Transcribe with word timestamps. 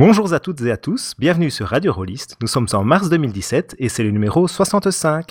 Bonjour 0.00 0.32
à 0.32 0.40
toutes 0.40 0.62
et 0.62 0.70
à 0.70 0.78
tous, 0.78 1.12
bienvenue 1.18 1.50
sur 1.50 1.66
Radio 1.66 1.92
Rollist. 1.92 2.38
Nous 2.40 2.48
sommes 2.48 2.68
en 2.72 2.82
mars 2.84 3.10
2017 3.10 3.76
et 3.78 3.90
c'est 3.90 4.02
le 4.02 4.10
numéro 4.10 4.48
65. 4.48 5.30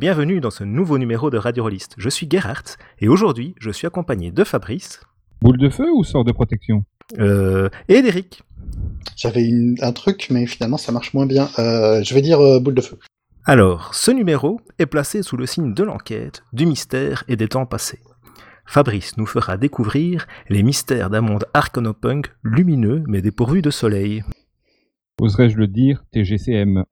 Bienvenue 0.00 0.40
dans 0.40 0.50
ce 0.50 0.64
nouveau 0.64 0.96
numéro 0.96 1.28
de 1.28 1.36
Radio 1.36 1.62
Rollist. 1.64 1.94
Je 1.98 2.08
suis 2.08 2.26
Gerhardt 2.26 2.78
et 3.00 3.08
aujourd'hui 3.08 3.54
je 3.60 3.70
suis 3.70 3.86
accompagné 3.86 4.30
de 4.30 4.44
Fabrice. 4.44 5.02
Boule 5.42 5.58
de 5.58 5.68
feu 5.68 5.84
ou 5.94 6.04
sort 6.04 6.24
de 6.24 6.32
protection 6.32 6.84
euh, 7.18 7.68
Et 7.86 8.00
d'Eric. 8.00 8.42
J'avais 9.14 9.46
un 9.82 9.92
truc 9.92 10.28
mais 10.30 10.46
finalement 10.46 10.78
ça 10.78 10.90
marche 10.90 11.12
moins 11.12 11.26
bien. 11.26 11.50
Euh, 11.58 12.02
je 12.02 12.14
vais 12.14 12.22
dire 12.22 12.40
euh, 12.40 12.60
boule 12.60 12.76
de 12.76 12.80
feu. 12.80 12.98
Alors, 13.44 13.94
ce 13.94 14.10
numéro 14.10 14.62
est 14.78 14.86
placé 14.86 15.22
sous 15.22 15.36
le 15.36 15.44
signe 15.44 15.74
de 15.74 15.82
l'enquête, 15.82 16.44
du 16.54 16.64
mystère 16.64 17.24
et 17.28 17.36
des 17.36 17.48
temps 17.48 17.66
passés. 17.66 18.00
Fabrice 18.64 19.18
nous 19.18 19.26
fera 19.26 19.58
découvrir 19.58 20.26
les 20.48 20.62
mystères 20.62 21.10
d'un 21.10 21.20
monde 21.20 21.44
arcanopunk 21.52 22.32
lumineux 22.42 23.04
mais 23.06 23.20
dépourvu 23.20 23.60
de 23.60 23.70
soleil. 23.70 24.24
Oserais-je 25.20 25.58
le 25.58 25.66
dire, 25.66 26.02
TGCM 26.10 26.84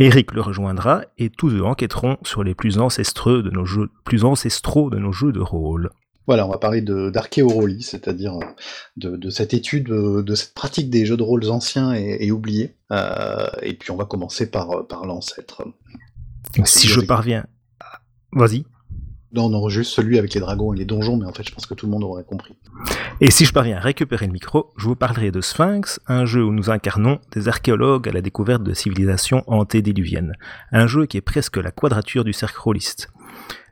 Eric 0.00 0.32
le 0.32 0.40
rejoindra 0.40 1.02
et 1.18 1.28
tous 1.28 1.50
deux 1.50 1.60
enquêteront 1.60 2.16
sur 2.24 2.42
les 2.42 2.54
plus 2.54 2.78
ancestreux 2.78 3.42
de 3.42 3.50
nos 3.50 3.66
jeux, 3.66 3.90
plus 4.04 4.24
ancestraux 4.24 4.88
de 4.88 4.98
nos 4.98 5.12
jeux 5.12 5.30
de 5.30 5.40
rôle. 5.40 5.90
Voilà, 6.26 6.46
on 6.46 6.50
va 6.50 6.56
parler 6.56 6.80
d'archéorolie, 6.80 7.82
c'est-à-dire 7.82 8.38
euh, 8.38 9.16
de, 9.18 9.30
cette 9.30 9.52
étude, 9.52 9.90
euh, 9.90 10.22
de 10.22 10.34
cette 10.34 10.54
pratique 10.54 10.88
des 10.88 11.04
jeux 11.04 11.18
de 11.18 11.22
rôle 11.22 11.44
anciens 11.50 11.92
et, 11.92 12.30
oubliés. 12.30 12.76
Euh, 12.92 13.46
et 13.62 13.74
puis 13.74 13.90
on 13.90 13.96
va 13.96 14.06
commencer 14.06 14.50
par, 14.50 14.86
par 14.86 15.04
l'ancêtre. 15.04 15.66
Si 16.64 16.88
je 16.88 17.00
parviens... 17.00 17.46
Vas-y. 18.32 18.64
Non, 19.32 19.48
non, 19.48 19.68
juste 19.68 19.92
celui 19.92 20.18
avec 20.18 20.34
les 20.34 20.40
dragons 20.40 20.72
et 20.72 20.76
les 20.76 20.84
donjons, 20.84 21.16
mais 21.16 21.24
en 21.24 21.32
fait, 21.32 21.44
je 21.48 21.54
pense 21.54 21.66
que 21.66 21.74
tout 21.74 21.86
le 21.86 21.92
monde 21.92 22.02
aurait 22.02 22.24
compris. 22.24 22.56
Et 23.20 23.30
si 23.30 23.44
je 23.44 23.52
parviens 23.52 23.76
à 23.76 23.80
récupérer 23.80 24.26
le 24.26 24.32
micro, 24.32 24.72
je 24.76 24.86
vous 24.86 24.96
parlerai 24.96 25.30
de 25.30 25.40
Sphinx, 25.40 26.00
un 26.08 26.24
jeu 26.24 26.44
où 26.44 26.52
nous 26.52 26.68
incarnons 26.70 27.20
des 27.30 27.46
archéologues 27.48 28.08
à 28.08 28.12
la 28.12 28.22
découverte 28.22 28.64
de 28.64 28.74
civilisations 28.74 29.44
antédiluviennes. 29.46 30.32
Un 30.72 30.88
jeu 30.88 31.06
qui 31.06 31.16
est 31.16 31.20
presque 31.22 31.58
la 31.58 31.70
quadrature 31.70 32.24
du 32.24 32.32
cercle 32.32 32.58
rôliste. 32.58 33.08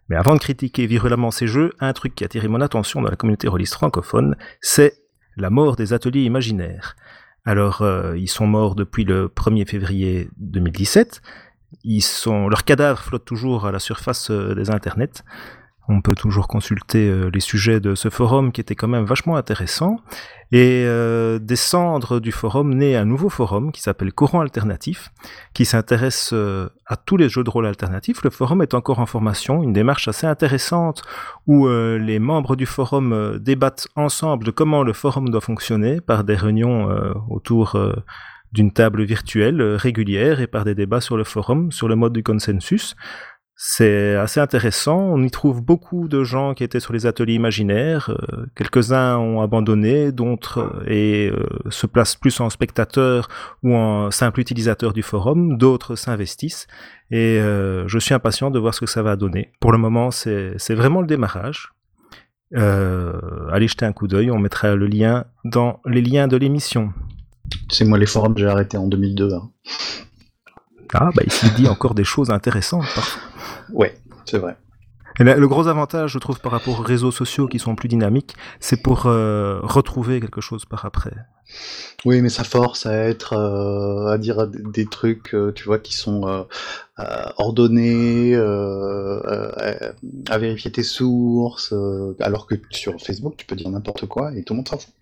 Mais 0.08 0.16
avant 0.16 0.34
de 0.34 0.40
critiquer 0.40 0.86
virulemment 0.86 1.32
ces 1.32 1.48
jeux, 1.48 1.72
un 1.80 1.92
truc 1.92 2.14
qui 2.14 2.24
a 2.24 2.26
attiré 2.26 2.46
mon 2.46 2.60
attention 2.60 3.02
dans 3.02 3.10
la 3.10 3.16
communauté 3.16 3.48
rôliste 3.48 3.74
francophone, 3.74 4.36
c'est 4.60 5.02
la 5.36 5.50
mort 5.50 5.76
des 5.76 5.92
ateliers 5.92 6.22
imaginaires. 6.22 6.96
Alors, 7.44 7.82
euh, 7.82 8.16
ils 8.16 8.28
sont 8.28 8.46
morts 8.46 8.74
depuis 8.74 9.04
le 9.04 9.28
1er 9.28 9.66
février 9.66 10.28
2017, 10.38 11.22
ils 11.84 12.02
sont, 12.02 12.48
leurs 12.48 12.64
cadavres 12.64 13.00
flottent 13.00 13.24
toujours 13.24 13.66
à 13.66 13.72
la 13.72 13.78
surface 13.78 14.30
euh, 14.30 14.54
des 14.54 14.70
internets. 14.70 15.22
On 15.90 16.02
peut 16.02 16.14
toujours 16.14 16.48
consulter 16.48 17.08
euh, 17.08 17.30
les 17.32 17.40
sujets 17.40 17.80
de 17.80 17.94
ce 17.94 18.10
forum 18.10 18.52
qui 18.52 18.60
était 18.60 18.74
quand 18.74 18.88
même 18.88 19.04
vachement 19.04 19.36
intéressant. 19.36 20.00
Et 20.50 20.84
euh, 20.86 21.38
des 21.38 21.56
cendres 21.56 22.20
du 22.20 22.32
forum 22.32 22.74
naît 22.74 22.96
un 22.96 23.04
nouveau 23.04 23.28
forum 23.28 23.70
qui 23.70 23.82
s'appelle 23.82 24.12
Courant 24.12 24.40
Alternatif, 24.40 25.10
qui 25.52 25.66
s'intéresse 25.66 26.32
à 26.86 26.96
tous 26.96 27.18
les 27.18 27.28
jeux 27.28 27.44
de 27.44 27.50
rôle 27.50 27.66
alternatifs. 27.66 28.22
Le 28.22 28.30
forum 28.30 28.62
est 28.62 28.72
encore 28.72 28.98
en 28.98 29.04
formation, 29.04 29.62
une 29.62 29.74
démarche 29.74 30.08
assez 30.08 30.26
intéressante 30.26 31.02
où 31.46 31.68
les 31.68 32.18
membres 32.18 32.56
du 32.56 32.64
forum 32.64 33.38
débattent 33.38 33.88
ensemble 33.94 34.46
de 34.46 34.50
comment 34.50 34.82
le 34.82 34.94
forum 34.94 35.28
doit 35.28 35.42
fonctionner 35.42 36.00
par 36.00 36.24
des 36.24 36.34
réunions 36.34 36.88
autour 37.28 37.76
d'une 38.52 38.72
table 38.72 39.02
virtuelle 39.02 39.60
euh, 39.60 39.76
régulière 39.76 40.40
et 40.40 40.46
par 40.46 40.64
des 40.64 40.74
débats 40.74 41.00
sur 41.00 41.16
le 41.16 41.24
forum, 41.24 41.72
sur 41.72 41.88
le 41.88 41.96
mode 41.96 42.12
du 42.12 42.22
consensus. 42.22 42.96
C'est 43.60 44.14
assez 44.14 44.38
intéressant. 44.38 44.98
On 44.98 45.20
y 45.20 45.30
trouve 45.32 45.60
beaucoup 45.60 46.06
de 46.06 46.22
gens 46.22 46.54
qui 46.54 46.62
étaient 46.62 46.78
sur 46.78 46.92
les 46.92 47.06
ateliers 47.06 47.34
imaginaires. 47.34 48.10
Euh, 48.10 48.46
quelques-uns 48.54 49.18
ont 49.18 49.40
abandonné, 49.40 50.12
d'autres 50.12 50.60
euh, 50.60 50.84
et 50.86 51.32
se 51.68 51.88
placent 51.88 52.14
plus 52.14 52.38
en 52.40 52.50
spectateur 52.50 53.28
ou 53.64 53.74
en 53.74 54.12
simple 54.12 54.38
utilisateur 54.38 54.92
du 54.92 55.02
forum. 55.02 55.58
D'autres 55.58 55.96
s'investissent. 55.96 56.68
Et 57.10 57.40
je 57.40 57.98
suis 57.98 58.14
impatient 58.14 58.50
de 58.50 58.58
voir 58.58 58.74
ce 58.74 58.80
que 58.80 58.86
ça 58.86 59.02
va 59.02 59.16
donner. 59.16 59.52
Pour 59.60 59.72
le 59.72 59.78
moment, 59.78 60.10
c'est 60.10 60.74
vraiment 60.74 61.00
le 61.00 61.06
démarrage. 61.06 61.72
allez 62.52 63.66
jeter 63.66 63.86
un 63.86 63.92
coup 63.92 64.08
d'œil. 64.08 64.30
On 64.30 64.38
mettra 64.38 64.76
le 64.76 64.86
lien 64.86 65.24
dans 65.44 65.80
les 65.86 66.02
liens 66.02 66.28
de 66.28 66.36
l'émission. 66.36 66.92
C'est 67.70 67.84
moi 67.84 67.98
les 67.98 68.06
forums, 68.06 68.36
j'ai 68.36 68.46
arrêté 68.46 68.76
en 68.76 68.86
2002. 68.86 69.34
Hein. 69.34 69.50
Ah, 70.94 71.10
bah 71.14 71.22
il 71.26 71.54
dit 71.54 71.68
encore 71.68 71.94
des 71.94 72.04
choses 72.04 72.30
intéressantes. 72.30 72.86
Ouais, 73.72 73.98
c'est 74.24 74.38
vrai. 74.38 74.56
Et 75.20 75.24
le 75.24 75.48
gros 75.48 75.66
avantage, 75.66 76.12
je 76.12 76.18
trouve, 76.18 76.40
par 76.40 76.52
rapport 76.52 76.78
aux 76.78 76.82
réseaux 76.82 77.10
sociaux 77.10 77.48
qui 77.48 77.58
sont 77.58 77.74
plus 77.74 77.88
dynamiques, 77.88 78.36
c'est 78.60 78.80
pour 78.80 79.06
euh, 79.06 79.58
retrouver 79.62 80.20
quelque 80.20 80.40
chose 80.40 80.64
par 80.64 80.84
après. 80.84 81.12
Oui, 82.04 82.22
mais 82.22 82.28
ça 82.28 82.44
force 82.44 82.86
à 82.86 82.94
être, 82.94 83.32
euh, 83.32 84.12
à 84.12 84.18
dire 84.18 84.46
des 84.46 84.86
trucs, 84.86 85.34
euh, 85.34 85.50
tu 85.52 85.64
vois, 85.64 85.80
qui 85.80 85.92
sont 85.92 86.46
ordonnés, 87.36 88.36
à 88.36 90.38
vérifier 90.38 90.70
tes 90.70 90.84
sources, 90.84 91.74
alors 92.20 92.46
que 92.46 92.54
sur 92.70 93.00
Facebook, 93.00 93.34
tu 93.36 93.44
peux 93.44 93.56
dire 93.56 93.70
n'importe 93.70 94.06
quoi 94.06 94.32
et 94.36 94.44
tout 94.44 94.52
le 94.52 94.58
monde 94.58 94.68
s'en 94.68 94.78
fout. 94.78 94.94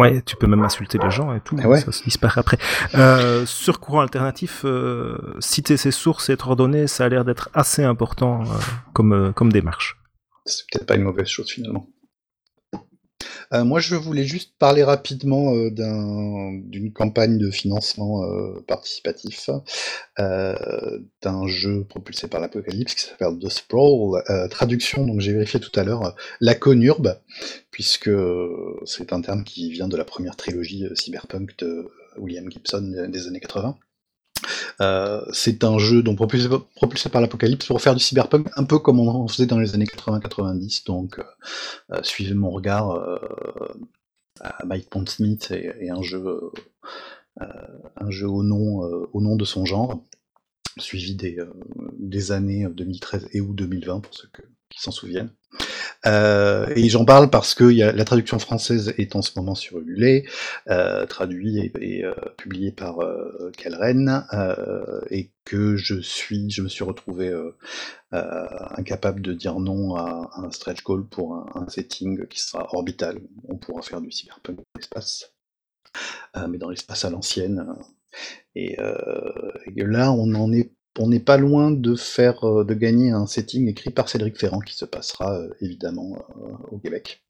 Ouais, 0.00 0.22
tu 0.22 0.36
peux 0.36 0.46
même 0.46 0.62
insulter 0.62 0.98
les 0.98 1.10
gens 1.10 1.34
et 1.34 1.40
tout, 1.40 1.56
ah 1.62 1.76
ça 1.76 1.92
se 1.92 2.02
disparaît 2.02 2.40
après. 2.40 2.58
Euh, 2.94 3.46
sur 3.46 3.80
courant 3.80 4.00
alternatif, 4.00 4.62
euh, 4.64 5.18
citer 5.40 5.76
ses 5.76 5.90
sources 5.90 6.28
et 6.28 6.32
être 6.32 6.48
ordonné, 6.48 6.86
ça 6.86 7.04
a 7.04 7.08
l'air 7.08 7.24
d'être 7.24 7.50
assez 7.54 7.84
important 7.84 8.42
euh, 8.42 8.44
comme, 8.92 9.32
comme 9.34 9.52
démarche. 9.52 9.98
C'est 10.46 10.64
peut-être 10.70 10.86
pas 10.86 10.96
une 10.96 11.02
mauvaise 11.02 11.28
chose 11.28 11.50
finalement. 11.50 11.86
Euh, 13.52 13.64
moi, 13.64 13.80
je 13.80 13.96
voulais 13.96 14.24
juste 14.24 14.52
parler 14.58 14.84
rapidement 14.84 15.54
euh, 15.54 15.70
d'une 15.70 16.92
campagne 16.92 17.38
de 17.38 17.50
financement 17.50 18.24
euh, 18.24 18.60
participatif 18.66 19.50
d'un 20.18 21.46
jeu 21.46 21.84
propulsé 21.84 22.28
par 22.28 22.40
l'Apocalypse 22.40 22.94
qui 22.94 23.02
s'appelle 23.02 23.38
The 23.38 23.48
Sprawl. 23.48 24.22
traduction, 24.50 25.06
donc 25.06 25.20
j'ai 25.20 25.32
vérifié 25.32 25.60
tout 25.60 25.78
à 25.78 25.82
l'heure, 25.82 26.14
la 26.40 26.54
conurbe, 26.54 27.18
puisque 27.70 28.10
c'est 28.84 29.12
un 29.12 29.20
terme 29.22 29.44
qui 29.44 29.70
vient 29.70 29.88
de 29.88 29.96
la 29.96 30.04
première 30.04 30.36
trilogie 30.36 30.84
cyberpunk 30.94 31.56
de 31.58 31.88
William 32.18 32.50
Gibson 32.50 33.06
des 33.08 33.26
années 33.28 33.40
80. 33.40 33.76
Euh, 34.80 35.22
c'est 35.32 35.64
un 35.64 35.78
jeu 35.78 36.02
donc 36.02 36.16
propulsé, 36.16 36.48
par 37.10 37.20
l'Apocalypse 37.20 37.66
pour 37.66 37.80
faire 37.80 37.94
du 37.94 38.02
cyberpunk 38.02 38.48
un 38.56 38.64
peu 38.64 38.78
comme 38.78 38.98
on 38.98 39.08
en 39.08 39.28
faisait 39.28 39.46
dans 39.46 39.58
les 39.58 39.74
années 39.74 39.84
80-90. 39.84 40.86
Donc, 40.86 41.18
euh, 41.18 41.24
euh, 41.92 42.00
suivez 42.02 42.34
mon 42.34 42.50
regard 42.50 42.98
à 44.40 44.64
Mike 44.64 44.88
Pondsmith 44.88 45.50
et, 45.50 45.70
et, 45.80 45.90
un 45.90 46.02
jeu, 46.02 46.50
un 47.38 48.10
jeu 48.10 48.28
au 48.28 48.42
nom, 48.42 48.80
au 49.12 49.20
nom 49.20 49.36
de 49.36 49.44
son 49.44 49.66
genre, 49.66 50.02
suivi 50.78 51.14
des, 51.14 51.38
des 51.98 52.32
années 52.32 52.66
2013 52.70 53.28
et 53.32 53.40
ou 53.40 53.52
2020 53.52 54.00
pour 54.00 54.14
ceux 54.14 54.28
qui 54.70 54.80
s'en 54.80 54.92
souviennent. 54.92 55.32
Euh, 56.06 56.66
et 56.76 56.88
j'en 56.88 57.04
parle 57.04 57.28
parce 57.30 57.54
que 57.54 57.64
la 57.64 58.04
traduction 58.04 58.38
française 58.38 58.94
est 58.96 59.16
en 59.16 59.22
ce 59.22 59.32
moment 59.36 59.54
sur 59.54 59.78
Ulule, 59.78 60.24
euh, 60.68 61.06
traduit 61.06 61.70
et, 61.78 62.04
euh, 62.04 62.14
publié 62.38 62.72
par 62.72 63.00
euh, 63.00 63.50
et 65.10 65.30
que 65.44 65.76
je 65.76 66.00
suis, 66.00 66.50
je 66.50 66.62
me 66.62 66.68
suis 66.68 66.84
retrouvé 66.84 67.34
incapable 68.12 69.20
de 69.20 69.34
dire 69.34 69.58
non 69.58 69.96
à, 69.96 70.30
un 70.36 70.50
stretch 70.50 70.82
goal 70.84 71.06
pour 71.06 71.34
un, 71.54 71.68
setting 71.68 72.26
qui 72.28 72.40
sera 72.40 72.68
orbital. 72.72 73.20
On 73.48 73.56
pourra 73.56 73.82
faire 73.82 74.00
du 74.00 74.10
cyberpunk 74.10 74.56
dans 74.56 74.64
l'espace, 74.76 75.34
mais 76.48 76.58
dans 76.58 76.70
l'espace 76.70 77.04
à 77.04 77.10
l'ancienne. 77.10 77.66
Et, 78.54 78.76
et 79.76 79.84
là, 79.84 80.12
on 80.12 80.34
en 80.34 80.52
est 80.52 80.72
on 80.98 81.08
n'est 81.08 81.20
pas 81.20 81.36
loin 81.36 81.70
de 81.70 81.94
faire 81.94 82.44
euh, 82.44 82.64
de 82.64 82.74
gagner 82.74 83.10
un 83.10 83.26
setting 83.26 83.68
écrit 83.68 83.90
par 83.90 84.08
Cédric 84.08 84.38
Ferrand 84.38 84.60
qui 84.60 84.74
se 84.74 84.84
passera 84.84 85.38
euh, 85.38 85.54
évidemment 85.60 86.16
euh, 86.16 86.52
au 86.70 86.78
Québec. 86.78 87.24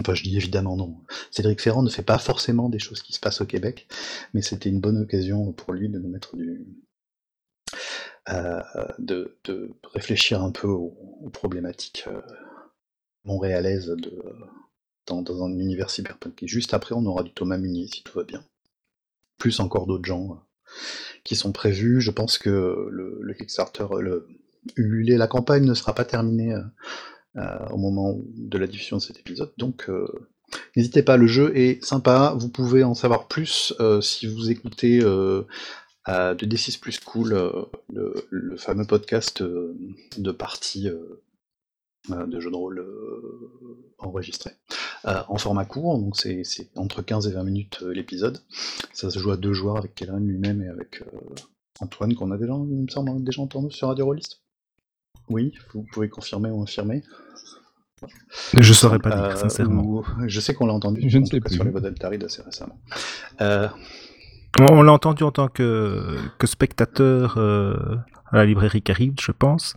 Enfin, 0.00 0.14
je 0.14 0.22
dis 0.22 0.36
évidemment 0.36 0.76
non. 0.76 0.96
Cédric 1.30 1.60
Ferrand 1.60 1.82
ne 1.82 1.90
fait 1.90 2.02
pas 2.02 2.18
forcément 2.18 2.68
des 2.68 2.78
choses 2.78 3.02
qui 3.02 3.12
se 3.12 3.20
passent 3.20 3.40
au 3.40 3.46
Québec, 3.46 3.88
mais 4.32 4.42
c'était 4.42 4.68
une 4.68 4.80
bonne 4.80 4.98
occasion 5.02 5.52
pour 5.52 5.72
lui 5.72 5.88
de 5.88 5.98
nous 5.98 6.08
mettre 6.08 6.36
du, 6.36 6.64
de, 8.98 9.36
réfléchir 9.92 10.42
un 10.42 10.52
peu 10.52 10.68
aux, 10.68 11.30
problématiques 11.32 12.04
montréalaises 13.24 13.92
dans, 15.06 15.42
un 15.42 15.58
univers 15.58 15.90
cyberpunk. 15.90 16.44
Et 16.44 16.48
juste 16.48 16.74
après, 16.74 16.94
on 16.94 17.04
aura 17.04 17.24
du 17.24 17.32
Thomas 17.32 17.58
Munier, 17.58 17.88
si 17.88 18.04
tout 18.04 18.16
va 18.16 18.22
bien. 18.22 18.44
Plus 19.36 19.58
encore 19.58 19.88
d'autres 19.88 20.04
gens 20.04 20.40
qui 21.24 21.36
sont 21.36 21.52
prévus. 21.52 22.00
Je 22.00 22.10
pense 22.10 22.38
que 22.38 22.88
le, 22.90 23.34
Kickstarter, 23.34 23.86
le 24.00 24.26
la 24.76 25.26
campagne 25.26 25.64
ne 25.64 25.74
sera 25.74 25.94
pas 25.94 26.04
terminée 26.04 26.54
au 27.70 27.76
moment 27.76 28.18
de 28.34 28.58
la 28.58 28.66
diffusion 28.66 28.96
de 28.96 29.02
cet 29.02 29.18
épisode, 29.18 29.52
donc 29.56 29.88
N'hésitez 30.76 31.02
pas, 31.02 31.16
le 31.16 31.26
jeu 31.26 31.56
est 31.56 31.84
sympa, 31.84 32.34
vous 32.38 32.48
pouvez 32.48 32.84
en 32.84 32.94
savoir 32.94 33.28
plus 33.28 33.74
euh, 33.80 34.00
si 34.00 34.26
vous 34.26 34.50
écoutez 34.50 35.00
euh, 35.02 35.42
de 36.06 36.46
D6 36.46 36.80
Plus 36.80 37.00
Cool, 37.00 37.34
euh, 37.34 37.64
le, 38.30 38.56
fameux 38.56 38.86
podcast 38.86 39.42
de 39.42 40.32
partie 40.32 40.88
de 42.08 42.40
jeux 42.40 42.50
de 42.50 42.56
rôle 42.56 42.86
enregistré 45.04 45.24
en 45.28 45.38
format 45.38 45.64
court, 45.64 45.98
donc 45.98 46.16
c'est 46.16 46.42
entre 46.76 47.02
15 47.02 47.28
et 47.28 47.32
20 47.32 47.44
minutes 47.44 47.80
l'épisode. 47.82 48.42
Ça 48.92 49.10
se 49.10 49.18
joue 49.18 49.30
à 49.30 49.36
deux 49.36 49.52
joueurs 49.52 49.76
avec 49.76 49.94
Kellen 49.94 50.26
lui-même 50.26 50.62
et 50.62 50.68
avec 50.68 51.02
Antoine, 51.80 52.14
qu'on 52.14 52.30
a 52.30 52.38
déjà, 52.38 52.54
il 52.54 52.82
me 52.82 52.88
semble, 52.88 53.22
déjà 53.22 53.42
entendu 53.42 53.70
sur 53.70 53.88
Radio 53.88 54.06
Rollist. 54.06 54.42
Oui, 55.28 55.54
vous 55.72 55.84
pouvez 55.92 56.08
confirmer 56.08 56.50
ou 56.50 56.62
infirmer. 56.62 57.02
Je 58.54 58.72
saurais 58.72 58.98
pas 58.98 59.10
dire, 59.10 59.24
euh, 59.24 59.36
sincèrement. 59.36 60.02
je 60.26 60.40
sais 60.40 60.54
qu'on 60.54 60.66
l'a 60.66 60.72
entendu 60.72 61.02
je 61.08 61.18
ne 61.18 61.24
sais 61.24 61.40
plus. 61.40 61.54
sur 61.54 61.64
les 61.64 61.70
Vodeltarid 61.70 62.22
assez 62.22 62.42
récemment. 62.42 62.78
Euh, 63.40 63.68
on 64.60 64.82
l'a 64.82 64.92
entendu 64.92 65.24
en 65.24 65.30
tant 65.30 65.48
que, 65.48 66.16
que 66.38 66.46
spectateur 66.46 67.36
euh, 67.38 67.96
à 68.30 68.36
la 68.36 68.46
librairie 68.46 68.82
Carib, 68.82 69.14
je 69.20 69.32
pense. 69.32 69.74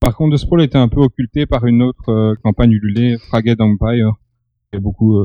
Par 0.00 0.14
contre, 0.14 0.36
The 0.36 0.40
Sprawl 0.40 0.62
était 0.62 0.78
un 0.78 0.88
peu 0.88 1.00
occulté 1.00 1.46
par 1.46 1.64
une 1.66 1.82
autre 1.82 2.34
campagne 2.42 2.72
ululée, 2.72 3.16
Fraged 3.18 3.60
Empire, 3.60 4.12
beaucoup 4.78 5.18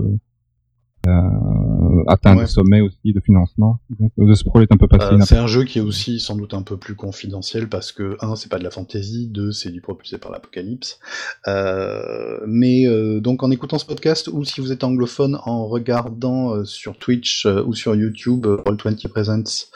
euh, 1.08 2.04
atteindre 2.08 2.42
des 2.42 2.48
sommets 2.48 2.82
aussi 2.82 3.14
de 3.14 3.20
financement. 3.20 3.80
Donc, 4.00 4.12
The 4.18 4.36
Sprawl 4.36 4.64
est 4.64 4.72
un 4.72 4.78
peu 4.78 4.88
passé. 4.88 5.14
Euh, 5.14 5.20
c'est 5.26 5.38
un 5.38 5.48
jeu 5.48 5.64
qui 5.64 5.80
est 5.80 5.82
aussi 5.82 6.20
sans 6.20 6.36
doute 6.36 6.54
un 6.54 6.62
peu 6.62 6.78
plus 6.78 6.96
confidentiel 6.96 7.70
parce 7.70 7.92
que 7.92 8.18
un, 8.22 8.36
c'est 8.36 8.50
pas 8.50 8.60
de 8.60 8.64
la 8.64 8.72
fantasy, 8.72 9.28
deux, 9.28 9.52
c'est 9.52 9.72
du 9.72 9.82
propulsé 9.82 10.18
par 10.18 10.32
l'apocalypse. 10.32 11.00
Euh, 11.48 12.40
mais 12.48 12.86
euh, 12.88 13.20
donc 13.20 13.44
en 13.44 13.52
écoutant 13.52 13.78
ce 13.78 13.86
podcast 13.86 14.28
ou 14.28 14.44
si 14.44 14.62
vous 14.62 14.72
êtes 14.72 14.84
anglophone 14.84 15.40
en 15.46 15.68
regardant 15.68 16.66
sur 16.66 16.98
Twitch 16.98 17.46
ou 17.46 17.74
sur 17.74 17.96
YouTube 17.96 18.46
Roll20 18.46 19.08
Presents 19.08 19.68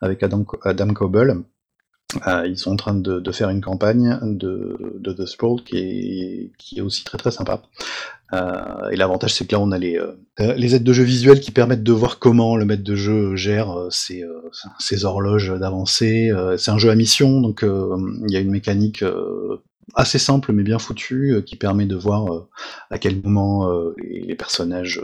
avec 0.00 0.22
Adam, 0.22 0.44
Adam 0.64 0.92
Coble. 0.94 1.44
ils 2.46 2.58
sont 2.58 2.72
en 2.72 2.76
train 2.76 2.94
de, 2.94 3.20
de 3.20 3.32
faire 3.32 3.50
une 3.50 3.60
campagne 3.60 4.18
de, 4.22 4.96
de 4.98 5.12
The 5.12 5.26
Sprawl 5.26 5.62
qui 5.62 5.76
est, 5.76 6.52
qui 6.58 6.78
est 6.78 6.82
aussi 6.82 7.04
très 7.04 7.18
très 7.18 7.30
sympa. 7.30 7.62
Euh, 8.32 8.90
et 8.90 8.96
l'avantage, 8.96 9.34
c'est 9.34 9.46
que 9.46 9.54
là, 9.54 9.60
on 9.60 9.72
a 9.72 9.78
les, 9.78 9.98
euh, 9.98 10.54
les 10.56 10.74
aides 10.74 10.84
de 10.84 10.92
jeu 10.92 11.02
visuelles 11.02 11.40
qui 11.40 11.50
permettent 11.50 11.82
de 11.82 11.92
voir 11.92 12.18
comment 12.18 12.56
le 12.56 12.64
maître 12.64 12.84
de 12.84 12.94
jeu 12.94 13.34
gère 13.36 13.70
euh, 13.70 13.90
ses, 13.90 14.24
ses 14.78 15.04
horloges 15.04 15.52
d'avancée. 15.58 16.30
c'est 16.58 16.70
un 16.70 16.78
jeu 16.78 16.90
à 16.90 16.94
mission, 16.94 17.40
donc 17.40 17.62
il 17.64 18.32
y 18.32 18.36
a 18.36 18.40
une 18.40 18.50
mécanique 18.50 19.04
assez 19.94 20.18
simple 20.18 20.52
mais 20.52 20.62
bien 20.62 20.78
foutue 20.78 21.42
qui 21.44 21.56
permet 21.56 21.86
de 21.86 21.96
voir 21.96 22.46
à 22.90 22.98
quel 22.98 23.20
moment 23.22 23.70
les, 23.98 24.34
personnages 24.34 25.00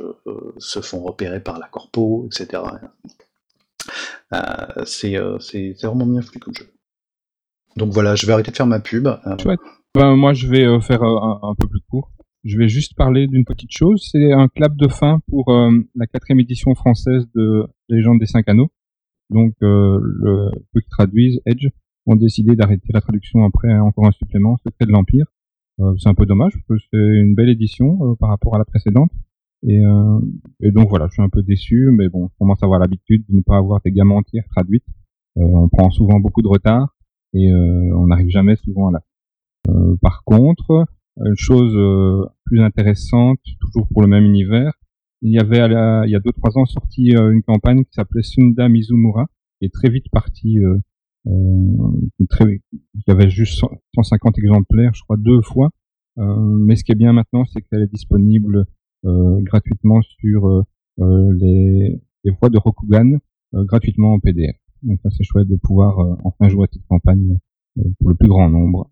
se 0.58 0.81
font 0.81 1.00
repérer 1.00 1.40
par 1.40 1.58
la 1.58 1.67
corpo, 1.67 2.26
etc. 2.26 2.62
c'est 4.84 5.17
vraiment 5.82 6.06
bien 6.06 6.23
foutu 6.23 6.38
comme 6.38 6.55
jeu. 6.55 6.69
Donc 7.76 7.93
voilà, 7.93 8.14
je 8.14 8.26
vais 8.26 8.32
arrêter 8.32 8.50
de 8.50 8.56
faire 8.56 8.67
ma 8.67 8.81
pub. 8.81 9.08
Ben, 9.94 10.17
moi, 10.17 10.34
je 10.34 10.46
vais 10.46 10.81
faire 10.81 11.02
un 11.02 11.55
peu 11.58 11.69
plus 11.69 11.81
court. 11.88 12.11
Je 12.47 12.59
vais 12.59 12.69
juste 12.69 12.95
parler 12.95 13.27
d'une 13.27 13.45
petite 13.45 13.73
chose. 13.73 14.09
C'est 14.13 14.33
un 14.33 14.47
clap 14.47 14.77
de 14.77 14.87
fin 14.87 15.19
pour 15.29 15.49
euh, 15.49 15.69
la 15.97 16.07
quatrième 16.07 16.39
édition 16.39 16.77
française 16.77 17.27
de 17.35 17.65
Légende 17.89 18.21
des 18.21 18.27
Cinq 18.27 18.49
Anneaux. 18.49 18.71
Donc, 19.31 19.55
euh, 19.65 19.99
le, 20.01 20.51
ceux 20.73 20.81
qui 20.81 20.89
traduisent, 20.89 21.41
Edge, 21.45 21.67
ont 22.07 22.15
décidé 22.15 22.55
d'arrêter 22.55 22.87
la 22.95 23.01
traduction 23.01 23.45
après 23.45 23.77
encore 23.77 24.07
un 24.07 24.13
supplément, 24.13 24.57
Secret 24.59 24.87
de 24.87 24.93
l'Empire. 24.93 25.27
Euh, 25.81 25.97
c'est 25.99 26.09
un 26.09 26.15
peu 26.15 26.25
dommage, 26.25 26.53
parce 26.53 26.81
que 26.81 26.87
c'est 26.93 27.21
une 27.21 27.35
belle 27.35 27.49
édition 27.49 28.15
par 28.21 28.29
rapport 28.29 28.55
à 28.55 28.59
la 28.59 28.65
précédente. 28.65 29.11
Et, 29.67 29.81
et, 30.61 30.71
donc 30.71 30.89
voilà, 30.89 31.09
je 31.09 31.15
suis 31.15 31.23
un 31.23 31.29
peu 31.29 31.43
déçu, 31.43 31.91
mais 31.91 32.09
bon, 32.09 32.29
je 32.29 32.39
commence 32.39 32.63
à 32.63 32.67
avoir 32.67 32.79
l'habitude 32.79 33.25
de 33.29 33.39
ne 33.39 33.43
pas 33.43 33.57
avoir 33.57 33.81
des 33.85 33.91
gammes 33.91 34.13
entières 34.13 34.45
traduites. 34.51 34.87
on 35.35 35.69
prend 35.69 35.91
souvent 35.91 36.21
beaucoup 36.21 36.43
de 36.43 36.49
retard 36.49 36.95
et 37.33 37.53
on 37.53 38.07
n'arrive 38.07 38.29
jamais 38.29 38.55
souvent 38.55 38.89
à 38.89 38.93
la. 38.93 39.03
par 40.01 40.23
contre, 40.23 40.87
une 41.25 41.37
chose 41.37 41.75
euh, 41.75 42.27
plus 42.47 42.63
intéressante, 42.63 43.41
toujours 43.61 43.87
pour 43.89 44.03
le 44.03 44.09
même 44.09 44.25
univers, 44.25 44.73
il 45.23 45.33
y 45.33 45.39
avait 45.39 45.59
il 46.07 46.11
y 46.11 46.15
a 46.15 46.21
deux 46.21 46.33
trois 46.33 46.57
ans 46.59 46.67
sorti 46.67 47.17
euh, 47.17 47.33
une 47.33 47.43
campagne 47.43 47.85
qui 47.85 47.93
s'appelait 47.93 48.23
Sunda 48.23 48.69
Mizumura, 48.69 49.27
qui 49.59 49.67
est 49.67 49.73
très 49.73 49.89
vite 49.89 50.07
partie, 50.11 50.59
euh, 50.59 50.79
euh, 51.27 52.27
très, 52.29 52.61
il 52.73 53.03
y 53.07 53.11
avait 53.11 53.31
juste 53.31 53.65
150 53.95 54.39
exemplaires, 54.39 54.95
je 54.95 55.03
crois, 55.03 55.17
deux 55.17 55.43
fois. 55.43 55.71
mais 56.17 56.77
ce 56.77 56.85
qui 56.85 56.93
est 56.93 56.97
bien 56.97 57.13
maintenant, 57.13 57.45
c'est 57.47 57.63
qu'elle 57.63 57.83
est 57.83 57.93
disponible 57.93 58.67
gratuitement 59.05 60.01
sur 60.03 60.65
les, 60.99 62.01
les 62.25 62.31
voies 62.41 62.51
de 62.51 62.59
Rokugan, 62.59 63.19
gratuitement 63.53 64.15
en 64.15 64.21
PDF. 64.21 64.57
Donc 64.83 65.01
ça 65.03 65.11
c'est 65.11 65.25
chouette 65.25 65.49
de 65.49 65.57
pouvoir 65.57 65.99
enfin 66.25 66.49
jouer 66.49 66.65
à 66.65 66.73
cette 66.73 66.87
campagne 66.89 67.39
pour 67.99 68.09
le 68.11 68.15
plus 68.15 68.29
grand 68.29 68.49
nombre. 68.49 68.91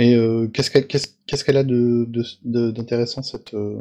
Et 0.00 0.14
euh, 0.14 0.48
qu'est-ce 0.48 1.44
qu'elle 1.44 1.56
a 1.58 1.62
de, 1.62 2.08
d'intéressant 2.42 3.20
cette, 3.20 3.52
euh, 3.52 3.78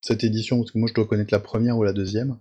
cette, 0.00 0.24
édition? 0.24 0.56
Parce 0.56 0.70
que 0.70 0.78
moi 0.78 0.88
je 0.88 0.94
dois 0.94 1.04
connaître 1.06 1.34
la 1.34 1.40
première 1.40 1.76
ou 1.76 1.82
la 1.82 1.92
deuxième. 1.92 2.38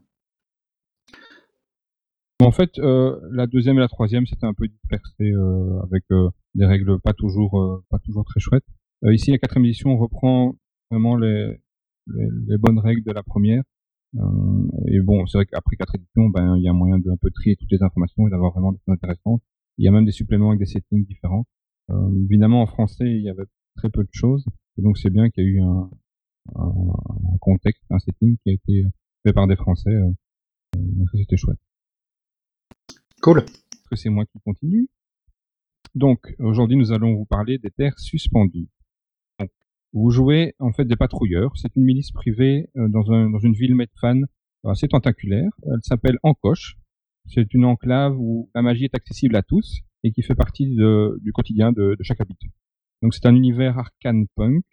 En 2.40 2.52
fait, 2.52 2.80
euh, 2.80 3.20
la 3.32 3.48
deuxième 3.48 3.76
et 3.76 3.82
la 3.82 3.90
troisième 3.90 4.26
c'était 4.26 4.46
un 4.46 4.54
peu 4.54 4.70
dispersé 4.70 5.34
avec 5.84 6.06
des 6.56 6.66
règles 6.66 7.02
pas 7.02 7.12
toujours 7.12 7.84
pas 7.90 8.00
toujours 8.00 8.24
très 8.24 8.40
chouettes. 8.40 8.64
ici, 9.12 9.32
la 9.32 9.40
quatrième 9.40 9.66
édition 9.66 9.90
on 9.90 9.98
reprend 9.98 10.56
vraiment 10.90 11.18
les, 11.18 11.60
les, 12.08 12.58
bonnes 12.58 12.80
règles 12.80 13.04
de 13.04 13.12
la 13.12 13.24
première. 13.24 13.64
et 14.88 15.02
bon, 15.02 15.26
c'est 15.28 15.38
vrai 15.38 15.48
qu'après 15.48 15.76
quatre 15.76 15.96
éditions, 15.96 16.30
ben 16.30 16.56
il 16.56 16.64
y 16.64 16.70
a 16.70 16.74
moyen 16.74 16.98
d'un 16.98 17.18
peu 17.18 17.30
trier 17.30 17.58
toutes 17.58 17.72
les 17.74 17.84
informations 17.84 18.26
et 18.26 18.32
d'avoir 18.32 18.54
vraiment 18.54 18.72
des 18.72 18.80
choses 18.86 18.94
intéressantes. 18.94 19.42
Il 19.78 19.84
y 19.84 19.90
a 19.90 19.92
même 19.92 20.06
des 20.06 20.14
suppléments 20.14 20.52
avec 20.52 20.60
des 20.60 20.66
settings 20.66 21.06
différents. 21.06 21.46
Euh, 21.94 22.26
évidemment, 22.26 22.62
en 22.62 22.68
français, 22.68 23.06
il 23.06 23.22
y 23.22 23.30
avait 23.30 23.46
très 23.76 23.90
peu 23.90 24.04
de 24.04 24.10
choses. 24.12 24.46
Et 24.78 24.82
donc, 24.82 24.98
c'est 24.98 25.10
bien 25.10 25.30
qu'il 25.30 25.44
y 25.44 25.48
ait 25.48 25.50
eu 25.52 25.62
un, 25.62 25.90
un, 26.56 27.38
contexte, 27.40 27.84
un 27.90 28.00
setting 28.00 28.38
qui 28.44 28.50
a 28.50 28.54
été 28.54 28.84
fait 29.24 29.34
par 29.34 29.48
des 29.48 29.56
Français. 29.56 29.94
Euh, 29.94 30.12
donc, 30.76 31.08
c'était 31.14 31.38
chouette. 31.38 31.60
Cool. 33.22 33.46
Que 33.90 33.96
c'est 33.96 34.10
moi 34.10 34.26
qui 34.26 34.40
continue? 34.44 34.88
Donc, 35.96 36.36
aujourd'hui, 36.40 36.78
nous 36.78 36.92
allons 36.92 37.16
vous 37.16 37.26
parler 37.26 37.60
des 37.60 37.70
terres 37.70 38.00
suspendues. 38.00 38.70
vous 39.94 40.10
jouez 40.10 40.56
en 40.60 40.74
fait 40.74 40.86
des 40.86 40.96
patrouilleurs. 40.96 41.56
C'est 41.56 41.76
une 41.76 41.84
milice 41.84 42.12
privée 42.12 42.70
euh, 42.78 42.88
dans, 42.90 43.12
un, 43.12 43.30
dans 43.30 43.40
une 43.40 43.54
ville 43.54 43.76
Medfan 43.76 44.22
assez 44.64 44.88
tentaculaire. 44.88 45.52
Elle 45.64 45.84
s'appelle 45.84 46.18
Encoche. 46.24 46.78
C'est 47.28 47.54
une 47.54 47.66
enclave 47.66 48.16
où 48.18 48.50
la 48.56 48.62
magie 48.62 48.86
est 48.86 48.96
accessible 48.96 49.36
à 49.36 49.44
tous 49.44 49.84
et 50.04 50.12
qui 50.12 50.22
fait 50.22 50.36
partie 50.36 50.68
de, 50.68 51.20
du 51.22 51.32
quotidien 51.32 51.72
de, 51.72 51.96
de 51.98 52.04
chaque 52.04 52.22
habitant. 52.22 52.50
Donc 53.02 53.14
c'est 53.14 53.26
un 53.26 53.36
univers 53.36 53.78
arcane 53.78 54.28
punk 54.36 54.64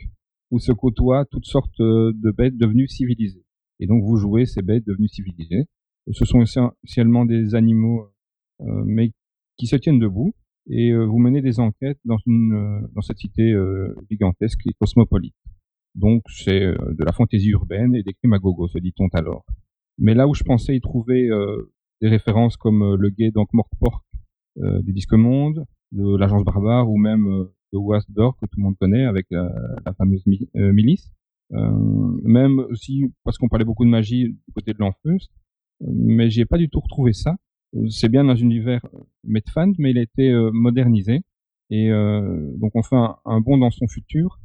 où 0.51 0.59
se 0.59 0.73
côtoient 0.73 1.25
toutes 1.31 1.47
sortes 1.47 1.81
de 1.81 2.31
bêtes 2.31 2.57
devenues 2.57 2.89
civilisées. 2.89 3.45
Et 3.79 3.87
donc 3.87 4.05
vous 4.05 4.17
jouez 4.17 4.47
ces 4.47 4.63
bêtes 4.63 4.87
devenues 4.87 5.09
civilisées. 5.09 5.65
Ce 6.13 6.25
sont 6.25 6.43
essentiellement 6.43 7.25
des 7.25 7.55
animaux, 7.55 8.09
euh, 8.61 8.83
mais 8.85 9.13
qui 9.57 9.67
se 9.67 9.77
tiennent 9.77 9.99
debout. 9.99 10.35
Et 10.69 10.91
euh, 10.91 11.05
vous 11.05 11.19
menez 11.19 11.41
des 11.41 11.61
enquêtes 11.61 11.99
dans, 12.05 12.19
une, 12.27 12.53
euh, 12.53 12.89
dans 12.95 13.01
cette 13.01 13.19
cité 13.19 13.55
gigantesque 14.11 14.61
et 14.67 14.73
cosmopolite. 14.79 15.35
Donc 15.95 16.23
c'est 16.29 16.61
de 16.61 17.05
la 17.05 17.13
fantaisie 17.13 17.51
urbaine 17.51 17.95
et 17.95 18.03
des 18.03 18.15
crimes 18.15 18.37
se 18.69 18.79
dit-on 18.79 19.09
alors. 19.13 19.45
Mais 19.99 20.15
là 20.15 20.29
où 20.29 20.35
je 20.35 20.45
pensais 20.45 20.77
y 20.77 20.81
trouver 20.81 21.29
des 22.01 22.09
références 22.09 22.57
comme 22.57 22.95
le 22.95 23.11
guet 23.11 23.33
donc 23.33 23.49
Mortpork 23.53 24.05
euh, 24.05 24.10
du 24.83 24.93
Disque 24.93 25.15
Monde, 25.15 25.65
de 25.93 26.17
l'Agence 26.17 26.45
Barbare 26.45 26.89
ou 26.89 26.97
même 26.97 27.27
euh, 27.27 27.55
de 27.73 27.79
Wasdor 27.79 28.37
que 28.37 28.47
tout 28.47 28.59
le 28.59 28.65
monde 28.65 28.77
connaît 28.79 29.05
avec 29.05 29.27
la, 29.31 29.53
fameuse 29.97 30.25
euh, 30.57 30.73
milice. 30.73 31.11
même 31.51 32.59
aussi 32.71 33.13
parce 33.25 33.39
qu'on 33.39 33.49
parlait 33.49 33.65
beaucoup 33.65 33.85
de 33.85 33.91
magie 33.91 34.25
du 34.25 34.53
côté 34.55 34.73
de 34.73 34.79
l'Enfeust, 34.79 35.31
mais 35.81 36.31
j'ai 36.31 36.45
pas 36.45 36.59
du 36.59 36.69
tout 36.69 36.81
retrouvé 36.81 37.13
ça. 37.13 37.37
C'est 37.89 38.09
bien 38.09 38.25
dans 38.25 38.33
un 38.33 38.37
univers 38.37 38.85
Medfand, 39.23 39.73
mais 39.79 39.91
il 39.93 39.99
a 39.99 40.03
été 40.03 40.33
modernisé 40.53 41.23
et 41.71 41.91
donc 42.57 42.73
on 42.75 42.83
fait 42.83 42.97
un, 43.25 43.41
bond 43.41 43.59
dans 43.59 43.71
son 43.71 43.87
futur 43.87 44.41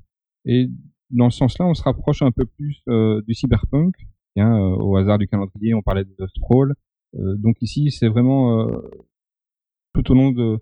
et 0.45 0.69
dans 1.09 1.31
ce 1.31 1.39
sens-là, 1.39 1.65
on 1.65 1.73
se 1.73 1.81
rapproche 1.81 2.21
un 2.21 2.31
peu 2.31 2.45
plus 2.45 2.83
du 3.27 3.33
cyberpunk. 3.33 3.95
Tiens, 4.35 4.55
au 4.55 4.95
hasard 4.97 5.17
du 5.17 5.27
calendrier, 5.27 5.73
on 5.73 5.81
parlait 5.81 6.05
de 6.05 6.27
Stroll. 6.27 6.75
donc 7.13 7.55
ici, 7.61 7.89
c'est 7.89 8.07
vraiment 8.07 8.67
tout 9.95 10.11
au 10.11 10.15
long 10.15 10.31
de, 10.31 10.59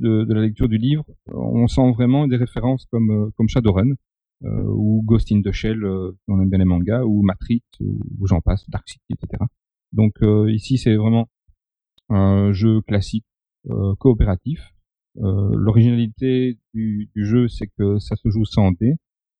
la 0.00 0.42
lecture 0.42 0.68
du 0.68 0.78
livre, 0.78 1.04
on 1.32 1.66
sent 1.68 1.92
vraiment 1.92 2.26
des 2.26 2.36
références 2.36 2.86
comme, 2.90 3.30
comme 3.36 3.48
Shadowrun, 3.48 3.94
ou 4.42 5.02
Ghost 5.04 5.32
in 5.32 5.42
the 5.42 5.52
Shell, 5.52 5.84
on 5.84 6.40
aime 6.40 6.50
bien 6.50 6.58
les 6.58 6.64
mangas, 6.64 7.04
ou 7.04 7.22
Matrix, 7.22 7.62
ou, 7.80 8.26
j'en 8.26 8.40
passe, 8.40 8.68
Dark 8.68 8.88
City, 8.88 9.04
etc. 9.10 9.44
Donc 9.92 10.14
ici, 10.48 10.78
c'est 10.78 10.96
vraiment 10.96 11.28
un 12.08 12.52
jeu 12.52 12.80
classique 12.82 13.26
coopératif. 13.98 14.60
L'originalité 15.16 16.58
du, 16.74 17.10
du, 17.14 17.26
jeu, 17.26 17.48
c'est 17.48 17.68
que 17.78 17.98
ça 17.98 18.16
se 18.16 18.28
joue 18.28 18.44
sans 18.44 18.72
dés, 18.72 18.94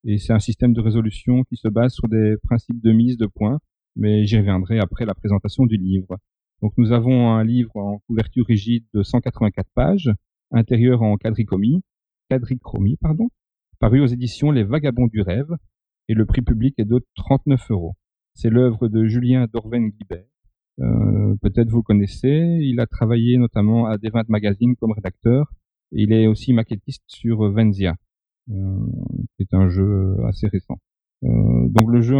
et 0.04 0.18
c'est 0.18 0.32
un 0.32 0.38
système 0.38 0.72
de 0.72 0.80
résolution 0.80 1.44
qui 1.44 1.56
se 1.56 1.68
base 1.68 1.92
sur 1.92 2.08
des 2.08 2.36
principes 2.44 2.80
de 2.80 2.92
mise 2.92 3.16
de 3.16 3.26
points, 3.26 3.58
mais 3.96 4.24
j'y 4.26 4.38
reviendrai 4.38 4.78
après 4.78 5.04
la 5.04 5.14
présentation 5.14 5.66
du 5.66 5.76
livre. 5.76 6.18
Donc 6.62 6.72
nous 6.76 6.92
avons 6.92 7.30
un 7.30 7.44
livre 7.44 7.76
en 7.76 7.98
couverture 8.06 8.46
rigide 8.46 8.84
de 8.92 9.02
184 9.02 9.68
pages, 9.74 10.10
intérieur 10.50 11.02
en 11.02 11.16
quadrichromie, 11.16 11.82
quadrichromie 12.28 12.96
pardon, 12.96 13.28
paru 13.78 14.00
aux 14.00 14.06
éditions 14.06 14.50
Les 14.50 14.64
Vagabonds 14.64 15.06
du 15.06 15.22
Rêve, 15.22 15.54
et 16.08 16.14
le 16.14 16.26
prix 16.26 16.42
public 16.42 16.74
est 16.78 16.84
de 16.84 17.04
39 17.16 17.70
euros. 17.70 17.94
C'est 18.34 18.50
l'œuvre 18.50 18.88
de 18.88 19.04
Julien 19.06 19.46
Dorven-Guibert. 19.52 20.24
Euh, 20.80 21.34
Peut-être 21.42 21.70
vous 21.70 21.82
connaissez, 21.82 22.58
il 22.62 22.80
a 22.80 22.86
travaillé 22.86 23.36
notamment 23.36 23.86
à 23.86 23.98
Devant 23.98 24.22
Magazine 24.28 24.74
comme 24.76 24.92
rédacteur, 24.92 25.52
et 25.92 26.02
il 26.02 26.12
est 26.12 26.26
aussi 26.26 26.52
maquettiste 26.52 27.02
sur 27.06 27.50
Venzia, 27.52 27.94
euh, 28.50 28.78
qui 29.36 29.42
est 29.42 29.54
un 29.54 29.68
jeu 29.68 30.16
assez 30.26 30.48
récent. 30.48 30.78
Euh, 31.24 31.68
donc 31.68 31.90
le 31.90 32.00
jeu 32.00 32.16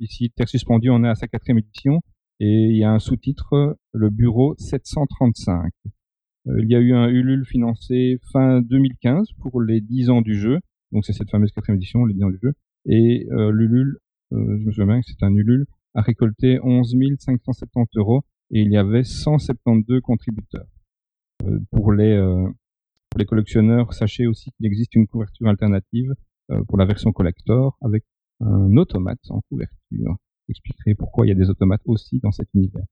ici 0.00 0.30
Terre 0.30 0.48
suspendue, 0.48 0.90
on 0.90 1.04
est 1.04 1.08
à 1.08 1.14
sa 1.14 1.28
quatrième 1.28 1.58
édition, 1.58 2.00
et 2.42 2.70
il 2.70 2.76
y 2.76 2.82
a 2.82 2.90
un 2.90 2.98
sous-titre, 2.98 3.78
le 3.92 4.10
bureau 4.10 4.56
735. 4.58 5.72
Euh, 6.48 6.60
il 6.60 6.68
y 6.68 6.74
a 6.74 6.80
eu 6.80 6.92
un 6.92 7.06
Ulule 7.06 7.46
financé 7.46 8.18
fin 8.32 8.60
2015 8.60 9.28
pour 9.40 9.62
les 9.62 9.80
10 9.80 10.10
ans 10.10 10.22
du 10.22 10.34
jeu, 10.34 10.58
donc 10.90 11.04
c'est 11.04 11.12
cette 11.12 11.30
fameuse 11.30 11.52
quatrième 11.52 11.76
édition, 11.76 12.04
les 12.04 12.14
10 12.14 12.24
ans 12.24 12.30
du 12.30 12.40
jeu, 12.42 12.52
et 12.84 13.28
euh, 13.30 13.52
l'Ulule, 13.52 13.98
euh, 14.32 14.58
je 14.58 14.66
me 14.66 14.72
souviens 14.72 15.00
que 15.00 15.06
c'est 15.06 15.24
un 15.24 15.32
Ulule, 15.32 15.66
a 15.94 16.02
récolté 16.02 16.58
11 16.64 16.96
570 17.20 17.96
euros 17.98 18.22
et 18.50 18.62
il 18.62 18.72
y 18.72 18.76
avait 18.76 19.04
172 19.04 20.00
contributeurs. 20.00 20.66
pour 21.70 21.92
les 21.92 22.18
pour 23.10 23.18
les 23.18 23.24
collectionneurs, 23.24 23.92
sachez 23.92 24.26
aussi 24.26 24.50
qu'il 24.52 24.66
existe 24.66 24.94
une 24.94 25.06
couverture 25.06 25.48
alternative 25.48 26.12
pour 26.66 26.78
la 26.78 26.86
version 26.86 27.12
collector 27.12 27.76
avec 27.82 28.04
un 28.40 28.76
automate 28.76 29.20
en 29.28 29.42
couverture 29.42 30.16
expliquerai 30.48 30.94
pourquoi 30.94 31.26
il 31.26 31.30
y 31.30 31.32
a 31.32 31.36
des 31.36 31.50
automates 31.50 31.82
aussi 31.84 32.20
dans 32.20 32.32
cet 32.32 32.48
univers. 32.54 32.84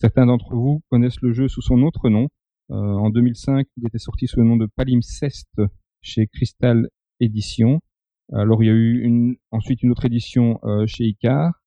Certains 0.00 0.26
d'entre 0.26 0.54
vous 0.54 0.82
connaissent 0.90 1.20
le 1.22 1.32
jeu 1.32 1.48
sous 1.48 1.62
son 1.62 1.82
autre 1.82 2.08
nom. 2.08 2.28
Euh, 2.70 2.74
en 2.74 3.10
2005, 3.10 3.66
il 3.76 3.86
était 3.86 3.98
sorti 3.98 4.26
sous 4.26 4.40
le 4.40 4.46
nom 4.46 4.56
de 4.56 4.66
Palimpsest 4.66 5.48
chez 6.00 6.26
Crystal 6.26 6.88
Edition. 7.20 7.80
Alors 8.32 8.62
il 8.62 8.66
y 8.66 8.70
a 8.70 8.74
eu 8.74 9.38
ensuite 9.52 9.82
une 9.82 9.92
autre 9.92 10.04
édition 10.04 10.58
euh, 10.64 10.86
chez 10.86 11.04
Icar 11.04 11.62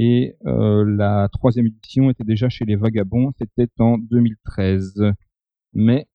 et 0.00 0.36
euh, 0.46 0.84
la 0.86 1.28
troisième 1.32 1.66
édition 1.66 2.08
était 2.08 2.24
déjà 2.24 2.48
chez 2.48 2.64
les 2.64 2.76
Vagabonds, 2.76 3.32
c'était 3.36 3.68
en 3.80 3.98
2013. 3.98 5.12
Mais 5.74 6.06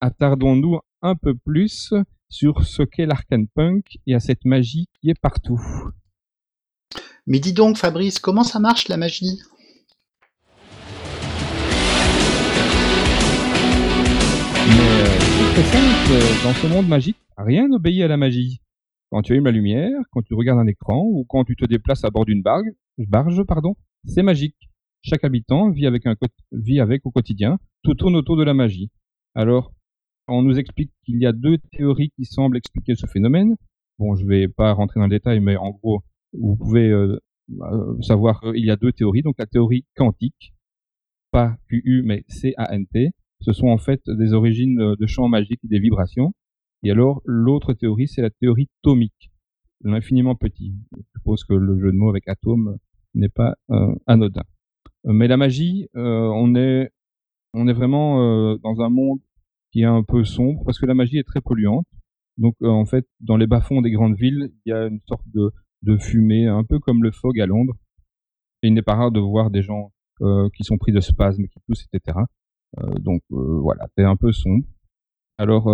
attardons-nous 0.00 0.78
un 1.02 1.16
peu 1.16 1.34
plus 1.34 1.92
sur 2.28 2.64
ce 2.64 2.84
qu'est 2.84 3.06
l'arcane 3.06 3.48
punk 3.48 3.98
et 4.06 4.14
à 4.14 4.20
cette 4.20 4.44
magie 4.44 4.86
qui 4.94 5.10
est 5.10 5.20
partout. 5.20 5.60
Mais 7.30 7.40
dis 7.40 7.52
donc, 7.52 7.76
Fabrice, 7.76 8.18
comment 8.18 8.42
ça 8.42 8.58
marche 8.58 8.88
la 8.88 8.96
magie? 8.96 9.38
Euh, 16.10 16.20
dans 16.42 16.54
ce 16.54 16.66
monde 16.68 16.88
magique, 16.88 17.18
rien 17.36 17.68
n'obéit 17.68 18.00
à 18.00 18.08
la 18.08 18.16
magie. 18.16 18.62
Quand 19.10 19.20
tu 19.20 19.32
allumes 19.32 19.44
la 19.44 19.50
lumière, 19.50 20.00
quand 20.10 20.22
tu 20.22 20.32
regardes 20.32 20.58
un 20.58 20.66
écran 20.66 21.02
ou 21.04 21.26
quand 21.28 21.44
tu 21.44 21.54
te 21.54 21.66
déplaces 21.66 22.02
à 22.02 22.08
bord 22.08 22.24
d'une 22.24 22.40
barge, 22.40 23.42
pardon, 23.46 23.76
c'est 24.06 24.22
magique. 24.22 24.56
Chaque 25.02 25.22
habitant 25.22 25.70
vit 25.70 25.86
avec, 25.86 26.06
un, 26.06 26.14
vit 26.52 26.80
avec 26.80 27.04
au 27.04 27.10
quotidien, 27.10 27.58
tout 27.82 27.94
tourne 27.94 28.16
autour 28.16 28.38
de 28.38 28.42
la 28.42 28.54
magie. 28.54 28.90
Alors, 29.34 29.74
on 30.28 30.40
nous 30.40 30.58
explique 30.58 30.92
qu'il 31.04 31.18
y 31.20 31.26
a 31.26 31.32
deux 31.32 31.58
théories 31.72 32.10
qui 32.16 32.24
semblent 32.24 32.56
expliquer 32.56 32.94
ce 32.94 33.06
phénomène. 33.06 33.56
Bon, 33.98 34.14
je 34.14 34.24
vais 34.24 34.48
pas 34.48 34.72
rentrer 34.72 34.98
dans 34.98 35.06
le 35.06 35.10
détail, 35.10 35.40
mais 35.40 35.56
en 35.56 35.72
gros, 35.72 36.02
vous 36.32 36.56
pouvez 36.56 36.90
euh, 36.90 37.18
euh, 37.60 38.00
savoir 38.02 38.40
qu'il 38.40 38.64
y 38.64 38.70
a 38.70 38.76
deux 38.76 38.92
théories. 38.92 39.22
Donc 39.22 39.36
la 39.38 39.46
théorie 39.46 39.86
quantique, 39.96 40.54
pas 41.30 41.56
QU 41.68 42.02
mais 42.04 42.24
CANT, 42.24 43.10
ce 43.40 43.52
sont 43.52 43.68
en 43.68 43.78
fait 43.78 44.02
des 44.06 44.32
origines 44.32 44.80
euh, 44.80 44.96
de 44.98 45.06
champs 45.06 45.28
magiques 45.28 45.60
des 45.64 45.78
vibrations. 45.78 46.32
Et 46.82 46.90
alors 46.90 47.22
l'autre 47.24 47.74
théorie, 47.74 48.08
c'est 48.08 48.22
la 48.22 48.30
théorie 48.30 48.68
tomique, 48.82 49.30
l'infiniment 49.82 50.34
petit. 50.34 50.74
Je 50.96 51.02
suppose 51.18 51.44
que 51.44 51.54
le 51.54 51.78
jeu 51.78 51.90
de 51.90 51.96
mots 51.96 52.10
avec 52.10 52.28
atome 52.28 52.78
n'est 53.14 53.28
pas 53.28 53.56
anodin. 54.06 54.44
Mais 55.04 55.26
la 55.26 55.36
magie, 55.36 55.88
on 55.94 56.54
est 56.54 56.90
on 57.52 57.66
est 57.66 57.72
vraiment 57.72 58.56
dans 58.58 58.80
un 58.80 58.90
monde 58.90 59.18
qui 59.72 59.80
est 59.80 59.86
un 59.86 60.04
peu 60.04 60.22
sombre 60.22 60.62
parce 60.64 60.78
que 60.78 60.86
la 60.86 60.94
magie 60.94 61.18
est 61.18 61.26
très 61.26 61.40
polluante. 61.40 61.86
Donc 62.36 62.54
en 62.62 62.84
fait, 62.84 63.08
dans 63.18 63.36
les 63.36 63.48
bas-fonds 63.48 63.82
des 63.82 63.90
grandes 63.90 64.16
villes, 64.16 64.52
il 64.64 64.70
y 64.70 64.72
a 64.72 64.86
une 64.86 65.00
sorte 65.08 65.26
de 65.34 65.50
de 65.82 65.96
fumée, 65.96 66.46
un 66.46 66.64
peu 66.64 66.78
comme 66.78 67.02
le 67.02 67.10
fog 67.10 67.40
à 67.40 67.46
Londres. 67.46 67.74
Et 68.62 68.68
il 68.68 68.74
n'est 68.74 68.82
pas 68.82 68.96
rare 68.96 69.12
de 69.12 69.20
voir 69.20 69.50
des 69.50 69.62
gens 69.62 69.92
euh, 70.20 70.48
qui 70.56 70.64
sont 70.64 70.78
pris 70.78 70.92
de 70.92 71.00
spasmes, 71.00 71.46
qui 71.46 71.60
toussent, 71.66 71.86
etc. 71.92 72.18
Euh, 72.78 72.94
donc 72.98 73.22
euh, 73.32 73.60
voilà, 73.60 73.86
c'est 73.96 74.04
un 74.04 74.16
peu 74.16 74.32
sombre. 74.32 74.64
Alors 75.38 75.68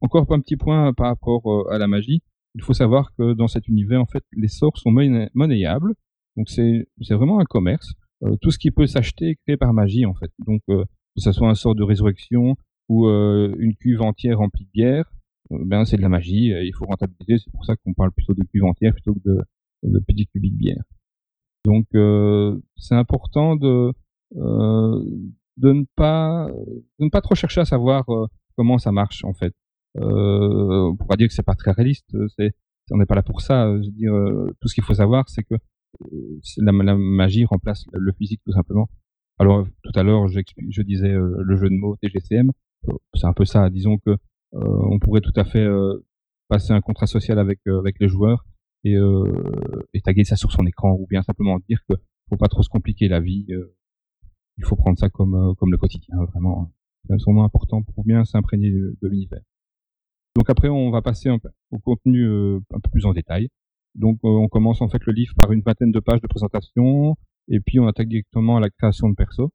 encore 0.00 0.30
un 0.32 0.40
petit 0.40 0.56
point 0.56 0.92
par 0.94 1.08
rapport 1.08 1.70
à 1.70 1.78
la 1.78 1.86
magie. 1.86 2.22
Il 2.54 2.62
faut 2.62 2.72
savoir 2.72 3.12
que 3.16 3.34
dans 3.34 3.48
cet 3.48 3.68
univers, 3.68 4.00
en 4.00 4.06
fait, 4.06 4.24
les 4.32 4.48
sorts 4.48 4.78
sont 4.78 4.90
monnayables. 4.90 5.94
Donc 6.36 6.48
c'est 6.48 6.86
vraiment 7.10 7.38
un 7.38 7.44
commerce. 7.44 7.92
tout 8.40 8.50
ce 8.50 8.58
qui 8.58 8.70
peut 8.70 8.86
s'acheter 8.86 9.30
est 9.30 9.36
créé 9.44 9.56
par 9.58 9.74
magie, 9.74 10.06
en 10.06 10.14
fait. 10.14 10.30
Donc 10.46 10.62
que 10.66 10.84
ce 11.16 11.32
soit 11.32 11.50
un 11.50 11.54
sort 11.54 11.74
de 11.74 11.82
résurrection 11.82 12.56
ou 12.88 13.08
une 13.08 13.74
cuve 13.76 14.00
entière 14.00 14.38
remplie 14.38 14.64
de 14.64 14.70
bière, 14.70 15.04
euh, 15.04 15.23
ben 15.50 15.84
c'est 15.84 15.96
de 15.96 16.02
la 16.02 16.08
magie, 16.08 16.52
euh, 16.52 16.64
il 16.64 16.74
faut 16.74 16.86
rentabiliser, 16.86 17.38
c'est 17.38 17.50
pour 17.50 17.64
ça 17.64 17.76
qu'on 17.76 17.92
parle 17.92 18.12
plutôt 18.12 18.34
de 18.34 18.42
cuve 18.44 18.64
entière 18.64 18.92
plutôt 18.92 19.14
que 19.14 19.20
de, 19.24 19.40
de 19.82 19.98
petits 20.00 20.26
cubiques 20.26 20.54
de 20.54 20.58
bière. 20.58 20.82
Donc 21.64 21.86
euh, 21.94 22.58
c'est 22.76 22.94
important 22.94 23.56
de 23.56 23.92
de 25.56 25.72
ne 25.72 25.84
pas 25.94 26.48
de 26.98 27.04
ne 27.04 27.10
pas 27.10 27.20
trop 27.20 27.34
chercher 27.34 27.60
à 27.60 27.64
savoir 27.64 28.04
comment 28.56 28.78
ça 28.78 28.90
marche 28.90 29.24
en 29.24 29.34
fait. 29.34 29.54
Euh, 29.96 30.90
on 30.90 30.96
pourra 30.96 31.16
dire 31.16 31.28
que 31.28 31.34
c'est 31.34 31.44
pas 31.44 31.54
très 31.54 31.70
réaliste, 31.70 32.16
c'est 32.36 32.52
on 32.90 32.98
n'est 32.98 33.06
pas 33.06 33.14
là 33.14 33.22
pour 33.22 33.40
ça. 33.40 33.68
Je 33.80 33.86
veux 33.86 33.92
dire, 33.92 34.12
tout 34.60 34.68
ce 34.68 34.74
qu'il 34.74 34.84
faut 34.84 34.94
savoir, 34.94 35.28
c'est 35.28 35.44
que 35.44 35.54
la, 36.58 36.72
la, 36.72 36.96
magie 36.96 37.44
remplace 37.44 37.84
le 37.92 38.12
physique 38.12 38.40
tout 38.44 38.52
simplement. 38.52 38.88
Alors 39.38 39.66
tout 39.82 39.92
à 39.94 40.02
l'heure, 40.02 40.26
je, 40.28 40.82
disais 40.82 41.12
le 41.12 41.56
jeu 41.56 41.68
de 41.68 41.74
mots 41.76 41.96
TGCM, 42.02 42.50
c'est 43.14 43.26
un 43.26 43.32
peu 43.32 43.44
ça. 43.44 43.70
Disons 43.70 43.98
que 43.98 44.10
euh, 44.10 44.16
on 44.54 44.98
pourrait 44.98 45.20
tout 45.20 45.32
à 45.36 45.44
fait 45.44 45.64
euh, 45.64 46.04
passer 46.48 46.72
un 46.72 46.80
contrat 46.80 47.06
social 47.06 47.38
avec 47.38 47.60
euh, 47.66 47.78
avec 47.78 47.98
les 48.00 48.08
joueurs 48.08 48.44
et, 48.84 48.96
et 49.94 50.00
taguer 50.02 50.24
ça 50.24 50.36
sur 50.36 50.52
son 50.52 50.66
écran 50.66 50.92
ou 50.92 51.06
bien 51.06 51.22
simplement 51.22 51.58
dire 51.68 51.80
que 51.88 51.94
faut 52.28 52.36
pas 52.36 52.48
trop 52.48 52.62
se 52.62 52.68
compliquer 52.68 53.08
la 53.08 53.20
vie. 53.20 53.46
il 54.58 54.64
faut 54.64 54.76
prendre 54.76 54.98
ça 54.98 55.08
comme 55.08 55.54
comme 55.56 55.72
le 55.72 55.78
quotidien 55.78 56.16
vraiment. 56.32 56.70
C'est 57.08 57.22
vraiment 57.22 57.44
important 57.44 57.82
pour 57.82 58.04
bien 58.04 58.24
s'imprégner 58.24 58.70
de, 58.70 58.96
l'univers. 59.02 59.42
Donc 60.36 60.48
après, 60.48 60.68
on 60.68 60.90
va 60.90 61.02
passer 61.02 61.30
au 61.70 61.78
contenu 61.78 62.26
un 62.26 62.80
peu 62.80 62.90
plus 62.90 63.06
en 63.06 63.12
détail. 63.12 63.48
Donc 63.94 64.18
on 64.22 64.48
commence 64.48 64.82
en 64.82 64.88
fait 64.88 65.02
le 65.06 65.12
livre 65.14 65.34
par 65.34 65.50
une 65.52 65.62
vingtaine 65.62 65.92
de 65.92 66.00
pages 66.00 66.20
de 66.20 66.26
présentation, 66.26 67.16
et 67.48 67.60
puis 67.60 67.80
on 67.80 67.86
attaque 67.86 68.08
directement 68.08 68.58
à 68.58 68.60
la 68.60 68.68
création 68.68 69.08
de 69.08 69.14
perso. 69.14 69.50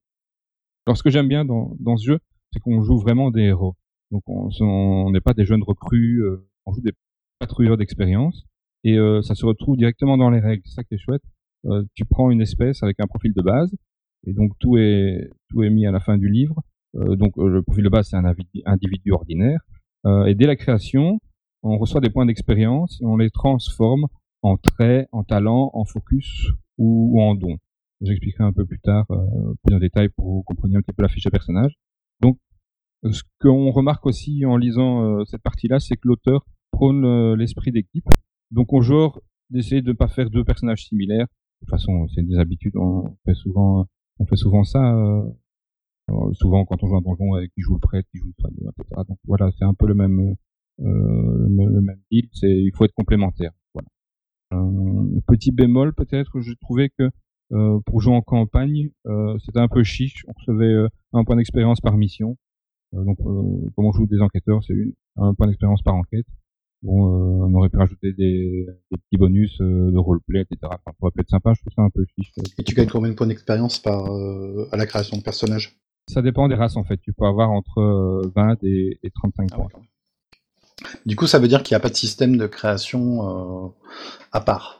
Alors 0.87 0.97
ce 0.97 1.03
que 1.03 1.11
j'aime 1.11 1.27
bien 1.27 1.45
dans, 1.45 1.75
dans 1.79 1.97
ce 1.97 2.05
jeu, 2.05 2.19
c'est 2.51 2.59
qu'on 2.59 2.81
joue 2.81 2.97
vraiment 2.97 3.29
des 3.29 3.41
héros. 3.41 3.75
Donc 4.11 4.23
on 4.27 5.11
n'est 5.11 5.21
pas 5.21 5.33
des 5.33 5.45
jeunes 5.45 5.63
recrues, 5.63 6.23
euh, 6.23 6.47
on 6.65 6.73
joue 6.73 6.81
des 6.81 6.93
patrouilleurs 7.39 7.77
d'expérience 7.77 8.45
et 8.83 8.97
euh, 8.97 9.21
ça 9.21 9.35
se 9.35 9.45
retrouve 9.45 9.77
directement 9.77 10.17
dans 10.17 10.29
les 10.29 10.39
règles. 10.39 10.63
C'est 10.65 10.75
ça 10.75 10.83
qui 10.83 10.95
est 10.95 10.97
chouette. 10.97 11.21
Euh, 11.65 11.83
tu 11.93 12.05
prends 12.05 12.31
une 12.31 12.41
espèce 12.41 12.81
avec 12.83 12.99
un 12.99 13.07
profil 13.07 13.33
de 13.33 13.41
base 13.41 13.75
et 14.25 14.33
donc 14.33 14.51
tout 14.59 14.77
est 14.77 15.29
tout 15.49 15.63
est 15.63 15.69
mis 15.69 15.85
à 15.85 15.91
la 15.91 15.99
fin 15.99 16.17
du 16.17 16.29
livre. 16.29 16.61
donc 16.93 17.37
le 17.37 17.61
profil 17.61 17.83
de 17.83 17.89
base 17.89 18.07
c'est 18.09 18.17
un 18.17 18.25
individu 18.65 19.11
ordinaire 19.11 19.59
et 20.25 20.33
dès 20.33 20.47
la 20.47 20.55
création 20.55 21.19
on 21.61 21.77
reçoit 21.77 22.01
des 22.01 22.09
points 22.09 22.25
d'expérience 22.25 22.99
et 23.01 23.05
on 23.05 23.17
les 23.17 23.29
transforme 23.29 24.07
en 24.41 24.57
traits, 24.57 25.07
en 25.11 25.23
talents, 25.23 25.69
en 25.73 25.85
focus 25.85 26.47
ou, 26.77 27.21
en 27.21 27.35
dons. 27.35 27.57
J'expliquerai 28.01 28.45
un 28.45 28.53
peu 28.53 28.65
plus 28.65 28.79
tard, 28.79 29.05
plus 29.63 29.75
en 29.75 29.79
détail 29.79 30.09
pour 30.09 30.25
que 30.25 30.31
vous 30.31 30.43
compreniez 30.43 30.77
un 30.77 30.81
petit 30.81 30.93
peu 30.93 31.03
la 31.03 31.09
fiche 31.09 31.25
de 31.25 31.29
personnage. 31.29 31.73
Donc 32.21 32.37
ce 33.03 33.23
qu'on 33.39 33.71
remarque 33.71 34.05
aussi 34.05 34.45
en 34.45 34.57
lisant 34.57 35.03
euh, 35.03 35.25
cette 35.25 35.41
partie-là, 35.41 35.79
c'est 35.79 35.95
que 35.95 36.07
l'auteur 36.07 36.45
prône 36.71 37.05
euh, 37.05 37.35
l'esprit 37.35 37.71
d'équipe. 37.71 38.07
Donc 38.51 38.73
on 38.73 38.81
genre 38.81 39.21
d'essayer 39.49 39.81
de 39.81 39.89
ne 39.89 39.93
pas 39.93 40.07
faire 40.07 40.29
deux 40.29 40.43
personnages 40.43 40.85
similaires. 40.85 41.27
De 41.27 41.65
toute 41.65 41.69
façon, 41.69 42.07
c'est 42.13 42.23
des 42.23 42.37
habitudes, 42.37 42.75
on 42.77 43.15
fait 43.25 43.33
souvent, 43.33 43.87
on 44.19 44.25
fait 44.25 44.35
souvent 44.35 44.63
ça 44.63 44.93
euh, 44.93 45.23
souvent, 46.33 46.65
quand 46.65 46.83
on 46.83 46.87
joue 46.87 46.97
un 46.97 47.01
donjon, 47.01 47.33
avec 47.33 47.51
qui 47.53 47.61
joue 47.61 47.73
le 47.73 47.79
prêtre, 47.79 48.07
qui 48.11 48.19
joue 48.19 48.27
le 48.27 48.41
soigneur, 48.41 48.73
etc. 48.77 49.01
Donc 49.07 49.17
voilà, 49.25 49.51
c'est 49.57 49.65
un 49.65 49.73
peu 49.73 49.87
le 49.87 49.93
même, 49.93 50.35
euh, 50.79 51.47
le, 51.49 51.81
même 51.81 52.01
deal. 52.11 52.27
C'est, 52.33 52.49
il 52.49 52.71
faut 52.75 52.85
être 52.85 52.93
complémentaire. 52.93 53.51
Voilà. 53.73 53.87
Euh, 54.53 55.21
petit 55.27 55.51
bémol 55.51 55.93
peut-être, 55.93 56.39
j'ai 56.41 56.55
trouvé 56.55 56.89
que 56.89 57.09
euh, 57.51 57.79
pour 57.85 57.99
jouer 58.01 58.13
en 58.13 58.21
campagne, 58.21 58.89
euh, 59.07 59.37
c'était 59.39 59.59
un 59.59 59.67
peu 59.67 59.83
chiche. 59.83 60.23
On 60.27 60.33
recevait 60.33 60.65
euh, 60.65 60.87
un 61.13 61.23
point 61.23 61.35
d'expérience 61.35 61.81
par 61.81 61.97
mission. 61.97 62.37
Donc, 62.91 63.17
comme 63.17 63.85
on 63.85 63.91
joue 63.91 64.07
des 64.07 64.21
enquêteurs, 64.21 64.63
c'est 64.65 64.75
un 65.17 65.33
point 65.33 65.47
d'expérience 65.47 65.81
par 65.81 65.95
enquête. 65.95 66.25
Bon, 66.81 67.07
on 67.43 67.53
aurait 67.55 67.69
pu 67.69 67.77
rajouter 67.77 68.13
des, 68.13 68.65
des 68.89 68.97
petits 68.97 69.17
bonus 69.17 69.57
de 69.59 69.97
roleplay, 69.97 70.41
etc. 70.41 70.57
Enfin, 70.63 70.77
ça 70.85 70.93
pourrait 70.97 71.11
être 71.19 71.29
sympa. 71.29 71.53
Je 71.53 71.61
trouve 71.61 71.73
ça 71.75 71.81
un 71.81 71.89
peu 71.89 72.05
chiche. 72.15 72.31
Et 72.57 72.63
tu 72.63 72.73
gagnes 72.73 72.87
combien 72.87 73.11
de 73.11 73.15
points 73.15 73.27
d'expérience 73.27 73.79
par 73.79 74.05
à 74.71 74.77
la 74.77 74.85
création 74.85 75.17
de 75.17 75.23
personnage 75.23 75.77
Ça 76.07 76.21
dépend 76.21 76.47
des 76.47 76.55
races 76.55 76.77
en 76.77 76.85
fait. 76.85 76.97
Tu 76.97 77.11
peux 77.11 77.25
avoir 77.25 77.51
entre 77.51 78.31
20 78.33 78.63
et, 78.63 78.97
et 79.03 79.11
35 79.11 79.49
ah 79.51 79.55
points. 79.55 79.67
du 81.05 81.15
coup, 81.17 81.27
ça 81.27 81.37
veut 81.37 81.49
dire 81.49 81.63
qu'il 81.63 81.75
n'y 81.75 81.79
a 81.79 81.81
pas 81.81 81.89
de 81.89 81.95
système 81.95 82.37
de 82.37 82.47
création 82.47 83.73
à 84.31 84.39
part 84.39 84.79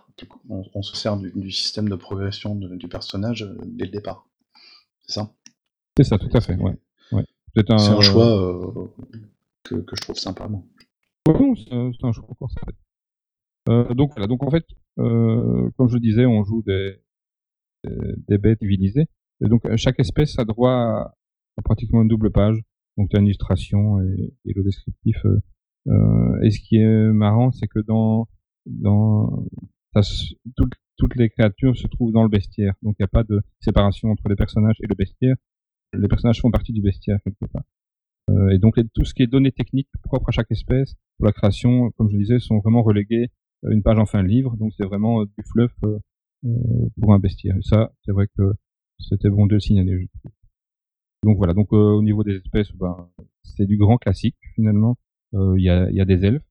on, 0.50 0.82
se 0.82 0.96
sert 0.96 1.18
du, 1.18 1.52
système 1.52 1.90
de 1.90 1.96
progression 1.96 2.56
du 2.56 2.88
personnage 2.88 3.44
euh, 3.44 3.58
dès 3.66 3.86
le 3.86 3.92
départ. 3.92 4.28
C'est 5.02 5.14
ça? 5.14 5.34
C'est 5.98 6.04
ça, 6.04 6.18
tout 6.18 6.30
à 6.34 6.42
fait, 6.42 6.56
ouais. 6.56 6.78
C'est 7.56 7.72
un, 7.72 8.02
choix 8.02 8.26
euh, 8.26 8.88
que, 9.64 9.76
je 9.96 10.02
trouve 10.02 10.16
sympa, 10.16 10.48
moi. 10.48 10.62
c'est 11.26 12.06
un 12.06 12.12
choix 12.12 12.28
encore 12.30 12.52
sympa. 12.52 12.72
Euh, 13.70 13.94
donc 13.94 14.12
voilà, 14.12 14.28
donc 14.28 14.44
en 14.44 14.52
fait, 14.52 14.66
comme 14.98 15.90
je 15.90 15.98
disais, 15.98 16.26
on 16.26 16.44
joue 16.44 16.64
des, 16.64 16.98
des, 18.28 18.38
bêtes 18.38 18.60
civilisées. 18.60 19.08
Et 19.42 19.48
donc 19.48 19.64
chaque 19.76 20.00
espèce 20.00 20.38
a 20.40 20.46
droit 20.46 20.72
à, 20.72 21.62
pratiquement 21.64 22.02
une 22.02 22.08
double 22.08 22.32
page. 22.32 22.62
Donc 22.98 23.10
tu 23.10 23.18
as 23.18 23.20
une 23.20 23.28
illustration 23.28 24.02
et, 24.02 24.34
le 24.46 24.64
descriptif. 24.64 25.26
et 26.44 26.52
ce 26.52 26.60
qui 26.60 26.78
est 26.78 27.12
marrant, 27.12 27.52
c'est 27.52 27.68
que 27.68 27.80
dans 27.80 28.28
dans 28.66 29.46
toutes, 30.98 31.16
les 31.16 31.30
créatures 31.30 31.78
se 31.78 31.88
trouvent 31.88 32.12
dans 32.12 32.24
le 32.24 32.30
bestiaire. 32.30 32.74
Donc 32.82 32.96
il 33.00 33.04
n'y 33.04 33.06
a 33.06 33.10
pas 33.10 33.24
de 33.24 33.42
séparation 33.60 34.10
entre 34.10 34.28
les 34.28 34.36
personnages 34.36 34.76
et 34.82 34.88
le 34.88 34.96
bestiaire. 34.96 35.36
Les 35.94 36.08
personnages 36.08 36.42
font 36.42 36.52
partie 36.52 36.74
du 36.74 36.82
bestiaire 36.82 37.20
quelque 37.24 37.52
part. 37.52 37.64
Euh, 38.30 38.50
et 38.50 38.60
donc 38.60 38.80
tout 38.94 39.06
ce 39.06 39.14
qui 39.14 39.24
est 39.24 39.28
données 39.28 39.52
techniques 39.52 39.90
propres 40.04 40.30
à 40.30 40.32
chaque 40.32 40.52
espèce 40.52 40.96
pour 41.18 41.26
la 41.26 41.32
création, 41.32 41.92
comme 41.92 42.10
je 42.10 42.18
disais, 42.18 42.40
sont 42.40 42.60
vraiment 42.60 42.84
reléguées 42.84 43.30
une 43.64 43.82
page 43.82 43.98
en 43.98 44.06
fin 44.06 44.24
de 44.24 44.28
livre. 44.28 44.56
Donc 44.58 44.74
c'est 44.78 44.86
vraiment 44.86 45.22
euh, 45.22 45.26
du 45.26 45.44
fluff 45.52 45.72
euh, 45.84 45.98
pour 47.00 47.14
un 47.14 47.20
bestiaire. 47.20 47.58
Et 47.58 47.64
ça, 47.64 47.92
c'est 48.04 48.12
vrai 48.12 48.28
que 48.38 48.54
c'était 49.00 49.30
bon 49.30 49.48
de 49.48 49.56
le 49.56 49.60
signaler. 49.60 50.08
Donc 51.24 51.38
voilà. 51.38 51.54
Donc 51.54 51.74
au 51.74 52.02
niveau 52.04 52.24
des 52.24 52.36
espèces, 52.36 52.72
ben, 52.74 53.10
c'est 53.44 53.66
du 53.66 53.78
grand 53.78 53.98
classique 53.98 54.38
finalement. 54.56 54.98
Il 55.34 55.62
y 55.62 55.70
a, 55.70 55.92
y 55.92 56.02
a 56.02 56.06
des 56.06 56.26
elfes, 56.26 56.42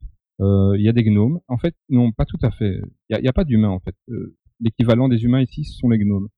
euh, 0.41 0.77
il 0.77 0.83
y 0.83 0.89
a 0.89 0.93
des 0.93 1.05
gnomes. 1.05 1.41
En 1.49 1.59
fait, 1.59 1.75
non, 1.89 2.13
pas 2.13 2.25
tout 2.25 2.39
à 2.43 2.51
fait. 2.51 2.81
Il 3.11 3.19
n'y 3.21 3.29
a, 3.29 3.33
pas 3.33 3.45
d'humains, 3.45 3.71
en 3.71 3.81
fait. 3.81 3.95
Euh, 4.09 4.37
l'équivalent 4.61 5.09
des 5.09 5.25
humains 5.25 5.43
ici, 5.43 5.65
ce 5.65 5.79
sont 5.79 5.89
les 5.89 5.99
gnomes. 5.99 6.29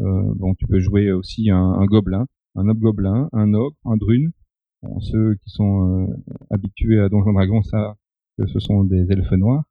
Euh, 0.00 0.34
bon, 0.34 0.54
tu 0.54 0.66
peux 0.66 0.78
jouer 0.78 1.10
aussi 1.12 1.50
un, 1.50 1.58
un 1.58 1.86
gobelin, 1.86 2.26
un 2.56 2.68
hobgoblin, 2.68 3.28
un 3.32 3.54
ogre, 3.54 3.76
un 3.84 3.96
drune. 3.96 4.32
ceux 5.00 5.34
qui 5.36 5.50
sont 5.50 6.08
habitués 6.50 7.00
à 7.00 7.08
Donjons 7.08 7.32
Dragons 7.32 7.62
savent 7.62 7.94
que 8.38 8.46
ce 8.46 8.58
sont 8.58 8.84
des 8.84 9.10
elfes 9.10 9.32
noirs, 9.32 9.64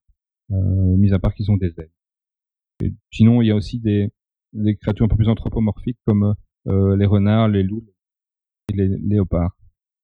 mis 0.50 1.14
à 1.14 1.20
part 1.20 1.34
qu'ils 1.34 1.52
ont 1.52 1.58
des 1.58 1.74
ailes. 1.78 2.92
sinon, 3.12 3.42
il 3.42 3.48
y 3.48 3.52
a 3.52 3.56
aussi 3.56 3.80
des, 3.80 4.12
créatures 4.82 5.06
un 5.06 5.10
peu 5.10 5.18
plus 5.18 5.30
anthropomorphiques 5.30 6.00
comme 6.06 6.36
les 6.66 7.06
renards, 7.06 7.50
les 7.50 7.64
loups 7.64 7.86
et 8.72 8.76
les 8.76 8.88
léopards. 8.88 9.56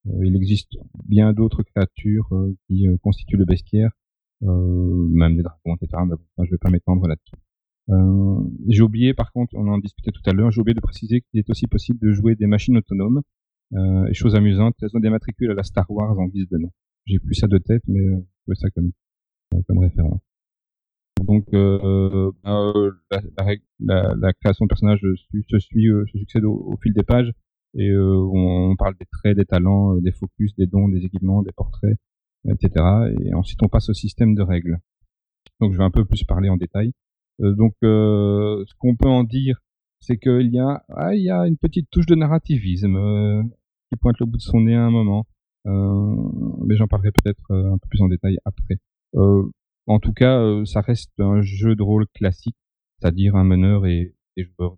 Euh, 0.07 0.25
il 0.25 0.35
existe 0.35 0.77
bien 1.05 1.33
d'autres 1.33 1.63
créatures 1.63 2.27
euh, 2.31 2.55
qui 2.67 2.88
euh, 2.88 2.97
constituent 3.03 3.38
le 3.38 3.45
bestiaire, 3.45 3.91
même 4.41 5.35
des 5.35 5.43
dragons, 5.43 5.75
etc. 5.75 6.01
Mais 6.07 6.46
je 6.46 6.51
vais 6.51 6.57
pas 6.57 6.72
m'étendre 6.72 7.07
là-dessus. 7.07 7.35
J'ai 8.67 8.81
oublié, 8.81 9.13
par 9.13 9.31
contre, 9.31 9.53
on 9.55 9.67
en 9.67 9.77
discutait 9.77 10.11
tout 10.11 10.22
à 10.25 10.33
l'heure, 10.33 10.51
j'ai 10.51 10.61
oublié 10.61 10.75
de 10.75 10.81
préciser 10.81 11.22
qu'il 11.22 11.39
est 11.39 11.50
aussi 11.50 11.67
possible 11.67 12.00
de 12.00 12.11
jouer 12.11 12.35
des 12.35 12.48
machines 12.48 12.77
autonomes. 12.77 13.22
Euh, 13.74 14.05
et 14.07 14.13
chose 14.13 14.35
amusante, 14.35 14.75
elles 14.81 14.89
ont 14.94 15.00
des 15.00 15.09
matricules 15.09 15.51
à 15.51 15.53
la 15.53 15.63
Star 15.63 15.89
Wars 15.89 16.17
en 16.20 16.27
guise 16.27 16.48
de 16.50 16.57
nom. 16.57 16.72
J'ai 17.05 17.20
plus 17.20 17.35
ça 17.35 17.48
de 17.48 17.57
tête, 17.57 17.83
mais 17.87 18.00
euh, 18.00 18.17
je 18.17 18.41
trouvais 18.41 18.55
ça 18.55 18.70
comme, 18.72 18.91
comme 19.67 19.79
référence. 19.79 20.22
Donc, 21.24 21.46
euh, 21.53 22.31
la, 22.44 23.22
la, 23.79 24.15
la, 24.15 24.33
création 24.33 24.65
de 24.65 24.70
personnages 24.70 25.00
se 25.01 25.15
suit, 25.59 25.85
se 26.05 26.17
succède 26.17 26.46
au, 26.46 26.77
fil 26.81 26.94
des 26.94 27.03
pages 27.03 27.31
et 27.74 27.89
euh, 27.89 28.27
on, 28.33 28.75
parle 28.75 28.96
des 29.00 29.05
traits, 29.05 29.37
des 29.37 29.46
talents, 29.46 29.96
euh, 29.96 30.01
des 30.01 30.11
focus, 30.11 30.53
des 30.55 30.67
dons, 30.67 30.89
des 30.89 31.05
équipements, 31.05 31.41
des 31.41 31.51
portraits, 31.51 31.98
etc. 32.50 32.85
Et 33.24 33.33
ensuite 33.33 33.61
on 33.63 33.70
passe 33.70 33.89
au 33.89 33.94
système 33.94 34.35
de 34.35 34.41
règles. 34.41 34.77
Donc 35.59 35.74
je 35.74 35.77
vais 35.77 35.83
un 35.83 35.91
peu 35.91 36.05
plus 36.05 36.24
parler 36.24 36.50
en 36.50 36.57
détail. 36.57 36.91
Euh, 37.41 37.53
donc 37.55 37.74
ce 37.81 38.74
qu'on 38.77 38.96
peut 38.96 39.09
en 39.09 39.24
dire, 39.24 39.61
c'est 40.00 40.17
qu'il 40.17 40.51
y 40.51 40.59
a 40.59 40.83
ah, 40.89 41.15
y 41.15 41.29
a 41.29 41.48
une 41.48 41.57
petite 41.57 41.89
touche 41.91 42.05
de 42.05 42.15
narrativisme 42.15 42.98
qui 43.89 43.98
pointe 43.98 44.20
le 44.20 44.25
bout 44.25 44.37
de 44.37 44.41
son 44.41 44.61
nez 44.61 44.75
à 44.75 44.83
un 44.83 44.91
moment. 44.91 45.25
mais 45.65 46.75
j'en 46.75 46.87
parlerai 46.87 47.11
peut-être 47.11 47.51
un 47.51 47.77
peu 47.77 47.87
plus 47.89 48.01
en 48.01 48.07
détail 48.07 48.37
après. 48.46 48.77
en 49.15 50.00
tout 50.00 50.13
cas, 50.13 50.39
ça 50.65 50.81
reste 50.81 51.11
un 51.20 51.41
jeu 51.41 51.75
de 51.75 51.83
rôle 51.83 52.07
classique, 52.13 52.57
c'est-à-dire 53.00 53.35
un 53.35 53.44
meneur 53.44 53.85
et 53.85 54.15
des 54.37 54.44
joueurs 54.44 54.77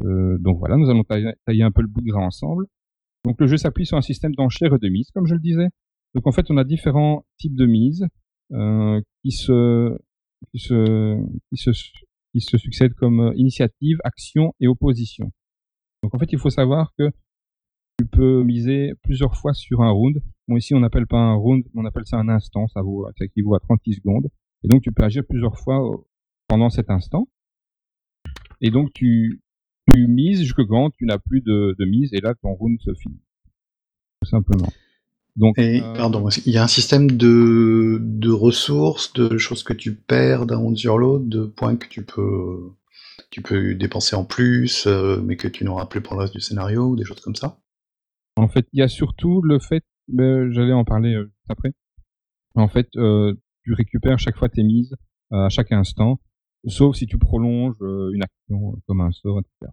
euh, 0.00 0.38
donc 0.38 0.58
voilà, 0.58 0.76
nous 0.76 0.90
allons 0.90 1.04
tailler, 1.04 1.62
un 1.62 1.70
peu 1.70 1.82
le 1.82 1.88
bout 1.88 2.00
de 2.00 2.10
gras 2.10 2.24
ensemble. 2.24 2.66
Donc 3.24 3.40
le 3.40 3.46
jeu 3.46 3.56
s'appuie 3.56 3.86
sur 3.86 3.96
un 3.96 4.02
système 4.02 4.34
d'enchères 4.34 4.78
de 4.78 4.88
mise, 4.88 5.10
comme 5.12 5.26
je 5.26 5.34
le 5.34 5.40
disais. 5.40 5.68
Donc 6.14 6.26
en 6.26 6.32
fait, 6.32 6.50
on 6.50 6.56
a 6.56 6.64
différents 6.64 7.24
types 7.38 7.54
de 7.54 7.66
mises 7.66 8.06
euh, 8.52 9.00
qui 9.22 9.32
se 9.32 9.98
qui 10.50 10.58
se 10.58 11.18
qui 11.50 11.56
se 11.56 11.70
qui 12.32 12.40
se 12.40 12.58
succèdent 12.58 12.94
comme 12.94 13.20
euh, 13.20 13.32
initiative, 13.36 13.98
action 14.04 14.54
et 14.60 14.66
opposition. 14.66 15.30
Donc 16.02 16.14
en 16.14 16.18
fait, 16.18 16.32
il 16.32 16.38
faut 16.38 16.50
savoir 16.50 16.92
que 16.98 17.10
tu 17.98 18.06
peux 18.06 18.42
miser 18.42 18.92
plusieurs 19.02 19.36
fois 19.36 19.52
sur 19.54 19.82
un 19.82 19.90
round. 19.90 20.22
Bon 20.48 20.56
ici, 20.56 20.74
on 20.74 20.80
n'appelle 20.80 21.06
pas 21.06 21.18
un 21.18 21.34
round, 21.34 21.64
on 21.74 21.84
appelle 21.84 22.06
ça 22.06 22.16
un 22.16 22.28
instant. 22.28 22.66
Ça 22.68 22.82
vaut 22.82 23.06
ça 23.18 23.24
équivaut 23.24 23.54
à 23.54 23.60
36 23.60 23.94
secondes. 23.94 24.28
Et 24.64 24.68
donc 24.68 24.82
tu 24.82 24.92
peux 24.92 25.04
agir 25.04 25.22
plusieurs 25.28 25.58
fois 25.58 25.78
pendant 26.48 26.70
cet 26.70 26.90
instant. 26.90 27.28
Et 28.60 28.70
donc 28.70 28.92
tu 28.92 29.40
tu 29.92 30.06
mises 30.06 30.40
jusque 30.40 30.64
quand 30.66 30.90
tu 30.90 31.04
n'as 31.06 31.18
plus 31.18 31.40
de, 31.40 31.74
de, 31.78 31.84
mise 31.84 32.12
et 32.14 32.20
là 32.20 32.34
ton 32.40 32.54
round 32.54 32.80
se 32.80 32.94
finit. 32.94 33.20
Tout 34.20 34.28
simplement. 34.28 34.68
Donc, 35.36 35.58
et, 35.58 35.82
euh, 35.82 35.94
pardon, 35.94 36.28
il 36.28 36.52
y 36.52 36.58
a 36.58 36.62
un 36.62 36.68
système 36.68 37.10
de, 37.10 37.98
de 38.00 38.30
ressources, 38.30 39.12
de 39.14 39.38
choses 39.38 39.62
que 39.62 39.72
tu 39.72 39.94
perds 39.94 40.46
d'un 40.46 40.58
round 40.58 40.76
sur 40.76 40.98
l'autre, 40.98 41.24
de 41.26 41.44
points 41.44 41.76
que 41.76 41.88
tu 41.88 42.04
peux, 42.04 42.70
tu 43.30 43.40
peux 43.40 43.74
dépenser 43.74 44.14
en 44.14 44.24
plus, 44.24 44.86
euh, 44.86 45.20
mais 45.22 45.36
que 45.36 45.48
tu 45.48 45.64
n'auras 45.64 45.86
plus 45.86 46.02
pour 46.02 46.14
le 46.14 46.20
reste 46.20 46.34
du 46.34 46.40
scénario, 46.40 46.88
ou 46.88 46.96
des 46.96 47.04
choses 47.04 47.20
comme 47.20 47.34
ça. 47.34 47.58
En 48.36 48.48
fait, 48.48 48.66
il 48.72 48.80
y 48.80 48.82
a 48.82 48.88
surtout 48.88 49.40
le 49.42 49.58
fait, 49.58 49.84
j'allais 50.08 50.72
en 50.72 50.84
parler 50.84 51.14
euh, 51.14 51.32
après. 51.48 51.72
En 52.54 52.68
fait, 52.68 52.88
tu 52.90 53.72
récupères 53.72 54.18
chaque 54.18 54.36
fois 54.36 54.50
tes 54.50 54.62
mises 54.62 54.94
à 55.30 55.48
chaque 55.48 55.72
instant 55.72 56.18
sauf 56.66 56.94
si 56.96 57.06
tu 57.06 57.16
prolonges 57.16 57.80
une 57.80 58.22
action 58.22 58.76
comme 58.86 59.00
un 59.00 59.10
sort, 59.10 59.40
etc. 59.40 59.72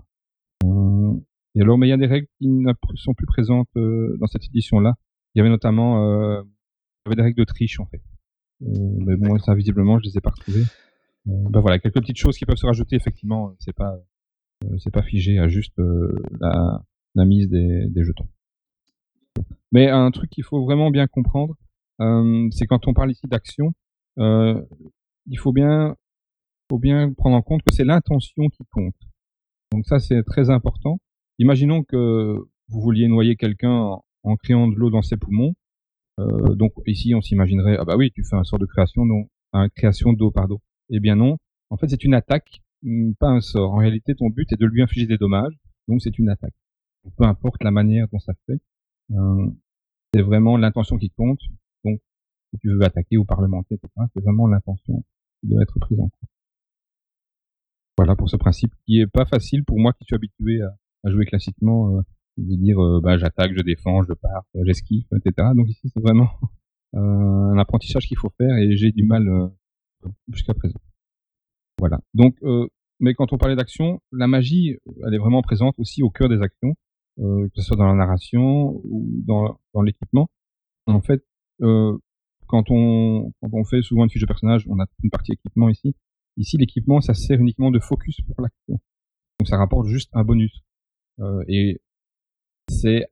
Et 1.55 1.61
alors, 1.61 1.77
mais 1.77 1.87
il 1.87 1.89
y 1.89 1.93
a 1.93 1.97
des 1.97 2.07
règles 2.07 2.27
qui 2.37 2.47
ne 2.47 2.71
sont 2.95 3.13
plus 3.13 3.25
présentes 3.25 3.67
dans 3.75 4.27
cette 4.27 4.45
édition-là. 4.45 4.95
Il 5.33 5.39
y 5.39 5.41
avait 5.41 5.49
notamment 5.49 6.03
euh, 6.03 6.41
il 6.41 7.09
y 7.09 7.09
avait 7.09 7.15
des 7.15 7.21
règles 7.23 7.39
de 7.39 7.45
triche 7.45 7.79
en 7.79 7.85
fait. 7.85 8.01
mais 8.61 9.15
bon, 9.15 9.37
ça 9.39 9.55
visiblement, 9.55 9.99
je 9.99 10.05
les 10.05 10.17
ai 10.17 10.21
pas 10.21 10.31
retrouvées. 10.31 10.65
ben 11.25 11.59
voilà, 11.59 11.79
quelques 11.79 12.01
petites 12.01 12.17
choses 12.17 12.37
qui 12.37 12.45
peuvent 12.45 12.57
se 12.57 12.65
rajouter. 12.65 12.95
Effectivement, 12.95 13.53
c'est 13.59 13.73
pas 13.75 13.97
c'est 14.77 14.91
pas 14.91 15.03
figé 15.03 15.39
à 15.39 15.47
juste 15.47 15.77
la, 16.39 16.81
la 17.15 17.25
mise 17.25 17.49
des, 17.49 17.87
des 17.89 18.03
jetons. 18.03 18.27
Mais 19.71 19.89
un 19.89 20.11
truc 20.11 20.29
qu'il 20.29 20.43
faut 20.43 20.63
vraiment 20.63 20.89
bien 20.89 21.07
comprendre, 21.07 21.55
euh, 22.01 22.47
c'est 22.51 22.65
quand 22.65 22.87
on 22.87 22.93
parle 22.93 23.11
ici 23.11 23.27
d'action, 23.27 23.73
euh, 24.17 24.61
il 25.27 25.37
faut 25.37 25.51
bien 25.53 25.95
faut 26.69 26.79
bien 26.79 27.13
prendre 27.13 27.35
en 27.35 27.41
compte 27.41 27.61
que 27.63 27.73
c'est 27.73 27.83
l'intention 27.83 28.47
qui 28.49 28.63
compte. 28.71 28.95
Donc 29.71 29.85
ça, 29.85 29.99
c'est 29.99 30.23
très 30.23 30.49
important. 30.49 30.99
Imaginons 31.39 31.83
que 31.83 32.35
vous 32.67 32.81
vouliez 32.81 33.07
noyer 33.07 33.35
quelqu'un 33.35 33.97
en, 34.29 34.35
créant 34.37 34.67
de 34.67 34.75
l'eau 34.75 34.89
dans 34.89 35.01
ses 35.01 35.17
poumons. 35.17 35.53
Euh, 36.19 36.55
donc 36.55 36.73
ici, 36.85 37.13
on 37.15 37.21
s'imaginerait, 37.21 37.77
ah 37.79 37.85
bah 37.85 37.95
oui, 37.97 38.11
tu 38.11 38.23
fais 38.23 38.35
un 38.35 38.43
sort 38.43 38.59
de 38.59 38.65
création, 38.65 39.05
non, 39.05 39.27
un 39.53 39.69
création 39.69 40.13
d'eau, 40.13 40.31
pardon. 40.31 40.59
Eh 40.89 40.99
bien 40.99 41.15
non. 41.15 41.37
En 41.69 41.77
fait, 41.77 41.87
c'est 41.87 42.03
une 42.03 42.13
attaque, 42.13 42.61
hmm, 42.83 43.13
pas 43.19 43.29
un 43.29 43.41
sort. 43.41 43.73
En 43.73 43.77
réalité, 43.77 44.15
ton 44.15 44.29
but 44.29 44.51
est 44.51 44.59
de 44.59 44.65
lui 44.65 44.81
infliger 44.81 45.07
des 45.07 45.17
dommages, 45.17 45.53
donc 45.87 46.01
c'est 46.01 46.17
une 46.17 46.29
attaque. 46.29 46.53
peu 47.17 47.23
importe 47.25 47.63
la 47.63 47.71
manière 47.71 48.07
dont 48.11 48.19
ça 48.19 48.33
se 48.33 48.53
fait, 48.53 48.61
euh, 49.11 49.49
c'est 50.13 50.21
vraiment 50.21 50.57
l'intention 50.57 50.97
qui 50.97 51.09
compte. 51.11 51.39
Donc, 51.85 51.99
si 52.51 52.59
tu 52.59 52.69
veux 52.69 52.83
attaquer 52.83 53.17
ou 53.17 53.25
parlementer, 53.25 53.79
c'est 53.81 54.23
vraiment 54.23 54.47
l'intention 54.47 55.03
qui 55.41 55.47
doit 55.47 55.61
être 55.61 55.79
prise 55.79 55.99
en 55.99 56.09
compte. 56.09 56.29
Voilà 57.97 58.15
pour 58.15 58.29
ce 58.29 58.37
principe 58.37 58.73
qui 58.85 59.01
est 59.01 59.07
pas 59.07 59.25
facile 59.25 59.65
pour 59.65 59.77
moi 59.77 59.93
qui 59.93 60.05
suis 60.05 60.15
habitué 60.15 60.61
à, 60.61 61.09
jouer 61.09 61.25
classiquement. 61.25 61.97
Euh, 61.97 62.01
de 62.39 62.55
dire 62.55 62.79
euh, 62.79 62.99
bah 63.01 63.17
j'attaque, 63.17 63.51
je 63.55 63.61
défends, 63.61 64.03
je 64.03 64.13
pars, 64.13 64.45
j'esquive, 64.63 65.05
etc. 65.15 65.49
Donc 65.55 65.69
ici 65.69 65.89
c'est 65.93 66.01
vraiment 66.01 66.29
euh, 66.95 66.99
un 66.99 67.57
apprentissage 67.57 68.07
qu'il 68.07 68.17
faut 68.17 68.31
faire 68.37 68.55
et 68.57 68.75
j'ai 68.75 68.91
du 68.91 69.03
mal 69.03 69.27
euh, 69.27 69.47
jusqu'à 70.31 70.53
présent. 70.53 70.79
Voilà. 71.77 71.99
Donc, 72.13 72.35
mais 72.99 73.13
quand 73.13 73.31
on 73.31 73.37
parlait 73.37 73.55
d'action, 73.55 74.01
la 74.11 74.27
magie, 74.27 74.75
elle 75.07 75.13
est 75.13 75.17
vraiment 75.17 75.41
présente 75.41 75.75
aussi 75.79 76.03
au 76.03 76.09
cœur 76.09 76.27
des 76.27 76.41
actions, 76.41 76.73
que 77.17 77.49
ce 77.55 77.61
soit 77.61 77.77
dans 77.77 77.87
la 77.87 77.93
narration 77.93 78.81
ou 78.83 79.07
dans, 79.25 79.57
dans 79.73 79.81
l'équipement. 79.81 80.27
En 80.87 81.01
fait, 81.01 81.23
quand 81.59 82.69
on 82.69 83.31
quand 83.41 83.49
on 83.53 83.63
fait 83.63 83.81
souvent 83.81 84.03
une 84.03 84.09
fiche 84.09 84.23
de 84.23 84.27
personnage, 84.27 84.65
on 84.67 84.77
a 84.81 84.85
une 85.01 85.09
partie 85.09 85.31
équipement 85.31 85.69
ici. 85.69 85.95
Ici, 86.35 86.57
l'équipement, 86.57 86.99
ça 86.99 87.13
sert 87.13 87.39
uniquement 87.39 87.71
de 87.71 87.79
focus 87.79 88.19
pour 88.21 88.41
l'action. 88.41 88.81
Donc 89.39 89.47
ça 89.47 89.57
rapporte 89.57 89.87
juste 89.87 90.09
un 90.13 90.25
bonus. 90.25 90.63
Euh, 91.19 91.43
et 91.47 91.81
c'est 92.69 93.05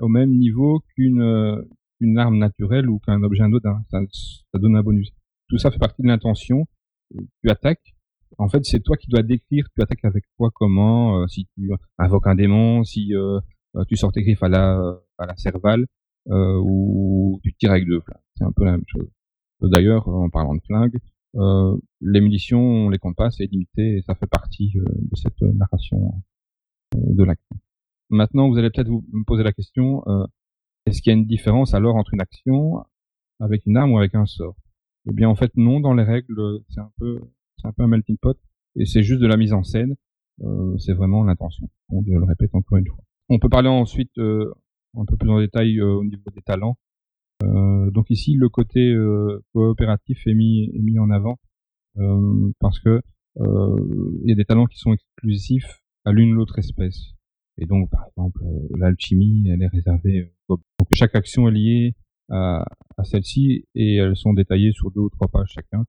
au 0.00 0.08
même 0.08 0.30
niveau 0.30 0.80
qu'une 0.94 1.22
euh, 1.22 1.62
une 2.00 2.18
arme 2.18 2.38
naturelle 2.38 2.88
ou 2.88 2.98
qu'un 2.98 3.22
objet 3.22 3.42
anodin. 3.42 3.82
Ça, 3.90 4.00
ça 4.10 4.58
donne 4.58 4.76
un 4.76 4.82
bonus. 4.82 5.10
Tout 5.48 5.58
ça 5.58 5.70
fait 5.70 5.78
partie 5.78 6.02
de 6.02 6.08
l'intention. 6.08 6.66
Tu 7.42 7.50
attaques. 7.50 7.94
En 8.38 8.48
fait, 8.48 8.64
c'est 8.64 8.80
toi 8.80 8.96
qui 8.96 9.08
dois 9.08 9.22
décrire. 9.22 9.66
Tu 9.74 9.82
attaques 9.82 10.04
avec 10.04 10.24
quoi, 10.36 10.50
comment, 10.54 11.22
euh, 11.22 11.26
si 11.28 11.46
tu 11.54 11.70
invoques 11.98 12.26
un 12.26 12.34
démon, 12.34 12.84
si 12.84 13.12
tu 13.88 13.96
sors 13.96 14.12
tes 14.12 14.22
griffes 14.22 14.42
à 14.42 14.48
la 14.48 15.00
à 15.18 15.26
la 15.26 15.36
cervale, 15.36 15.86
ou 16.26 17.40
tu 17.42 17.54
tires 17.54 17.70
avec 17.70 17.86
deux 17.86 18.00
flingues. 18.00 18.22
C'est 18.36 18.44
un 18.44 18.52
peu 18.52 18.64
la 18.64 18.72
même 18.72 18.84
chose. 18.86 19.08
D'ailleurs, 19.62 20.08
en 20.08 20.28
parlant 20.28 20.54
de 20.54 20.60
flingues, 20.66 20.98
euh, 21.36 21.76
les 22.00 22.20
munitions, 22.20 22.60
on 22.60 22.88
les 22.88 22.98
compte 22.98 23.16
pas, 23.16 23.30
c'est 23.30 23.46
limité 23.46 23.98
et 23.98 24.02
ça 24.02 24.14
fait 24.14 24.26
partie 24.26 24.72
euh, 24.76 24.84
de 24.84 25.16
cette 25.16 25.40
narration 25.42 26.22
euh, 26.94 26.98
de 27.14 27.24
l'action. 27.24 27.56
Maintenant, 28.10 28.48
vous 28.48 28.58
allez 28.58 28.70
peut-être 28.70 28.88
vous 28.88 29.04
me 29.12 29.24
poser 29.24 29.42
la 29.42 29.52
question 29.52 30.04
est-ce 30.86 31.02
qu'il 31.02 31.12
y 31.12 31.16
a 31.16 31.18
une 31.18 31.26
différence 31.26 31.74
alors 31.74 31.96
entre 31.96 32.14
une 32.14 32.20
action 32.20 32.84
avec 33.40 33.66
une 33.66 33.76
arme 33.76 33.92
ou 33.92 33.98
avec 33.98 34.14
un 34.14 34.26
sort? 34.26 34.54
Eh 35.08 35.12
bien, 35.12 35.28
en 35.28 35.34
fait, 35.34 35.50
non. 35.56 35.80
Dans 35.80 35.94
les 35.94 36.04
règles, 36.04 36.60
c'est 36.68 36.80
un 36.80 36.92
peu, 36.98 37.20
c'est 37.58 37.66
un 37.66 37.72
peu 37.72 37.82
un 37.82 37.88
melting 37.88 38.16
pot 38.18 38.38
et 38.76 38.84
c'est 38.84 39.02
juste 39.02 39.20
de 39.20 39.26
la 39.26 39.36
mise 39.36 39.52
en 39.52 39.64
scène. 39.64 39.96
c'est 40.78 40.94
vraiment 40.94 41.24
l'intention. 41.24 41.68
je 41.90 42.12
le 42.12 42.24
répète 42.24 42.54
encore 42.54 42.78
une 42.78 42.86
fois. 42.86 43.02
On 43.28 43.38
peut 43.38 43.48
parler 43.48 43.68
ensuite 43.68 44.16
un 44.18 45.04
peu 45.04 45.16
plus 45.16 45.30
en 45.30 45.40
détail 45.40 45.80
au 45.80 46.04
niveau 46.04 46.30
des 46.30 46.42
talents. 46.42 46.78
Euh, 47.42 47.90
donc 47.90 48.10
ici, 48.10 48.34
le 48.34 48.48
côté 48.48 48.92
euh, 48.92 49.42
coopératif 49.52 50.26
est 50.26 50.34
mis, 50.34 50.70
est 50.74 50.82
mis 50.82 50.98
en 50.98 51.10
avant 51.10 51.38
euh, 51.98 52.50
parce 52.60 52.80
que 52.80 53.00
il 53.38 54.30
y 54.30 54.32
a 54.32 54.34
des 54.34 54.46
talents 54.46 54.64
qui 54.64 54.78
sont 54.78 54.94
exclusifs 54.94 55.82
à 56.06 56.12
l'une 56.12 56.32
ou 56.32 56.36
l'autre 56.36 56.58
espèce. 56.58 57.15
Et 57.58 57.66
donc, 57.66 57.90
par 57.90 58.06
exemple, 58.06 58.42
l'alchimie, 58.76 59.48
elle 59.48 59.62
est 59.62 59.68
réservée. 59.68 60.32
Donc, 60.48 60.60
chaque 60.92 61.14
action 61.14 61.48
est 61.48 61.52
liée 61.52 61.94
à, 62.28 62.64
à 62.96 63.04
celle-ci 63.04 63.64
et 63.74 63.96
elles 63.96 64.16
sont 64.16 64.34
détaillées 64.34 64.72
sur 64.72 64.90
deux 64.90 65.00
ou 65.00 65.10
trois 65.10 65.28
pages 65.28 65.52
chacun. 65.52 65.84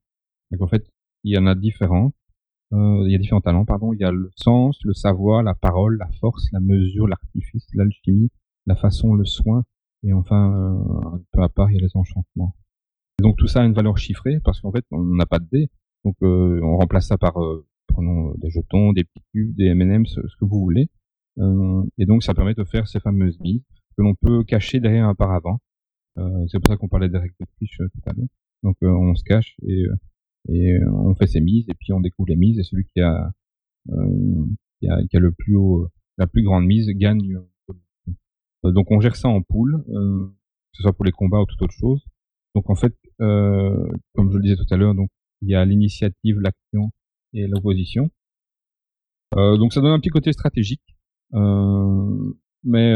Donc, 0.51 0.61
en 0.61 0.67
fait, 0.67 0.85
il 1.23 1.33
y 1.33 1.37
en 1.37 1.45
a 1.45 1.55
différents. 1.55 2.13
Euh, 2.73 3.03
il 3.05 3.11
y 3.11 3.15
a 3.15 3.17
différents 3.17 3.41
talents, 3.41 3.65
pardon. 3.65 3.93
Il 3.93 3.99
y 3.99 4.03
a 4.03 4.11
le 4.11 4.29
sens, 4.35 4.79
le 4.83 4.93
savoir, 4.93 5.43
la 5.43 5.55
parole, 5.55 5.97
la 5.97 6.09
force, 6.19 6.47
la 6.51 6.59
mesure, 6.59 7.07
l'artifice, 7.07 7.67
l'alchimie, 7.73 8.29
la 8.65 8.75
façon, 8.75 9.13
le 9.13 9.25
soin, 9.25 9.63
et 10.03 10.13
enfin, 10.13 10.53
euh, 10.53 11.17
peu 11.31 11.41
à 11.41 11.49
part, 11.49 11.71
il 11.71 11.75
y 11.75 11.77
a 11.77 11.81
les 11.81 11.95
enchantements. 11.95 12.55
Donc 13.19 13.37
tout 13.37 13.47
ça 13.47 13.61
a 13.61 13.65
une 13.65 13.73
valeur 13.73 13.97
chiffrée 13.97 14.39
parce 14.43 14.61
qu'en 14.61 14.71
fait, 14.71 14.85
on 14.91 15.03
n'a 15.03 15.25
pas 15.25 15.39
de 15.39 15.47
dés. 15.51 15.69
Donc 16.05 16.15
euh, 16.21 16.59
on 16.63 16.77
remplace 16.77 17.07
ça 17.07 17.17
par 17.17 17.41
euh, 17.41 17.65
prenons 17.87 18.33
des 18.35 18.49
jetons, 18.49 18.93
des 18.93 19.03
petits 19.03 19.25
cubes, 19.33 19.55
des 19.55 19.65
M&M, 19.65 20.05
ce, 20.05 20.19
que 20.21 20.45
vous 20.45 20.59
voulez. 20.59 20.89
Et 21.97 22.05
donc 22.05 22.23
ça 22.23 22.33
permet 22.33 22.55
de 22.55 22.63
faire 22.63 22.87
ces 22.87 22.99
fameuses 22.99 23.39
mises 23.39 23.63
que 23.95 24.01
l'on 24.01 24.15
peut 24.15 24.43
cacher 24.43 24.79
derrière 24.79 25.07
un 25.07 25.15
paravent. 25.15 25.59
c'est 26.15 26.59
pour 26.59 26.67
ça 26.67 26.77
qu'on 26.77 26.87
parlait 26.87 27.09
des 27.09 27.17
règles 27.17 27.35
de 27.39 27.45
triche 27.57 27.77
tout 27.77 28.09
à 28.09 28.13
l'heure. 28.13 28.27
Donc 28.63 28.77
on 28.81 29.13
se 29.15 29.23
cache 29.23 29.55
et, 29.67 29.85
et 30.49 30.79
on 30.85 31.13
fait 31.15 31.27
ses 31.27 31.41
mises 31.41 31.69
et 31.69 31.73
puis 31.73 31.93
on 31.93 31.99
découvre 31.99 32.29
les 32.29 32.35
mises 32.35 32.59
et 32.59 32.63
celui 32.63 32.85
qui 32.85 33.01
a, 33.01 33.31
qui 34.79 34.89
a, 34.89 35.05
qui 35.09 35.17
a 35.17 35.19
le 35.19 35.31
plus 35.31 35.55
haut, 35.55 35.87
la 36.17 36.27
plus 36.27 36.43
grande 36.43 36.65
mise 36.65 36.87
gagne 36.89 37.39
euh, 38.65 38.71
donc 38.71 38.91
on 38.91 38.99
gère 38.99 39.15
ça 39.15 39.29
en 39.29 39.41
pool, 39.41 39.83
euh, 39.89 40.27
que 40.27 40.77
ce 40.77 40.83
soit 40.83 40.93
pour 40.93 41.05
les 41.05 41.11
combats 41.11 41.41
ou 41.41 41.45
toute 41.45 41.61
autre 41.61 41.73
chose. 41.73 42.03
Donc 42.55 42.69
en 42.69 42.75
fait, 42.75 42.95
euh, 43.21 43.87
comme 44.13 44.31
je 44.31 44.37
le 44.37 44.43
disais 44.43 44.55
tout 44.55 44.71
à 44.71 44.77
l'heure, 44.77 44.95
donc 44.95 45.09
il 45.41 45.49
y 45.49 45.55
a 45.55 45.63
l'initiative, 45.65 46.39
l'action 46.39 46.91
et 47.33 47.47
l'opposition. 47.47 48.09
donc 49.35 49.73
ça 49.73 49.81
donne 49.81 49.91
un 49.91 49.99
petit 49.99 50.09
côté 50.09 50.31
stratégique, 50.31 50.96
mais 51.33 52.93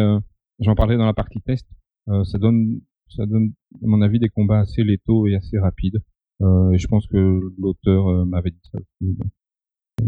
j'en 0.59 0.75
parlerai 0.75 0.97
dans 0.97 1.05
la 1.05 1.13
partie 1.13 1.41
test. 1.41 1.67
ça 2.07 2.37
donne, 2.37 2.81
ça 3.09 3.25
donne, 3.25 3.53
à 3.75 3.87
mon 3.87 4.01
avis, 4.01 4.19
des 4.19 4.29
combats 4.29 4.59
assez 4.59 4.83
létaux 4.83 5.27
et 5.27 5.35
assez 5.35 5.59
rapides. 5.59 6.01
et 6.41 6.77
je 6.77 6.87
pense 6.87 7.07
que 7.07 7.41
l'auteur 7.57 8.25
m'avait 8.25 8.51
dit 8.51 8.61
ça 8.71 8.79
aussi 8.79 9.17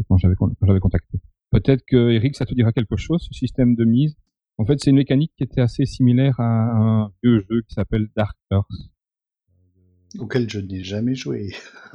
quand 0.08 0.18
j'avais 0.18 0.80
contacté. 0.80 1.20
Peut-être 1.52 1.84
que 1.86 2.10
Eric, 2.12 2.36
ça 2.36 2.46
te 2.46 2.54
dira 2.54 2.72
quelque 2.72 2.96
chose, 2.98 3.28
ce 3.30 3.34
système 3.38 3.76
de 3.76 3.86
mise? 3.86 4.16
En 4.58 4.66
fait, 4.66 4.80
c'est 4.80 4.90
une 4.90 4.98
mécanique 4.98 5.32
qui 5.38 5.44
était 5.44 5.62
assez 5.62 5.86
similaire 5.86 6.40
à 6.40 6.46
un 6.46 7.12
vieux 7.24 7.46
jeu 7.50 7.62
qui 7.68 7.74
s'appelle 7.74 8.08
Dark 8.16 8.38
Horse. 8.52 8.90
Auquel 10.20 10.50
je 10.50 10.60
n'ai 10.60 10.84
jamais 10.84 11.16
joué. 11.16 11.52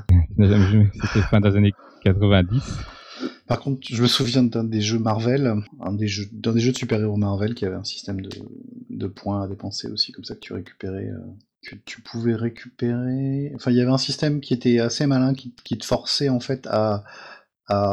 C'était 0.36 1.22
fin 1.22 1.40
des 1.40 1.56
années 1.56 1.72
90. 2.02 2.97
Par 3.46 3.60
contre, 3.60 3.86
je 3.88 4.00
me 4.02 4.06
souviens 4.06 4.42
d'un 4.42 4.64
des 4.64 4.80
jeux 4.80 4.98
Marvel, 4.98 5.54
d'un 5.78 5.92
des 5.92 6.08
jeux 6.08 6.28
de 6.32 6.76
super-héros 6.76 7.16
Marvel 7.16 7.54
qui 7.54 7.64
avait 7.64 7.76
un 7.76 7.84
système 7.84 8.20
de, 8.20 9.06
points 9.06 9.42
à 9.42 9.48
dépenser 9.48 9.88
aussi, 9.88 10.12
comme 10.12 10.24
ça 10.24 10.34
que 10.34 10.40
tu 10.40 10.52
récupérais, 10.52 11.08
euh, 11.08 11.18
que 11.62 11.76
tu 11.84 12.02
pouvais 12.02 12.34
récupérer. 12.34 13.52
Enfin, 13.54 13.70
il 13.70 13.76
y 13.76 13.80
avait 13.80 13.90
un 13.90 13.98
système 13.98 14.40
qui 14.40 14.54
était 14.54 14.80
assez 14.80 15.06
malin, 15.06 15.34
qui, 15.34 15.52
te 15.52 15.84
forçait 15.84 16.28
en 16.28 16.40
fait 16.40 16.66
à, 16.70 17.04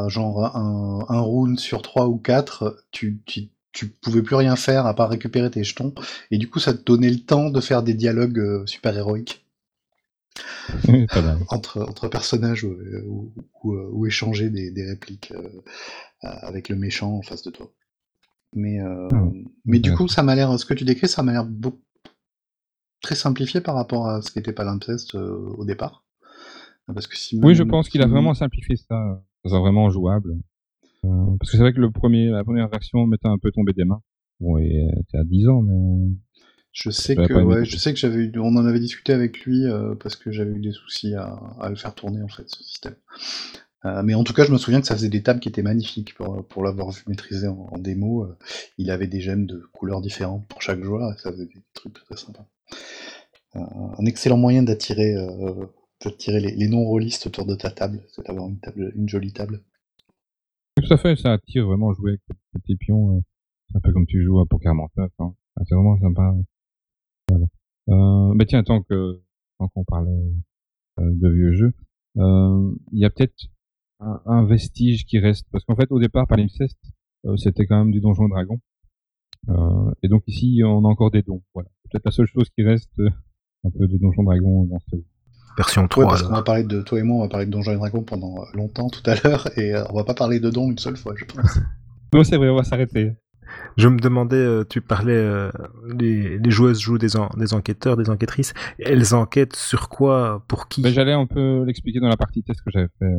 genre 0.07 0.55
un, 0.55 1.05
un 1.09 1.19
round 1.19 1.59
sur 1.59 1.81
3 1.81 2.07
ou 2.07 2.17
4, 2.17 2.85
tu, 2.91 3.21
tu 3.25 3.49
tu 3.75 3.89
pouvais 3.89 4.23
plus 4.23 4.38
rien 4.38 4.55
faire 4.55 4.88
à 4.88 4.95
part 4.95 5.09
récupérer 5.09 5.51
tes 5.51 5.63
jetons, 5.63 5.93
et 6.31 6.38
du 6.38 6.49
coup 6.49 6.59
ça 6.59 6.73
te 6.73 6.81
donnait 6.81 7.09
le 7.09 7.19
temps 7.19 7.49
de 7.49 7.59
faire 7.59 7.83
des 7.83 7.93
dialogues 7.93 8.39
euh, 8.39 8.65
super 8.65 8.97
héroïques 8.97 9.44
entre, 11.49 11.81
entre 11.81 12.07
personnages 12.07 12.63
ou, 12.63 13.33
ou, 13.63 14.05
échanger 14.05 14.49
des, 14.49 14.71
des 14.71 14.85
répliques 14.85 15.31
euh, 15.31 15.63
avec 16.21 16.69
le 16.69 16.75
méchant 16.75 17.13
en 17.17 17.21
face 17.21 17.43
de 17.43 17.51
toi. 17.51 17.71
Mais, 18.53 18.79
euh, 18.81 19.07
ah 19.11 19.23
mais 19.65 19.79
du 19.79 19.93
coup, 19.93 20.07
ça 20.07 20.23
m'a 20.23 20.35
l'air, 20.35 20.57
ce 20.59 20.65
que 20.65 20.73
tu 20.73 20.85
décris, 20.85 21.07
ça 21.07 21.23
m'a 21.23 21.33
l'air 21.33 21.47
très 23.01 23.15
simplifié 23.15 23.61
par 23.61 23.75
rapport 23.75 24.07
à 24.07 24.21
ce 24.21 24.31
qu'était 24.31 24.53
Palimpsest 24.53 25.15
au 25.15 25.65
départ. 25.65 26.05
Parce 26.93 27.07
que 27.07 27.17
si 27.17 27.39
oui, 27.41 27.55
je 27.55 27.63
pense 27.63 27.89
qu'il 27.89 28.01
a 28.01 28.07
vraiment 28.07 28.33
simplifié 28.33 28.75
ça, 28.75 29.23
ça 29.45 29.59
vraiment 29.59 29.89
jouable. 29.89 30.37
Euh, 31.03 31.37
parce 31.39 31.51
que 31.51 31.57
c'est 31.57 31.63
vrai 31.63 31.73
que 31.73 31.79
le 31.79 31.91
premier, 31.91 32.29
la 32.29 32.43
première 32.43 32.67
version 32.67 33.05
m'était 33.07 33.27
un 33.27 33.37
peu 33.37 33.51
tombé 33.51 33.73
des 33.73 33.85
mains. 33.85 34.01
Bon, 34.39 34.57
et 34.57 34.87
c'était 34.99 35.17
à 35.17 35.23
10 35.23 35.47
ans, 35.47 35.61
mais. 35.61 36.15
Je 36.75 36.89
sais 36.89 37.15
que, 37.15 37.33
ouais, 37.33 37.63
je 37.63 37.77
sais 37.77 37.93
que 37.93 37.99
j'avais 37.99 38.17
eu, 38.17 38.31
on 38.38 38.57
en 38.57 38.65
avait 38.65 38.81
discuté 38.81 39.13
avec 39.13 39.39
lui 39.45 39.65
euh, 39.65 39.95
parce 39.95 40.17
que 40.17 40.29
j'avais 40.29 40.51
eu 40.51 40.59
des 40.59 40.73
soucis 40.73 41.15
à, 41.15 41.39
à, 41.61 41.69
le 41.69 41.77
faire 41.77 41.95
tourner 41.95 42.21
en 42.21 42.27
fait 42.27 42.43
ce 42.49 42.61
système. 42.63 42.95
Euh, 43.85 44.03
mais 44.03 44.13
en 44.13 44.25
tout 44.25 44.33
cas, 44.33 44.43
je 44.43 44.51
me 44.51 44.57
souviens 44.57 44.81
que 44.81 44.88
ça 44.88 44.93
faisait 44.93 45.07
des 45.07 45.23
tables 45.23 45.39
qui 45.39 45.47
étaient 45.47 45.63
magnifiques 45.63 46.13
pour, 46.15 46.45
pour 46.45 46.63
l'avoir 46.63 46.91
vu 46.91 47.01
maîtriser 47.07 47.47
en, 47.47 47.77
démo. 47.77 48.23
Euh, 48.23 48.38
il 48.77 48.91
avait 48.91 49.07
des 49.07 49.21
gemmes 49.21 49.45
de 49.45 49.63
couleurs 49.71 50.01
différentes 50.01 50.45
pour 50.49 50.61
chaque 50.61 50.83
joueur 50.83 51.13
et 51.13 51.17
ça 51.17 51.31
faisait 51.31 51.45
des 51.45 51.61
trucs 51.73 51.93
très 51.93 52.17
sympas. 52.17 52.45
un 53.53 54.05
excellent 54.05 54.38
moyen 54.38 54.61
d'attirer, 54.61 55.15
d'attirer 56.03 56.41
les, 56.41 56.51
les 56.51 56.67
non-rollistes 56.67 57.27
autour 57.27 57.45
de 57.45 57.55
ta 57.55 57.71
table, 57.71 58.01
c'est 58.09 58.27
d'avoir 58.27 58.49
une 58.49 58.59
table, 58.59 58.91
une 58.97 59.07
jolie 59.07 59.31
table. 59.31 59.61
Tout 60.75 60.93
à 60.93 60.97
fait, 60.97 61.15
ça 61.15 61.31
attire 61.31 61.65
vraiment 61.67 61.93
jouer 61.93 62.11
avec 62.11 62.21
petits 62.51 62.75
pions. 62.75 63.23
C'est 63.69 63.77
un 63.77 63.79
peu 63.79 63.93
comme 63.93 64.07
tu 64.07 64.21
joues 64.21 64.41
à 64.41 64.45
Poker. 64.45 64.73
Hein. 64.73 65.33
c'est 65.65 65.73
vraiment 65.73 65.97
sympa. 65.99 66.35
Voilà. 67.29 67.45
Euh, 67.89 68.33
mais 68.33 68.45
tiens, 68.45 68.63
tant 68.63 68.81
que 68.81 69.21
tant 69.59 69.67
qu'on 69.69 69.83
parlait 69.83 70.11
euh, 70.99 71.11
de 71.13 71.29
vieux 71.29 71.53
jeux, 71.53 71.73
euh, 72.17 72.71
il 72.91 72.99
y 72.99 73.05
a 73.05 73.09
peut-être 73.09 73.47
un, 73.99 74.21
un, 74.25 74.45
vestige 74.45 75.05
qui 75.05 75.19
reste. 75.19 75.45
Parce 75.51 75.63
qu'en 75.65 75.75
fait, 75.75 75.91
au 75.91 75.99
départ, 75.99 76.27
Palimpsest, 76.27 76.77
euh, 77.25 77.35
c'était 77.38 77.65
quand 77.65 77.77
même 77.77 77.91
du 77.91 78.01
Donjon 78.01 78.27
Dragon. 78.27 78.59
Euh, 79.49 79.91
et 80.01 80.07
donc 80.07 80.23
ici, 80.27 80.61
on 80.63 80.85
a 80.85 80.88
encore 80.88 81.11
des 81.11 81.21
dons. 81.21 81.41
Voilà. 81.53 81.69
C'est 81.81 81.91
peut-être 81.91 82.05
la 82.05 82.11
seule 82.11 82.27
chose 82.27 82.49
qui 82.49 82.63
reste 82.63 82.99
un 83.63 83.69
peu 83.69 83.88
de 83.88 83.97
Donjon 83.97 84.23
Dragon 84.23 84.63
dans 84.65 84.79
ce 84.91 84.95
version 85.57 85.88
3. 85.88 86.05
parce 86.05 86.23
qu'on 86.23 86.33
va 86.33 86.43
parler 86.43 86.63
de 86.63 86.81
toi 86.81 86.99
et 86.99 87.03
moi, 87.03 87.17
on 87.17 87.21
va 87.21 87.29
parler 87.29 87.45
de 87.45 87.51
Donjons 87.51 87.71
et 87.71 87.75
Dragons 87.75 88.03
pendant 88.03 88.35
longtemps 88.53 88.89
tout 88.89 89.03
à 89.09 89.15
l'heure, 89.15 89.47
et 89.57 89.73
on 89.89 89.95
va 89.95 90.03
pas 90.03 90.13
parler 90.13 90.39
de 90.39 90.49
dons 90.49 90.69
une 90.69 90.77
seule 90.77 90.97
fois, 90.97 91.13
je 91.15 91.23
pense. 91.25 91.59
non, 92.13 92.23
c'est 92.23 92.38
vrai, 92.38 92.49
on 92.49 92.55
va 92.55 92.63
s'arrêter. 92.63 93.13
Je 93.77 93.88
me 93.88 93.99
demandais, 93.99 94.38
euh, 94.38 94.63
tu 94.63 94.81
parlais, 94.81 95.13
euh, 95.13 95.51
les, 95.97 96.39
joueuses 96.49 96.79
jouent 96.79 96.97
des, 96.97 97.15
enquêteurs, 97.17 97.97
des 97.97 98.10
enquêtrices. 98.10 98.53
Elles 98.79 99.13
enquêtent 99.13 99.55
sur 99.55 99.89
quoi, 99.89 100.43
pour 100.47 100.67
qui? 100.67 100.81
Ben, 100.81 100.93
J'allais 100.93 101.13
un 101.13 101.25
peu 101.25 101.63
l'expliquer 101.65 101.99
dans 101.99 102.08
la 102.08 102.17
partie 102.17 102.43
test 102.43 102.62
que 102.62 102.71
j'avais 102.71 102.89
fait. 102.99 103.13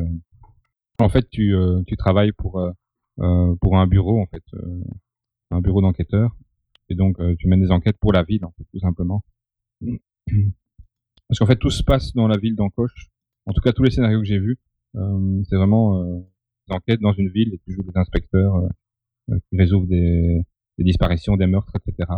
En 0.99 1.09
fait, 1.09 1.29
tu, 1.29 1.55
travailles 1.97 2.31
pour, 2.31 2.59
un 2.59 3.87
bureau, 3.87 4.19
en 4.21 4.25
fait, 4.25 4.43
un 5.51 5.61
bureau 5.61 5.81
d'enquêteurs. 5.81 6.35
Et 6.89 6.95
donc, 6.95 7.17
tu 7.37 7.47
mènes 7.47 7.61
des 7.61 7.71
enquêtes 7.71 7.97
pour 7.99 8.13
la 8.13 8.23
ville, 8.23 8.43
en 8.45 8.53
tout 8.71 8.79
simplement. 8.79 9.23
Parce 11.27 11.39
qu'en 11.39 11.45
fait, 11.45 11.57
tout 11.57 11.69
se 11.69 11.83
passe 11.83 12.13
dans 12.13 12.27
la 12.27 12.37
ville 12.37 12.55
d'Encoche. 12.55 13.09
En 13.45 13.53
tout 13.53 13.61
cas, 13.61 13.73
tous 13.73 13.83
les 13.83 13.91
scénarios 13.91 14.21
que 14.21 14.25
j'ai 14.25 14.39
vus, 14.39 14.57
c'est 14.95 15.55
vraiment 15.55 16.03
des 16.67 16.73
enquêtes 16.73 17.01
dans 17.01 17.13
une 17.13 17.29
ville 17.29 17.53
et 17.53 17.59
tu 17.59 17.73
joues 17.73 17.83
des 17.83 17.95
inspecteurs 17.95 18.67
qui 19.27 19.57
résolvent 19.57 19.87
des, 19.87 20.41
des 20.77 20.83
disparitions, 20.83 21.35
des 21.35 21.47
meurtres, 21.47 21.73
etc. 21.75 22.09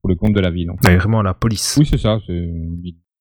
pour 0.00 0.10
le 0.10 0.16
compte 0.16 0.34
de 0.34 0.40
la 0.40 0.50
ville. 0.50 0.70
En 0.70 0.76
fait. 0.76 0.96
vraiment 0.96 1.22
la 1.22 1.34
police. 1.34 1.76
Oui, 1.78 1.86
c'est 1.86 1.98
ça. 1.98 2.18
C'est 2.26 2.50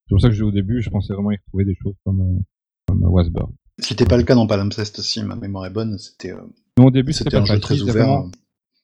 pour 0.09 0.21
ça 0.21 0.29
que 0.29 0.41
au 0.43 0.51
début, 0.51 0.81
je 0.81 0.89
pensais 0.89 1.13
vraiment 1.13 1.31
y 1.31 1.37
retrouver 1.37 1.65
des 1.65 1.75
choses 1.75 1.95
comme, 2.03 2.43
comme 2.87 3.03
Wasburg. 3.03 3.51
Ce 3.79 3.87
qui 3.87 3.93
n'était 3.93 4.05
pas 4.05 4.17
le 4.17 4.23
cas 4.23 4.35
dans 4.35 4.45
Palimpsest 4.45 4.99
aussi, 4.99 5.23
ma 5.23 5.35
mémoire 5.35 5.65
est 5.65 5.71
bonne. 5.71 5.97
C'était. 5.97 6.31
Euh... 6.31 6.41
au 6.79 6.91
début, 6.91 7.13
c'était 7.13 7.35
un 7.35 7.45
jeu 7.45 7.59
très 7.59 7.81
ouvert. 7.81 7.93
Vraiment... 7.93 8.31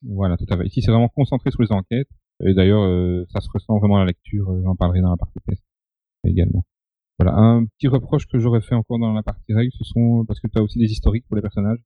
Voilà, 0.02 0.36
tout 0.36 0.46
à 0.48 0.56
fait. 0.56 0.66
Ici, 0.66 0.82
c'est 0.82 0.90
vraiment 0.90 1.08
concentré 1.08 1.50
sur 1.50 1.62
les 1.62 1.70
enquêtes. 1.72 2.08
Et 2.44 2.54
d'ailleurs, 2.54 2.82
euh, 2.82 3.26
ça 3.32 3.40
se 3.40 3.48
ressent 3.52 3.78
vraiment 3.78 3.96
à 3.96 4.00
la 4.00 4.06
lecture. 4.06 4.50
Euh, 4.50 4.62
j'en 4.64 4.74
parlerai 4.74 5.02
dans 5.02 5.10
la 5.10 5.16
partie 5.16 5.38
test 5.46 5.62
également. 6.24 6.64
Voilà, 7.18 7.36
un 7.36 7.66
petit 7.66 7.86
reproche 7.86 8.26
que 8.26 8.38
j'aurais 8.38 8.62
fait 8.62 8.74
encore 8.74 8.98
dans 8.98 9.12
la 9.12 9.22
partie 9.22 9.52
règle, 9.52 9.70
ce 9.78 9.84
sont 9.84 10.24
parce 10.26 10.40
que 10.40 10.48
tu 10.48 10.58
as 10.58 10.62
aussi 10.62 10.78
des 10.78 10.90
historiques 10.90 11.26
pour 11.26 11.36
les 11.36 11.42
personnages. 11.42 11.78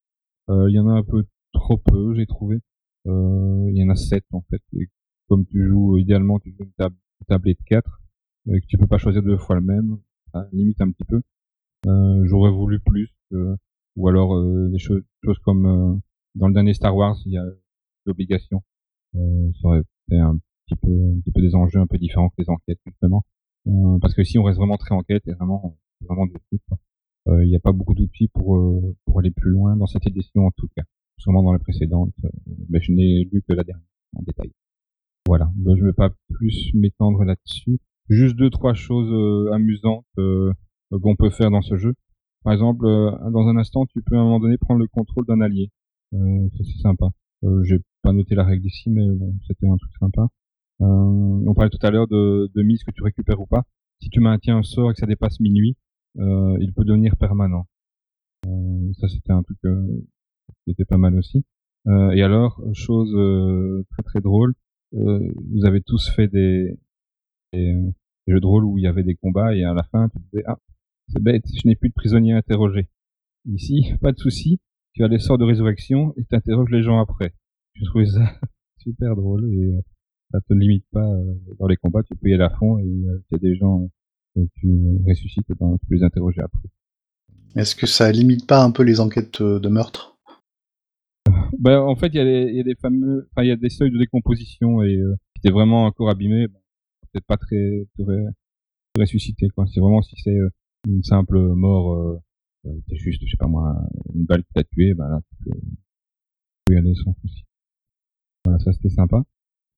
Euh, 0.49 0.71
il 0.71 0.75
y 0.75 0.79
en 0.79 0.89
a 0.89 0.93
un 0.93 1.03
peu 1.03 1.25
trop 1.55 1.79
peu, 1.79 2.15
j'ai 2.15 2.27
trouvé. 2.27 2.61
Il 3.07 3.77
y 3.77 3.85
en 3.85 3.91
a 3.91 3.97
sept 3.97 4.25
en 4.33 4.43
fait. 4.51 4.63
Et 4.75 4.89
comme 5.29 5.47
tu 5.47 5.67
joues 5.67 5.99
idéalement, 5.99 6.39
tu 6.39 6.51
joues 6.51 6.65
une, 6.65 6.73
table, 6.73 6.97
une 7.21 7.27
tablette 7.27 7.63
4, 7.67 8.03
et 8.53 8.61
que 8.61 8.67
tu 8.67 8.79
peux 8.79 8.87
pas 8.87 8.99
choisir 8.99 9.23
deux 9.23 9.39
fois 9.39 9.57
le 9.57 9.63
même, 9.63 9.99
ça 10.33 10.49
limite 10.53 10.81
un 10.81 10.91
petit 10.91 11.05
peu. 11.05 11.23
Euh, 11.87 12.25
j'aurais 12.25 12.51
voulu 12.51 12.81
plus, 12.81 13.11
euh, 13.33 13.57
ou 13.97 14.09
alors 14.09 14.35
euh, 14.35 14.69
des 14.71 14.79
choses, 14.79 15.03
choses 15.25 15.39
comme 15.41 16.01
dans 16.35 16.49
le 16.49 16.55
dernier 16.55 16.75
Star 16.75 16.95
Wars, 16.97 17.17
il 17.27 17.33
y 17.33 17.39
a 17.39 17.45
l'obligation. 18.07 18.63
ça 19.15 19.21
aurait 19.65 19.83
fait 20.09 20.19
un 20.19 20.39
petit 20.67 20.77
peu, 20.77 20.89
un 20.89 21.21
petit 21.21 21.33
peu 21.33 21.41
des 21.41 21.55
enjeux 21.55 21.81
un 21.81 21.87
peu 21.87 21.99
différents 21.99 22.31
que 22.31 22.37
les 22.39 22.51
enquêtes 22.51 22.81
justement. 22.87 23.25
parce 24.01 24.15
que 24.15 24.25
si 24.25 24.39
on 24.39 24.45
reste 24.45 24.59
vraiment 24.59 24.77
très 24.77 24.95
enquête 24.95 25.23
et 25.27 25.33
vraiment, 25.33 25.79
vraiment 26.01 26.27
trucs, 26.27 26.63
il 27.29 27.49
n'y 27.49 27.57
a 27.57 27.61
pas 27.61 27.73
beaucoup 27.73 27.95
d'outils 27.95 28.29
pour 28.29 28.59
pour 29.05 29.19
aller 29.19 29.31
plus 29.31 29.51
loin 29.51 29.77
dans 29.77 29.87
cette 29.87 30.07
édition 30.07 30.47
en 30.47 30.51
tout 30.53 30.69
cas. 30.77 30.83
Sûrement 31.19 31.43
dans 31.43 31.53
la 31.53 31.59
précédente, 31.59 32.13
mais 32.69 32.81
je 32.81 32.93
n'ai 32.93 33.25
lu 33.33 33.43
que 33.49 33.55
la 33.55 33.65
dernière 33.65 33.87
en 34.17 34.23
détail. 34.23 34.51
Voilà, 35.27 35.51
ben, 35.57 35.75
je 35.77 35.81
ne 35.83 35.87
vais 35.87 35.95
pas 35.95 36.11
plus 36.35 36.71
m'étendre 36.75 37.25
là-dessus. 37.25 37.79
Juste 38.11 38.37
deux 38.37 38.51
trois 38.51 38.75
choses 38.75 39.11
amusantes 39.53 40.05
euh, 40.19 40.53
qu'on 41.03 41.17
peut 41.17 41.31
faire 41.31 41.51
dans 41.51 41.63
ce 41.63 41.77
jeu. 41.77 41.95
Par 42.43 42.53
exemple, 42.53 42.85
euh, 42.85 43.11
dans 43.31 43.49
un 43.49 43.57
instant, 43.57 43.87
tu 43.87 44.03
peux 44.03 44.17
à 44.17 44.21
un 44.21 44.25
moment 44.25 44.41
donné 44.41 44.59
prendre 44.59 44.81
le 44.81 44.87
contrôle 44.87 45.25
d'un 45.27 45.41
allié. 45.41 45.71
Euh, 46.13 46.49
ça 46.57 46.65
c'est 46.65 46.81
sympa. 46.81 47.07
J'ai 47.63 47.79
pas 48.03 48.13
noté 48.13 48.35
la 48.35 48.45
règle 48.45 48.67
ici, 48.67 48.89
mais 48.89 49.07
bon, 49.07 49.35
c'était 49.47 49.67
un 49.67 49.77
truc 49.77 49.93
sympa. 50.01 50.29
on 50.81 51.53
parlait 51.55 51.69
tout 51.69 51.87
à 51.87 51.91
l'heure 51.91 52.07
de, 52.07 52.51
de 52.55 52.63
mise 52.63 52.83
que 52.85 52.91
tu 52.91 53.03
récupères 53.03 53.41
ou 53.41 53.47
pas. 53.47 53.65
Si 54.01 54.09
tu 54.09 54.21
maintiens 54.21 54.57
un 54.59 54.63
sort 54.63 54.91
et 54.91 54.95
que 54.95 55.01
ça 55.01 55.07
dépasse 55.07 55.41
minuit, 55.41 55.77
il 56.17 56.73
peut 56.75 56.85
devenir 56.85 57.17
permanent. 57.17 57.67
ça 58.45 59.09
c'était 59.09 59.33
un 59.33 59.43
truc 59.43 59.59
qui 60.65 60.71
était 60.73 60.85
pas 60.85 60.97
mal 60.99 61.17
aussi. 61.17 61.45
et 61.87 62.23
alors, 62.23 62.63
chose 62.73 63.13
très 63.91 64.03
très 64.03 64.21
drôle, 64.21 64.55
vous 64.93 65.65
avez 65.65 65.81
tous 65.81 66.09
fait 66.11 66.29
des, 66.29 66.79
des, 67.53 67.75
jeux 68.27 68.41
de 68.41 68.47
rôle 68.47 68.65
où 68.65 68.79
il 68.79 68.85
y 68.85 68.87
avait 68.87 69.03
des 69.03 69.17
combats 69.17 69.55
et 69.55 69.65
à 69.65 69.75
la 69.75 69.83
fin 69.85 70.09
tu 70.09 70.19
disais 70.19 70.45
ah 70.47 70.59
c'est 71.09 71.23
bête, 71.23 71.45
je 71.55 71.69
n'ai 71.69 71.77
plus 71.77 71.91
de 71.91 71.95
prisonniers 71.95 72.33
interrogés. 72.33 72.89
Ici, 73.47 73.93
pas 74.01 74.13
de 74.13 74.19
souci, 74.19 74.61
tu 74.93 75.05
as 75.05 75.09
les 75.09 75.19
sorts 75.19 75.39
de 75.39 75.45
résurrection 75.45 76.15
et 76.17 76.25
tu 76.25 76.35
interroges 76.35 76.71
les 76.71 76.83
gens 76.83 77.01
après. 77.01 77.35
Je 77.75 77.85
trouvais 77.85 78.07
ça 78.07 78.33
super 78.79 79.17
drôle 79.17 79.45
et 79.53 79.75
euh, 79.75 79.81
ça 80.31 80.41
te 80.41 80.55
limite 80.55 80.87
pas 80.93 81.07
euh, 81.07 81.35
dans 81.59 81.67
les 81.67 81.77
combats, 81.77 82.03
tu 82.03 82.15
peux 82.15 82.29
y 82.29 82.35
aller 82.35 82.45
à 82.45 82.51
fond 82.51 82.79
et 82.79 82.83
euh, 82.83 83.23
il 83.31 83.33
y 83.33 83.35
a 83.35 83.39
des 83.39 83.57
gens 83.57 83.89
que 84.35 84.41
tu 84.55 84.99
ressuscites, 85.07 85.47
tu 85.47 85.55
peux 85.55 85.95
les 85.95 86.03
interroger 86.03 86.41
après. 86.41 86.69
Est-ce 87.57 87.77
que 87.77 87.87
ça 87.87 88.11
limite 88.11 88.47
pas 88.47 88.65
un 88.65 88.73
peu 88.73 88.83
les 88.83 88.99
enquêtes 88.99 89.43
de 89.43 89.69
meurtre 89.69 90.14
ben, 91.59 91.81
en 91.81 91.97
fait, 91.97 92.09
il 92.09 92.15
y, 92.15 92.57
y 92.57 92.61
a 92.61 92.63
des 92.63 92.75
fameux, 92.77 93.29
enfin, 93.31 93.45
il 93.45 93.49
y 93.49 93.53
a 93.53 93.57
des 93.57 93.71
seuils 93.71 93.91
de 93.91 93.99
décomposition 93.99 94.83
et 94.83 94.97
euh, 94.97 95.17
si 95.37 95.43
t'es 95.43 95.51
vraiment 95.51 95.85
encore 95.87 96.11
abîmé, 96.11 96.49
ben, 96.49 96.59
peut-être 97.13 97.27
pas 97.27 97.37
très, 97.37 97.87
très 97.99 98.25
ressuscité 98.99 99.49
quoi. 99.49 99.67
C'est 99.67 99.81
vraiment 99.81 100.03
si 100.03 100.17
c'est 100.23 100.39
une 100.87 101.03
simple 101.03 101.39
mort, 101.39 101.95
euh, 101.95 102.19
euh, 102.67 102.81
c'est 102.89 102.97
juste, 102.97 103.23
je 103.25 103.31
sais 103.31 103.37
pas 103.37 103.47
moi, 103.47 103.75
une 104.15 104.25
balle 104.25 104.45
qui 104.45 104.53
t'a 104.53 104.65
tué, 104.65 104.95
bah 104.95 105.09
là, 105.09 105.21
tu 105.29 105.51
peux, 105.51 106.75
y 106.75 106.77
aller 106.77 106.95
sans 106.95 107.15
souci. 107.21 107.45
Voilà, 108.45 108.59
ça 108.59 108.73
c'était 108.73 108.91
sympa. 108.91 109.23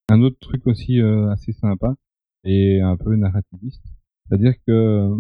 Un 0.08 0.22
autre 0.22 0.38
truc 0.40 0.66
aussi 0.66 1.00
euh, 1.00 1.30
assez 1.30 1.52
sympa 1.52 1.94
et 2.44 2.80
un 2.80 2.96
peu 2.96 3.16
narrativiste, 3.16 3.84
c'est-à-dire 4.26 4.54
que 4.66 5.10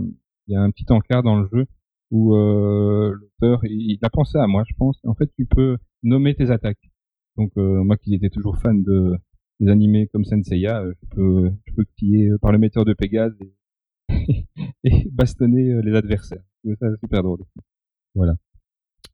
il 0.46 0.52
y 0.52 0.56
a 0.56 0.62
un 0.62 0.70
petit 0.70 0.86
encart 0.90 1.22
dans 1.22 1.40
le 1.40 1.48
jeu 1.52 1.66
où 2.12 2.36
l'auteur 2.36 3.64
il, 3.64 3.98
a 4.02 4.10
pensé 4.10 4.38
à 4.38 4.46
moi, 4.46 4.62
je 4.68 4.74
pense. 4.76 5.00
En 5.04 5.14
fait, 5.14 5.28
tu 5.36 5.44
peux 5.44 5.76
nommer 6.02 6.34
tes 6.34 6.50
attaques. 6.50 6.90
Donc 7.36 7.52
moi 7.56 7.96
qui 7.96 8.14
étais 8.14 8.30
toujours 8.30 8.58
fan 8.58 8.82
de 8.82 9.16
des 9.60 9.70
animés 9.70 10.06
comme 10.08 10.24
Senseiya, 10.24 10.84
je 10.84 11.06
peux 11.14 11.52
je 11.66 11.74
peux 11.74 12.38
par 12.40 12.52
le 12.52 12.58
metteur 12.58 12.84
de 12.84 12.94
Pégase 12.94 13.36
et 13.40 13.52
et 14.84 15.08
bastonner 15.10 15.72
euh, 15.72 15.82
les 15.82 15.94
adversaires. 15.94 16.42
Super 17.00 17.22
drôle. 17.22 17.44
Voilà. 18.14 18.34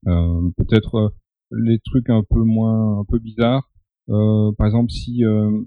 Euh, 0.06 0.50
peut-être 0.56 0.94
euh, 0.96 1.08
les 1.50 1.78
trucs 1.80 2.08
un 2.10 2.22
peu 2.28 2.42
moins, 2.42 3.00
un 3.00 3.04
peu 3.04 3.18
bizarres. 3.18 3.70
par 4.06 4.66
exemple, 4.66 4.90
si 4.90 5.22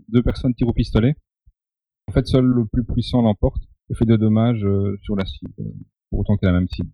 deux 0.10 0.23
personnes 0.23 0.54
tirent 0.56 0.67
au 0.67 0.73
pistolet, 0.73 1.15
en 2.08 2.12
fait, 2.12 2.25
seul 2.25 2.45
le 2.45 2.65
plus 2.65 2.84
puissant 2.84 3.21
l'emporte 3.21 3.63
et 3.89 3.95
fait 3.95 4.06
de 4.06 4.15
dommages 4.15 4.65
sur 5.04 5.15
la 5.15 5.25
cible, 5.25 5.54
pour 6.10 6.19
autant 6.19 6.36
a 6.41 6.45
la 6.47 6.54
même 6.54 6.67
cible. 6.67 6.89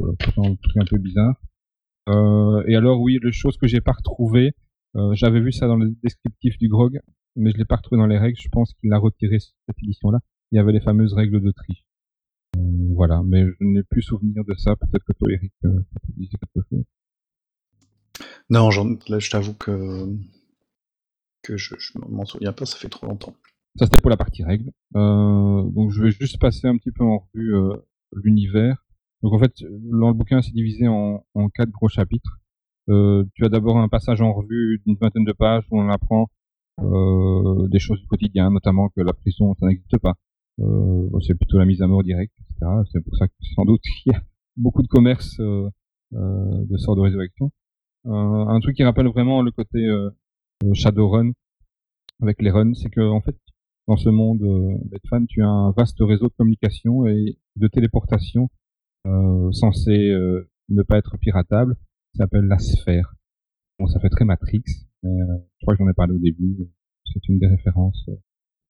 Voilà, 0.00 0.14
un 0.36 0.54
truc 0.56 0.76
un 0.76 0.84
peu 0.84 0.98
bizarre. 0.98 1.40
Et 2.08 2.76
alors, 2.76 3.00
oui, 3.00 3.18
les 3.22 3.32
choses 3.32 3.56
que 3.56 3.66
j'ai 3.66 3.80
pas 3.80 3.92
retrouvées, 3.92 4.52
j'avais 5.12 5.40
vu 5.40 5.52
ça 5.52 5.66
dans 5.66 5.76
le 5.76 5.90
descriptif 6.02 6.58
du 6.58 6.68
grog, 6.68 7.00
mais 7.36 7.50
je 7.50 7.56
l'ai 7.56 7.64
pas 7.64 7.76
retrouvé 7.76 8.00
dans 8.00 8.06
les 8.06 8.18
règles. 8.18 8.38
Je 8.40 8.48
pense 8.48 8.74
qu'il 8.74 8.90
l'a 8.90 8.98
retiré 8.98 9.38
cette 9.38 9.78
édition-là 9.82 10.18
il 10.52 10.56
y 10.56 10.58
avait 10.58 10.72
les 10.72 10.80
fameuses 10.80 11.14
règles 11.14 11.40
de 11.40 11.50
tri. 11.50 11.82
Euh, 12.56 12.60
voilà, 12.94 13.22
mais 13.24 13.46
je 13.46 13.64
n'ai 13.64 13.82
plus 13.82 14.02
souvenir 14.02 14.44
de 14.44 14.54
ça. 14.54 14.76
Peut-être 14.76 15.04
que 15.04 15.14
toi, 15.14 15.32
Eric, 15.32 15.52
euh, 15.64 15.80
tu 16.04 16.12
disais 16.12 16.36
quelque 16.38 16.68
chose. 16.68 16.84
Non, 18.50 18.68
là, 19.08 19.18
je 19.18 19.30
t'avoue 19.30 19.54
que 19.54 20.06
que 21.42 21.56
je, 21.56 21.74
je 21.76 21.98
m'en 21.98 22.24
souviens 22.24 22.52
pas. 22.52 22.66
Ça 22.66 22.76
fait 22.76 22.90
trop 22.90 23.06
longtemps. 23.06 23.34
Ça 23.76 23.86
c'était 23.86 23.98
pour 23.98 24.10
la 24.10 24.18
partie 24.18 24.44
règles. 24.44 24.70
Euh, 24.94 25.62
donc 25.70 25.90
je 25.90 26.02
vais 26.02 26.12
juste 26.12 26.38
passer 26.38 26.68
un 26.68 26.76
petit 26.76 26.92
peu 26.92 27.02
en 27.02 27.18
revue 27.18 27.56
euh, 27.56 27.74
l'univers. 28.12 28.84
Donc 29.22 29.32
en 29.32 29.38
fait, 29.38 29.52
dans 29.60 30.08
le 30.08 30.14
bouquin, 30.14 30.42
c'est 30.42 30.52
divisé 30.52 30.88
en, 30.88 31.24
en 31.34 31.48
quatre 31.48 31.70
gros 31.70 31.88
chapitres. 31.88 32.40
Euh, 32.88 33.24
tu 33.34 33.44
as 33.44 33.48
d'abord 33.48 33.78
un 33.78 33.88
passage 33.88 34.20
en 34.20 34.32
revue 34.32 34.82
d'une 34.84 34.96
vingtaine 34.96 35.24
de 35.24 35.32
pages 35.32 35.64
où 35.70 35.80
on 35.80 35.88
apprend 35.88 36.28
euh, 36.80 37.68
des 37.68 37.78
choses 37.78 38.00
du 38.00 38.06
quotidien, 38.06 38.50
notamment 38.50 38.88
que 38.88 39.00
la 39.00 39.12
prison, 39.12 39.54
ça 39.60 39.66
n'existe 39.66 39.98
pas. 39.98 40.14
Euh, 40.60 41.08
c'est 41.26 41.34
plutôt 41.34 41.58
la 41.58 41.64
mise 41.64 41.82
à 41.82 41.86
mort 41.86 42.02
directe, 42.02 42.34
etc. 42.40 42.70
C'est 42.92 43.00
pour 43.02 43.16
ça 43.16 43.28
que 43.28 43.34
sans 43.54 43.64
doute 43.64 43.82
y 44.06 44.10
a 44.10 44.22
beaucoup 44.56 44.82
de 44.82 44.88
commerce 44.88 45.38
euh, 45.40 45.68
euh, 46.14 46.64
de 46.68 46.76
sorts 46.76 46.96
de 46.96 47.00
résurrection. 47.00 47.50
un 48.04 48.60
truc 48.60 48.76
qui 48.76 48.84
rappelle 48.84 49.08
vraiment 49.08 49.42
le 49.42 49.50
côté 49.52 49.80
Shadowrun 50.72 51.32
avec 52.20 52.42
les 52.42 52.50
runs, 52.50 52.74
c'est 52.74 52.90
que 52.90 53.00
en 53.00 53.20
fait 53.20 53.36
dans 53.88 53.96
ce 53.96 54.08
monde 54.08 54.42
euh, 54.42 55.24
tu 55.28 55.42
as 55.42 55.48
un 55.48 55.72
vaste 55.72 55.98
réseau 56.00 56.28
de 56.28 56.34
communication 56.36 57.06
et 57.06 57.38
de 57.56 57.68
téléportation 57.68 58.48
euh, 59.06 59.50
censé 59.52 60.14
ne 60.68 60.82
pas 60.82 60.98
être 60.98 61.16
piratable. 61.18 61.76
S'appelle 62.14 62.44
la 62.44 62.58
sphère. 62.58 63.14
Bon, 63.78 63.86
ça 63.86 64.00
fait 64.00 64.10
très 64.10 64.24
Matrix. 64.24 64.64
Mais, 65.02 65.18
je 65.58 65.64
crois 65.64 65.74
que 65.74 65.82
j'en 65.82 65.88
ai 65.88 65.94
parlé 65.94 66.14
au 66.14 66.18
début. 66.18 66.56
C'est 67.12 67.28
une 67.28 67.38
des 67.38 67.48
références 67.48 68.08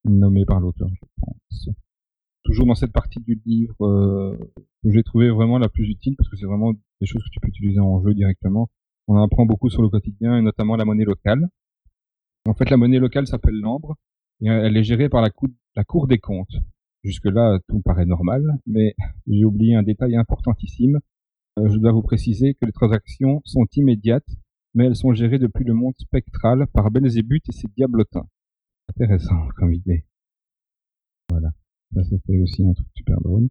nommé 0.05 0.45
par 0.45 0.61
l'auteur, 0.61 0.89
je 0.89 1.07
pense. 1.21 1.69
Toujours 2.45 2.67
dans 2.67 2.75
cette 2.75 2.93
partie 2.93 3.21
du 3.21 3.41
livre 3.47 3.87
euh, 3.87 4.37
que 4.83 4.91
j'ai 4.91 5.03
trouvé 5.05 5.31
vraiment 5.31 5.59
la 5.59 5.69
plus 5.69 5.89
utile 5.89 6.17
parce 6.17 6.29
que 6.29 6.37
c'est 6.37 6.47
vraiment 6.47 6.73
des 6.73 7.07
choses 7.07 7.23
que 7.23 7.31
tu 7.31 7.41
peux 7.41 7.49
utiliser 7.49 7.79
en 7.79 8.03
jeu 8.03 8.15
directement. 8.15 8.69
On 9.07 9.17
apprend 9.23 9.47
beaucoup 9.47 9.71
sur 9.71 9.83
le 9.83 9.89
quotidien 9.89 10.37
et 10.37 10.43
notamment 10.43 10.77
la 10.77 10.85
monnaie 10.85 11.05
locale. 11.05 11.49
En 12.47 12.55
fait, 12.55 12.69
la 12.71 12.77
monnaie 12.77 12.99
locale 12.99 13.27
s'appelle 13.27 13.61
l'ambre 13.61 13.97
et 14.41 14.49
elle 14.49 14.77
est 14.77 14.83
gérée 14.83 15.09
par 15.09 15.23
la, 15.23 15.31
la 15.77 15.85
Cour 15.85 16.09
des 16.09 16.19
comptes. 16.19 16.57
Jusque-là, 17.05 17.59
tout 17.69 17.81
paraît 17.81 18.07
normal, 18.07 18.45
mais 18.67 18.95
j'ai 19.27 19.45
oublié 19.45 19.75
un 19.75 19.83
détail 19.83 20.17
importantissime. 20.17 21.01
Euh, 21.59 21.69
je 21.69 21.79
dois 21.79 21.93
vous 21.93 22.03
préciser 22.03 22.55
que 22.55 22.65
les 22.67 22.73
transactions 22.73 23.41
sont 23.45 23.67
immédiates, 23.77 24.29
mais 24.75 24.87
elles 24.87 24.97
sont 24.97 25.13
gérées 25.13 25.39
depuis 25.39 25.65
le 25.65 25.75
monde 25.75 25.95
spectral 25.99 26.67
par 26.69 26.91
Belzébuth 26.91 27.49
et 27.49 27.53
ses 27.53 27.69
diablotins 27.77 28.27
intéressant 28.89 29.49
comme 29.57 29.73
idée. 29.73 30.05
Voilà. 31.31 31.51
Ça, 31.95 32.05
c'était 32.05 32.39
aussi 32.39 32.65
un 32.65 32.73
truc 32.73 32.89
super 32.95 33.21
drôle. 33.21 33.49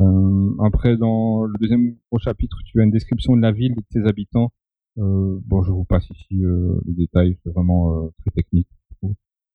Euh, 0.00 0.56
après, 0.64 0.96
dans 0.96 1.44
le 1.44 1.56
deuxième 1.60 1.96
gros 2.10 2.18
chapitre, 2.18 2.58
tu 2.64 2.80
as 2.80 2.84
une 2.84 2.90
description 2.90 3.36
de 3.36 3.42
la 3.42 3.52
ville 3.52 3.72
et 3.72 3.74
de 3.74 3.86
ses 3.90 4.08
habitants. 4.08 4.50
Euh, 4.98 5.38
bon, 5.44 5.62
je 5.62 5.72
vous 5.72 5.84
passe 5.84 6.08
ici 6.10 6.44
euh, 6.44 6.80
les 6.86 6.94
détails, 6.94 7.36
c'est 7.42 7.50
vraiment 7.50 8.04
euh, 8.04 8.08
très 8.18 8.30
technique. 8.30 8.68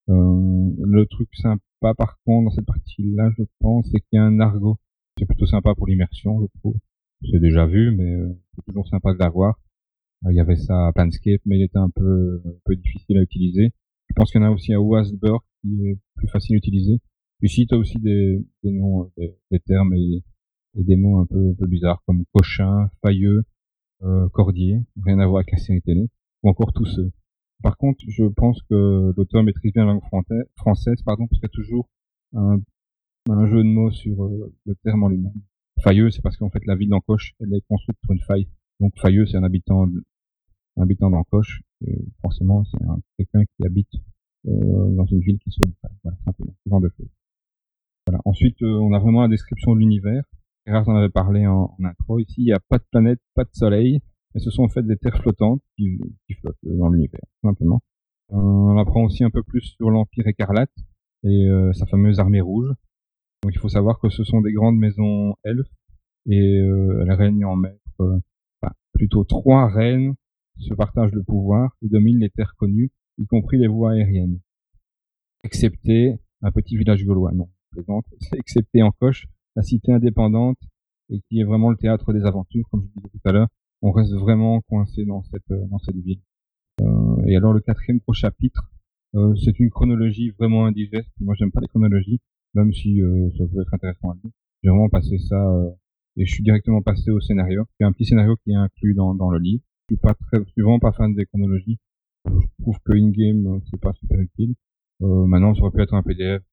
le 0.07 1.05
truc 1.05 1.29
sympa 1.35 1.63
par 1.79 2.19
contre 2.25 2.45
dans 2.45 2.51
cette 2.51 2.65
partie-là, 2.65 3.31
je 3.37 3.43
pense, 3.59 3.85
c'est 3.91 3.99
qu'il 3.99 4.13
y 4.13 4.17
a 4.17 4.23
un 4.23 4.39
argot. 4.39 4.77
C'est 5.17 5.25
plutôt 5.25 5.45
sympa 5.45 5.73
pour 5.75 5.87
l'immersion, 5.87 6.41
je 6.41 6.59
trouve. 6.59 6.75
C'est 7.29 7.39
déjà 7.39 7.65
vu, 7.65 7.91
mais 7.95 8.15
c'est 8.55 8.65
toujours 8.65 8.87
sympa 8.87 9.13
de 9.13 9.19
l'avoir. 9.19 9.59
Il 10.29 10.35
y 10.35 10.39
avait 10.39 10.57
ça 10.57 10.87
à 10.87 10.93
Planscape, 10.93 11.41
mais 11.45 11.57
il 11.57 11.63
était 11.63 11.77
un 11.77 11.89
peu, 11.89 12.41
un 12.45 12.51
peu 12.65 12.75
difficile 12.75 13.17
à 13.17 13.21
utiliser. 13.21 13.71
Je 14.09 14.13
pense 14.15 14.31
qu'il 14.31 14.41
y 14.41 14.43
en 14.43 14.47
a 14.47 14.51
aussi 14.51 14.73
à 14.73 14.81
Wasburg 14.81 15.41
qui 15.61 15.87
est 15.87 15.97
plus 16.15 16.27
facile 16.27 16.55
à 16.55 16.57
utiliser. 16.57 16.99
Ici, 17.41 17.67
tu 17.67 17.75
as 17.75 17.77
aussi 17.77 17.97
des, 17.99 18.45
des 18.63 18.71
noms, 18.71 19.09
des, 19.17 19.59
termes 19.65 19.93
et, 19.93 20.23
des 20.75 20.95
mots 20.97 21.19
un 21.19 21.25
peu, 21.25 21.51
un 21.51 21.53
peu 21.53 21.67
bizarres 21.67 22.03
comme 22.05 22.23
cochin, 22.33 22.89
failleux, 23.01 23.43
euh, 24.03 24.27
cordier, 24.29 24.81
rien 25.03 25.19
à 25.19 25.25
voir 25.25 25.39
avec 25.39 25.51
la 25.51 25.57
série 25.57 25.81
télé, 25.81 26.09
ou 26.43 26.49
encore 26.49 26.73
tous 26.73 26.85
ceux. 26.85 27.11
Par 27.61 27.77
contre, 27.77 27.99
je 28.07 28.23
pense 28.25 28.61
que 28.69 29.13
l'auteur 29.15 29.43
maîtrise 29.43 29.73
bien 29.73 29.85
la 29.85 29.93
langue 29.93 30.03
française, 30.55 31.01
pardon, 31.03 31.27
parce 31.27 31.39
qu'il 31.39 31.47
y 31.47 31.51
a 31.51 31.55
toujours 31.55 31.89
un, 32.33 32.59
un 33.29 33.47
jeu 33.47 33.63
de 33.63 33.69
mots 33.69 33.91
sur 33.91 34.23
euh, 34.23 34.53
le 34.65 34.75
terme 34.75 35.03
en 35.03 35.09
lui-même. 35.09 35.33
Failleux, 35.81 36.09
c'est 36.11 36.21
parce 36.21 36.37
qu'en 36.37 36.49
fait 36.49 36.65
la 36.65 36.75
ville 36.75 36.89
d'Encoche, 36.89 37.33
elle 37.39 37.53
est 37.53 37.61
construite 37.67 37.97
sur 38.03 38.11
une 38.13 38.21
faille. 38.21 38.47
Donc 38.79 38.93
Failleux, 38.97 39.25
c'est 39.25 39.37
un 39.37 39.43
habitant, 39.43 39.87
d'Encoche. 40.77 41.61
Forcément, 42.21 42.63
c'est 42.65 42.77
quelqu'un 43.17 43.45
qui 43.45 43.65
habite 43.65 43.93
euh, 44.47 44.95
dans 44.95 45.05
une 45.05 45.19
ville 45.19 45.39
qui 45.39 45.51
soit 45.51 45.65
une 45.65 45.73
faille. 45.81 45.97
Voilà, 46.03 46.17
simplement. 46.25 46.53
Ensuite, 48.25 48.61
euh, 48.61 48.79
on 48.79 48.93
a 48.93 48.99
vraiment 48.99 49.21
la 49.21 49.27
description 49.27 49.75
de 49.75 49.79
l'univers. 49.79 50.23
Gérard 50.65 50.87
en 50.89 50.95
avait 50.95 51.09
parlé 51.09 51.47
en, 51.47 51.75
intro. 51.83 52.19
Ici, 52.19 52.35
il 52.37 52.45
n'y 52.45 52.53
a 52.53 52.59
pas 52.59 52.77
de 52.77 52.85
planète, 52.91 53.19
pas 53.33 53.43
de 53.43 53.49
soleil, 53.53 54.01
mais 54.33 54.41
ce 54.41 54.49
sont 54.51 54.63
en 54.63 54.69
fait 54.69 54.83
des 54.83 54.97
terres 54.97 55.21
flottantes 55.21 55.61
qui, 55.77 55.99
flottent 56.39 56.57
dans 56.63 56.89
l'univers, 56.89 57.21
simplement. 57.41 57.81
Euh, 58.31 58.35
on 58.35 58.77
apprend 58.77 59.03
aussi 59.03 59.23
un 59.23 59.29
peu 59.29 59.43
plus 59.43 59.61
sur 59.61 59.89
l'Empire 59.89 60.27
écarlate 60.27 60.73
et 61.23 61.47
euh, 61.47 61.73
sa 61.73 61.85
fameuse 61.85 62.19
armée 62.19 62.41
rouge. 62.41 62.69
Donc 63.43 63.53
il 63.53 63.59
faut 63.59 63.69
savoir 63.69 63.99
que 63.99 64.09
ce 64.09 64.23
sont 64.23 64.41
des 64.41 64.53
grandes 64.53 64.77
maisons 64.77 65.35
elfes 65.43 65.71
et 66.27 66.59
euh, 66.59 67.01
elles 67.01 67.13
règnent 67.13 67.45
en 67.45 67.55
maître, 67.55 67.79
enfin, 68.61 68.73
plutôt 68.93 69.23
trois 69.23 69.67
reines 69.67 70.15
se 70.59 70.73
partagent 70.73 71.13
le 71.13 71.23
pouvoir 71.23 71.75
et 71.81 71.87
dominent 71.87 72.19
les 72.19 72.29
terres 72.29 72.55
connues, 72.57 72.91
y 73.17 73.25
compris 73.25 73.57
les 73.57 73.67
voies 73.67 73.91
aériennes, 73.91 74.39
excepté 75.43 76.19
un 76.41 76.51
petit 76.51 76.77
village 76.77 77.05
gaulois. 77.05 77.31
Non, 77.31 77.49
présente, 77.71 78.05
excepté 78.33 78.83
en 78.83 78.91
coche, 78.91 79.27
la 79.55 79.63
cité 79.63 79.91
indépendante 79.93 80.59
et 81.09 81.21
qui 81.21 81.39
est 81.39 81.43
vraiment 81.43 81.69
le 81.69 81.77
théâtre 81.77 82.13
des 82.13 82.25
aventures, 82.25 82.67
comme 82.69 82.83
je 82.83 83.01
disais 83.01 83.09
tout 83.09 83.29
à 83.29 83.31
l'heure. 83.31 83.47
On 83.81 83.91
reste 83.91 84.13
vraiment 84.13 84.61
coincé 84.61 85.05
dans 85.05 85.23
cette 85.23 85.49
euh, 85.51 85.65
dans 85.67 85.79
cette 85.79 85.95
ville. 85.97 86.21
Euh, 86.81 87.23
et 87.27 87.35
alors 87.35 87.53
le 87.53 87.61
quatrième 87.61 87.99
pro 87.99 88.13
chapitre, 88.13 88.71
euh, 89.15 89.35
c'est 89.43 89.59
une 89.59 89.69
chronologie 89.69 90.31
vraiment 90.31 90.65
indigeste. 90.65 91.11
Moi, 91.19 91.35
j'aime 91.37 91.51
pas 91.51 91.61
les 91.61 91.67
chronologies, 91.67 92.19
même 92.53 92.71
si 92.73 93.01
euh, 93.01 93.29
ça 93.37 93.45
peut 93.47 93.61
être 93.61 93.73
intéressant 93.73 94.11
à 94.11 94.15
lire. 94.15 94.31
J'ai 94.63 94.69
vraiment 94.69 94.89
passé 94.89 95.17
ça 95.17 95.35
euh, 95.35 95.69
et 96.17 96.25
je 96.25 96.33
suis 96.33 96.43
directement 96.43 96.81
passé 96.81 97.11
au 97.11 97.19
scénario. 97.19 97.65
Il 97.79 97.83
y 97.83 97.85
a 97.85 97.87
un 97.87 97.91
petit 97.93 98.05
scénario 98.05 98.35
qui 98.43 98.51
est 98.51 98.55
inclus 98.55 98.93
dans, 98.93 99.15
dans 99.15 99.29
le 99.29 99.39
livre. 99.39 99.63
Je 99.89 99.95
suis 99.95 100.01
pas 100.01 100.13
très, 100.13 100.39
je 100.45 100.51
suis 100.51 100.61
vraiment 100.61 100.79
pas 100.79 100.91
fan 100.91 101.15
des 101.15 101.25
chronologies. 101.25 101.79
Je 102.25 102.45
trouve 102.61 102.77
que 102.85 102.93
in-game, 102.93 103.61
c'est 103.71 103.79
pas 103.79 103.93
super 103.93 104.19
utile. 104.19 104.53
maintenant, 104.99 105.55
ça 105.55 105.61
aurait 105.61 105.71
pu 105.71 105.81
être 105.81 105.93
un 105.93 106.03
PDF 106.03 106.43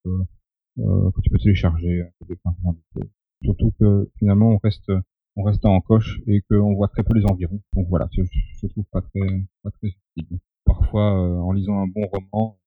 euh, 0.79 1.11
que 1.11 1.21
tu 1.23 1.31
peux 1.31 1.39
télécharger. 1.39 2.03
Euh, 2.31 3.03
Surtout 3.43 3.73
que 3.79 4.11
finalement 4.19 4.51
on 4.51 4.59
reste 4.59 4.91
on 5.37 5.43
reste 5.43 5.65
en 5.65 5.81
coche 5.81 6.21
et 6.27 6.43
qu'on 6.43 6.75
voit 6.75 6.89
très 6.89 7.03
peu 7.03 7.15
les 7.15 7.25
environs. 7.27 7.61
Donc 7.75 7.89
voilà, 7.89 8.09
je, 8.13 8.23
je 8.63 8.67
trouve 8.67 8.85
pas 8.91 9.03
très 9.03 9.45
pas 9.63 9.71
très 9.71 9.89
utile. 9.89 10.39
Parfois 10.65 11.13
euh, 11.13 11.39
en 11.39 11.53
lisant 11.53 11.79
un 11.81 11.87
bon 11.87 12.07
roman, 12.07 12.59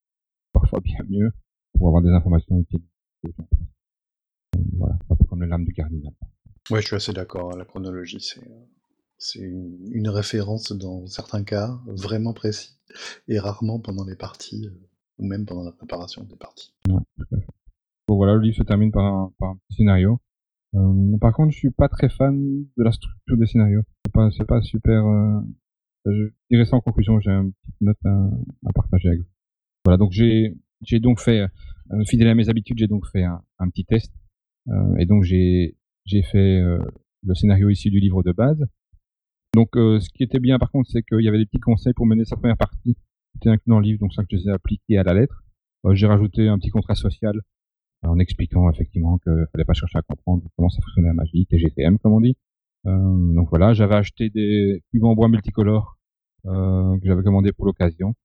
parfois 0.54 0.80
bien 0.80 1.00
mieux 1.10 1.32
pour 1.74 1.88
avoir 1.88 2.02
des 2.02 2.10
informations 2.10 2.60
utiles. 2.60 2.84
voilà, 4.78 4.98
pas 5.08 5.16
comme 5.30 5.42
les 5.44 5.50
lames 5.50 5.66
du 5.66 5.74
cardinal. 5.74 6.14
Ouais, 6.70 6.82
je 6.82 6.88
suis 6.88 6.96
assez 6.96 7.14
d'accord. 7.14 7.58
La 7.58 7.66
chronologie, 7.66 8.22
c'est 8.22 8.48
c'est 9.20 9.40
une, 9.40 10.08
référence 10.08 10.72
dans 10.72 11.06
certains 11.08 11.44
cas 11.44 11.78
vraiment 11.88 12.34
précis 12.34 12.80
et 13.28 13.38
rarement 13.38 13.80
pendant 13.80 14.06
les 14.06 14.16
parties 14.16 14.70
ou 15.18 15.28
même 15.28 15.46
pendant 15.46 15.64
la 15.64 15.74
préparation 15.74 16.24
des 16.24 16.38
parties. 16.38 16.74
Ouais, 16.88 17.02
tout 17.18 17.36
à 17.36 17.40
fait. 17.40 17.48
Bon 18.08 18.16
voilà, 18.16 18.36
le 18.36 18.40
livre 18.40 18.56
se 18.56 18.64
termine 18.64 18.92
par 18.92 19.04
un, 19.04 19.34
par 19.38 19.50
un 19.50 19.56
petit 19.68 19.78
scénario. 19.78 20.22
Euh, 20.76 21.18
par 21.20 21.34
contre, 21.34 21.52
je 21.52 21.58
suis 21.58 21.72
pas 21.72 21.90
très 21.90 22.10
fan 22.10 22.66
de 22.78 22.84
la 22.84 22.92
structure 22.92 23.38
des 23.38 23.46
scénarios. 23.46 23.82
C'est 24.06 24.14
pas, 24.14 24.30
c'est 24.32 24.46
pas 24.46 24.62
super. 24.62 25.06
Euh... 25.06 25.42
Je 26.06 26.30
dirais 26.50 26.66
ça 26.66 26.76
en 26.76 26.82
conclusion. 26.82 27.20
J'ai 27.20 27.32
une 27.32 27.52
petite 27.52 27.82
note 27.82 27.98
à, 28.06 28.74
partager 28.74 29.10
avec 29.10 29.22
vous. 29.22 29.28
Voilà, 29.86 29.98
donc 29.98 30.12
j'ai, 30.12 30.56
j'ai 30.82 31.00
donc 31.00 31.20
fait, 31.20 31.48
euh, 31.92 32.04
fidèle 32.06 32.28
à 32.28 32.36
mes 32.36 32.50
habitudes, 32.50 32.78
j'ai 32.78 32.88
donc 32.88 33.06
fait 33.08 33.24
un, 33.24 33.70
petit 33.70 33.86
test. 33.86 34.14
Euh, 34.68 34.96
et 34.98 35.06
donc 35.06 35.24
j'ai, 35.24 35.78
j'ai 36.06 36.22
fait 36.22 36.60
euh, 36.60 36.80
le 37.24 37.36
scénario 37.36 37.70
ici 37.70 37.90
du 37.90 38.00
livre 38.00 38.24
de 38.24 38.32
base. 38.32 38.66
Donc, 39.56 39.70
ce 39.74 40.08
qui 40.14 40.22
était 40.22 40.40
bien, 40.40 40.60
par 40.60 40.70
contre, 40.70 40.92
c'est 40.92 41.02
qu'il 41.02 41.22
y 41.22 41.28
avait 41.28 41.40
des 41.40 41.48
petits 41.48 41.60
conseils 41.60 41.94
pour 41.94 42.06
mener 42.06 42.24
sa 42.24 42.36
première 42.36 42.56
partie. 42.56 42.96
C'était 43.34 43.50
inclus 43.50 43.72
dans 43.72 43.80
le 43.80 43.84
livre, 43.84 44.00
donc 44.00 44.14
ça 44.14 44.22
que 44.22 44.28
je 44.32 44.36
les 44.36 44.48
ai 44.48 44.52
appliqués 44.52 45.00
à 45.00 45.04
la 45.04 45.16
lettre. 45.16 45.44
j'ai 45.94 46.06
rajouté 46.06 46.48
un 46.48 46.60
petit 46.60 46.70
contrat 46.70 46.94
social 46.94 47.34
en 48.04 48.20
expliquant 48.20 48.70
effectivement 48.70 49.18
qu'il 49.20 49.46
fallait 49.52 49.66
pas 49.66 49.74
chercher 49.74 49.98
à 49.98 50.02
comprendre 50.02 50.44
comment 50.56 50.70
ça 50.70 50.82
fonctionnait 50.82 51.10
la 51.10 51.14
magie, 51.14 51.46
TGTM 51.46 52.00
comme 52.00 52.14
on 52.14 52.22
dit. 52.22 52.38
Euh, 52.88 53.34
donc 53.34 53.50
voilà, 53.50 53.74
j'avais 53.74 53.96
acheté 53.96 54.30
des 54.30 54.82
cubes 54.92 55.04
en 55.04 55.16
bois 55.16 55.28
multicolores 55.28 55.98
euh, 56.46 56.98
que 57.00 57.08
j'avais 57.08 57.24
commandé 57.24 57.52
pour 57.52 57.66
l'occasion. 57.66 58.16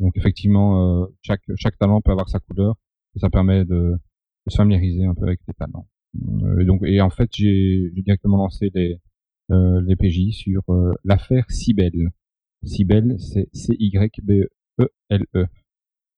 Donc 0.00 0.16
effectivement, 0.16 1.02
euh, 1.02 1.06
chaque 1.22 1.42
chaque 1.56 1.78
talent 1.78 2.00
peut 2.00 2.10
avoir 2.10 2.28
sa 2.28 2.40
couleur 2.40 2.74
et 3.14 3.20
ça 3.20 3.30
permet 3.30 3.64
de, 3.64 3.94
de 4.46 4.50
se 4.50 4.56
familiariser 4.56 5.04
un 5.04 5.14
peu 5.14 5.24
avec 5.24 5.40
les 5.46 5.54
talents. 5.54 5.86
Euh, 6.16 6.60
et 6.60 6.64
donc 6.64 6.82
et 6.84 7.00
en 7.00 7.10
fait, 7.10 7.30
j'ai 7.32 7.90
directement 7.94 8.38
lancé 8.38 8.70
les 8.74 8.98
euh, 9.50 9.80
les 9.82 9.96
PJ 9.96 10.32
sur 10.32 10.62
euh, 10.68 10.92
l'affaire 11.04 11.44
Cybelle. 11.50 12.10
Cybelle, 12.64 13.16
c'est 13.18 13.48
C 13.52 13.74
Y 13.78 14.20
B 14.22 14.44
E 14.80 14.88
L 15.08 15.26
E. 15.34 15.46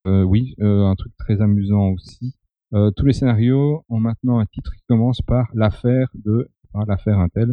Oui, 0.04 0.56
un 0.58 0.96
truc 0.96 1.16
très 1.16 1.40
amusant 1.40 1.90
aussi, 1.90 2.34
euh, 2.74 2.90
tous 2.90 3.06
les 3.06 3.12
scénarios 3.12 3.84
ont 3.88 4.00
maintenant 4.00 4.38
un 4.38 4.46
titre 4.46 4.72
qui 4.74 4.82
commence 4.88 5.20
par 5.22 5.50
l'affaire 5.54 6.08
de 6.14 6.50
par 6.72 6.86
l'affaire 6.86 7.18
Intel. 7.18 7.52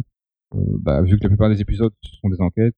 Euh, 0.54 0.58
bah, 0.80 1.02
vu 1.02 1.18
que 1.18 1.24
la 1.24 1.28
plupart 1.28 1.50
des 1.50 1.60
épisodes 1.60 1.92
sont 2.02 2.28
des 2.28 2.40
enquêtes, 2.40 2.74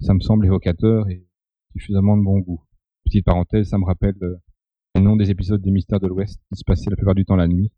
ça 0.00 0.14
me 0.14 0.20
semble 0.20 0.44
évocateur 0.46 1.08
et 1.08 1.26
suffisamment 1.72 2.16
de 2.16 2.22
bon 2.22 2.38
goût. 2.38 2.62
Petite 3.04 3.24
parenthèse, 3.24 3.68
ça 3.68 3.78
me 3.78 3.84
rappelle 3.84 4.16
euh, 4.22 4.36
le 4.94 5.02
nom 5.02 5.16
des 5.16 5.30
épisodes 5.30 5.60
des 5.60 5.70
Mystères 5.70 6.00
de 6.00 6.06
l'Ouest 6.06 6.40
qui 6.50 6.58
se 6.58 6.64
passaient 6.64 6.90
la 6.90 6.96
plupart 6.96 7.14
du 7.14 7.24
temps 7.24 7.36
la 7.36 7.48
nuit. 7.48 7.70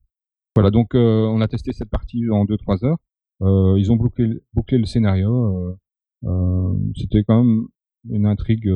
Voilà, 0.55 0.71
donc 0.71 0.95
euh, 0.95 1.27
on 1.27 1.41
a 1.41 1.49
testé 1.49 1.73
cette 1.73 1.91
partie 1.91 2.23
en 2.31 2.45
2-3 2.45 2.85
heures. 2.85 2.99
Euh, 3.43 3.79
ils 3.79 3.93
ont 3.93 3.97
bouclé, 3.97 4.41
bouclé 4.55 4.79
le 4.79 4.87
scénario. 4.87 5.77
C'était 6.97 7.23
quand 7.25 7.45
même 7.45 7.67
une 8.11 8.27
intrigue 8.27 8.71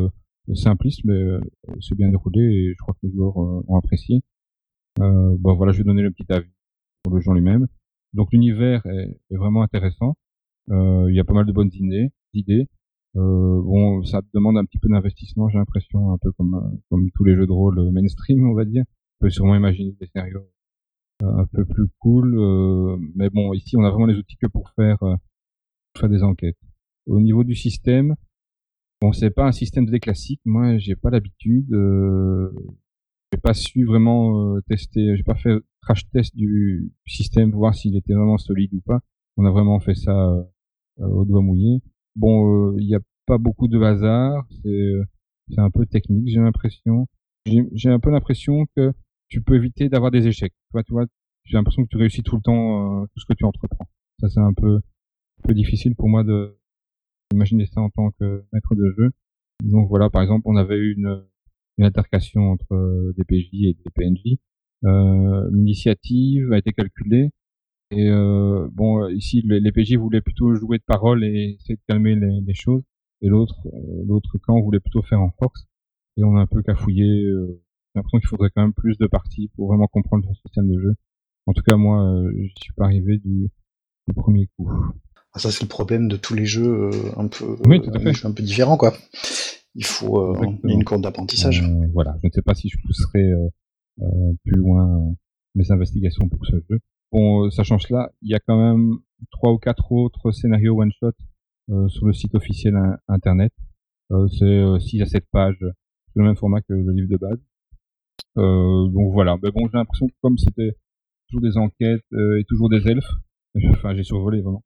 simpliste, 0.54 1.00
mais 1.04 1.38
c'est 1.80 1.96
bien 1.96 2.10
déroulé 2.10 2.40
et 2.40 2.74
je 2.76 2.82
crois 2.82 2.94
que 2.94 3.06
les 3.06 3.12
joueurs 3.12 3.36
ont 3.36 3.76
apprécié. 3.76 4.22
Euh, 5.00 5.36
bon 5.38 5.54
voilà, 5.54 5.72
je 5.72 5.78
vais 5.78 5.84
donner 5.84 6.02
le 6.02 6.10
petit 6.10 6.30
avis 6.30 6.50
pour 7.02 7.14
le 7.14 7.20
jeu 7.20 7.32
lui-même. 7.32 7.66
Donc 8.12 8.32
l'univers 8.32 8.84
est, 8.86 9.18
vraiment 9.30 9.62
intéressant. 9.62 10.16
Euh, 10.70 11.06
il 11.08 11.16
y 11.16 11.20
a 11.20 11.24
pas 11.24 11.34
mal 11.34 11.46
de 11.46 11.52
bonnes 11.52 11.70
idées. 11.72 12.68
Euh, 13.16 13.62
bon, 13.62 14.04
ça 14.04 14.20
demande 14.34 14.56
un 14.56 14.64
petit 14.64 14.78
peu 14.78 14.88
d'investissement, 14.88 15.48
j'ai 15.48 15.58
l'impression, 15.58 16.12
un 16.12 16.18
peu 16.18 16.30
comme 16.32 16.78
comme 16.90 17.10
tous 17.12 17.24
les 17.24 17.34
jeux 17.34 17.46
de 17.46 17.52
rôle 17.52 17.90
mainstream, 17.90 18.48
on 18.48 18.54
va 18.54 18.64
dire. 18.64 18.84
On 19.20 19.26
peut 19.26 19.30
sûrement 19.30 19.56
imaginer 19.56 19.92
des 20.00 20.06
scénarios 20.06 20.46
euh, 21.22 21.26
un 21.38 21.46
peu 21.46 21.64
plus 21.64 21.88
cool, 21.98 22.38
euh, 22.38 22.96
mais 23.14 23.30
bon, 23.30 23.52
ici 23.52 23.76
on 23.76 23.84
a 23.84 23.90
vraiment 23.90 24.06
les 24.06 24.16
outils 24.16 24.36
que 24.36 24.46
pour 24.46 24.70
faire 24.70 25.02
euh, 25.02 25.16
faire 25.98 26.08
des 26.08 26.22
enquêtes. 26.22 26.58
Au 27.06 27.20
niveau 27.20 27.44
du 27.44 27.54
système, 27.54 28.14
bon, 29.02 29.12
c'est 29.12 29.30
pas 29.30 29.46
un 29.46 29.52
système 29.52 29.86
de 29.86 29.98
classique. 29.98 30.40
Moi, 30.44 30.78
j'ai 30.78 30.96
pas 30.96 31.10
l'habitude. 31.10 31.72
Euh, 31.72 32.52
j'ai 33.32 33.40
pas 33.40 33.54
su 33.54 33.84
vraiment 33.84 34.56
euh, 34.56 34.60
tester, 34.68 35.16
j'ai 35.16 35.22
pas 35.22 35.34
fait 35.34 35.56
crash 35.82 36.08
test 36.10 36.34
du, 36.36 36.92
système 37.06 37.50
pour 37.50 37.60
voir 37.60 37.74
s'il 37.74 37.96
était 37.96 38.14
vraiment 38.14 38.38
solide 38.38 38.72
ou 38.74 38.80
pas. 38.80 39.00
On 39.36 39.44
a 39.46 39.50
vraiment 39.50 39.80
fait 39.80 39.94
ça 39.94 40.12
euh, 40.12 41.06
au 41.06 41.24
doigt 41.24 41.42
mouillé. 41.42 41.80
Bon, 42.16 42.76
il 42.76 42.86
n'y 42.86 42.94
a 42.94 43.00
pas 43.26 43.38
beaucoup 43.38 43.68
de 43.68 43.80
hasard, 43.80 44.46
c'est 44.62 44.94
c'est 45.48 45.60
un 45.60 45.70
peu 45.70 45.86
technique, 45.86 46.28
j'ai 46.28 46.40
l'impression. 46.40 47.06
J'ai 47.46 47.90
un 47.90 47.98
peu 47.98 48.10
l'impression 48.10 48.66
que 48.76 48.92
tu 49.28 49.42
peux 49.42 49.56
éviter 49.56 49.88
d'avoir 49.88 50.10
des 50.10 50.26
échecs. 50.26 50.52
Tu 50.52 50.72
vois, 50.72 50.82
tu 50.84 50.92
vois, 50.92 51.06
j'ai 51.44 51.56
l'impression 51.56 51.84
que 51.84 51.88
tu 51.88 51.96
réussis 51.96 52.22
tout 52.22 52.36
le 52.36 52.42
temps 52.42 53.06
tout 53.06 53.20
ce 53.20 53.26
que 53.26 53.34
tu 53.34 53.44
entreprends. 53.44 53.88
Ça 54.20 54.28
c'est 54.28 54.40
un 54.40 54.52
peu 54.52 54.76
un 54.76 55.48
peu 55.48 55.54
difficile 55.54 55.94
pour 55.96 56.08
moi 56.08 56.24
de 56.24 56.58
imaginer 57.32 57.66
ça 57.66 57.80
en 57.80 57.90
tant 57.90 58.10
que 58.10 58.44
maître 58.52 58.74
de 58.74 58.94
jeu. 58.98 59.10
Donc 59.62 59.88
voilà, 59.88 60.10
par 60.10 60.22
exemple, 60.22 60.42
on 60.46 60.56
avait 60.56 60.78
une 60.78 61.22
une 61.80 61.86
altercation 61.86 62.52
entre 62.52 62.72
euh, 62.74 63.12
des 63.16 63.24
PJ 63.24 63.48
et 63.64 63.74
des 63.74 63.90
PNJ. 63.94 64.36
Euh, 64.84 65.48
L'initiative 65.52 66.52
a 66.52 66.58
été 66.58 66.72
calculée 66.72 67.30
et 67.90 68.08
euh, 68.08 68.68
bon, 68.72 69.08
ici 69.08 69.42
les, 69.44 69.72
PJ 69.72 69.94
voulaient 69.96 70.20
plutôt 70.20 70.54
jouer 70.54 70.78
de 70.78 70.84
parole 70.84 71.24
et 71.24 71.56
essayer 71.58 71.74
de 71.74 71.80
calmer 71.88 72.14
les, 72.14 72.40
les 72.46 72.54
choses, 72.54 72.82
et 73.20 73.28
l'autre 73.28 73.66
l'autre 74.06 74.38
camp 74.38 74.60
voulait 74.60 74.78
plutôt 74.78 75.02
faire 75.02 75.20
en 75.20 75.32
force. 75.38 75.66
Et 76.16 76.22
on 76.22 76.36
a 76.36 76.40
un 76.40 76.46
peu 76.46 76.62
cafouillé 76.62 77.32
l'impression 77.94 78.18
qu'il 78.18 78.28
faudrait 78.28 78.50
quand 78.54 78.62
même 78.62 78.72
plus 78.72 78.96
de 78.98 79.06
parties 79.06 79.50
pour 79.56 79.68
vraiment 79.68 79.86
comprendre 79.88 80.24
le 80.28 80.34
système 80.34 80.68
de 80.72 80.78
jeu. 80.80 80.94
En 81.46 81.52
tout 81.52 81.62
cas, 81.62 81.76
moi, 81.76 82.04
euh, 82.04 82.30
je 82.36 82.62
suis 82.62 82.72
pas 82.74 82.84
arrivé 82.84 83.18
du, 83.18 83.48
du 84.06 84.14
premier 84.14 84.48
coup. 84.56 84.70
Ah, 85.32 85.38
ça, 85.38 85.50
c'est 85.50 85.62
le 85.62 85.68
problème 85.68 86.08
de 86.08 86.16
tous 86.16 86.34
les 86.34 86.46
jeux 86.46 86.90
euh, 86.90 86.90
un 87.16 87.28
peu, 87.28 87.56
Oui, 87.66 87.80
tout 87.80 87.90
à 87.94 87.98
fait. 87.98 88.10
euh, 88.10 88.28
un 88.28 88.32
peu 88.32 88.42
différents, 88.42 88.76
quoi. 88.76 88.94
Il 89.74 89.84
faut 89.84 90.20
euh, 90.20 90.34
une 90.68 90.84
courbe 90.84 91.02
d'apprentissage. 91.02 91.62
Euh, 91.62 91.86
voilà, 91.92 92.16
je 92.22 92.26
ne 92.26 92.32
sais 92.32 92.42
pas 92.42 92.54
si 92.54 92.68
je 92.68 92.78
pousserai 92.84 93.22
euh, 93.22 93.48
euh, 94.02 94.32
plus 94.44 94.56
loin 94.56 94.88
euh, 94.98 95.12
mes 95.54 95.70
investigations 95.70 96.28
pour 96.28 96.44
ce 96.46 96.56
jeu. 96.68 96.80
Bon, 97.12 97.44
euh, 97.46 97.50
sachant 97.50 97.78
cela, 97.78 98.10
il 98.22 98.30
y 98.30 98.34
a 98.34 98.40
quand 98.40 98.56
même 98.58 98.98
trois 99.30 99.52
ou 99.52 99.58
quatre 99.58 99.90
autres 99.92 100.30
scénarios 100.32 100.80
one 100.80 100.90
shot 100.92 101.12
euh, 101.70 101.88
sur 101.88 102.06
le 102.06 102.12
site 102.12 102.34
officiel 102.34 102.74
in- 102.76 102.98
internet. 103.08 103.52
Euh, 104.12 104.26
c'est 104.28 104.80
6 104.88 105.02
à 105.02 105.06
7 105.06 105.24
pages, 105.30 105.58
c'est 105.60 106.18
le 106.18 106.24
même 106.24 106.36
format 106.36 106.60
que 106.62 106.72
le 106.72 106.92
livre 106.92 107.08
de 107.08 107.16
base. 107.16 107.38
Euh, 108.38 108.88
donc 108.88 109.12
voilà, 109.12 109.36
mais 109.42 109.50
bon, 109.50 109.68
j'ai 109.68 109.78
l'impression 109.78 110.06
que 110.08 110.14
comme 110.22 110.38
c'était 110.38 110.76
toujours 111.28 111.42
des 111.42 111.56
enquêtes 111.56 112.02
euh, 112.12 112.40
et 112.40 112.44
toujours 112.44 112.68
des 112.68 112.86
elfes, 112.88 113.12
enfin 113.70 113.94
j'ai 113.94 114.02
survolé 114.04 114.40
vraiment. 114.40 114.64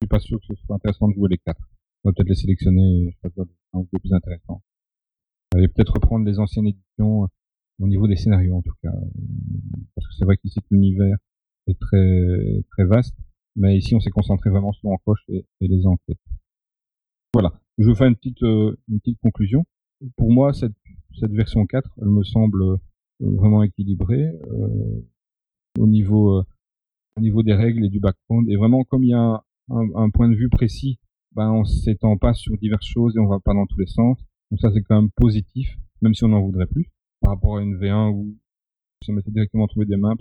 Je 0.00 0.06
suis 0.06 0.08
pas 0.08 0.18
sûr 0.18 0.38
que 0.40 0.46
ce 0.54 0.62
soit 0.66 0.76
intéressant 0.76 1.08
de 1.08 1.14
jouer 1.14 1.28
les 1.30 1.38
quatre. 1.38 1.60
On 2.04 2.08
va 2.08 2.12
peut-être 2.14 2.28
les 2.28 2.34
sélectionner 2.34 3.16
un 3.24 3.78
ou 3.78 3.88
deux 3.92 3.98
plus 3.98 4.12
intéressants. 4.12 4.62
Et 5.56 5.68
peut-être 5.68 5.94
reprendre 5.94 6.24
les 6.24 6.38
anciennes 6.38 6.66
éditions 6.66 7.24
euh, 7.24 7.26
au 7.80 7.86
niveau 7.86 8.06
des 8.06 8.16
scénarios 8.16 8.56
en 8.56 8.62
tout 8.62 8.74
cas. 8.82 8.92
Parce 9.94 10.08
que 10.08 10.14
c'est 10.14 10.24
vrai 10.24 10.36
qu'ici 10.36 10.60
l'univers 10.70 11.16
est 11.66 11.78
très 11.78 12.64
très 12.70 12.84
vaste, 12.84 13.16
mais 13.56 13.76
ici 13.76 13.94
on 13.94 14.00
s'est 14.00 14.10
concentré 14.10 14.50
vraiment 14.50 14.72
sur 14.72 14.88
l'encoche 14.88 15.22
et, 15.28 15.44
et 15.60 15.68
les 15.68 15.86
enquêtes. 15.86 16.18
Voilà. 17.34 17.52
Je 17.78 17.88
vous 17.88 17.94
fais 17.94 18.06
une 18.06 18.16
petite 18.16 18.42
euh, 18.42 18.76
une 18.88 19.00
petite 19.00 19.18
conclusion. 19.20 19.64
Pour 20.16 20.30
moi, 20.30 20.52
cette 20.52 20.74
cette 21.18 21.32
version 21.32 21.66
4, 21.66 21.90
elle 22.00 22.08
me 22.08 22.22
semble 22.22 22.62
euh, 22.62 22.76
vraiment 23.20 23.62
équilibrée 23.62 24.24
euh, 24.24 25.00
au 25.78 25.86
niveau 25.86 26.42
au 27.16 27.20
niveau 27.20 27.42
des 27.42 27.54
règles 27.54 27.84
et 27.84 27.88
du 27.88 28.00
background. 28.00 28.48
Et 28.50 28.56
vraiment, 28.56 28.84
comme 28.84 29.04
il 29.04 29.10
y 29.10 29.14
a 29.14 29.42
un, 29.70 29.88
un 29.94 30.10
point 30.10 30.28
de 30.28 30.34
vue 30.34 30.48
précis, 30.48 30.98
ben 31.34 31.50
on 31.50 31.64
s'étend 31.64 32.16
pas 32.16 32.34
sur 32.34 32.56
diverses 32.58 32.86
choses 32.86 33.16
et 33.16 33.20
on 33.20 33.26
va 33.26 33.40
pas 33.40 33.54
dans 33.54 33.66
tous 33.66 33.78
les 33.78 33.86
sens. 33.86 34.18
Donc 34.50 34.60
ça, 34.60 34.70
c'est 34.72 34.82
quand 34.82 35.00
même 35.00 35.10
positif, 35.16 35.76
même 36.00 36.14
si 36.14 36.24
on 36.24 36.32
en 36.32 36.42
voudrait 36.42 36.66
plus, 36.66 36.90
par 37.20 37.34
rapport 37.34 37.58
à 37.58 37.62
une 37.62 37.76
V1 37.76 38.10
où 38.12 38.36
ça 39.04 39.12
m'était 39.12 39.30
directement 39.30 39.66
trouvé 39.66 39.86
des 39.86 39.96
maps. 39.96 40.14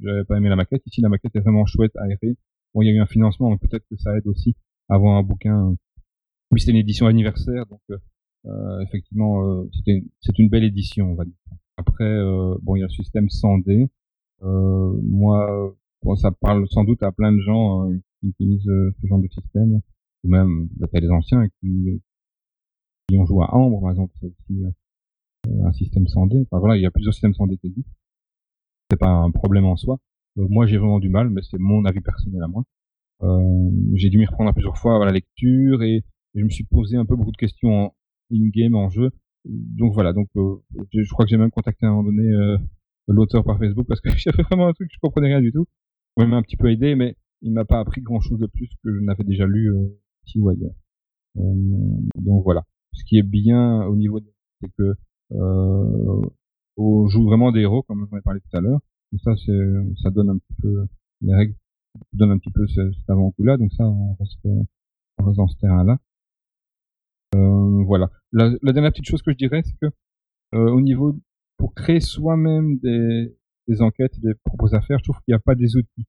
J'avais 0.00 0.24
pas 0.24 0.36
aimé 0.36 0.48
la 0.48 0.56
maquette. 0.56 0.82
Ici, 0.86 1.00
la 1.00 1.08
maquette 1.08 1.34
est 1.36 1.40
vraiment 1.40 1.66
chouette, 1.66 1.92
aérée. 1.96 2.36
Bon, 2.74 2.82
il 2.82 2.86
y 2.86 2.90
a 2.90 2.92
eu 2.92 3.00
un 3.00 3.06
financement, 3.06 3.50
donc 3.50 3.60
peut-être 3.60 3.84
que 3.88 3.96
ça 3.96 4.16
aide 4.16 4.26
aussi 4.26 4.56
à 4.88 4.94
avoir 4.94 5.16
un 5.16 5.22
bouquin. 5.22 5.76
Oui, 6.50 6.60
c'était 6.60 6.72
une 6.72 6.78
édition 6.78 7.06
anniversaire, 7.06 7.66
donc 7.66 7.80
euh, 7.90 7.98
euh, 8.46 8.80
effectivement, 8.80 9.44
euh, 9.44 9.70
c'est 10.20 10.38
une 10.38 10.48
belle 10.48 10.64
édition, 10.64 11.12
on 11.12 11.14
va 11.14 11.24
dire. 11.24 11.34
Après, 11.76 12.04
euh, 12.04 12.56
bon, 12.62 12.76
il 12.76 12.80
y 12.80 12.82
a 12.82 12.86
le 12.86 12.92
système 12.92 13.26
100D. 13.26 13.88
Euh, 14.42 15.00
moi, 15.02 15.74
bon, 16.02 16.16
ça 16.16 16.30
parle 16.30 16.68
sans 16.68 16.84
doute 16.84 17.02
à 17.02 17.12
plein 17.12 17.32
de 17.32 17.40
gens 17.40 17.88
euh, 17.88 17.98
qui 18.20 18.28
utilisent 18.28 18.68
euh, 18.68 18.92
ce 19.00 19.06
genre 19.06 19.20
de 19.20 19.28
système, 19.28 19.80
ou 20.24 20.28
même 20.28 20.68
peut-être 20.80 21.02
les 21.02 21.10
anciens 21.10 21.46
qui, 21.60 22.02
qui 23.08 23.18
ont 23.18 23.26
joué 23.26 23.44
à 23.44 23.54
Ambre, 23.54 23.80
par 23.80 23.90
exemple, 23.90 24.12
c'est 24.20 24.26
aussi 24.26 24.64
euh, 24.64 25.66
un 25.66 25.72
système 25.72 26.04
100D. 26.04 26.46
Enfin 26.50 26.58
voilà, 26.58 26.76
il 26.76 26.82
y 26.82 26.86
a 26.86 26.90
plusieurs 26.90 27.14
systèmes 27.14 27.32
100D 27.32 27.58
qui 27.58 27.68
existent. 27.68 27.92
C'est 28.90 28.98
pas 28.98 29.10
un 29.10 29.30
problème 29.30 29.66
en 29.66 29.76
soi. 29.76 29.98
Euh, 30.38 30.46
moi, 30.48 30.66
j'ai 30.66 30.78
vraiment 30.78 30.98
du 30.98 31.08
mal, 31.08 31.30
mais 31.30 31.42
c'est 31.42 31.58
mon 31.58 31.84
avis 31.84 32.00
personnel 32.00 32.42
à 32.42 32.48
moi. 32.48 32.64
Euh, 33.22 33.70
j'ai 33.94 34.10
dû 34.10 34.18
m'y 34.18 34.26
reprendre 34.26 34.50
à 34.50 34.52
plusieurs 34.52 34.76
fois 34.76 35.00
à 35.00 35.06
la 35.06 35.12
lecture 35.12 35.82
et, 35.82 36.04
je 36.36 36.42
me 36.42 36.48
suis 36.48 36.64
posé 36.64 36.96
un 36.96 37.04
peu 37.04 37.14
beaucoup 37.14 37.30
de 37.30 37.36
questions 37.36 37.70
en 37.70 37.94
in-game, 38.32 38.74
en 38.74 38.90
jeu. 38.90 39.12
Donc 39.44 39.94
voilà, 39.94 40.12
donc 40.12 40.28
euh, 40.36 40.56
je, 40.92 41.02
je 41.02 41.10
crois 41.10 41.24
que 41.24 41.30
j'ai 41.30 41.36
même 41.36 41.52
contacté 41.52 41.86
à 41.86 41.90
un 41.90 41.92
moment 41.92 42.10
donné 42.10 42.28
euh, 42.28 42.58
l'auteur 43.06 43.44
par 43.44 43.58
Facebook 43.58 43.86
parce 43.86 44.00
que 44.00 44.08
j'avais 44.16 44.42
vraiment 44.42 44.66
un 44.66 44.72
truc 44.72 44.90
je 44.92 44.98
comprenais 45.00 45.28
rien 45.28 45.40
du 45.40 45.52
tout. 45.52 45.66
Il 46.16 46.26
m'a 46.26 46.36
un 46.36 46.42
petit 46.42 46.56
peu 46.56 46.72
aidé, 46.72 46.96
mais 46.96 47.16
il 47.42 47.52
m'a 47.52 47.64
pas 47.64 47.78
appris 47.78 48.00
grand 48.00 48.20
chose 48.20 48.40
de 48.40 48.46
plus 48.46 48.68
que 48.82 48.92
je 48.92 49.00
n'avais 49.00 49.22
déjà 49.22 49.46
lu 49.46 49.72
euh, 49.72 49.96
ou 50.36 50.48
ailleurs. 50.48 50.74
Euh, 51.38 51.42
donc 52.16 52.44
voilà. 52.44 52.62
Ce 52.92 53.04
qui 53.04 53.18
est 53.18 53.22
bien 53.22 53.84
au 53.86 53.96
niveau, 53.96 54.20
c'est 54.60 54.70
que 54.78 54.94
euh, 55.32 56.22
on 56.76 57.06
joue 57.08 57.24
vraiment 57.24 57.52
des 57.52 57.60
héros, 57.60 57.82
comme 57.82 58.06
j'en 58.10 58.16
ai 58.16 58.20
parlé 58.22 58.40
tout 58.40 58.56
à 58.56 58.60
l'heure. 58.60 58.80
Donc 59.12 59.20
ça, 59.22 59.32
c'est, 59.44 60.02
ça 60.02 60.10
donne 60.10 60.30
un 60.30 60.38
petit 60.38 60.54
peu 60.60 60.86
les 61.22 61.34
règles, 61.34 61.54
donnent 62.12 62.32
un 62.32 62.38
petit 62.38 62.50
peu 62.50 62.66
ce- 62.66 62.92
cet 62.92 63.10
avant-coup-là. 63.10 63.56
Donc 63.56 63.72
ça, 63.72 63.84
on 63.84 64.14
reste, 64.14 64.38
on 64.44 65.24
reste 65.24 65.36
dans 65.36 65.48
ce 65.48 65.56
terrain-là. 65.58 65.98
Euh, 67.34 67.82
voilà. 67.84 68.10
La, 68.32 68.50
la 68.62 68.72
dernière 68.72 68.92
petite 68.92 69.06
chose 69.08 69.22
que 69.22 69.32
je 69.32 69.36
dirais, 69.36 69.62
c'est 69.64 69.76
que 69.80 69.86
euh, 70.54 70.70
au 70.70 70.80
niveau 70.80 71.18
pour 71.56 71.74
créer 71.74 72.00
soi-même 72.00 72.78
des, 72.78 73.36
des 73.68 73.82
enquêtes, 73.82 74.20
des 74.20 74.34
propos 74.44 74.74
à 74.74 74.80
faire, 74.82 74.98
je 74.98 75.04
trouve 75.04 75.16
qu'il 75.22 75.32
n'y 75.32 75.36
a 75.36 75.40
pas 75.40 75.54
des 75.54 75.76
outils. 75.76 76.06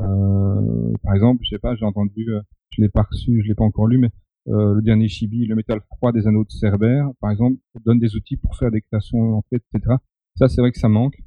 Euh, 0.00 0.92
par 1.02 1.14
exemple, 1.14 1.40
je 1.44 1.50
sais 1.50 1.58
pas, 1.58 1.74
j'ai 1.74 1.84
entendu, 1.84 2.28
euh, 2.30 2.40
je 2.78 2.82
l'ai 2.82 2.88
pas 2.88 3.02
reçu, 3.02 3.42
je 3.42 3.48
l'ai 3.48 3.54
pas 3.54 3.64
encore 3.64 3.88
lu, 3.88 3.98
mais 3.98 4.10
euh, 4.48 4.74
le 4.74 4.82
dernier 4.82 5.08
Chibi, 5.08 5.44
le 5.46 5.56
métal 5.56 5.80
froid 5.96 6.12
des 6.12 6.26
anneaux 6.26 6.44
de 6.44 6.50
Cerbère, 6.50 7.10
par 7.20 7.30
exemple, 7.32 7.58
donne 7.84 7.98
des 7.98 8.14
outils 8.16 8.36
pour 8.36 8.56
faire 8.56 8.70
des 8.70 8.80
créations 8.80 9.32
d'enquêtes, 9.32 9.64
etc. 9.74 9.96
Ça, 10.36 10.48
c'est 10.48 10.60
vrai 10.60 10.70
que 10.72 10.78
ça 10.78 10.88
manque. 10.88 11.18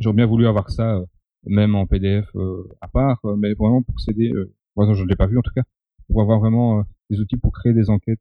J'aurais 0.00 0.16
bien 0.16 0.26
voulu 0.26 0.46
avoir 0.46 0.70
ça, 0.70 0.96
euh, 0.96 1.06
même 1.46 1.74
en 1.76 1.86
PDF 1.86 2.26
euh, 2.34 2.68
à 2.80 2.88
part, 2.88 3.20
mais 3.38 3.54
vraiment 3.54 3.82
pour 3.82 4.00
s'aider. 4.00 4.32
Je 4.76 5.02
ne 5.02 5.08
l'ai 5.08 5.14
pas 5.16 5.28
vu 5.28 5.38
en 5.38 5.42
tout 5.42 5.52
cas, 5.54 5.62
pour 6.08 6.20
avoir 6.20 6.40
vraiment 6.40 6.82
des 7.10 7.20
outils 7.20 7.36
pour 7.36 7.52
créer 7.52 7.72
des 7.72 7.90
enquêtes 7.90 8.18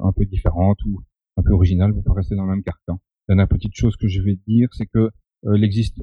un 0.00 0.12
peu 0.12 0.24
différentes 0.24 0.78
ou 0.84 1.00
un 1.36 1.42
peu 1.42 1.50
originales 1.52 1.92
pour 1.92 2.04
pas 2.04 2.12
rester 2.12 2.36
dans 2.36 2.44
le 2.44 2.50
même 2.50 2.62
carcan. 2.62 3.00
La 3.26 3.34
dernière 3.34 3.48
petite 3.48 3.74
chose 3.74 3.96
que 3.96 4.06
je 4.06 4.22
vais 4.22 4.38
dire, 4.46 4.68
c'est 4.72 4.86
que 4.86 5.10
il 5.52 5.64
existe, 5.64 5.96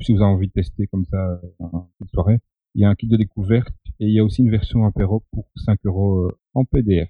si 0.00 0.12
vous 0.12 0.22
avez 0.22 0.32
envie 0.32 0.48
de 0.48 0.52
tester 0.52 0.88
comme 0.88 1.04
ça 1.04 1.40
un- 1.60 1.86
une 2.00 2.08
soirée, 2.08 2.40
il 2.74 2.82
y 2.82 2.84
a 2.84 2.88
un 2.88 2.94
kit 2.96 3.06
de 3.06 3.16
découverte 3.16 3.72
et 4.00 4.06
il 4.06 4.12
y 4.14 4.18
a 4.20 4.24
aussi 4.24 4.42
une 4.42 4.50
version 4.50 4.84
apéro 4.84 5.22
pour 5.32 5.46
5 5.56 5.78
euros 5.84 6.20
euh, 6.26 6.38
en 6.54 6.64
PDF. 6.64 7.08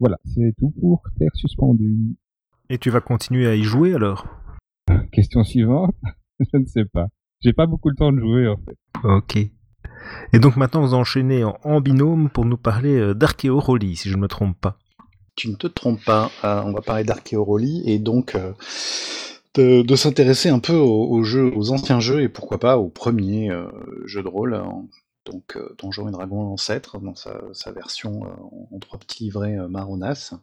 Voilà, 0.00 0.18
c'est 0.24 0.54
tout 0.58 0.70
pour 0.80 1.02
Terre 1.18 1.30
suspendue. 1.34 2.16
Et 2.70 2.78
tu 2.78 2.90
vas 2.90 3.00
continuer 3.00 3.46
à 3.46 3.54
y 3.54 3.62
jouer 3.62 3.94
alors? 3.94 4.26
Question 5.12 5.44
suivante, 5.44 5.94
je 6.40 6.56
ne 6.58 6.66
sais 6.66 6.84
pas. 6.84 7.06
J'ai 7.40 7.52
pas 7.52 7.66
beaucoup 7.66 7.88
le 7.90 7.96
temps 7.96 8.12
de 8.12 8.20
jouer 8.20 8.48
en 8.48 8.56
fait. 8.56 8.76
Ok. 9.04 9.36
Et 10.32 10.38
donc 10.38 10.56
maintenant 10.56 10.80
vous 10.82 10.94
enchaînez 10.94 11.44
en, 11.44 11.56
en 11.64 11.80
binôme 11.80 12.30
pour 12.30 12.44
nous 12.44 12.56
parler 12.56 12.96
euh, 12.98 13.14
d'Archéoroli, 13.14 13.96
si 13.96 14.08
je 14.08 14.16
ne 14.16 14.22
me 14.22 14.28
trompe 14.28 14.56
pas. 14.60 14.78
Tu 15.36 15.48
ne 15.48 15.54
te 15.56 15.66
trompes 15.66 16.04
pas, 16.04 16.30
euh, 16.44 16.62
on 16.64 16.72
va 16.72 16.80
parler 16.82 17.04
d'Archéoroli 17.04 17.82
et 17.86 17.98
donc 17.98 18.34
euh, 18.34 18.52
de, 19.54 19.82
de 19.82 19.96
s'intéresser 19.96 20.48
un 20.50 20.58
peu 20.58 20.74
aux, 20.74 21.08
aux 21.10 21.22
jeux, 21.24 21.52
aux 21.56 21.70
anciens 21.72 22.00
jeux 22.00 22.22
et 22.22 22.28
pourquoi 22.28 22.58
pas 22.58 22.78
au 22.78 22.88
premier 22.88 23.50
euh, 23.50 23.66
jeu 24.06 24.22
de 24.22 24.28
rôle, 24.28 24.54
en- 24.54 24.88
donc 25.24 25.56
euh, 25.56 25.74
Donjons 25.78 26.08
et 26.08 26.12
Dragons 26.12 26.42
l'ancêtre 26.42 26.98
dans 26.98 27.14
sa, 27.14 27.72
version 27.72 28.24
euh, 28.24 28.74
en, 28.74 28.78
trois 28.78 28.98
petits 28.98 29.24
livrets 29.24 29.58
euh, 29.58 29.68
marronasse, 29.68 30.34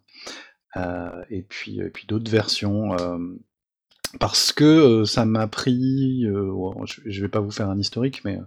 et 1.30 1.42
puis, 1.42 1.82
d'autres 2.08 2.30
versions. 2.30 2.96
parce 4.20 4.52
que 4.52 5.04
ça 5.04 5.26
m'a 5.26 5.48
pris, 5.48 6.26
je, 6.26 7.02
je 7.06 7.22
vais 7.22 7.28
pas 7.28 7.40
vous 7.40 7.50
faire 7.50 7.70
un 7.70 7.80
historique, 7.80 8.24
mais 8.24 8.40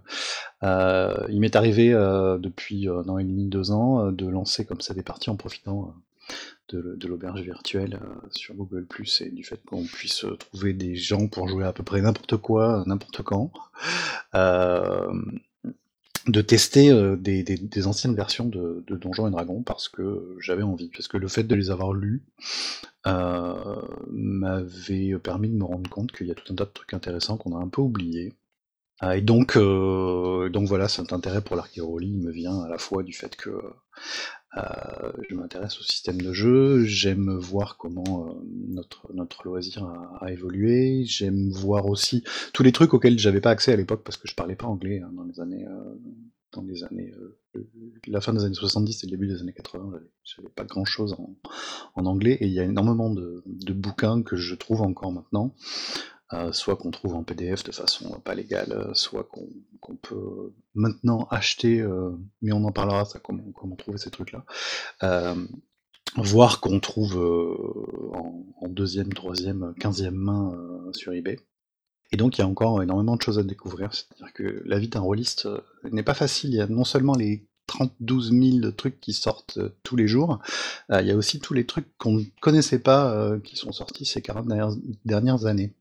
il 0.61 1.39
m'est 1.41 1.55
arrivé 1.57 1.89
depuis 1.91 2.87
un 2.87 3.09
an 3.09 3.17
et 3.17 3.25
demi, 3.25 3.47
deux 3.49 3.71
ans, 3.71 4.09
de 4.09 4.25
lancer 4.25 4.63
comme 4.63 4.79
ça 4.79 4.93
des 4.93 5.03
parties 5.03 5.31
en 5.31 5.35
profitant 5.35 5.93
de, 6.69 6.95
de 6.95 7.07
l'auberge 7.09 7.41
virtuelle 7.41 7.99
sur 8.31 8.55
Google 8.55 8.87
et 9.19 9.29
du 9.29 9.43
fait 9.43 9.61
qu'on 9.65 9.83
puisse 9.83 10.25
trouver 10.39 10.71
des 10.71 10.95
gens 10.95 11.27
pour 11.27 11.49
jouer 11.49 11.65
à 11.65 11.73
peu 11.73 11.83
près 11.83 12.01
n'importe 12.01 12.37
quoi, 12.37 12.85
n'importe 12.87 13.21
quand. 13.21 13.51
De 16.27 16.41
tester 16.41 16.89
euh, 16.89 17.17
des, 17.17 17.87
anciennes 17.87 18.15
versions 18.15 18.45
de, 18.45 18.83
Donjons 18.89 19.27
et 19.27 19.31
Dragons 19.31 19.61
parce 19.61 19.89
que 19.89 20.37
j'avais 20.39 20.63
envie, 20.63 20.87
parce 20.87 21.09
que 21.09 21.17
le 21.17 21.27
fait 21.27 21.43
de 21.43 21.53
les 21.53 21.69
avoir 21.69 21.91
lus 21.91 22.23
euh, 23.07 23.81
m'avait 24.09 25.17
permis 25.19 25.49
de 25.49 25.55
me 25.55 25.65
rendre 25.65 25.89
compte 25.89 26.13
qu'il 26.13 26.27
y 26.27 26.31
a 26.31 26.35
tout 26.35 26.53
un 26.53 26.55
tas 26.55 26.65
de 26.65 26.69
trucs 26.69 26.93
intéressants 26.93 27.35
qu'on 27.35 27.57
a 27.57 27.61
un 27.61 27.67
peu 27.67 27.81
oubliés. 27.81 28.33
Ah, 28.99 29.17
et 29.17 29.21
donc, 29.21 29.57
euh, 29.57 30.47
donc 30.47 30.67
voilà, 30.67 30.87
cet 30.87 31.11
intérêt 31.11 31.41
pour 31.41 31.57
l'archéologie 31.57 32.15
me 32.15 32.31
vient 32.31 32.61
à 32.61 32.69
la 32.69 32.77
fois 32.77 33.03
du 33.03 33.11
fait 33.11 33.35
que 33.35 33.49
euh, 34.57 35.11
je 35.29 35.35
m'intéresse 35.35 35.79
au 35.79 35.83
système 35.83 36.21
de 36.21 36.31
jeu, 36.31 36.83
j'aime 36.85 37.35
voir 37.37 37.77
comment 37.77 38.27
euh, 38.29 38.33
notre, 38.67 39.11
notre 39.13 39.43
loisir 39.47 39.83
a, 39.85 40.17
a 40.25 40.31
évolué, 40.31 41.03
j'aime 41.05 41.49
voir 41.49 41.87
aussi 41.87 42.23
tous 42.53 42.61
les 42.63 42.71
trucs 42.71 42.93
auxquels 42.93 43.17
j'avais 43.17 43.41
pas 43.41 43.49
accès 43.51 43.73
à 43.73 43.75
l'époque 43.75 44.03
parce 44.03 44.17
que 44.17 44.27
je 44.27 44.35
parlais 44.35 44.55
pas 44.55 44.67
anglais 44.67 45.01
hein, 45.03 45.11
dans 45.15 45.23
les 45.23 45.39
années, 45.39 45.65
euh, 45.65 45.95
dans 46.51 46.61
les 46.61 46.83
années, 46.83 47.11
euh, 47.55 47.63
la 48.07 48.21
fin 48.21 48.31
des 48.33 48.43
années 48.43 48.53
70 48.53 49.03
et 49.03 49.07
le 49.07 49.11
début 49.11 49.27
des 49.27 49.41
années 49.41 49.53
80, 49.53 49.91
j'avais- 50.23 50.49
pas 50.49 50.65
grand 50.65 50.85
chose 50.85 51.13
en, 51.13 51.35
en 51.95 52.05
anglais 52.05 52.37
et 52.39 52.45
il 52.45 52.53
y 52.53 52.59
a 52.59 52.63
énormément 52.63 53.09
de, 53.09 53.41
de 53.47 53.73
bouquins 53.73 54.21
que 54.21 54.35
je 54.35 54.53
trouve 54.53 54.83
encore 54.83 55.11
maintenant, 55.11 55.55
soit 56.51 56.75
qu'on 56.75 56.91
trouve 56.91 57.15
en 57.15 57.23
PDF 57.23 57.63
de 57.63 57.71
façon 57.71 58.19
pas 58.21 58.35
légale, 58.35 58.71
euh, 58.71 58.93
soit 58.93 59.27
qu'on 59.79 59.95
peut 59.95 60.53
maintenant 60.73 61.27
acheter, 61.29 61.81
euh, 61.81 62.11
mais 62.41 62.51
on 62.53 62.63
en 62.63 62.71
parlera, 62.71 63.05
ça, 63.05 63.19
comment, 63.19 63.75
trouver 63.77 63.97
ces 63.97 64.11
trucs-là. 64.11 64.45
Euh, 65.03 65.35
voire 66.15 66.59
qu'on 66.59 66.79
trouve 66.79 67.17
en, 68.13 68.67
deuxième, 68.67 69.13
troisième, 69.13 69.73
quinzième 69.79 70.15
main 70.15 70.55
sur 70.93 71.13
eBay. 71.13 71.39
Et 72.11 72.17
donc 72.17 72.37
il 72.37 72.41
y 72.41 72.43
a 72.43 72.47
encore 72.47 72.81
énormément 72.83 73.15
de 73.15 73.21
choses 73.21 73.39
à 73.39 73.43
découvrir. 73.43 73.93
C'est-à-dire 73.93 74.33
que 74.33 74.61
la 74.65 74.77
vie 74.77 74.89
d'un 74.89 74.99
rôliste 74.99 75.47
n'est 75.91 76.03
pas 76.03 76.13
facile. 76.13 76.51
Il 76.51 76.57
y 76.57 76.61
a 76.61 76.67
non 76.67 76.83
seulement 76.83 77.15
les 77.15 77.47
32 77.67 78.21
000 78.59 78.71
trucs 78.71 78.99
qui 78.99 79.13
sortent 79.13 79.59
tous 79.81 79.95
les 79.95 80.07
jours, 80.07 80.39
il 80.91 81.05
y 81.05 81.11
a 81.11 81.15
aussi 81.15 81.39
tous 81.39 81.53
les 81.53 81.65
trucs 81.65 81.87
qu'on 81.97 82.13
ne 82.13 82.23
connaissait 82.41 82.79
pas 82.79 83.37
qui 83.43 83.55
sont 83.55 83.71
sortis 83.71 84.05
ces 84.05 84.21
40 84.21 84.47
dernières 85.05 85.45
années. 85.45 85.73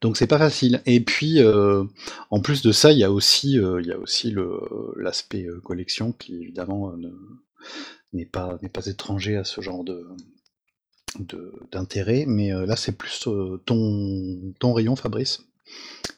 Donc 0.00 0.16
c'est 0.16 0.26
pas 0.26 0.38
facile. 0.38 0.80
Et 0.86 1.00
puis 1.00 1.40
euh, 1.40 1.84
en 2.30 2.40
plus 2.40 2.62
de 2.62 2.72
ça, 2.72 2.92
il 2.92 2.98
y 2.98 3.04
a 3.04 3.10
aussi, 3.10 3.58
euh, 3.58 3.80
il 3.80 3.88
y 3.88 3.92
a 3.92 3.98
aussi 3.98 4.34
l'aspect 4.96 5.44
euh, 5.44 5.60
collection 5.60 6.12
qui 6.12 6.36
évidemment 6.36 6.92
n'est 8.12 8.26
pas 8.26 8.58
n'est 8.62 8.68
pas 8.68 8.86
étranger 8.86 9.36
à 9.36 9.44
ce 9.44 9.60
genre 9.60 9.84
de 9.84 10.06
d'intérêt. 11.72 12.24
Mais 12.28 12.50
là, 12.50 12.76
c'est 12.76 12.96
plus 12.96 13.28
ton 13.64 14.38
ton 14.58 14.72
rayon, 14.72 14.94
Fabrice. 14.94 15.44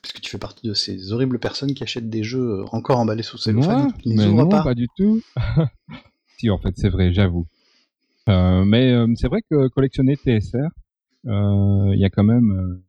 Puisque 0.03 0.21
tu 0.21 0.31
fais 0.31 0.39
partie 0.39 0.69
de 0.69 0.75
ces 0.75 1.13
horribles 1.13 1.39
personnes 1.39 1.75
qui 1.75 1.83
achètent 1.83 2.09
des 2.09 2.23
jeux 2.23 2.63
encore 2.71 2.99
emballés 3.01 3.23
sous 3.23 3.37
cellophane. 3.39 3.93
mais 4.07 4.15
non, 4.15 4.49
pas. 4.49 4.75
du 4.75 4.87
tout. 4.97 5.21
si, 6.39 6.51
en 6.51 6.59
fait, 6.59 6.73
c'est 6.77 6.89
vrai, 6.89 7.13
j'avoue. 7.13 7.47
mais 8.29 8.95
c'est 9.17 9.27
vrai 9.27 9.41
que 9.51 9.69
collectionner 9.69 10.17
TSR, 10.17 10.69
il 11.25 11.99
y 11.99 12.05
a 12.05 12.11
quand 12.11 12.25
même 12.25 12.83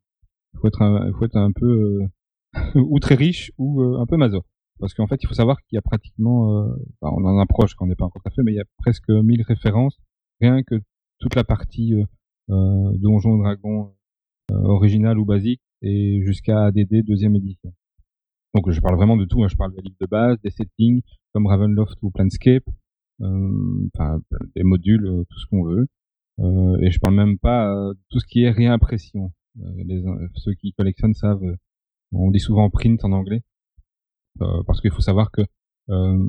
faut 0.59 0.67
être 0.67 0.81
un, 0.81 1.11
faut 1.13 1.25
être 1.25 1.37
un 1.37 1.51
peu 1.51 1.67
euh, 1.67 2.07
ou 2.75 2.99
très 2.99 3.15
riche 3.15 3.51
ou 3.57 3.81
euh, 3.81 3.99
un 3.99 4.05
peu 4.05 4.17
maso. 4.17 4.43
Parce 4.79 4.93
qu'en 4.93 5.07
fait, 5.07 5.21
il 5.21 5.27
faut 5.27 5.35
savoir 5.35 5.61
qu'il 5.63 5.75
y 5.75 5.77
a 5.77 5.81
pratiquement, 5.81 6.65
euh, 6.65 6.73
on 7.01 7.23
en 7.23 7.37
approche 7.39 7.75
quand 7.75 7.85
on 7.85 7.87
n'est 7.87 7.95
pas 7.95 8.05
encore 8.05 8.23
à 8.25 8.31
fait, 8.31 8.41
mais 8.43 8.51
il 8.51 8.55
y 8.55 8.61
a 8.61 8.65
presque 8.77 9.09
1000 9.09 9.43
références, 9.43 9.97
rien 10.39 10.63
que 10.63 10.75
toute 11.19 11.35
la 11.35 11.43
partie 11.43 11.93
euh, 12.49 12.91
Donjon 12.97 13.37
Dragon 13.37 13.93
original 14.51 15.17
ou 15.17 15.23
basique 15.23 15.61
et 15.81 16.21
jusqu'à 16.25 16.65
ADD 16.65 17.05
deuxième 17.05 17.35
édition. 17.37 17.73
Donc 18.53 18.69
je 18.69 18.81
parle 18.81 18.97
vraiment 18.97 19.15
de 19.15 19.23
tout, 19.23 19.43
hein. 19.43 19.47
je 19.47 19.55
parle 19.55 19.73
des 19.73 19.81
livres 19.81 19.95
de 20.01 20.07
base, 20.07 20.37
des 20.41 20.49
settings 20.49 21.01
comme 21.31 21.47
Ravenloft 21.47 21.97
ou 22.01 22.11
Planscape, 22.11 22.65
enfin 23.21 24.19
des 24.55 24.63
modules, 24.63 25.23
tout 25.29 25.39
ce 25.39 25.45
qu'on 25.45 25.63
veut. 25.63 25.87
et 26.81 26.91
je 26.91 26.99
parle 26.99 27.15
même 27.15 27.37
pas 27.37 27.73
de 27.93 27.99
tout 28.09 28.19
ce 28.19 28.25
qui 28.25 28.43
est 28.43 28.49
réimpression. 28.49 29.31
Euh, 29.59 29.83
les, 29.85 30.03
ceux 30.35 30.53
qui 30.53 30.73
collectionnent 30.73 31.13
savent, 31.13 31.43
euh, 31.43 31.57
on 32.13 32.31
dit 32.31 32.39
souvent 32.39 32.69
print 32.69 33.03
en 33.03 33.11
anglais, 33.11 33.41
euh, 34.41 34.63
parce 34.65 34.81
qu'il 34.81 34.91
faut 34.91 35.01
savoir 35.01 35.31
que 35.31 35.41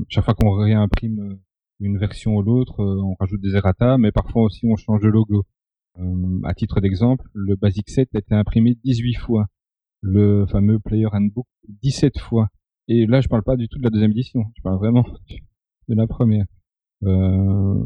chaque 0.08 0.24
fois 0.24 0.34
qu'on 0.34 0.50
réimprime 0.50 1.38
une 1.78 1.96
version 1.96 2.34
ou 2.34 2.42
l'autre, 2.42 2.82
on 2.82 3.14
rajoute 3.20 3.40
des 3.40 3.54
errata, 3.54 3.96
mais 3.96 4.10
parfois 4.10 4.42
aussi 4.42 4.66
on 4.66 4.74
change 4.74 5.02
de 5.02 5.08
logo. 5.08 5.44
à 6.42 6.54
titre 6.54 6.80
d'exemple, 6.80 7.28
le 7.32 7.54
Basic 7.54 7.88
7 7.88 8.08
a 8.14 8.18
été 8.18 8.34
imprimé 8.34 8.76
18 8.82 9.14
fois, 9.14 9.46
le 10.00 10.46
fameux 10.46 10.80
Player 10.80 11.06
Handbook 11.12 11.46
17 11.68 12.18
fois. 12.18 12.48
Et 12.88 13.06
là, 13.06 13.20
je 13.20 13.28
parle 13.28 13.44
pas 13.44 13.56
du 13.56 13.68
tout 13.68 13.78
de 13.78 13.84
la 13.84 13.90
deuxième 13.90 14.10
édition, 14.10 14.42
je 14.56 14.62
parle 14.62 14.78
vraiment 14.78 15.04
de 15.88 15.94
la 15.94 16.08
première. 16.08 16.46
Euh, 17.04 17.84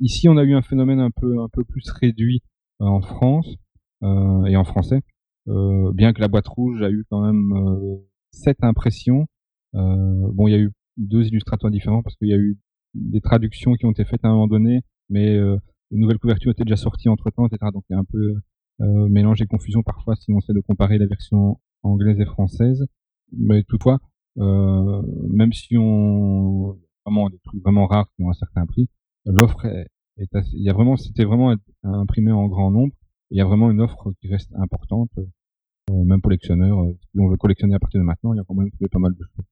ici, 0.00 0.28
on 0.28 0.36
a 0.38 0.44
eu 0.44 0.54
un 0.54 0.62
phénomène 0.62 1.00
un 1.00 1.10
peu 1.10 1.40
un 1.40 1.48
peu 1.48 1.64
plus 1.64 1.90
réduit 1.90 2.42
en 2.78 3.02
France, 3.02 3.46
euh, 3.46 3.67
et 4.02 4.56
en 4.56 4.64
français. 4.64 5.02
Euh, 5.48 5.92
bien 5.92 6.12
que 6.12 6.20
la 6.20 6.28
boîte 6.28 6.48
rouge 6.48 6.82
a 6.82 6.90
eu 6.90 7.04
quand 7.10 7.22
même 7.22 7.52
euh, 7.52 7.96
sept 8.32 8.58
impressions. 8.62 9.26
bon, 9.72 10.46
il 10.48 10.50
y 10.50 10.54
a 10.54 10.58
eu 10.58 10.72
deux 10.96 11.26
illustrateurs 11.26 11.70
différents 11.70 12.02
parce 12.02 12.16
qu'il 12.16 12.28
y 12.28 12.34
a 12.34 12.38
eu 12.38 12.58
des 12.94 13.20
traductions 13.20 13.74
qui 13.74 13.86
ont 13.86 13.92
été 13.92 14.04
faites 14.04 14.24
à 14.24 14.28
un 14.28 14.32
moment 14.32 14.48
donné, 14.48 14.82
mais 15.08 15.36
une 15.36 16.00
nouvelle 16.00 16.18
couverture 16.18 16.52
était 16.52 16.64
déjà 16.64 16.76
sortie 16.76 17.08
entre 17.08 17.30
temps, 17.30 17.46
etc. 17.46 17.70
Donc 17.72 17.84
il 17.88 17.94
y 17.94 17.96
a 17.96 18.00
un 18.00 18.04
peu 18.04 18.36
euh, 18.80 19.08
mélange 19.08 19.42
et 19.42 19.46
confusion 19.46 19.82
parfois 19.82 20.14
si 20.16 20.32
on 20.32 20.38
essaie 20.38 20.52
de 20.52 20.60
comparer 20.60 20.98
les 20.98 21.06
versions 21.06 21.58
anglaises 21.82 22.20
et 22.20 22.26
françaises. 22.26 22.86
Mais 23.32 23.62
toutefois, 23.64 23.98
euh, 24.38 25.02
même 25.30 25.52
si 25.52 25.76
on 25.76 26.78
vraiment 27.04 27.30
des 27.30 27.38
trucs 27.38 27.62
vraiment 27.62 27.86
rares 27.86 28.08
qui 28.14 28.22
ont 28.22 28.30
un 28.30 28.34
certain 28.34 28.66
prix, 28.66 28.88
l'offre 29.24 29.64
est, 29.64 29.86
est 30.18 30.34
assez, 30.34 30.56
il 30.56 30.62
y 30.62 30.70
a 30.70 30.72
vraiment 30.72 30.96
c'était 30.96 31.24
vraiment 31.24 31.54
imprimé 31.82 32.32
en 32.32 32.48
grand 32.48 32.70
nombre 32.70 32.94
il 33.30 33.38
y 33.38 33.40
a 33.40 33.44
vraiment 33.44 33.70
une 33.70 33.80
offre 33.80 34.12
qui 34.20 34.28
reste 34.28 34.52
importante, 34.54 35.10
euh, 35.18 36.04
même 36.04 36.20
pour 36.20 36.30
les 36.30 36.38
collectionneurs. 36.38 36.80
Euh, 36.80 36.92
si 36.92 37.20
on 37.20 37.28
veut 37.28 37.36
collectionner 37.36 37.74
à 37.74 37.78
partir 37.78 38.00
de 38.00 38.04
maintenant, 38.04 38.32
il 38.32 38.36
y 38.36 38.40
a 38.40 38.44
quand 38.46 38.54
même 38.54 38.70
pas 38.90 38.98
mal 38.98 39.14
de 39.14 39.24
choses. 39.24 39.44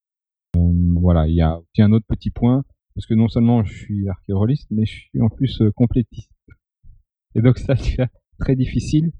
Euh, 0.57 1.01
voilà, 1.01 1.29
il 1.29 1.35
y 1.35 1.43
a 1.43 1.59
aussi 1.59 1.83
un 1.83 1.93
autre 1.93 2.07
petit 2.09 2.31
point, 2.31 2.65
parce 2.95 3.07
que 3.07 3.15
non 3.15 3.29
seulement 3.29 3.65
je 3.65 3.75
suis 3.75 4.09
archéologiste, 4.09 4.69
mais 4.71 4.87
je 4.87 4.93
suis 4.93 5.21
en 5.21 5.29
plus 5.29 5.63
complétiste. 5.75 6.33
Et 7.35 7.43
donc 7.43 7.59
ça 7.59 7.75
devient 7.75 8.09
très 8.39 8.57
difficile. 8.57 9.13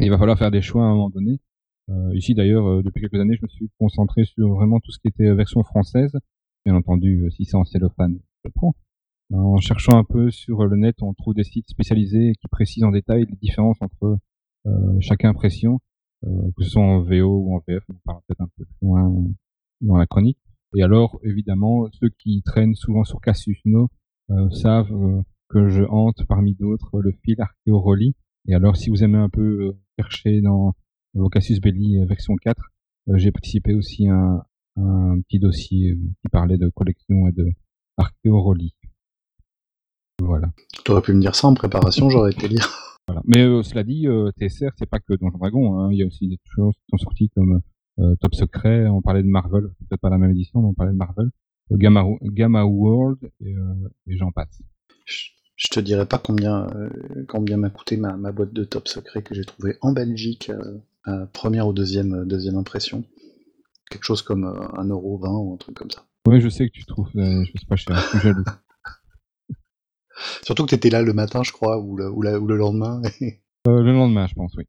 il 0.00 0.10
va 0.10 0.18
falloir 0.18 0.38
faire 0.38 0.50
des 0.50 0.62
choix 0.62 0.82
à 0.84 0.86
un 0.86 0.94
moment 0.94 1.10
donné. 1.10 1.40
Euh, 1.88 2.16
ici 2.16 2.34
d'ailleurs, 2.34 2.82
depuis 2.82 3.00
quelques 3.00 3.20
années, 3.20 3.36
je 3.36 3.42
me 3.42 3.48
suis 3.48 3.70
concentré 3.78 4.24
sur 4.24 4.48
vraiment 4.48 4.80
tout 4.80 4.90
ce 4.90 4.98
qui 4.98 5.08
était 5.08 5.32
version 5.34 5.62
française. 5.62 6.12
Bien 6.64 6.74
entendu, 6.74 7.30
si 7.30 7.44
c'est 7.44 7.56
en 7.56 7.64
cellophane, 7.64 8.18
je 8.44 8.50
prends. 8.52 8.74
En 9.32 9.56
cherchant 9.56 9.98
un 9.98 10.04
peu 10.04 10.30
sur 10.30 10.64
le 10.66 10.76
net, 10.76 11.02
on 11.02 11.12
trouve 11.12 11.34
des 11.34 11.42
sites 11.42 11.68
spécialisés 11.68 12.32
qui 12.40 12.46
précisent 12.48 12.84
en 12.84 12.92
détail 12.92 13.26
les 13.28 13.36
différences 13.36 13.78
entre 13.80 14.18
euh, 14.66 15.00
chaque 15.00 15.24
impression, 15.24 15.80
euh, 16.24 16.28
que 16.56 16.62
ce 16.62 16.70
soit 16.70 16.82
en 16.82 17.00
VO 17.00 17.40
ou 17.40 17.56
en 17.56 17.62
VF, 17.66 17.82
on 17.88 17.94
parle 18.04 18.20
peut-être 18.26 18.40
un 18.40 18.48
peu 18.56 18.64
plus 18.64 18.86
loin 18.86 19.12
dans 19.80 19.96
la 19.96 20.06
chronique. 20.06 20.38
Et 20.76 20.82
alors, 20.82 21.18
évidemment, 21.24 21.88
ceux 21.92 22.08
qui 22.08 22.42
traînent 22.42 22.74
souvent 22.74 23.04
sur 23.04 23.20
Cassius 23.20 23.58
No 23.64 23.88
euh, 24.30 24.48
savent 24.50 25.24
que 25.48 25.68
je 25.68 25.82
hante 25.82 26.24
parmi 26.28 26.54
d'autres 26.54 27.00
le 27.00 27.12
fil 27.24 27.40
Archeoroli. 27.40 28.14
Et 28.48 28.54
alors, 28.54 28.76
si 28.76 28.90
vous 28.90 29.02
aimez 29.02 29.18
un 29.18 29.28
peu 29.28 29.76
chercher 29.98 30.40
dans 30.40 30.74
vos 31.14 31.28
Cassius 31.28 31.60
Belli 31.60 32.04
version 32.06 32.36
4, 32.36 32.60
j'ai 33.14 33.32
participé 33.32 33.74
aussi 33.74 34.08
à 34.08 34.46
un, 34.76 35.20
petit 35.22 35.38
dossier 35.38 35.96
qui 36.20 36.28
parlait 36.30 36.58
de 36.58 36.68
collection 36.68 37.26
et 37.28 37.32
de 37.32 37.46
Archeoroli. 37.96 38.74
Voilà. 40.22 40.48
Tu 40.84 40.90
aurais 40.90 41.02
pu 41.02 41.12
me 41.12 41.20
dire 41.20 41.34
ça 41.34 41.48
en 41.48 41.54
préparation, 41.54 42.10
j'aurais 42.10 42.32
été 42.32 42.48
lire. 42.48 42.68
Voilà. 43.08 43.22
Mais 43.24 43.42
euh, 43.42 43.62
cela 43.62 43.84
dit, 43.84 44.08
euh, 44.08 44.32
TSR, 44.32 44.70
c'est 44.76 44.90
pas 44.90 44.98
que 44.98 45.14
Donjon 45.14 45.38
Dragon. 45.38 45.78
Hein. 45.78 45.90
Il 45.92 45.98
y 45.98 46.02
a 46.02 46.06
aussi 46.06 46.26
des 46.26 46.40
choses 46.44 46.74
qui 46.74 46.86
sont 46.90 46.98
sorties 46.98 47.30
comme 47.36 47.60
euh, 48.00 48.16
Top 48.20 48.34
Secret. 48.34 48.88
On 48.88 49.00
parlait 49.00 49.22
de 49.22 49.28
Marvel, 49.28 49.62
peut-être 49.88 50.00
pas 50.00 50.10
la 50.10 50.18
même 50.18 50.32
édition, 50.32 50.60
mais 50.60 50.66
on 50.66 50.74
parlait 50.74 50.92
de 50.92 50.98
Marvel. 50.98 51.30
Euh, 51.70 51.76
Gamma, 51.76 52.04
Gamma 52.22 52.64
World 52.64 53.18
et, 53.40 53.54
et 54.08 54.16
j'en 54.16 54.32
passe. 54.32 54.60
Je, 55.04 55.68
te 55.70 55.78
dirais 55.78 56.06
pas 56.06 56.18
combien 56.18 56.66
combien 57.28 57.58
m'a 57.58 57.70
coûté 57.70 57.96
ma, 57.96 58.16
ma, 58.16 58.32
boîte 58.32 58.52
de 58.52 58.64
Top 58.64 58.88
Secret 58.88 59.22
que 59.22 59.36
j'ai 59.36 59.44
trouvé 59.44 59.76
en 59.82 59.92
Belgique, 59.92 60.50
première 61.32 61.68
ou 61.68 61.72
deuxième 61.72 62.26
deuxième 62.26 62.56
impression. 62.56 63.04
Quelque 63.88 64.04
chose 64.04 64.22
comme 64.22 64.46
1,20€ 64.46 64.90
ou 64.90 65.54
un 65.54 65.56
truc 65.58 65.76
comme 65.76 65.92
ça. 65.92 66.04
Oui, 66.26 66.40
je 66.40 66.48
sais 66.48 66.66
que 66.66 66.72
tu 66.72 66.84
trouves, 66.86 67.08
je 67.14 67.52
sais 67.56 67.66
pas 67.68 67.76
je 67.76 67.84
suis 67.84 68.18
jaloux. 68.18 68.42
Surtout 70.42 70.64
que 70.64 70.70
tu 70.70 70.74
étais 70.74 70.90
là 70.90 71.02
le 71.02 71.12
matin, 71.12 71.42
je 71.42 71.52
crois, 71.52 71.78
ou 71.78 71.96
le, 71.96 72.10
ou 72.10 72.24
ou 72.24 72.46
le 72.46 72.56
lendemain. 72.56 73.02
euh, 73.68 73.82
le 73.82 73.92
lendemain, 73.92 74.26
je 74.26 74.34
pense, 74.34 74.52
oui. 74.56 74.64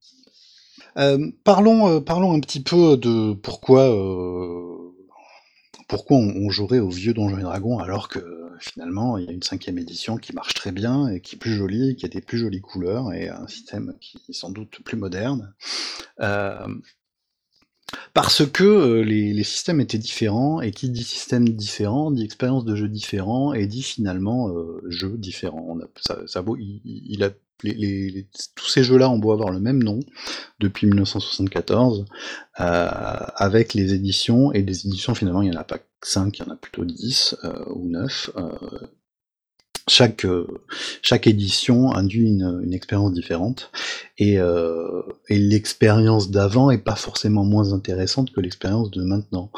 Euh, 0.97 1.31
parlons, 1.43 1.87
euh, 1.87 1.99
parlons 1.99 2.33
un 2.33 2.39
petit 2.39 2.61
peu 2.61 2.97
de 2.97 3.33
pourquoi, 3.33 3.85
pourquoi 5.87 6.17
on, 6.17 6.33
on, 6.35 6.49
jouerait 6.49 6.79
au 6.79 6.89
vieux 6.89 7.13
Donjons 7.13 7.37
et 7.37 7.43
Dragons 7.43 7.77
alors 7.77 8.09
que 8.09 8.19
finalement 8.59 9.19
il 9.19 9.25
y 9.25 9.29
a 9.29 9.31
une 9.31 9.43
cinquième 9.43 9.77
édition 9.77 10.17
qui 10.17 10.33
marche 10.33 10.55
très 10.55 10.71
bien 10.71 11.07
et 11.07 11.21
qui 11.21 11.35
est 11.35 11.37
plus 11.37 11.53
jolie, 11.53 11.95
qui 11.95 12.05
a 12.07 12.09
des 12.09 12.21
plus 12.21 12.39
jolies 12.39 12.61
couleurs 12.61 13.13
et 13.13 13.29
un 13.29 13.47
système 13.47 13.93
qui 14.01 14.17
est 14.27 14.33
sans 14.33 14.49
doute 14.49 14.79
plus 14.83 14.97
moderne. 14.97 15.53
Euh, 17.93 17.97
parce 18.13 18.45
que 18.45 18.63
euh, 18.63 19.01
les, 19.03 19.43
systèmes 19.43 19.79
étaient 19.79 19.97
différents, 19.97 20.61
et 20.61 20.71
qui 20.71 20.89
dit 20.89 21.03
système 21.03 21.47
différent, 21.49 22.11
dit 22.11 22.23
expérience 22.23 22.65
de 22.65 22.75
jeu 22.75 22.87
différent, 22.87 23.53
et 23.53 23.67
dit 23.67 23.83
finalement 23.83 24.49
euh, 24.49 24.81
jeu 24.87 25.17
différent. 25.17 25.77
ça, 25.99 26.41
vaut, 26.41 26.57
il, 26.57 27.23
a, 27.23 27.29
tous 28.55 28.67
ces 28.67 28.83
jeux-là 28.83 29.09
ont 29.09 29.17
beau 29.17 29.31
avoir 29.31 29.51
le 29.51 29.59
même 29.59 29.83
nom 29.83 29.99
depuis 30.59 30.87
1974, 30.87 32.05
euh, 32.59 32.89
avec 33.35 33.73
les 33.73 33.93
éditions, 33.93 34.51
et 34.53 34.63
des 34.63 34.85
éditions 34.87 35.15
finalement 35.15 35.41
il 35.41 35.51
n'y 35.51 35.57
en 35.57 35.59
a 35.59 35.63
pas 35.63 35.79
5, 36.03 36.37
il 36.37 36.45
y 36.45 36.49
en 36.49 36.51
a 36.51 36.55
plutôt 36.55 36.85
10 36.85 37.35
ou 37.67 37.87
9, 37.87 38.31
chaque, 39.87 40.25
euh, 40.25 40.47
chaque 41.01 41.27
édition 41.27 41.93
induit 41.93 42.27
une, 42.27 42.61
une 42.63 42.73
expérience 42.73 43.13
différente 43.13 43.71
et, 44.17 44.39
euh, 44.39 45.01
et 45.29 45.37
l'expérience 45.37 46.29
d'avant 46.29 46.71
est 46.71 46.77
pas 46.77 46.95
forcément 46.95 47.45
moins 47.45 47.73
intéressante 47.73 48.31
que 48.31 48.41
l'expérience 48.41 48.91
de 48.91 49.03
maintenant. 49.03 49.51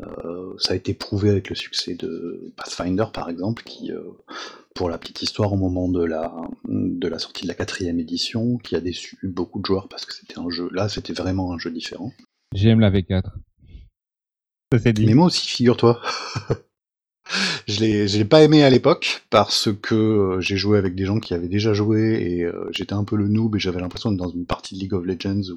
Euh, 0.00 0.54
ça 0.58 0.72
a 0.72 0.76
été 0.76 0.92
prouvé 0.92 1.30
avec 1.30 1.48
le 1.50 1.54
succès 1.54 1.94
de 1.94 2.52
Pathfinder 2.56 3.06
par 3.12 3.28
exemple, 3.28 3.62
qui, 3.62 3.92
euh, 3.92 4.00
pour 4.74 4.88
la 4.88 4.98
petite 4.98 5.22
histoire, 5.22 5.52
au 5.52 5.56
moment 5.56 5.88
de 5.88 6.02
la, 6.02 6.34
de 6.68 7.06
la 7.06 7.18
sortie 7.18 7.42
de 7.44 7.48
la 7.48 7.54
quatrième 7.54 8.00
édition, 8.00 8.58
qui 8.58 8.74
a 8.74 8.80
déçu 8.80 9.18
beaucoup 9.22 9.60
de 9.60 9.66
joueurs 9.66 9.88
parce 9.88 10.04
que 10.04 10.14
c'était 10.14 10.38
un 10.38 10.50
jeu, 10.50 10.68
là 10.72 10.88
c'était 10.88 11.12
vraiment 11.12 11.52
un 11.52 11.58
jeu 11.58 11.70
différent. 11.70 12.12
J'aime 12.52 12.80
la 12.80 12.90
V4. 12.90 13.22
Ça 14.82 14.92
dit. 14.92 15.06
Mais 15.06 15.14
moi 15.14 15.26
aussi, 15.26 15.46
figure-toi. 15.46 16.00
je 17.66 17.80
l'ai, 17.80 18.08
je 18.08 18.18
l'ai 18.18 18.24
pas 18.24 18.42
aimé 18.42 18.62
à 18.62 18.70
l'époque 18.70 19.24
parce 19.30 19.68
que 19.72 19.94
euh, 19.94 20.40
j'ai 20.40 20.56
joué 20.56 20.78
avec 20.78 20.94
des 20.94 21.04
gens 21.06 21.18
qui 21.20 21.34
avaient 21.34 21.48
déjà 21.48 21.72
joué 21.72 22.22
et 22.22 22.44
euh, 22.44 22.68
j'étais 22.70 22.92
un 22.92 23.04
peu 23.04 23.16
le 23.16 23.28
noob 23.28 23.56
et 23.56 23.58
j'avais 23.58 23.80
l'impression 23.80 24.10
d'être 24.10 24.20
dans 24.20 24.30
une 24.30 24.46
partie 24.46 24.74
de 24.74 24.80
League 24.80 24.94
of 24.94 25.04
Legends 25.04 25.54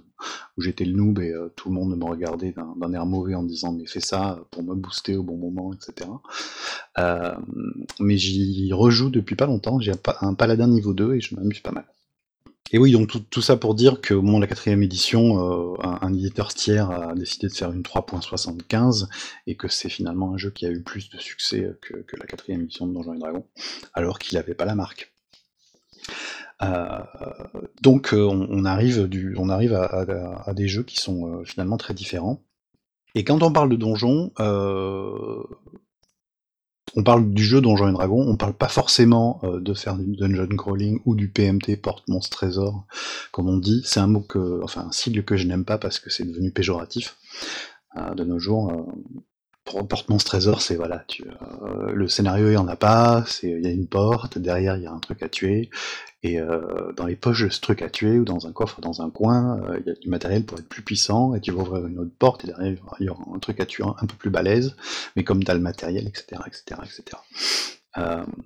où, 0.57 0.61
j'étais 0.61 0.86
le 0.86 0.93
noob 0.93 1.20
et 1.20 1.32
euh, 1.32 1.51
tout 1.55 1.70
le 1.70 1.76
monde 1.76 1.97
me 1.97 2.05
regardait 2.05 2.53
d'un, 2.53 2.93
air 2.93 3.05
mauvais 3.05 3.36
en 3.36 3.43
disant 3.43 3.74
mais 3.74 3.86
fais 3.86 3.99
ça 3.99 4.39
pour 4.51 4.63
me 4.63 4.76
booster 4.76 5.15
au 5.15 5.24
bon 5.24 5.38
moment, 5.38 5.74
etc. 5.74 6.09
Mais 7.99 8.18
j'y 8.18 8.72
rejoue 8.74 9.09
depuis 9.09 9.36
pas 9.36 9.45
longtemps. 9.45 9.80
J'ai 9.80 9.93
un 10.22 10.34
paladin 10.34 10.68
niveau 10.68 10.93
2 10.93 11.15
et 11.15 11.22
je 11.22 11.36
m'amuse 11.36 11.59
pas 11.59 11.72
mal. 11.72 11.86
Et 12.72 12.78
oui, 12.78 12.91
donc 12.91 13.30
tout, 13.30 13.41
ça 13.41 13.55
pour 13.55 13.76
dire 13.76 14.01
qu'au 14.01 14.22
moment 14.22 14.39
de 14.39 14.43
la 14.43 14.47
quatrième 14.47 14.84
édition, 14.84 15.74
euh, 15.74 15.78
un, 15.82 16.13
éditeur 16.13 16.53
tiers 16.53 16.91
a 16.91 17.13
décidé 17.15 17.47
de 17.47 17.53
faire 17.53 17.72
une 17.72 17.82
3.75 17.82 19.07
et 19.45 19.55
que 19.55 19.68
c'est 19.68 19.89
finalement 19.89 20.34
un 20.34 20.38
jeu 20.38 20.49
qui 20.49 20.65
a 20.65 20.70
eu 20.70 20.82
plus 20.82 21.09
de 21.09 21.18
succès 21.18 21.72
que, 21.82 22.18
la 22.18 22.26
quatrième 22.26 22.63
édition 22.63 22.86
de 22.88 22.93
Donjons 22.93 23.13
et 23.13 23.20
Dragons, 23.20 23.45
alors 23.93 24.20
qu'il 24.20 24.38
n'avait 24.38 24.53
pas 24.53 24.65
la 24.65 24.76
marque. 24.76 25.13
Euh, 26.61 27.03
donc 27.82 28.13
euh, 28.13 28.26
on, 28.26 28.65
arrive, 28.65 29.07
on 29.38 29.49
arrive 29.49 29.74
à, 29.74 30.53
des 30.53 30.68
jeux 30.68 30.84
qui 30.84 30.97
sont 30.97 31.43
finalement 31.45 31.78
très 31.78 31.93
différents. 31.93 32.43
Et 33.18 33.24
quand 33.24 33.41
on 33.41 33.51
parle 33.51 33.70
de 33.70 33.76
donjons, 33.76 34.32
euh, 34.39 35.43
on 36.96 37.04
parle 37.04 37.32
du 37.32 37.44
jeu 37.44 37.62
Donjons 37.62 37.90
et 37.90 37.94
Dragons, 37.94 38.26
on 38.28 38.38
parle 38.38 38.54
pas 38.54 38.68
forcément 38.68 39.40
euh, 39.44 39.60
de 39.60 39.74
faire 39.74 39.96
du 39.98 40.16
dungeon 40.16 40.56
crawling 40.56 41.02
ou 41.06 41.16
du 41.16 41.30
PMT 41.30 41.78
porte 41.82 42.08
monstre 42.08 42.38
trésor, 42.38 42.86
comme 43.32 43.50
on 43.50 43.58
dit. 43.58 43.82
C'est 43.86 44.00
un 44.00 44.08
mot 44.08 44.22
que, 44.22 44.62
enfin 44.64 44.88
un 44.88 44.92
sigle 44.92 45.24
que 45.24 45.38
je 45.38 45.46
n'aime 45.48 45.66
pas 45.66 45.78
parce 45.78 46.00
que 46.00 46.10
c'est 46.10 46.26
devenu 46.26 46.52
péjoratif 46.52 47.18
euh, 47.98 48.14
de 48.14 48.24
nos 48.24 48.40
jours. 48.40 48.72
Porte 49.84 50.09
monstre 50.09 50.32
trésor, 50.32 50.61
c'est 50.61 50.76
voilà, 50.76 51.03
tu, 51.07 51.24
euh, 51.24 51.91
le 51.93 52.07
scénario 52.07 52.49
il 52.49 52.53
y 52.53 52.57
en 52.57 52.68
a 52.68 52.76
pas, 52.76 53.24
c'est 53.28 53.49
il 53.49 53.63
y 53.63 53.68
a 53.68 53.72
une 53.72 53.88
porte, 53.88 54.38
derrière 54.38 54.78
il 54.78 54.84
y 54.84 54.88
a 54.88 54.91
un 54.91 54.99
truc 54.99 55.22
à 55.24 55.30
tuer, 55.30 55.70
et 56.24 56.39
euh, 56.39 56.91
dans 56.93 57.05
les 57.05 57.15
poches 57.15 57.43
de 57.43 57.49
ce 57.49 57.61
truc 57.61 57.82
à 57.82 57.89
tuer 57.89 58.20
ou 58.20 58.26
dans 58.26 58.47
un 58.47 58.51
coffre 58.51 58.82
dans 58.82 59.01
un 59.01 59.09
coin, 59.09 59.59
euh, 59.63 59.80
il 59.80 59.88
y 59.88 59.91
a 59.91 59.95
du 59.95 60.09
matériel 60.09 60.45
pour 60.45 60.59
être 60.59 60.68
plus 60.68 60.82
puissant, 60.82 61.36
et 61.36 61.41
tu 61.41 61.51
vas 61.51 61.61
ouvrir 61.61 61.88
une 61.88 61.99
autre 61.99 62.11
porte 62.18 62.43
et 62.43 62.47
derrière 62.47 62.78
il 62.99 63.05
y 63.05 63.09
aura 63.09 63.24
un 63.34 63.39
truc 63.39 63.59
à 63.59 63.65
tuer 63.65 63.84
un, 63.84 64.05
peu 64.05 64.15
plus 64.18 64.30
balèze, 64.30 64.76
mais 65.15 65.24
comme 65.24 65.43
t'as 65.43 65.53
le 65.53 65.59
matériel, 65.59 66.07
etc., 66.07 66.41
etc., 66.45 66.82
etc. 66.84 67.18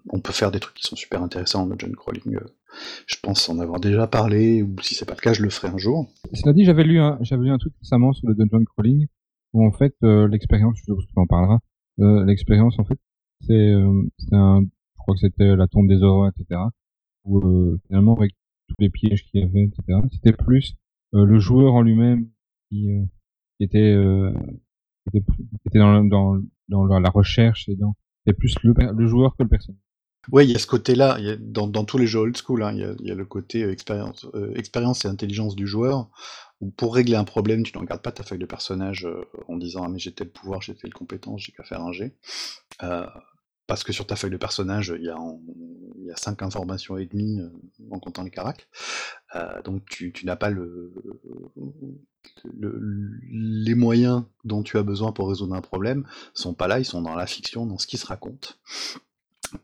On 0.09 0.21
peut 0.21 0.31
faire 0.31 0.49
des 0.49 0.61
trucs 0.61 0.75
qui 0.75 0.83
sont 0.83 0.95
super 0.95 1.21
intéressants 1.21 1.63
en 1.63 1.65
dungeon 1.65 1.91
crawling. 1.91 2.39
je 3.05 3.15
pense 3.21 3.49
en 3.49 3.59
avoir 3.59 3.81
déjà 3.81 4.07
parlé, 4.07 4.63
ou 4.63 4.73
si 4.81 4.95
c'est 4.95 5.03
pas 5.03 5.15
le 5.15 5.19
cas, 5.19 5.33
je 5.33 5.43
le 5.43 5.49
ferai 5.49 5.67
un 5.67 5.77
jour. 5.77 6.09
Cela 6.33 6.53
dit, 6.53 6.63
j'avais 6.63 6.85
lu 6.85 7.01
un, 7.01 7.17
j'avais 7.19 7.43
lu 7.43 7.51
un 7.51 7.57
truc 7.57 7.73
récemment 7.81 8.13
sur 8.13 8.29
le 8.29 8.33
dungeon 8.33 8.63
crawling 8.63 9.07
où 9.53 9.65
en 9.65 9.71
fait 9.71 9.95
euh, 10.03 10.27
l'expérience, 10.27 10.77
je 10.77 10.83
suppose 10.83 11.05
que 11.05 11.11
tu 11.11 11.19
en 11.19 11.27
parleras, 11.27 11.59
euh, 11.99 12.25
l'expérience 12.25 12.79
en 12.79 12.85
fait, 12.85 12.99
c'est, 13.41 13.53
euh, 13.53 14.03
c'est 14.17 14.35
un, 14.35 14.61
je 14.61 14.97
crois 14.97 15.15
que 15.15 15.21
c'était 15.21 15.55
la 15.55 15.67
tombe 15.67 15.87
des 15.87 16.01
horreurs, 16.03 16.31
etc. 16.37 16.61
Où 17.25 17.39
finalement 17.87 18.15
avec 18.15 18.31
tous 18.67 18.75
les 18.79 18.89
pièges 18.89 19.23
qu'il 19.25 19.41
y 19.41 19.43
avait, 19.43 19.63
etc. 19.63 19.99
C'était 20.11 20.33
plus 20.33 20.75
le 21.13 21.39
joueur 21.39 21.73
en 21.73 21.81
lui-même 21.81 22.29
qui, 22.69 22.87
qui 23.57 23.63
était, 23.63 23.95
qui 25.11 25.17
était, 25.17 25.33
était 25.67 25.79
dans, 25.79 26.03
dans, 26.03 26.39
dans 26.69 26.99
la 26.99 27.09
recherche 27.09 27.69
et 27.69 27.75
dans, 27.75 27.95
c'était 28.25 28.37
plus 28.37 28.55
le, 28.63 28.73
le 28.73 29.07
joueur 29.07 29.35
que 29.35 29.43
le 29.43 29.49
personnage. 29.49 29.81
Ouais, 30.31 30.45
il 30.45 30.51
y 30.51 30.55
a 30.55 30.59
ce 30.59 30.67
côté-là, 30.67 31.17
y 31.19 31.35
dans, 31.39 31.67
dans 31.67 31.83
tous 31.83 31.97
les 31.97 32.05
jeux 32.05 32.19
old 32.19 32.37
school, 32.37 32.61
hein, 32.61 32.71
il, 32.73 32.79
y 32.79 32.83
a, 32.83 32.93
il 32.99 33.07
y 33.07 33.11
a 33.11 33.15
le 33.15 33.25
côté 33.25 33.67
expérience, 33.67 34.27
euh, 34.35 34.53
expérience 34.55 35.03
et 35.03 35.07
intelligence 35.07 35.55
du 35.55 35.65
joueur, 35.65 36.09
où 36.61 36.69
pour 36.71 36.95
régler 36.95 37.15
un 37.15 37.23
problème, 37.25 37.63
tu 37.63 37.75
ne 37.75 37.81
regardes 37.81 38.01
pas 38.01 38.11
ta 38.11 38.23
feuille 38.23 38.39
de 38.39 38.45
personnage 38.45 39.05
euh, 39.05 39.25
en 39.47 39.57
disant 39.57 39.83
ah 39.85 39.89
mais 39.89 39.99
j'ai 39.99 40.13
tel 40.13 40.29
pouvoir, 40.29 40.61
j'ai 40.61 40.75
telle 40.75 40.93
compétence, 40.93 41.41
j'ai 41.41 41.51
qu'à 41.51 41.63
faire 41.63 41.81
un 41.81 41.91
G. 41.91 42.15
Euh, 42.83 43.05
parce 43.67 43.83
que 43.83 43.93
sur 43.93 44.05
ta 44.07 44.15
feuille 44.17 44.31
de 44.31 44.37
personnage, 44.37 44.93
il 44.97 45.05
y 45.05 45.09
a, 45.09 45.17
en- 45.17 45.41
cinq 46.17 46.41
informations 46.43 46.97
et 46.97 47.05
demie 47.05 47.39
euh, 47.39 47.49
en 47.91 47.99
comptant 47.99 48.23
les 48.23 48.31
caracs. 48.31 48.67
Donc 49.63 49.85
tu, 49.89 50.13
n'as 50.25 50.35
pas 50.35 50.49
le- 50.49 50.91
les 53.31 53.75
moyens 53.75 54.23
dont 54.43 54.63
tu 54.63 54.77
as 54.77 54.83
besoin 54.83 55.11
pour 55.11 55.29
résoudre 55.29 55.55
un 55.55 55.61
problème 55.61 56.05
sont 56.33 56.53
pas 56.53 56.67
là, 56.67 56.79
ils 56.79 56.85
sont 56.85 57.01
dans 57.01 57.15
la 57.15 57.27
fiction, 57.27 57.65
dans 57.65 57.77
ce 57.77 57.87
qui 57.87 57.97
se 57.97 58.05
raconte. 58.05 58.59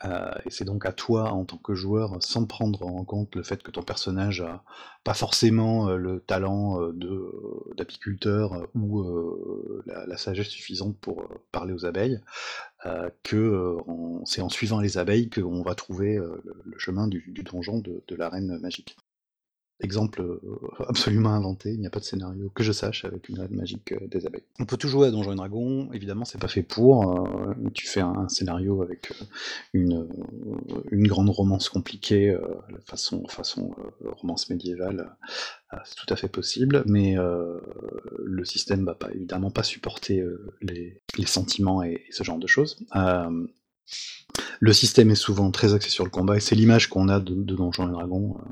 Euh, 0.06 0.32
et 0.46 0.50
c'est 0.50 0.66
donc 0.66 0.86
à 0.86 0.92
toi, 0.92 1.32
en 1.32 1.46
tant 1.46 1.58
que 1.58 1.76
joueur, 1.76 2.22
sans 2.22 2.46
prendre 2.46 2.86
en 2.86 3.04
compte 3.04 3.36
le 3.36 3.44
fait 3.44 3.62
que 3.64 3.72
ton 3.72 3.84
personnage 3.84 4.42
a 4.42 4.64
pas 5.04 5.14
forcément 5.14 5.90
euh, 5.90 5.98
le 5.98 6.20
talent 6.20 6.82
euh, 6.82 6.94
d'apiculteur 7.78 8.68
ou 8.76 9.04
la, 9.86 10.18
sagesse 10.18 10.48
suffisante 10.48 10.98
pour 10.98 11.28
parler 11.52 11.74
aux 11.74 11.86
abeilles, 11.86 12.20
que 13.24 13.78
c'est 14.26 14.42
en 14.42 14.50
suivant 14.50 14.80
les 14.80 14.98
abeilles 14.98 15.30
qu'on 15.30 15.62
va 15.62 15.76
trouver 15.76 16.16
le, 16.16 16.78
chemin 16.78 17.08
du, 17.08 17.26
du 17.28 17.44
donjon 17.44 17.80
de, 17.80 18.04
de 18.08 18.16
la 18.16 18.30
reine 18.30 18.58
magique. 18.60 18.98
Exemple 19.80 20.22
euh, 20.22 20.40
absolument 20.88 21.30
inventé, 21.34 21.70
il 21.70 21.80
n'y 21.80 21.86
a 21.86 21.92
pas 21.92 22.00
de 22.00 22.06
scénario 22.06 22.50
que 22.50 22.64
je 22.64 22.72
sache 22.72 23.06
avec 23.06 23.30
une 23.30 23.40
reine 23.40 23.56
magique 23.56 23.92
euh, 23.92 24.08
des 24.08 24.26
abeilles. 24.26 24.44
On 24.60 24.66
peut 24.66 24.78
tout 24.78 24.88
jouer 24.88 25.08
à 25.08 25.12
Donjons 25.12 25.34
et 25.34 25.36
Dragons, 25.36 25.90
évidemment 25.94 26.26
c'est 26.26 26.42
pas 26.42 26.48
fait 26.48 26.64
pour, 26.64 27.28
euh, 27.30 27.54
tu 27.76 27.86
fais 27.86 28.02
un, 28.02 28.28
scénario 28.28 28.82
avec 28.82 29.14
une, 29.74 30.08
une 30.92 31.08
grande 31.08 31.30
romance 31.30 31.70
compliquée, 31.70 32.32
euh, 32.32 32.42
façon, 32.86 33.28
façon 33.28 33.76
romance 34.04 34.50
médiévale, 34.50 35.16
c'est 35.86 35.96
tout 35.96 36.12
à 36.12 36.16
fait 36.16 36.28
possible, 36.28 36.84
mais 36.86 37.16
le 37.16 38.46
système 38.46 38.86
va 38.86 38.96
pas, 38.96 39.12
évidemment 39.14 39.52
pas 39.52 39.64
supporter 39.64 40.24
les, 40.62 41.02
les 41.18 41.26
sentiments 41.26 41.84
et 41.84 42.04
ce 42.10 42.24
genre 42.24 42.38
de 42.38 42.48
choses. 42.48 42.80
Le 44.60 44.74
système 44.74 45.10
est 45.12 45.16
souvent 45.16 45.52
très 45.52 45.74
axé 45.74 45.90
sur 45.90 46.04
le 46.04 46.10
combat, 46.10 46.38
et 46.38 46.40
c'est 46.40 46.56
l'image 46.56 46.88
qu'on 46.90 47.10
a 47.10 47.20
de, 47.20 47.34
de 47.34 47.56
Donjons 47.56 47.88
et 47.88 47.92
Dragons. 47.92 48.38
euh, 48.40 48.50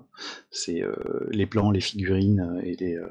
C'est 0.52 0.82
euh, 0.82 0.94
les 1.32 1.46
plans, 1.46 1.72
les 1.72 1.82
figurines 1.82 2.40
euh, 2.40 2.62
et, 2.64 2.76
les, 2.80 2.96
euh, 2.96 3.08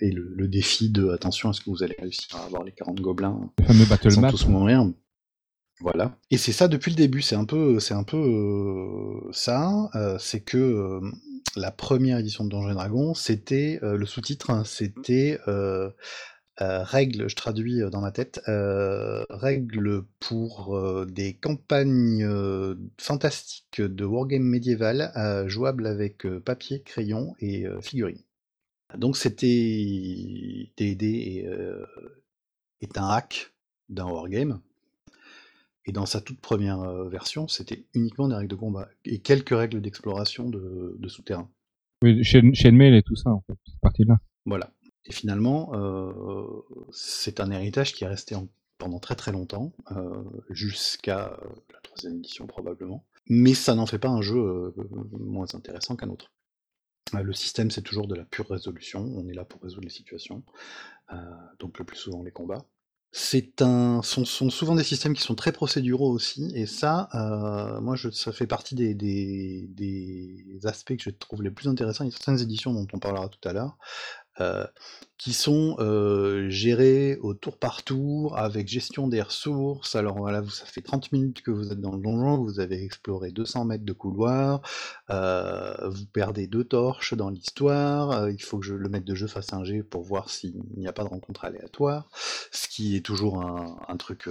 et 0.00 0.10
le, 0.10 0.32
le 0.34 0.48
défi 0.48 0.90
de 0.90 1.10
attention, 1.10 1.50
est-ce 1.50 1.60
que 1.60 1.70
vous 1.70 1.82
allez 1.82 1.96
réussir 1.98 2.36
à 2.36 2.44
avoir 2.44 2.64
les 2.64 2.72
40 2.72 3.00
gobelins 3.00 3.50
Le 3.58 3.64
fameux 3.64 3.84
battle 3.86 4.10
sans 4.12 4.20
map. 4.22 4.30
tous 4.30 4.46
mourir? 4.48 4.90
Voilà. 5.80 6.14
Et 6.30 6.36
c'est 6.36 6.52
ça 6.52 6.68
depuis 6.68 6.90
le 6.90 6.96
début. 6.96 7.22
C'est 7.22 7.36
un 7.36 7.46
peu, 7.46 7.80
c'est 7.80 7.94
un 7.94 8.04
peu 8.04 8.18
euh, 8.18 9.32
ça. 9.32 9.88
euh, 9.94 10.16
c'est 10.18 10.40
que 10.40 10.58
euh, 10.58 11.00
la 11.56 11.70
première 11.70 12.18
édition 12.18 12.44
de 12.44 12.50
Donjons 12.50 12.70
et 12.70 12.74
Dragons, 12.74 13.14
c'était 13.14 13.78
le 13.82 14.04
sous-titre, 14.06 14.50
hein, 14.50 14.62
c'était 14.64 15.38
euh, 16.62 16.82
règles. 16.82 17.28
Je 17.28 17.36
traduis 17.36 17.82
euh, 17.82 17.90
dans 17.90 18.00
ma 18.00 18.10
tête. 18.12 18.40
euh, 18.48 19.24
règles 19.30 20.04
pour 20.18 20.76
euh, 20.76 21.04
des 21.06 21.34
campagnes 21.34 22.24
euh, 22.24 22.74
fantastiques 22.98 23.80
de 23.80 24.04
wargame 24.04 24.42
médiéval 24.42 25.12
jouables 25.46 25.86
avec 25.86 26.26
papier, 26.44 26.82
crayon 26.82 27.34
et 27.40 27.66
figurines. 27.80 28.22
Donc 28.96 29.16
c'était 29.16 29.46
D&D 30.76 31.46
est, 32.80 32.98
un 32.98 33.08
hack 33.08 33.52
d'un 33.88 34.06
wargame. 34.06 34.60
Et 35.86 35.92
dans 35.92 36.06
sa 36.06 36.20
toute 36.20 36.40
première 36.40 36.82
version, 37.08 37.48
c'était 37.48 37.84
uniquement 37.94 38.28
des 38.28 38.34
règles 38.34 38.50
de 38.50 38.56
combat 38.56 38.88
et 39.04 39.20
quelques 39.20 39.56
règles 39.56 39.80
d'exploration 39.80 40.48
de, 40.48 40.96
de 40.98 41.08
souterrain. 41.08 41.48
Oui, 42.02 42.22
chaîne, 42.24 42.54
chaînemail 42.54 42.96
et 42.96 43.02
tout 43.02 43.16
ça, 43.16 43.30
en 43.30 43.42
fait, 43.46 43.56
cette 43.66 43.80
partie-là. 43.80 44.18
Voilà. 44.46 44.72
Et 45.06 45.12
finalement, 45.12 45.70
euh, 45.74 46.12
c'est 46.92 47.40
un 47.40 47.50
héritage 47.50 47.92
qui 47.94 48.04
est 48.04 48.08
resté 48.08 48.34
en- 48.34 48.48
pendant 48.78 48.98
très 48.98 49.16
très 49.16 49.32
longtemps, 49.32 49.72
euh, 49.92 50.22
jusqu'à 50.50 51.36
la 51.72 51.80
troisième 51.82 52.16
édition 52.18 52.46
probablement. 52.46 53.04
Mais 53.28 53.54
ça 53.54 53.74
n'en 53.74 53.86
fait 53.86 53.98
pas 53.98 54.08
un 54.08 54.22
jeu 54.22 54.38
euh, 54.38 54.74
moins 55.12 55.46
intéressant 55.54 55.96
qu'un 55.96 56.08
autre. 56.10 56.32
Le 57.12 57.32
système, 57.32 57.70
c'est 57.70 57.82
toujours 57.82 58.06
de 58.06 58.14
la 58.14 58.24
pure 58.24 58.48
résolution. 58.48 59.00
On 59.16 59.26
est 59.28 59.34
là 59.34 59.44
pour 59.44 59.60
résoudre 59.62 59.82
les 59.82 59.90
situations, 59.90 60.44
donc 61.58 61.78
le 61.80 61.84
plus 61.84 61.96
souvent 61.96 62.22
les 62.22 62.30
combats. 62.30 62.64
C'est 63.10 63.62
un, 63.62 64.00
sont, 64.02 64.24
sont 64.24 64.50
souvent 64.50 64.76
des 64.76 64.84
systèmes 64.84 65.14
qui 65.14 65.22
sont 65.22 65.34
très 65.34 65.50
procéduraux 65.50 66.12
aussi, 66.12 66.52
et 66.54 66.66
ça, 66.66 67.08
moi, 67.82 67.96
je, 67.96 68.10
ça 68.10 68.30
fait 68.30 68.46
partie 68.46 68.76
des 68.76 70.60
aspects 70.62 70.96
que 70.96 71.02
je 71.02 71.10
trouve 71.10 71.42
les 71.42 71.50
plus 71.50 71.66
intéressants. 71.68 72.04
Il 72.04 72.10
y 72.10 72.14
a 72.14 72.16
certaines 72.16 72.40
éditions 72.40 72.72
dont 72.72 72.86
on 72.92 73.00
parlera 73.00 73.28
tout 73.28 73.48
à 73.48 73.52
l'heure, 73.52 73.76
euh, 74.40 74.66
qui 75.18 75.34
sont 75.34 75.76
euh, 75.80 76.48
gérées 76.48 77.18
au 77.20 77.34
tour 77.34 77.58
par 77.58 77.82
tour, 77.82 78.38
avec 78.38 78.68
gestion 78.68 79.06
des 79.06 79.20
ressources. 79.20 79.94
Alors 79.94 80.16
voilà, 80.16 80.42
ça 80.48 80.64
fait 80.64 80.80
30 80.80 81.12
minutes 81.12 81.42
que 81.42 81.50
vous 81.50 81.72
êtes 81.72 81.80
dans 81.80 81.92
le 81.92 82.00
donjon, 82.00 82.42
vous 82.42 82.58
avez 82.58 82.82
exploré 82.82 83.30
200 83.30 83.66
mètres 83.66 83.84
de 83.84 83.92
couloir, 83.92 84.62
euh, 85.10 85.74
vous 85.90 86.06
perdez 86.06 86.46
deux 86.46 86.64
torches 86.64 87.12
dans 87.12 87.28
l'histoire, 87.28 88.30
il 88.30 88.42
faut 88.42 88.58
que 88.58 88.64
je, 88.64 88.74
le 88.74 88.88
maître 88.88 89.04
de 89.04 89.14
jeu 89.14 89.26
fasse 89.26 89.52
un 89.52 89.62
jet 89.62 89.82
pour 89.82 90.02
voir 90.04 90.30
s'il 90.30 90.54
n'y 90.76 90.88
a 90.88 90.92
pas 90.92 91.04
de 91.04 91.10
rencontre 91.10 91.44
aléatoire, 91.44 92.08
ce 92.50 92.66
qui 92.66 92.96
est 92.96 93.04
toujours 93.04 93.42
un, 93.42 93.96
truc 93.98 94.26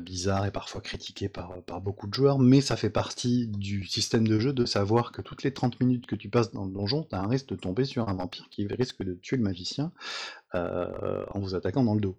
bizarre 0.00 0.44
et 0.44 0.50
parfois 0.50 0.80
critiqué 0.80 1.28
par, 1.28 1.62
par 1.62 1.80
beaucoup 1.80 2.08
de 2.08 2.14
joueurs, 2.14 2.38
mais 2.38 2.60
ça 2.60 2.76
fait 2.76 2.90
partie 2.90 3.46
du 3.46 3.84
système 3.86 4.26
de 4.26 4.38
jeu 4.38 4.52
de 4.52 4.64
savoir 4.64 5.12
que 5.12 5.22
toutes 5.22 5.44
les 5.44 5.52
30 5.52 5.80
minutes 5.80 6.06
que 6.06 6.16
tu 6.16 6.28
passes 6.28 6.52
dans 6.52 6.64
le 6.64 6.72
donjon, 6.72 7.04
tu 7.04 7.14
as 7.14 7.20
un 7.20 7.28
risque 7.28 7.48
de 7.48 7.56
tomber 7.56 7.84
sur 7.84 8.08
un 8.08 8.14
vampire 8.14 8.48
qui 8.50 8.66
risque 8.66 9.02
de 9.02 9.14
tuer 9.14 9.36
le 9.36 9.44
magicien 9.44 9.92
euh, 10.54 11.24
en 11.30 11.40
vous 11.40 11.54
attaquant 11.54 11.84
dans 11.84 11.94
le 11.94 12.00
dos. 12.00 12.18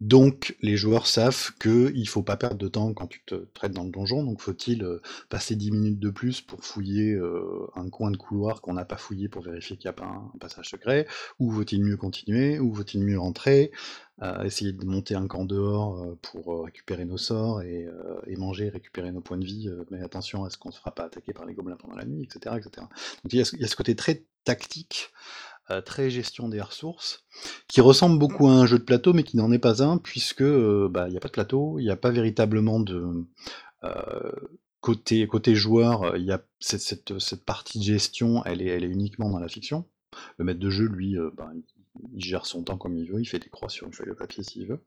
Donc, 0.00 0.56
les 0.60 0.76
joueurs 0.76 1.06
savent 1.06 1.52
qu'il 1.58 1.98
ne 1.98 2.04
faut 2.04 2.22
pas 2.22 2.36
perdre 2.36 2.58
de 2.58 2.68
temps 2.68 2.92
quand 2.92 3.06
tu 3.06 3.22
te 3.24 3.34
traites 3.54 3.72
dans 3.72 3.84
le 3.84 3.90
donjon, 3.90 4.24
donc 4.24 4.42
faut-il 4.42 4.84
euh, 4.84 5.00
passer 5.30 5.56
10 5.56 5.70
minutes 5.70 5.98
de 5.98 6.10
plus 6.10 6.42
pour 6.42 6.62
fouiller 6.62 7.14
euh, 7.14 7.66
un 7.74 7.88
coin 7.88 8.10
de 8.10 8.18
couloir 8.18 8.60
qu'on 8.60 8.74
n'a 8.74 8.84
pas 8.84 8.98
fouillé 8.98 9.30
pour 9.30 9.40
vérifier 9.40 9.78
qu'il 9.78 9.88
n'y 9.88 9.90
a 9.90 9.94
pas 9.94 10.04
un, 10.04 10.30
passage 10.38 10.68
secret, 10.68 11.06
ou 11.38 11.50
vaut-il 11.50 11.82
mieux 11.82 11.96
continuer, 11.96 12.58
ou 12.58 12.74
vaut-il 12.74 13.02
mieux 13.02 13.18
rentrer, 13.18 13.72
euh, 14.20 14.42
essayer 14.44 14.72
de 14.72 14.84
monter 14.84 15.14
un 15.14 15.26
camp 15.26 15.46
dehors 15.46 16.14
pour 16.20 16.64
récupérer 16.64 17.06
nos 17.06 17.16
sorts 17.18 17.62
et, 17.62 17.88
manger, 18.36 18.68
récupérer 18.68 19.12
nos 19.12 19.22
points 19.22 19.38
de 19.38 19.46
vie, 19.46 19.70
mais 19.90 20.02
attention 20.02 20.44
à 20.44 20.50
ce 20.50 20.58
qu'on 20.58 20.68
ne 20.68 20.74
se 20.74 20.78
fera 20.78 20.94
pas 20.94 21.04
attaquer 21.04 21.32
par 21.32 21.46
les 21.46 21.54
gobelins 21.54 21.76
pendant 21.76 21.96
la 21.96 22.04
nuit, 22.04 22.22
etc. 22.22 22.56
etc. 22.58 22.86
Donc 23.24 23.32
il 23.32 23.38
y, 23.38 23.40
a 23.40 23.44
ce 23.66 23.76
côté 23.76 23.96
très 23.96 24.24
tactique 24.44 25.10
très 25.84 26.10
gestion 26.10 26.48
des 26.48 26.60
ressources, 26.60 27.24
qui 27.68 27.80
ressemble 27.80 28.18
beaucoup 28.18 28.46
à 28.46 28.52
un 28.52 28.66
jeu 28.66 28.78
de 28.78 28.84
plateau, 28.84 29.12
mais 29.12 29.24
qui 29.24 29.36
n'en 29.36 29.50
est 29.52 29.58
pas 29.58 29.82
un, 29.82 29.98
puisque 29.98 30.42
euh, 30.42 30.88
bah, 30.88 31.08
il 31.08 31.12
n'y 31.12 31.16
a 31.16 31.20
pas 31.20 31.28
de 31.28 31.32
plateau, 31.32 31.78
il 31.78 31.84
n'y 31.84 31.90
a 31.90 31.96
pas 31.96 32.10
véritablement 32.10 32.80
de 32.80 33.24
euh, 33.84 34.32
côté, 34.80 35.26
côté 35.26 35.54
joueur, 35.54 36.16
il 36.16 36.24
y 36.24 36.32
a 36.32 36.42
cette, 36.60 37.18
cette, 37.18 37.44
partie 37.44 37.78
de 37.78 37.84
gestion, 37.84 38.44
elle 38.44 38.62
est, 38.62 38.66
elle 38.66 38.84
est 38.84 38.88
uniquement 38.88 39.30
dans 39.30 39.40
la 39.40 39.48
fiction. 39.48 39.84
Le 40.38 40.44
maître 40.44 40.60
de 40.60 40.70
jeu, 40.70 40.86
lui, 40.86 41.16
bah, 41.36 41.50
il 42.12 42.24
gère 42.24 42.46
son 42.46 42.62
temps 42.62 42.78
comme 42.78 42.96
il 42.96 43.10
veut, 43.10 43.20
il 43.20 43.26
fait 43.26 43.38
des 43.38 43.50
croix 43.50 43.68
sur 43.68 43.86
une 43.86 43.92
feuille 43.92 44.08
de 44.08 44.14
papier 44.14 44.44
s'il 44.44 44.66
veut. 44.66 44.80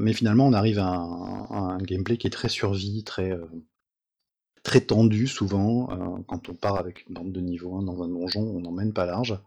mais 0.00 0.12
finalement, 0.12 0.46
on 0.46 0.52
arrive 0.52 0.78
à 0.78 0.88
un, 0.88 1.78
gameplay 1.78 2.16
qui 2.16 2.26
est 2.26 2.30
très 2.30 2.48
survie, 2.48 3.04
très, 3.04 3.38
très 4.64 4.80
tendu 4.80 5.28
souvent. 5.28 5.90
Euh, 5.90 6.22
quand 6.26 6.48
on 6.48 6.54
part 6.54 6.80
avec 6.80 7.06
une 7.06 7.14
bande 7.14 7.32
de 7.32 7.40
niveau 7.40 7.76
1 7.76 7.84
dans 7.84 8.02
un 8.02 8.08
donjon, 8.08 8.40
on 8.40 8.60
n'emmène 8.60 8.92
pas 8.92 9.06
large. 9.06 9.38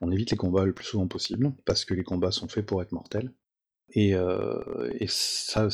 On 0.00 0.12
évite 0.12 0.30
les 0.30 0.36
combats 0.36 0.64
le 0.64 0.72
plus 0.72 0.84
souvent 0.84 1.08
possible, 1.08 1.52
parce 1.64 1.84
que 1.84 1.94
les 1.94 2.04
combats 2.04 2.30
sont 2.30 2.46
faits 2.46 2.64
pour 2.64 2.80
être 2.82 2.92
mortels. 2.92 3.32
Et, 3.90 4.14
euh, 4.14 4.60
ça, 5.08 5.68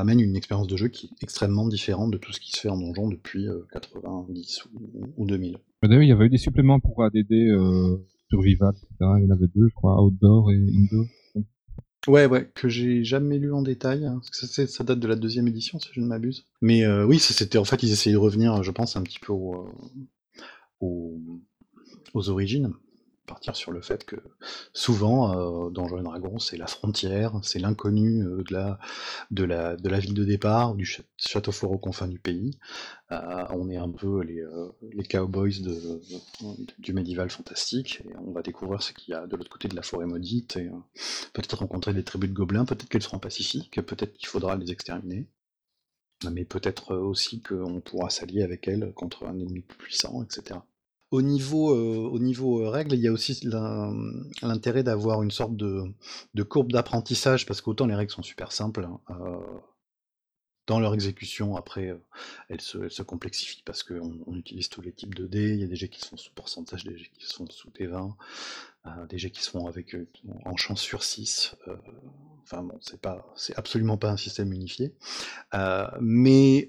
amène 0.00 0.20
une 0.20 0.36
expérience 0.36 0.66
de 0.66 0.76
jeu 0.76 0.88
qui 0.88 1.06
est 1.06 1.22
extrêmement 1.22 1.68
différente 1.68 2.10
de 2.10 2.18
tout 2.18 2.32
ce 2.32 2.40
qui 2.40 2.50
se 2.50 2.60
fait 2.60 2.68
en 2.68 2.78
donjon 2.78 3.08
depuis 3.08 3.46
90 3.72 4.60
euh, 4.74 5.06
ou, 5.16 5.26
2000. 5.26 5.58
D'ailleurs, 5.82 6.02
il 6.02 6.08
y 6.08 6.12
avait 6.12 6.26
eu 6.26 6.30
des 6.30 6.38
suppléments 6.38 6.80
pour 6.80 7.04
ADD 7.04 7.32
etc. 7.32 8.86
Il 9.00 9.24
y 9.24 9.26
en 9.26 9.30
avait 9.30 9.48
deux, 9.54 9.68
je 9.68 9.74
crois, 9.74 10.02
Outdoor 10.02 10.50
et 10.50 10.56
Indoor. 10.56 11.06
Ouais, 12.08 12.26
ouais, 12.26 12.50
que 12.54 12.68
j'ai 12.68 13.04
jamais 13.04 13.38
lu 13.38 13.52
en 13.52 13.62
détail. 13.62 14.06
Hein, 14.06 14.20
ça, 14.32 14.84
date 14.84 14.98
de 14.98 15.06
la 15.06 15.14
deuxième 15.14 15.46
édition, 15.46 15.78
si 15.78 15.88
je 15.92 16.00
ne 16.00 16.06
m'abuse. 16.06 16.46
Mais 16.60 16.84
euh, 16.84 17.04
oui, 17.04 17.18
c'était 17.18 17.58
en 17.58 17.64
fait, 17.64 17.82
ils 17.82 17.92
essayaient 17.92 18.14
de 18.14 18.18
revenir, 18.18 18.62
je 18.62 18.70
pense, 18.70 18.96
un 18.96 19.02
petit 19.02 19.20
peu 19.20 19.32
euh, 19.32 19.66
aux 20.80 22.28
origines 22.28 22.72
partir 23.26 23.54
sur 23.56 23.70
le 23.70 23.80
fait 23.80 24.04
que 24.04 24.16
souvent, 24.72 25.66
euh, 25.66 25.70
Donjons 25.70 25.98
et 25.98 26.02
Dragons, 26.02 26.38
c'est 26.38 26.56
la 26.56 26.66
frontière, 26.66 27.32
c'est 27.42 27.58
l'inconnu 27.58 28.22
euh, 28.22 28.42
de, 29.30 29.44
la, 29.44 29.98
ville 29.98 30.14
de 30.14 30.24
départ, 30.24 30.74
du 30.74 30.84
château 31.16 31.52
fort 31.52 31.72
aux 31.72 31.78
confins 31.78 32.08
du 32.08 32.18
pays. 32.18 32.58
Euh, 33.12 33.44
on 33.50 33.70
est 33.70 33.76
un 33.76 33.90
peu 33.90 34.22
les, 34.22 34.40
euh, 34.40 34.70
cowboys 35.08 35.52
du 36.78 36.92
médiéval 36.92 37.30
fantastique, 37.30 38.02
et 38.04 38.16
on 38.18 38.32
va 38.32 38.42
découvrir 38.42 38.82
ce 38.82 38.92
qu'il 38.92 39.12
y 39.12 39.14
a 39.14 39.26
de 39.26 39.36
l'autre 39.36 39.50
côté 39.50 39.68
de 39.68 39.76
la 39.76 39.82
forêt 39.82 40.06
maudite, 40.06 40.56
et 40.56 40.70
peut-être 41.32 41.58
rencontrer 41.58 41.94
des 41.94 42.04
tribus 42.04 42.30
de 42.30 42.34
gobelins, 42.34 42.64
peut-être 42.64 42.88
qu'elles 42.88 43.02
seront 43.02 43.18
pacifiques, 43.18 43.80
peut-être 43.82 44.14
qu'il 44.14 44.28
faudra 44.28 44.56
les 44.56 44.70
exterminer. 44.70 45.28
Mais 46.30 46.44
peut-être 46.44 46.94
aussi 46.94 47.42
qu'on 47.42 47.80
pourra 47.80 48.08
s'allier 48.08 48.42
avec 48.42 48.68
elles 48.68 48.92
contre 48.94 49.24
un 49.26 49.40
ennemi 49.40 49.62
plus 49.62 49.76
puissant, 49.76 50.22
etc. 50.22 50.60
Au 51.12 51.20
niveau, 51.20 51.74
euh, 51.74 52.08
au 52.10 52.18
niveau 52.18 52.62
euh, 52.62 52.70
règles, 52.70 52.94
il 52.94 53.00
y 53.02 53.06
a 53.06 53.12
aussi 53.12 53.38
l'intérêt 54.40 54.82
d'avoir 54.82 55.22
une 55.22 55.30
sorte 55.30 55.54
de, 55.54 56.42
courbe 56.42 56.72
d'apprentissage, 56.72 57.44
parce 57.44 57.60
qu'autant 57.60 57.86
les 57.86 57.94
règles 57.94 58.10
sont 58.10 58.22
super 58.22 58.50
simples, 58.50 58.86
hein, 58.86 58.98
euh, 59.10 59.36
dans 60.66 60.80
leur 60.80 60.94
exécution, 60.94 61.54
après, 61.54 61.94
elles 62.48 62.62
se, 62.62 63.02
complexifient 63.02 63.62
parce 63.62 63.82
qu'on 63.82 64.34
utilise 64.34 64.70
tous 64.70 64.80
les 64.80 64.92
types 64.92 65.14
de 65.14 65.26
dés. 65.26 65.52
Il 65.52 65.60
y 65.60 65.64
a 65.64 65.66
des 65.66 65.76
jets 65.76 65.88
qui 65.88 66.00
sont 66.00 66.16
sous 66.16 66.32
pourcentage, 66.32 66.84
des 66.84 66.96
jets 66.96 67.10
qui 67.12 67.26
sont 67.26 67.46
sous 67.50 67.68
T20, 67.68 68.14
des 69.08 69.18
jets 69.18 69.30
qui 69.30 69.42
sont 69.42 69.66
avec 69.66 69.96
en 70.44 70.56
chance 70.56 70.80
sur 70.80 71.02
6. 71.02 71.54
enfin 72.42 72.62
bon, 72.62 72.78
c'est 72.80 73.00
pas, 73.00 73.32
c'est 73.36 73.56
absolument 73.56 73.96
pas 73.96 74.10
un 74.10 74.16
système 74.16 74.52
unifié. 74.52 74.94
mais 76.00 76.68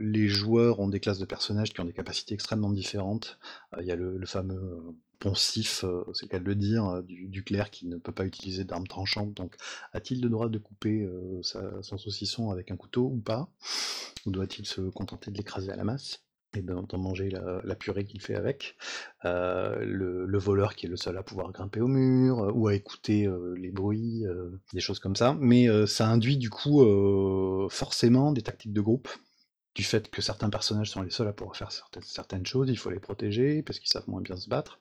les 0.00 0.28
joueurs 0.28 0.80
ont 0.80 0.88
des 0.88 1.00
classes 1.00 1.18
de 1.18 1.24
personnages 1.24 1.72
qui 1.72 1.80
ont 1.80 1.84
des 1.84 1.92
capacités 1.92 2.34
extrêmement 2.34 2.70
différentes. 2.70 3.38
Il 3.80 3.86
y 3.86 3.92
a 3.92 3.96
le, 3.96 4.26
fameux 4.26 4.96
poncif, 5.20 5.84
c'est 6.12 6.26
le 6.26 6.28
cas 6.28 6.38
de 6.40 6.44
le 6.44 6.54
dire, 6.56 7.02
du, 7.04 7.44
clerc 7.44 7.70
qui 7.70 7.86
ne 7.86 7.96
peut 7.96 8.12
pas 8.12 8.24
utiliser 8.24 8.64
d'armes 8.64 8.86
tranchantes. 8.86 9.34
Donc, 9.34 9.56
a-t-il 9.92 10.20
le 10.20 10.28
droit 10.28 10.48
de 10.48 10.58
couper 10.58 11.08
son 11.42 11.96
saucisson 11.98 12.50
avec 12.50 12.70
un 12.70 12.76
couteau 12.76 13.04
ou 13.04 13.20
pas? 13.20 13.48
Ou 14.26 14.30
doit-il 14.30 14.66
se 14.66 14.80
contenter 14.80 15.30
de 15.30 15.36
l'écraser 15.36 15.70
à 15.70 15.76
la 15.76 15.84
masse? 15.84 16.23
Et 16.56 16.62
d'en 16.62 16.86
manger 16.98 17.30
la, 17.30 17.74
purée 17.74 18.04
qu'il 18.04 18.20
fait 18.20 18.34
avec. 18.34 18.76
le, 19.22 20.38
voleur 20.38 20.74
qui 20.74 20.86
est 20.86 20.88
le 20.88 20.96
seul 20.96 21.16
à 21.16 21.22
pouvoir 21.22 21.52
grimper 21.52 21.80
au 21.80 21.88
mur, 21.88 22.52
ou 22.54 22.68
à 22.68 22.74
écouter 22.74 23.28
les 23.56 23.70
bruits, 23.70 24.24
des 24.72 24.80
choses 24.80 24.98
comme 24.98 25.16
ça. 25.16 25.36
Mais 25.40 25.66
ça 25.86 26.08
induit 26.08 26.36
du 26.36 26.50
coup 26.50 26.84
forcément 27.70 28.32
des 28.32 28.42
tactiques 28.42 28.72
de 28.72 28.80
groupe 28.80 29.08
du 29.74 29.82
fait 29.82 30.08
que 30.08 30.22
certains 30.22 30.50
personnages 30.50 30.90
sont 30.90 31.02
les 31.02 31.10
seuls 31.10 31.28
à 31.28 31.32
pouvoir 31.32 31.56
faire 31.56 31.70
certaines, 32.02 32.46
choses, 32.46 32.68
il 32.70 32.78
faut 32.78 32.90
les 32.90 33.00
protéger 33.00 33.62
parce 33.62 33.80
qu'ils 33.80 33.90
savent 33.90 34.08
moins 34.08 34.20
bien 34.20 34.36
se 34.36 34.48
battre. 34.48 34.80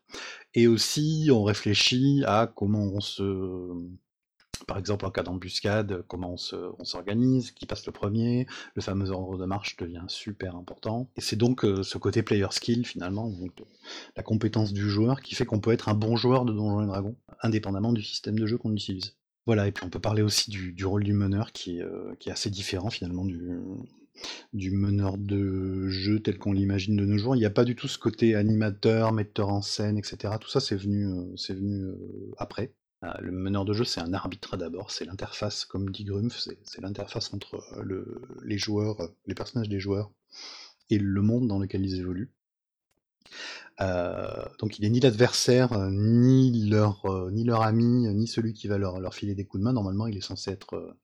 Et 0.53 0.67
aussi, 0.67 1.29
on 1.31 1.43
réfléchit 1.43 2.23
à 2.25 2.51
comment 2.53 2.83
on 2.83 2.99
se. 2.99 3.23
Par 4.67 4.77
exemple, 4.77 5.05
en 5.05 5.11
cas 5.11 5.23
d'embuscade, 5.23 6.03
comment 6.07 6.35
on 6.79 6.85
s'organise, 6.85 7.51
qui 7.51 7.65
passe 7.65 7.85
le 7.85 7.91
premier, 7.91 8.47
le 8.75 8.81
fameux 8.81 9.09
ordre 9.11 9.37
de 9.37 9.45
marche 9.45 9.77
devient 9.77 10.05
super 10.07 10.55
important. 10.55 11.09
Et 11.15 11.21
c'est 11.21 11.35
donc 11.35 11.65
euh, 11.65 11.83
ce 11.83 11.97
côté 11.97 12.23
player 12.23 12.47
skill, 12.51 12.85
finalement, 12.85 13.29
donc 13.29 13.51
la 14.15 14.23
compétence 14.23 14.73
du 14.73 14.89
joueur, 14.89 15.21
qui 15.21 15.35
fait 15.35 15.45
qu'on 15.45 15.59
peut 15.59 15.71
être 15.71 15.89
un 15.89 15.93
bon 15.93 16.15
joueur 16.15 16.45
de 16.45 16.53
Donjons 16.53 16.83
et 16.83 16.87
Dragons, 16.87 17.15
indépendamment 17.41 17.93
du 17.93 18.01
système 18.01 18.39
de 18.39 18.45
jeu 18.45 18.57
qu'on 18.57 18.73
utilise. 18.73 19.15
Voilà, 19.45 19.67
et 19.67 19.71
puis 19.73 19.83
on 19.85 19.89
peut 19.89 19.99
parler 19.99 20.21
aussi 20.21 20.49
du, 20.49 20.85
rôle 20.85 21.03
du 21.03 21.13
meneur 21.13 21.51
qui, 21.51 21.81
euh, 21.81 22.13
est 22.25 22.31
assez 22.31 22.49
différent 22.49 22.89
finalement 22.89 23.25
du, 23.25 24.71
meneur 24.71 25.17
de 25.17 25.89
jeu 25.89 26.21
tel 26.21 26.37
qu'on 26.37 26.53
l'imagine 26.53 26.95
de 26.95 27.05
nos 27.05 27.17
jours. 27.17 27.35
Il 27.35 27.39
n'y 27.39 27.45
a 27.45 27.49
pas 27.49 27.65
du 27.65 27.75
tout 27.75 27.89
ce 27.89 27.97
côté 27.97 28.35
animateur, 28.35 29.11
metteur 29.11 29.49
en 29.49 29.61
scène, 29.61 29.97
etc. 29.97 30.35
Tout 30.39 30.49
ça, 30.49 30.61
c'est 30.61 30.77
venu, 30.77 31.07
euh, 31.07 31.35
c'est 31.35 31.53
venu 31.53 31.83
euh, 31.83 32.31
après. 32.37 32.71
Euh, 33.03 33.13
le 33.19 33.31
meneur 33.31 33.65
de 33.65 33.73
jeu, 33.73 33.83
c'est 33.83 34.01
un 34.01 34.13
arbitre 34.13 34.57
d'abord, 34.57 34.91
c'est 34.91 35.05
l'interface, 35.05 35.65
comme 35.65 35.89
dit 35.89 36.05
Grumpf, 36.05 36.47
c'est 36.63 36.81
l'interface 36.81 37.33
entre 37.33 37.63
les 38.43 38.57
joueurs, 38.57 38.97
les 39.25 39.35
personnages 39.35 39.69
des 39.69 39.79
joueurs 39.79 40.11
et 40.89 40.97
le 40.97 41.21
monde 41.21 41.47
dans 41.47 41.59
lequel 41.59 41.85
ils 41.85 41.99
évoluent. 41.99 42.31
donc 43.79 44.77
il 44.77 44.81
n'est 44.81 44.89
ni 44.89 44.99
l'adversaire, 44.99 45.77
ni 45.89 46.69
leur, 46.69 47.03
ni 47.31 47.49
ami, 47.49 48.07
ni 48.13 48.27
celui 48.27 48.53
qui 48.53 48.67
va 48.67 48.77
leur, 48.77 49.13
filer 49.13 49.35
des 49.35 49.45
coups 49.45 49.59
de 49.59 49.65
main. 49.65 49.73
Normalement, 49.73 50.07
il 50.07 50.17
est 50.17 50.21
censé 50.21 50.51
être 50.51 50.95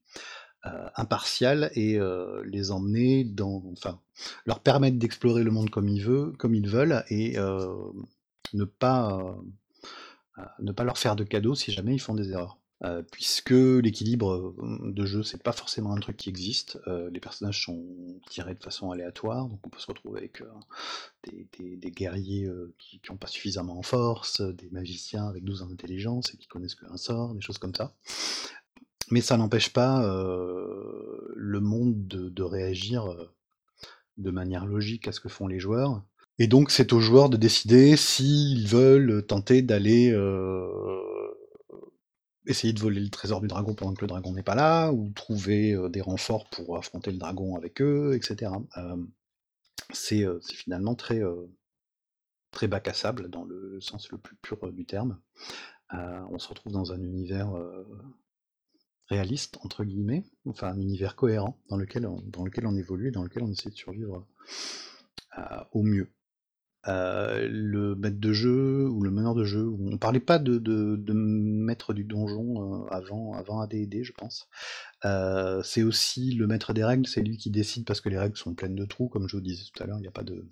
euh, 0.66 0.90
impartial 0.98 1.72
et 1.76 1.98
euh, 1.98 2.44
les 2.46 2.72
emmener 2.72 3.24
dans, 3.24 3.64
enfin, 3.72 4.02
leur 4.46 4.60
permettre 4.60 4.98
d'explorer 4.98 5.42
le 5.42 5.52
monde 5.52 5.70
comme 5.70 5.88
ils 5.88 6.04
veulent, 6.04 6.36
comme 6.36 6.54
ils 6.54 6.68
veulent 6.68 7.06
et 7.08 7.40
euh, 7.40 7.74
ne 8.52 8.66
pas 8.66 9.38
ne 10.60 10.72
pas 10.72 10.84
leur 10.84 10.98
faire 10.98 11.16
de 11.16 11.24
cadeaux 11.24 11.56
si 11.56 11.72
jamais 11.72 11.94
ils 11.94 12.00
font 12.00 12.14
des 12.16 12.32
erreurs. 12.32 12.58
puisque 13.12 13.52
l'équilibre 13.52 14.56
de 14.84 15.06
jeu, 15.06 15.24
c'est 15.24 15.42
pas 15.42 15.52
forcément 15.52 15.94
un 15.94 16.00
truc 16.00 16.18
qui 16.18 16.30
existe. 16.30 16.80
les 17.12 17.20
personnages 17.20 17.66
sont 17.66 17.84
tirés 18.30 18.56
de 18.56 18.64
façon 18.64 18.92
aléatoire, 18.92 19.48
donc 19.48 19.60
on 19.66 19.70
peut 19.70 19.80
se 19.80 19.88
retrouver 19.88 20.20
avec 20.20 20.44
des, 21.24 21.92
guerriers 21.92 22.50
qui 22.78 23.02
n'ont 23.10 23.18
pas 23.18 23.28
suffisamment 23.28 23.78
en 23.78 23.84
force, 23.84 24.42
des 24.42 24.70
magiciens 24.70 25.28
avec 25.28 25.44
12 25.44 25.64
ans 25.64 25.68
d'intelligence 25.68 26.34
et 26.34 26.38
qui 26.38 26.48
connaissent 26.48 26.76
qu'un 26.76 26.98
sort, 26.98 27.34
des 27.34 27.42
choses 27.42 27.58
comme 27.58 27.76
ça. 27.76 27.94
Mais 29.12 29.22
ça 29.22 29.38
n'empêche 29.38 29.74
pas 29.74 30.02
le 31.36 31.60
monde 31.60 32.08
de, 32.08 32.44
réagir 32.44 33.16
de 34.18 34.32
manière 34.32 34.66
logique 34.66 35.08
à 35.08 35.12
ce 35.12 35.20
que 35.20 35.30
font 35.30 35.48
les 35.48 35.60
joueurs. 35.60 36.04
Et 36.40 36.48
donc 36.48 36.72
c'est 36.72 36.94
aux 36.94 37.02
joueurs 37.02 37.30
de 37.30 37.38
décider 37.38 37.98
s'ils 37.98 38.68
veulent 38.68 39.26
tenter 39.26 39.62
d'aller 39.62 40.16
essayer 42.46 42.74
de 42.74 42.80
voler 42.80 43.02
le 43.02 43.10
trésor 43.10 43.42
du 43.42 43.48
dragon 43.48 43.76
pendant 43.76 43.94
que 43.94 44.02
le 44.02 44.08
dragon 44.08 44.34
n'est 44.34 44.44
pas 44.44 44.56
là, 44.56 44.92
ou 44.92 45.12
trouver 45.12 45.78
des 45.90 46.02
renforts 46.02 46.50
pour 46.50 46.78
affronter 46.78 47.12
le 47.12 47.18
dragon 47.18 47.56
avec 47.56 47.82
eux, 47.82 48.16
etc. 48.16 48.52
c'est 49.92 50.26
finalement 50.44 50.96
très, 50.96 51.22
très 52.52 52.68
bac 52.68 52.88
à 52.88 52.94
sable 52.94 53.30
dans 53.30 53.44
le 53.44 53.80
sens 53.82 54.10
le 54.10 54.18
plus 54.18 54.38
pur 54.38 54.72
du 54.72 54.86
terme. 54.86 55.20
on 55.92 56.40
se 56.40 56.48
retrouve 56.48 56.72
dans 56.72 56.94
un 56.94 57.02
univers 57.02 57.52
réaliste, 59.10 59.58
entre 59.64 59.84
guillemets, 59.84 60.24
enfin 60.46 60.70
un 60.70 60.80
univers 60.80 61.16
cohérent 61.16 61.58
dans 61.70 61.78
lequel 61.78 62.06
on, 62.06 62.22
dans 62.22 62.46
lequel 62.46 62.68
on 62.68 62.76
évolue 62.76 63.08
et 63.08 63.12
dans 63.12 63.24
lequel 63.24 63.44
on 63.44 63.52
essaie 63.52 63.70
de 63.70 63.76
survivre 63.76 64.26
euh, 65.38 65.64
au 65.72 65.84
mieux. 65.84 66.10
Le 66.90 67.96
maître 67.96 68.20
de 68.20 68.34
jeu 68.34 68.88
ou 68.88 69.04
le 69.04 69.12
meneur 69.12 69.36
de 69.36 69.44
jeu, 69.44 69.70
on 69.80 69.98
parlait 69.98 70.20
pas 70.20 70.40
de, 70.40 70.60
maître 71.14 71.94
du 71.94 72.04
donjon 72.04 72.86
avant, 72.88 73.34
avant 73.34 73.62
AD&D, 73.62 74.04
je 74.04 74.14
pense. 74.14 74.50
c'est 75.64 75.84
aussi 75.84 76.34
le 76.36 76.48
maître 76.48 76.74
des 76.74 76.84
règles, 76.84 77.08
c'est 77.08 77.22
lui 77.22 77.38
qui 77.38 77.50
décide 77.52 77.86
parce 77.86 78.02
que 78.02 78.10
les 78.10 78.18
règles 78.18 78.38
sont 78.38 78.54
pleines 78.54 78.76
de 78.76 78.86
trous, 78.86 79.10
comme 79.10 79.28
je 79.28 79.38
vous 79.38 79.42
disais 79.42 79.64
tout 79.74 79.84
à 79.84 79.88
l'heure, 79.88 79.98
il 79.98 80.02
n'y 80.02 80.08
a 80.08 80.12
pas 80.12 80.24
de, 80.24 80.34
euh, 80.34 80.50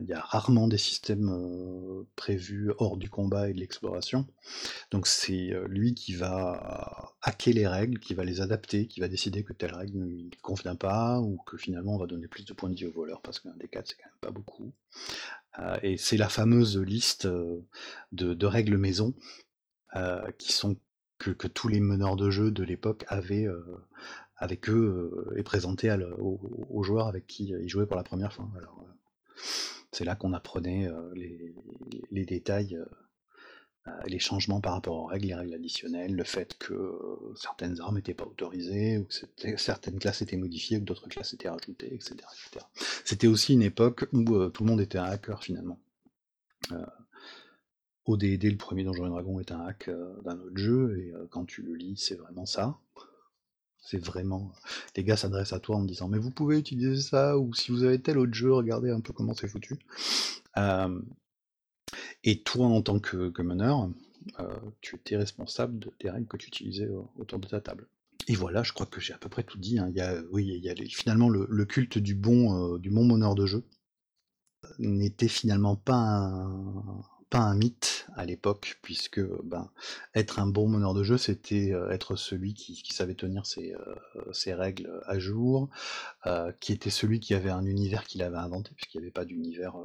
il 0.00 0.06
y 0.06 0.12
a 0.12 0.20
rarement 0.20 0.68
des 0.68 0.78
systèmes 0.78 2.04
prévus 2.16 2.72
hors 2.78 2.96
du 2.96 3.10
combat 3.10 3.48
et 3.48 3.52
de 3.52 3.58
l'exploration. 3.58 4.26
Donc 4.90 5.06
c'est 5.06 5.52
lui 5.66 5.94
qui 5.94 6.14
va 6.14 7.14
hacker 7.22 7.54
les 7.54 7.66
règles, 7.66 7.98
qui 7.98 8.14
va 8.14 8.24
les 8.24 8.40
adapter, 8.40 8.86
qui 8.86 9.00
va 9.00 9.08
décider 9.08 9.44
que 9.44 9.52
telle 9.52 9.74
règle 9.74 9.98
ne 9.98 10.30
convient 10.42 10.76
pas, 10.76 11.20
ou 11.20 11.38
que 11.46 11.56
finalement 11.56 11.94
on 11.94 11.98
va 11.98 12.06
donner 12.06 12.28
plus 12.28 12.44
de 12.44 12.52
points 12.52 12.70
de 12.70 12.74
vie 12.74 12.86
au 12.86 12.92
voleur, 12.92 13.20
parce 13.22 13.40
qu'un 13.40 13.54
des 13.56 13.68
quatre 13.68 13.88
c'est 13.88 13.96
quand 13.96 14.08
même 14.08 14.20
pas 14.20 14.30
beaucoup. 14.30 14.72
et 15.82 15.96
c'est 15.96 16.16
la 16.16 16.28
fameuse 16.28 16.78
liste 16.78 17.28
de, 18.12 18.46
règles 18.46 18.76
maison 18.76 19.14
qui 20.38 20.52
sont 20.52 20.76
que, 21.18 21.46
tous 21.48 21.68
les 21.68 21.80
meneurs 21.80 22.16
de 22.16 22.30
jeu 22.30 22.50
de 22.50 22.62
l'époque 22.62 23.04
avaient 23.08 23.48
avec 24.36 24.70
eux 24.70 25.32
et 25.36 25.42
présentaient 25.42 25.92
aux, 26.18 26.82
joueurs 26.82 27.08
avec 27.08 27.26
qui 27.26 27.48
ils 27.48 27.68
jouaient 27.68 27.86
pour 27.86 27.96
la 27.96 28.04
première 28.04 28.32
fois. 28.32 28.48
C'est 29.92 30.04
là 30.04 30.14
qu'on 30.14 30.32
apprenait 30.32 30.86
euh, 30.86 31.14
les, 31.14 32.24
détails, 32.24 32.76
euh, 32.76 32.84
euh, 33.88 33.90
les 34.06 34.18
changements 34.18 34.60
par 34.60 34.74
rapport 34.74 34.96
aux 34.96 35.06
règles, 35.06 35.28
les 35.28 35.34
règles 35.34 35.54
additionnelles, 35.54 36.14
le 36.14 36.24
fait 36.24 36.56
que 36.58 36.98
certaines 37.36 37.80
armes 37.80 37.96
n'étaient 37.96 38.14
pas 38.14 38.26
autorisées, 38.26 38.98
ou 38.98 39.04
que 39.04 39.56
certaines 39.56 39.98
classes 39.98 40.22
étaient 40.22 40.36
modifiées, 40.36 40.76
ou 40.76 40.80
que 40.80 40.84
d'autres 40.84 41.08
classes 41.08 41.32
étaient 41.34 41.48
rajoutées, 41.48 41.94
etc. 41.94 42.16
C'était 43.04 43.26
aussi 43.26 43.54
une 43.54 43.62
époque 43.62 44.06
où 44.12 44.48
tout 44.50 44.64
le 44.64 44.70
monde 44.70 44.80
était 44.80 44.98
un 44.98 45.04
hacker 45.04 45.42
finalement. 45.42 45.80
ODD, 48.04 48.44
le 48.44 48.56
premier 48.56 48.84
Donjon 48.84 49.08
Dragon, 49.08 49.40
est 49.40 49.52
un 49.52 49.60
hack 49.60 49.90
d'un 50.24 50.38
autre 50.38 50.56
jeu, 50.56 50.98
et 50.98 51.12
quand 51.30 51.44
tu 51.44 51.62
le 51.62 51.74
lis, 51.74 51.96
c'est 51.96 52.16
vraiment 52.16 52.46
ça. 52.46 52.78
C'est 53.90 54.04
vraiment. 54.04 54.52
Les 54.96 55.02
gars 55.02 55.16
s'adressent 55.16 55.54
à 55.54 55.60
toi 55.60 55.76
en 55.76 55.82
disant 55.82 56.08
Mais 56.08 56.18
vous 56.18 56.30
pouvez 56.30 56.58
utiliser 56.58 57.00
ça, 57.00 57.38
ou 57.38 57.54
si 57.54 57.72
vous 57.72 57.84
avez 57.84 57.98
tel 57.98 58.18
autre 58.18 58.34
jeu, 58.34 58.52
regardez 58.52 58.90
un 58.90 59.00
peu 59.00 59.14
comment 59.14 59.32
c'est 59.32 59.48
foutu. 59.48 59.78
Euh, 60.58 61.00
et 62.22 62.42
toi, 62.42 62.66
en 62.66 62.82
tant 62.82 62.98
que, 63.00 63.40
meneur, 63.40 63.88
euh, 64.40 64.58
tu 64.82 64.96
étais 64.96 65.16
responsable 65.16 65.78
des 66.00 66.10
règles 66.10 66.26
que 66.26 66.36
tu 66.36 66.48
utilisais 66.48 66.90
autour 67.16 67.38
de 67.38 67.48
ta 67.48 67.62
table. 67.62 67.88
Et 68.26 68.34
voilà, 68.34 68.62
je 68.62 68.74
crois 68.74 68.84
que 68.84 69.00
j'ai 69.00 69.14
à 69.14 69.18
peu 69.18 69.30
près 69.30 69.42
tout 69.42 69.58
dit. 69.58 69.78
Hein. 69.78 69.88
Il 69.88 69.96
y 69.96 70.02
a, 70.02 70.20
oui, 70.32 70.46
il 70.46 70.62
y 70.62 70.68
a 70.68 70.74
finalement 70.90 71.30
le, 71.30 71.64
culte 71.64 71.96
du 71.96 72.14
bon, 72.14 72.74
euh, 72.74 72.78
du 72.78 72.90
bon 72.90 73.06
meneur 73.06 73.34
de 73.34 73.46
jeu 73.46 73.64
n'était 74.78 75.28
finalement 75.28 75.76
pas 75.76 75.94
un, 75.94 77.00
pas 77.30 77.40
un 77.40 77.54
mythe 77.54 78.06
à 78.14 78.24
l'époque, 78.24 78.78
puisque 78.82 79.20
ben, 79.44 79.70
être 80.14 80.38
un 80.38 80.46
bon 80.46 80.68
meneur 80.68 80.94
de 80.94 81.02
jeu, 81.02 81.18
c'était 81.18 81.72
euh, 81.72 81.90
être 81.90 82.16
celui 82.16 82.54
qui, 82.54 82.82
savait 82.92 83.14
tenir 83.14 83.46
ses, 83.46 83.74
euh, 83.74 84.56
règles 84.56 84.90
à 85.06 85.18
jour, 85.18 85.68
euh, 86.26 86.52
qui 86.60 86.72
était 86.72 86.90
celui 86.90 87.20
qui 87.20 87.34
avait 87.34 87.50
un 87.50 87.64
univers 87.64 88.04
qu'il 88.04 88.22
avait 88.22 88.38
inventé, 88.38 88.72
puisqu'il 88.74 88.98
n'y 88.98 89.04
avait 89.04 89.12
pas 89.12 89.24
d'univers 89.24 89.76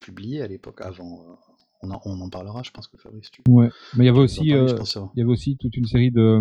publié 0.00 0.42
à 0.42 0.46
l'époque 0.46 0.80
avant. 0.80 1.38
On 1.80 1.90
en, 1.92 2.00
on 2.04 2.20
en, 2.20 2.28
parlera, 2.28 2.62
je 2.64 2.72
pense 2.72 2.88
que 2.88 2.96
Fabrice. 2.98 3.30
Tu, 3.30 3.42
ouais, 3.48 3.68
mais 3.96 4.04
il 4.04 4.06
y 4.06 4.10
avait 4.10 4.18
aussi, 4.18 4.40
il 4.42 4.48
y 4.48 4.52
avait 4.52 5.24
aussi 5.24 5.56
toute 5.58 5.76
une 5.76 5.86
série 5.86 6.10
de, 6.10 6.40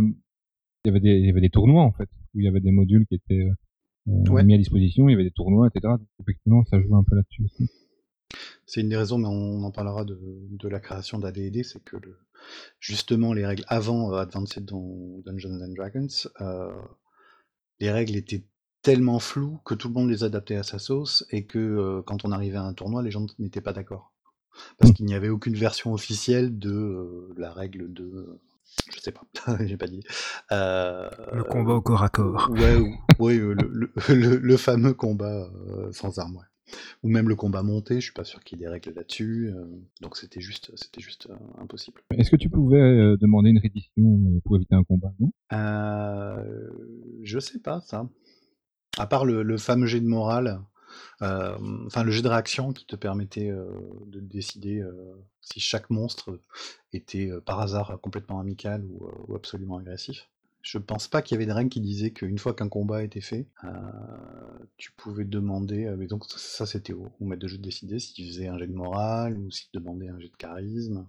il 0.84 0.88
y 0.88 0.90
avait 0.90 1.00
des, 1.00 1.12
il 1.12 1.28
y 1.28 1.30
avait 1.30 1.42
des 1.42 1.52
tournois 1.52 1.84
en 1.84 1.92
fait, 1.92 2.10
où 2.34 2.40
il 2.40 2.46
y 2.46 2.48
avait 2.48 2.60
des 2.60 2.72
modules 2.72 3.06
qui 3.06 3.16
étaient 3.16 3.48
mis 4.08 4.54
à 4.54 4.58
disposition, 4.58 5.08
il 5.08 5.12
y 5.12 5.16
avait 5.16 5.24
des 5.24 5.32
tournois, 5.32 5.68
etc. 5.68 5.94
Donc, 6.00 6.08
effectivement, 6.22 6.64
ça 6.66 6.82
jouait 6.82 6.96
un 6.96 7.04
peu 7.04 7.16
là-dessus 7.16 7.44
aussi. 7.46 7.72
C'est 8.68 8.82
une 8.82 8.90
des 8.90 8.98
raisons, 8.98 9.18
mais 9.18 9.30
on 9.30 9.64
en 9.64 9.72
parlera 9.72 10.04
de, 10.04 10.68
la 10.68 10.80
création 10.82 11.18
d'AD&D, 11.20 11.64
c'est 11.64 11.82
que 11.82 11.96
justement 12.82 13.32
les 13.34 13.46
règles 13.46 13.64
avant 13.68 14.14
euh, 14.14 14.20
Advanced 14.20 14.66
Dungeons 14.66 15.62
and 15.62 15.74
Dragons, 15.74 16.30
euh, 16.42 16.70
les 17.80 17.90
règles 17.90 18.18
étaient 18.18 18.44
tellement 18.82 19.20
floues 19.20 19.60
que 19.64 19.74
tout 19.74 19.88
le 19.88 19.94
monde 19.94 20.10
les 20.10 20.26
adaptait 20.26 20.58
à 20.58 20.64
sa 20.64 20.80
sauce 20.80 21.26
et 21.32 21.46
que 21.46 21.58
euh, 21.58 22.02
quand 22.06 22.26
on 22.26 22.32
arrivait 22.34 22.58
à 22.58 22.64
un 22.64 22.74
tournoi, 22.74 23.02
les 23.02 23.12
gens 23.12 23.26
n'étaient 23.40 23.62
pas 23.62 23.74
d'accord. 23.74 24.12
Parce 24.80 24.92
qu'il 24.92 25.06
n'y 25.06 25.16
avait 25.16 25.30
aucune 25.30 25.56
version 25.56 25.94
officielle 25.94 26.60
de 26.60 27.34
la 27.38 27.54
règle 27.54 27.94
de 27.94 28.40
je 28.94 29.00
sais 29.00 29.14
pas, 29.14 29.24
j'ai 29.66 29.78
pas 29.78 29.88
dit. 29.88 30.04
le 30.52 31.44
combat 31.44 31.76
au 31.76 31.82
corps 31.82 32.04
à 32.04 32.10
corps. 32.10 32.52
Ouais, 33.20 33.38
le, 34.10 34.58
fameux 34.58 34.94
combat 34.94 35.50
sans 35.92 36.20
armes, 36.20 36.38
ouais 36.38 36.44
ou 37.04 37.10
même 37.10 37.30
le 37.30 37.36
combat 37.36 37.64
monté, 37.64 37.96
je 37.96 38.06
suis 38.06 38.14
pas 38.14 38.24
sûr 38.24 38.44
qu'il 38.44 38.60
y 38.60 38.62
ait 38.62 38.66
des 38.66 38.72
règles 38.72 38.94
là-dessus, 38.94 39.54
euh, 39.56 39.66
donc 40.02 40.18
c'était 40.18 40.42
juste, 40.42 40.72
c'était 40.76 41.02
juste 41.02 41.28
euh, 41.30 41.62
impossible. 41.62 42.02
Est-ce 42.12 42.32
que 42.32 42.36
tu 42.36 42.50
pouvais 42.50 42.80
euh, 42.80 43.18
demander 43.18 43.50
une 43.50 43.60
reddition 43.60 44.42
pour 44.44 44.56
éviter 44.56 44.76
un 44.76 44.84
combat 44.84 45.14
non? 45.20 45.32
Je 47.24 47.40
sais 47.40 47.60
pas 47.60 47.82
ça. 47.82 48.10
À 48.98 49.08
part 49.08 49.26
le, 49.26 49.58
fameux 49.58 49.86
jet 49.86 50.02
de 50.02 50.08
morale, 50.08 50.62
enfin 51.22 52.04
le 52.04 52.12
jet 52.12 52.22
de 52.22 52.28
réaction 52.28 52.74
qui 52.74 52.86
te 52.86 52.96
permettait 52.96 53.52
de 53.52 54.20
décider 54.20 54.84
si 55.42 55.60
chaque 55.60 55.90
monstre 55.90 56.42
était 56.94 57.30
par 57.46 57.60
hasard 57.60 58.00
complètement 58.02 58.40
amical 58.40 58.84
ou 59.28 59.36
absolument 59.36 59.78
agressif. 59.78 60.30
Je 60.68 60.80
pense 60.80 61.08
pas 61.08 61.22
qu'il 61.22 61.36
y 61.36 61.38
avait 61.38 61.46
des 61.46 61.54
règles 61.54 61.70
qui 61.70 61.80
disaient 61.80 62.12
qu'une 62.12 62.38
fois 62.38 62.54
qu'un 62.54 62.68
combat 62.68 63.02
était 63.02 63.22
fait, 63.22 63.48
euh, 63.64 63.70
tu 64.76 64.92
pouvais 64.92 65.24
demander. 65.24 65.86
Euh, 65.86 65.96
mais 65.98 66.08
donc 66.08 66.26
ça 66.26 66.66
c'était 66.66 66.92
au, 66.92 67.10
maître 67.22 67.42
de 67.42 67.48
jeu 67.48 67.58
de 67.58 67.64
décider 67.64 68.00
s'il 68.00 68.28
faisait 68.28 68.48
un 68.48 68.58
jet 68.58 68.68
de 68.68 68.74
morale 68.74 69.38
ou 69.38 69.50
s'il 69.50 69.70
demandait 69.74 70.10
un 70.10 70.20
jet 70.20 70.28
de 70.28 70.36
charisme. 70.36 71.08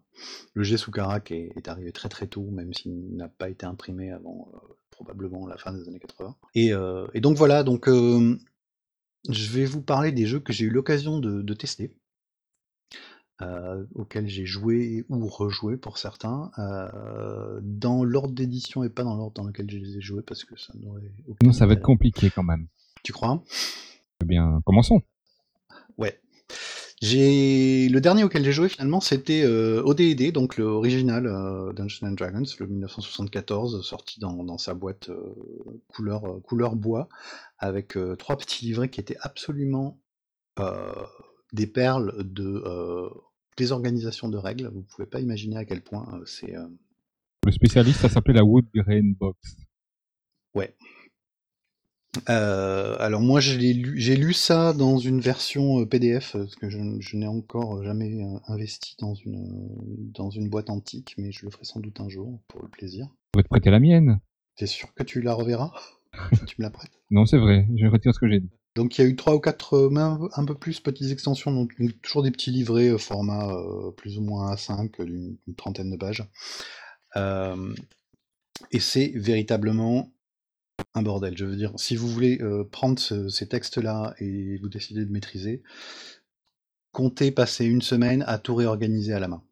Le 0.55 0.63
jet 0.63 0.77
sous 0.77 0.93
carac 0.93 1.33
est, 1.33 1.67
arrivé 1.67 1.91
très 1.91 2.09
très 2.09 2.29
tôt, 2.29 2.49
même 2.53 2.73
s'il 2.73 3.17
n'a 3.17 3.27
pas 3.27 3.49
été 3.49 3.67
imprimé 3.67 4.13
avant 4.13 4.49
euh, 4.55 4.59
probablement 4.91 5.45
la 5.49 5.57
fin 5.57 5.73
des 5.73 5.89
années 5.89 5.99
80. 5.99 6.37
Et, 6.55 7.21
donc 7.21 7.37
voilà, 7.37 7.65
donc 7.65 7.89
je 7.89 9.51
vais 9.51 9.65
vous 9.65 9.83
parler 9.83 10.13
des 10.13 10.27
jeux 10.27 10.39
que 10.39 10.53
j'ai 10.53 10.67
eu 10.67 10.71
l'occasion 10.71 11.19
de 11.19 11.55
tester. 11.55 11.98
Euh, 13.41 13.85
auxquels 13.95 14.27
j'ai 14.27 14.47
joué 14.47 15.05
ou 15.09 15.29
rejoué 15.29 15.77
pour 15.77 15.99
certains, 15.99 16.51
euh, 16.59 17.61
dans 17.63 18.03
l'ordre 18.03 18.35
d'édition 18.35 18.83
et 18.83 18.89
pas 18.89 19.05
dans 19.05 19.15
l'ordre 19.15 19.35
dans 19.35 19.45
lequel 19.45 19.71
je 19.71 19.77
les 19.77 19.97
ai 19.99 20.01
joués 20.01 20.23
parce 20.23 20.43
que 20.43 20.59
ça 20.59 20.73
n'aurait 20.77 21.13
aucun 21.29 21.47
Non, 21.47 21.53
ça 21.53 21.65
va 21.65 21.75
être 21.75 21.83
compliqué 21.83 22.31
quand 22.31 22.43
même. 22.43 22.67
Tu 23.05 23.13
crois? 23.13 23.45
Eh 24.21 24.25
bien, 24.25 24.61
commençons. 24.65 25.03
Ouais. 25.99 26.21
J'ai 27.01 27.89
le 27.89 28.01
dernier 28.01 28.25
auquel 28.25 28.45
j'ai 28.45 28.51
joué 28.51 28.69
finalement, 28.69 29.01
c'était 29.01 29.43
euh, 29.45 29.83
ODD, 29.85 30.33
donc 30.33 30.57
l'original 30.57 31.27
euh, 31.27 31.73
Dungeons 31.73 32.09
and 32.09 32.13
Dragons, 32.13 32.43
le 32.59 32.67
1974, 32.67 33.87
sorti 33.87 34.19
dans, 34.19 34.43
dans 34.43 34.59
sa 34.59 34.75
boîte 34.75 35.11
euh, 35.11 35.35
couleur 35.87 36.41
couleur 36.43 36.75
bois, 36.75 37.09
avec 37.59 37.97
trois 38.19 38.37
petits 38.37 38.65
livrets 38.65 38.89
qui 38.89 39.01
étaient 39.01 39.17
absolument 39.21 40.01
des 41.53 41.69
perles 41.69 42.15
de 42.19 42.65
des 43.59 43.73
organisations 43.73 44.29
de 44.29 44.39
règles. 44.39 44.71
Vous 44.73 44.83
pouvez 44.83 45.07
pas 45.07 45.21
imaginer 45.21 45.57
à 45.57 45.65
quel 45.65 45.83
point 45.83 46.07
euh, 46.15 46.25
c'est. 46.25 46.57
Euh, 46.57 46.67
Le 47.45 47.53
spécialiste, 47.53 48.01
ça 48.01 48.09
s'appelait 48.09 48.35
la 48.35 48.45
Wood 48.45 48.67
Grain 48.75 49.13
Box. 49.19 49.57
Ouais. 50.55 50.75
Euh, 52.31 52.97
alors 52.99 53.21
moi 53.21 53.39
j'ai 53.39 53.75
lu, 53.75 53.95
lu 53.95 54.33
ça 54.33 54.73
dans 54.73 54.99
une 54.99 55.21
version 55.21 55.85
PDF 55.85 56.33
parce 56.33 56.57
que 56.57 56.71
je, 56.71 56.79
n'ai 57.17 57.27
encore 57.27 57.85
jamais 57.85 58.19
investi 58.49 58.97
dans 58.99 59.15
une 59.15 59.69
dans 60.15 60.31
une 60.31 60.49
boîte 60.49 60.71
antique, 60.71 61.15
mais 61.19 61.31
je 61.33 61.45
le 61.45 61.51
ferai 61.51 61.65
sans 61.65 61.81
doute 61.81 62.01
un 62.01 62.09
jour 62.09 62.41
pour 62.49 62.63
le 62.63 62.69
plaisir. 62.69 63.07
Je 63.35 63.39
vais 63.39 63.43
te 63.43 63.49
prêter 63.49 63.71
la 63.71 63.79
mienne. 63.79 64.21
T'es 64.57 64.67
sûr 64.67 64.93
que 64.95 65.03
tu 65.03 65.21
la 65.21 65.35
reverras? 65.35 65.73
Tu 66.47 66.57
me 66.59 66.65
la 66.65 66.71
prêtes? 66.71 66.99
Non, 67.11 67.27
c'est 67.27 67.39
vrai. 67.39 67.69
Je 67.77 67.87
retire 67.87 68.15
ce 68.15 68.19
que 68.19 68.29
j'ai 68.29 68.41
dit. 68.41 68.51
Donc 68.79 68.97
il 68.97 69.03
y 69.03 69.05
a 69.05 69.09
eu 69.09 69.17
trois 69.17 69.35
ou 69.35 69.41
quatre, 69.41 69.75
euh, 69.75 69.91
même 69.91 70.29
un 70.37 70.45
peu 70.45 70.55
plus, 70.55 70.79
petites 70.79 71.11
extensions, 71.11 71.53
donc 71.53 71.75
toujours 72.01 72.23
des 72.23 72.31
petits 72.31 72.53
livrets 72.53 72.91
euh, 72.91 72.97
format 72.97 73.49
euh, 73.51 73.91
plus 73.91 74.19
ou 74.19 74.21
moins 74.21 74.55
A5 74.55 75.05
d'une 75.05 75.37
trentaine 75.57 75.91
de 75.91 75.97
pages. 75.97 76.25
et 78.71 78.79
c'est 78.79 79.13
véritablement 79.17 80.13
un 80.95 81.03
bordel. 81.03 81.37
Je 81.37 81.45
veux 81.45 81.57
dire, 81.57 81.73
si 81.77 81.97
vous 81.97 82.07
voulez 82.07 82.39
prendre 82.71 83.01
ces 83.01 83.49
textes-là 83.49 84.15
et 84.21 84.59
vous 84.59 84.69
décidez 84.69 85.05
de 85.05 85.11
maîtriser, 85.11 85.65
comptez 86.93 87.33
passer 87.33 87.65
une 87.65 87.83
semaine 87.83 88.23
à 88.29 88.39
tout 88.39 88.55
réorganiser 88.55 89.13
à 89.13 89.19
la 89.19 89.27
main. 89.27 89.43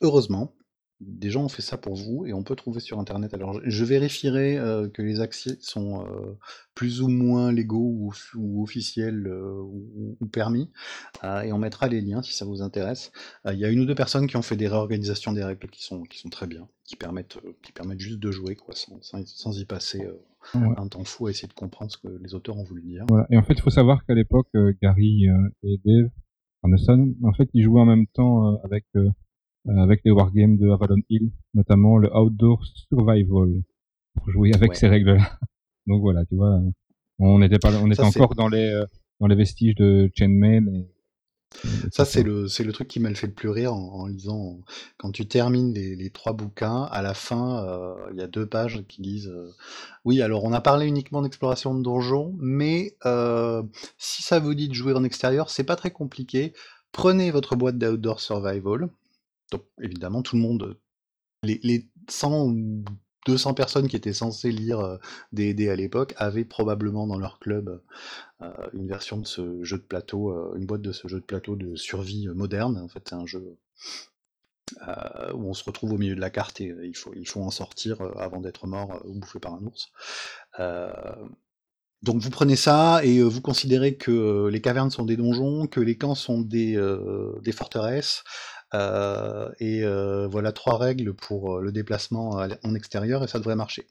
Heureusement, 0.00 0.55
des 1.00 1.30
gens 1.30 1.44
ont 1.44 1.48
fait 1.48 1.62
ça 1.62 1.76
pour 1.76 1.94
vous 1.94 2.24
et 2.26 2.32
on 2.32 2.42
peut 2.42 2.56
trouver 2.56 2.80
sur 2.80 2.98
internet. 2.98 3.34
Alors 3.34 3.60
je 3.62 3.84
vérifierai 3.84 4.56
euh, 4.56 4.88
que 4.88 5.02
les 5.02 5.20
accès 5.20 5.58
sont 5.60 6.06
euh, 6.06 6.38
plus 6.74 7.02
ou 7.02 7.08
moins 7.08 7.52
légaux 7.52 8.10
ou, 8.34 8.62
officiels 8.62 9.26
euh, 9.26 9.60
ou, 9.60 10.26
permis 10.32 10.70
et 11.22 11.52
on 11.52 11.58
mettra 11.58 11.88
les 11.88 12.00
liens 12.00 12.22
si 12.22 12.34
ça 12.34 12.44
vous 12.44 12.62
intéresse. 12.62 13.12
Il 13.46 13.58
y 13.58 13.64
a 13.64 13.70
une 13.70 13.80
ou 13.80 13.86
deux 13.86 13.94
personnes 13.94 14.26
qui 14.26 14.36
ont 14.36 14.42
fait 14.42 14.56
des 14.56 14.68
réorganisations 14.68 15.32
des 15.32 15.44
règles 15.44 15.68
qui 15.68 15.84
sont, 15.84 16.02
qui 16.02 16.18
sont 16.18 16.28
très 16.28 16.46
bien, 16.46 16.68
qui 16.84 16.96
permettent, 16.96 17.38
qui 17.62 17.72
permettent 17.72 18.00
juste 18.00 18.18
de 18.18 18.30
jouer 18.30 18.56
quoi, 18.56 18.74
sans, 18.74 19.00
sans, 19.02 19.58
y 19.58 19.64
passer 19.64 20.06
un 20.54 20.88
temps 20.88 21.04
fou 21.04 21.26
à 21.26 21.30
essayer 21.30 21.48
de 21.48 21.54
comprendre 21.54 21.90
ce 21.90 21.98
que 21.98 22.08
les 22.08 22.34
auteurs 22.34 22.58
ont 22.58 22.64
voulu 22.64 22.82
dire. 22.82 23.06
Et 23.30 23.36
en 23.36 23.42
fait, 23.42 23.54
il 23.54 23.62
faut 23.62 23.70
savoir 23.70 24.04
qu'à 24.04 24.14
l'époque, 24.14 24.48
Gary 24.82 25.26
et 25.62 25.80
Dave 25.84 26.10
Arneson. 26.62 27.14
En 27.22 27.32
fait, 27.32 27.48
il 27.54 27.62
jouait 27.62 27.80
en 27.80 27.86
même 27.86 28.06
temps 28.08 28.56
avec 28.64 28.84
avec 29.68 30.00
les 30.04 30.10
wargames 30.10 30.56
de 30.56 30.70
Avalon 30.70 31.02
Hill, 31.08 31.30
notamment 31.54 31.98
le 31.98 32.14
Outdoor 32.14 32.64
Survival, 32.88 33.62
pour 34.14 34.30
jouer 34.30 34.52
avec 34.54 34.76
ces 34.76 34.88
règles-là. 34.88 35.38
Donc 35.86 36.00
voilà, 36.00 36.24
tu 36.26 36.36
vois, 36.36 36.60
on 37.18 37.38
n'était 37.38 37.58
pas, 37.58 37.72
on 37.80 37.90
était 37.90 38.02
encore 38.02 38.34
dans 38.34 38.48
les 38.48 38.84
dans 39.20 39.26
les 39.26 39.36
vestiges 39.36 39.74
de 39.76 40.10
Chainmail. 40.14 40.86
Et 41.64 41.90
ça, 41.90 42.04
c'est 42.04 42.22
le, 42.22 42.48
c'est 42.48 42.64
le 42.64 42.72
truc 42.72 42.88
qui 42.88 43.00
m'a 43.00 43.14
fait 43.14 43.28
le 43.28 43.32
plus 43.32 43.48
rire 43.48 43.72
en, 43.72 44.06
lisant. 44.06 44.60
Quand 44.98 45.10
tu 45.12 45.26
termines 45.26 45.72
les, 45.72 46.10
trois 46.10 46.32
bouquins, 46.32 46.82
à 46.82 47.02
la 47.02 47.14
fin, 47.14 47.64
euh, 47.64 47.94
il 48.12 48.18
y 48.18 48.22
a 48.22 48.26
deux 48.26 48.46
pages 48.46 48.84
qui 48.88 49.00
disent 49.00 49.28
euh, 49.28 49.52
Oui, 50.04 50.20
alors 50.20 50.44
on 50.44 50.52
a 50.52 50.60
parlé 50.60 50.86
uniquement 50.86 51.22
d'exploration 51.22 51.74
de 51.74 51.82
donjons, 51.82 52.34
mais 52.38 52.96
euh, 53.06 53.62
si 53.96 54.22
ça 54.22 54.38
vous 54.38 54.54
dit 54.54 54.68
de 54.68 54.74
jouer 54.74 54.92
en 54.92 55.04
extérieur, 55.04 55.48
c'est 55.48 55.64
pas 55.64 55.76
très 55.76 55.90
compliqué. 55.90 56.52
Prenez 56.92 57.30
votre 57.30 57.56
boîte 57.56 57.78
d'outdoor 57.78 58.20
survival. 58.20 58.88
Donc, 59.52 59.64
évidemment, 59.80 60.22
tout 60.22 60.36
le 60.36 60.42
monde, 60.42 60.78
les, 61.42 61.60
les 61.62 61.88
100 62.08 62.52
200 63.26 63.54
personnes 63.54 63.88
qui 63.88 63.96
étaient 63.96 64.12
censées 64.12 64.52
lire 64.52 64.98
D&D 65.32 65.68
à 65.68 65.76
l'époque 65.76 66.14
avaient 66.16 66.44
probablement 66.44 67.06
dans 67.06 67.18
leur 67.18 67.38
club 67.38 67.82
une 68.72 68.86
version 68.86 69.18
de 69.18 69.26
ce 69.26 69.62
jeu 69.64 69.78
de 69.78 69.82
plateau, 69.82 70.54
une 70.54 70.64
boîte 70.64 70.82
de 70.82 70.92
ce 70.92 71.08
jeu 71.08 71.20
de 71.20 71.24
plateau 71.24 71.56
de 71.56 71.74
survie 71.74 72.28
moderne. 72.28 72.78
En 72.78 72.88
fait, 72.88 73.02
c'est 73.08 73.14
un 73.14 73.26
jeu 73.26 73.58
où 75.34 75.48
on 75.48 75.54
se 75.54 75.64
retrouve 75.64 75.92
au 75.92 75.98
milieu 75.98 76.14
de 76.14 76.20
la 76.20 76.30
carte 76.30 76.60
et 76.60 76.74
il 76.84 76.96
faut, 76.96 77.12
il 77.14 77.26
faut 77.26 77.42
en 77.42 77.50
sortir 77.50 78.00
avant 78.16 78.40
d'être 78.40 78.66
mort 78.66 79.02
ou 79.04 79.14
bouffé 79.18 79.40
par 79.40 79.54
un 79.54 79.62
ours. 79.64 79.90
donc 82.02 82.20
vous 82.20 82.30
prenez 82.30 82.56
ça 82.56 83.00
et 83.02 83.22
vous 83.22 83.40
considérez 83.40 83.96
que 83.96 84.48
les 84.48 84.60
cavernes 84.60 84.90
sont 84.90 85.04
des 85.04 85.16
donjons, 85.16 85.66
que 85.66 85.80
les 85.80 85.96
camps 85.96 86.14
sont 86.14 86.40
des, 86.40 86.76
forteresses, 87.52 88.22
euh, 88.22 88.55
et 88.74 89.84
euh, 89.84 90.26
voilà 90.26 90.52
trois 90.52 90.78
règles 90.78 91.14
pour 91.14 91.56
euh, 91.56 91.62
le 91.62 91.72
déplacement 91.72 92.40
en 92.62 92.74
extérieur 92.74 93.22
et 93.22 93.28
ça 93.28 93.38
devrait 93.38 93.56
marcher. 93.56 93.86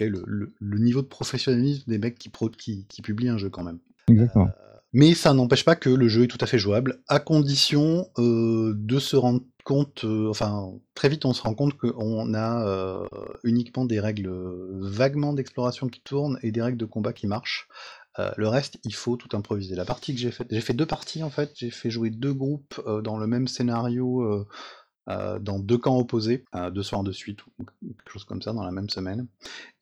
Et 0.00 0.08
le, 0.08 0.52
niveau 0.60 1.02
de 1.02 1.06
professionnalisme 1.06 1.84
des 1.86 1.98
mecs 1.98 2.18
qui, 2.18 2.30
qui, 2.88 3.02
publient 3.02 3.28
un 3.28 3.38
jeu 3.38 3.48
quand 3.48 3.62
même. 3.62 3.78
Exactement. 4.08 4.50
mais 4.92 5.14
ça 5.14 5.32
n'empêche 5.32 5.64
pas 5.64 5.76
que 5.76 5.88
le 5.88 6.08
jeu 6.08 6.24
est 6.24 6.28
tout 6.28 6.38
à 6.40 6.46
fait 6.46 6.58
jouable, 6.58 7.00
à 7.08 7.20
condition 7.20 8.08
de 8.18 8.98
se 8.98 9.16
rendre 9.16 9.42
compte, 9.62 10.04
enfin 10.04 10.72
très 10.94 11.08
vite 11.08 11.24
on 11.24 11.32
se 11.32 11.40
rend 11.40 11.54
compte 11.54 11.74
qu'on 11.78 12.34
a 12.34 13.06
uniquement 13.44 13.84
des 13.84 14.00
règles 14.00 14.30
vaguement 14.80 15.32
d'exploration 15.32 15.88
qui 15.88 16.00
tournent 16.00 16.38
et 16.42 16.50
des 16.50 16.60
règles 16.60 16.76
de 16.76 16.86
combat 16.86 17.12
qui 17.12 17.28
marchent. 17.28 17.68
Euh, 18.18 18.30
le 18.36 18.48
reste, 18.48 18.78
il 18.84 18.94
faut 18.94 19.16
tout 19.16 19.36
improviser. 19.36 19.74
La 19.74 19.84
partie 19.84 20.14
que 20.14 20.20
j'ai 20.20 20.30
faite, 20.30 20.48
j'ai 20.50 20.60
fait 20.60 20.74
deux 20.74 20.86
parties 20.86 21.22
en 21.22 21.30
fait. 21.30 21.52
J'ai 21.56 21.70
fait 21.70 21.90
jouer 21.90 22.10
deux 22.10 22.32
groupes 22.32 22.80
euh, 22.86 23.02
dans 23.02 23.18
le 23.18 23.26
même 23.26 23.48
scénario, 23.48 24.22
euh, 24.22 25.38
dans 25.40 25.58
deux 25.58 25.78
camps 25.78 25.98
opposés, 25.98 26.44
deux 26.72 26.82
soirs 26.82 27.02
de 27.02 27.12
suite 27.12 27.46
ou 27.46 27.64
quelque 27.64 28.10
chose 28.10 28.24
comme 28.24 28.40
ça 28.40 28.52
dans 28.52 28.64
la 28.64 28.70
même 28.70 28.88
semaine. 28.88 29.26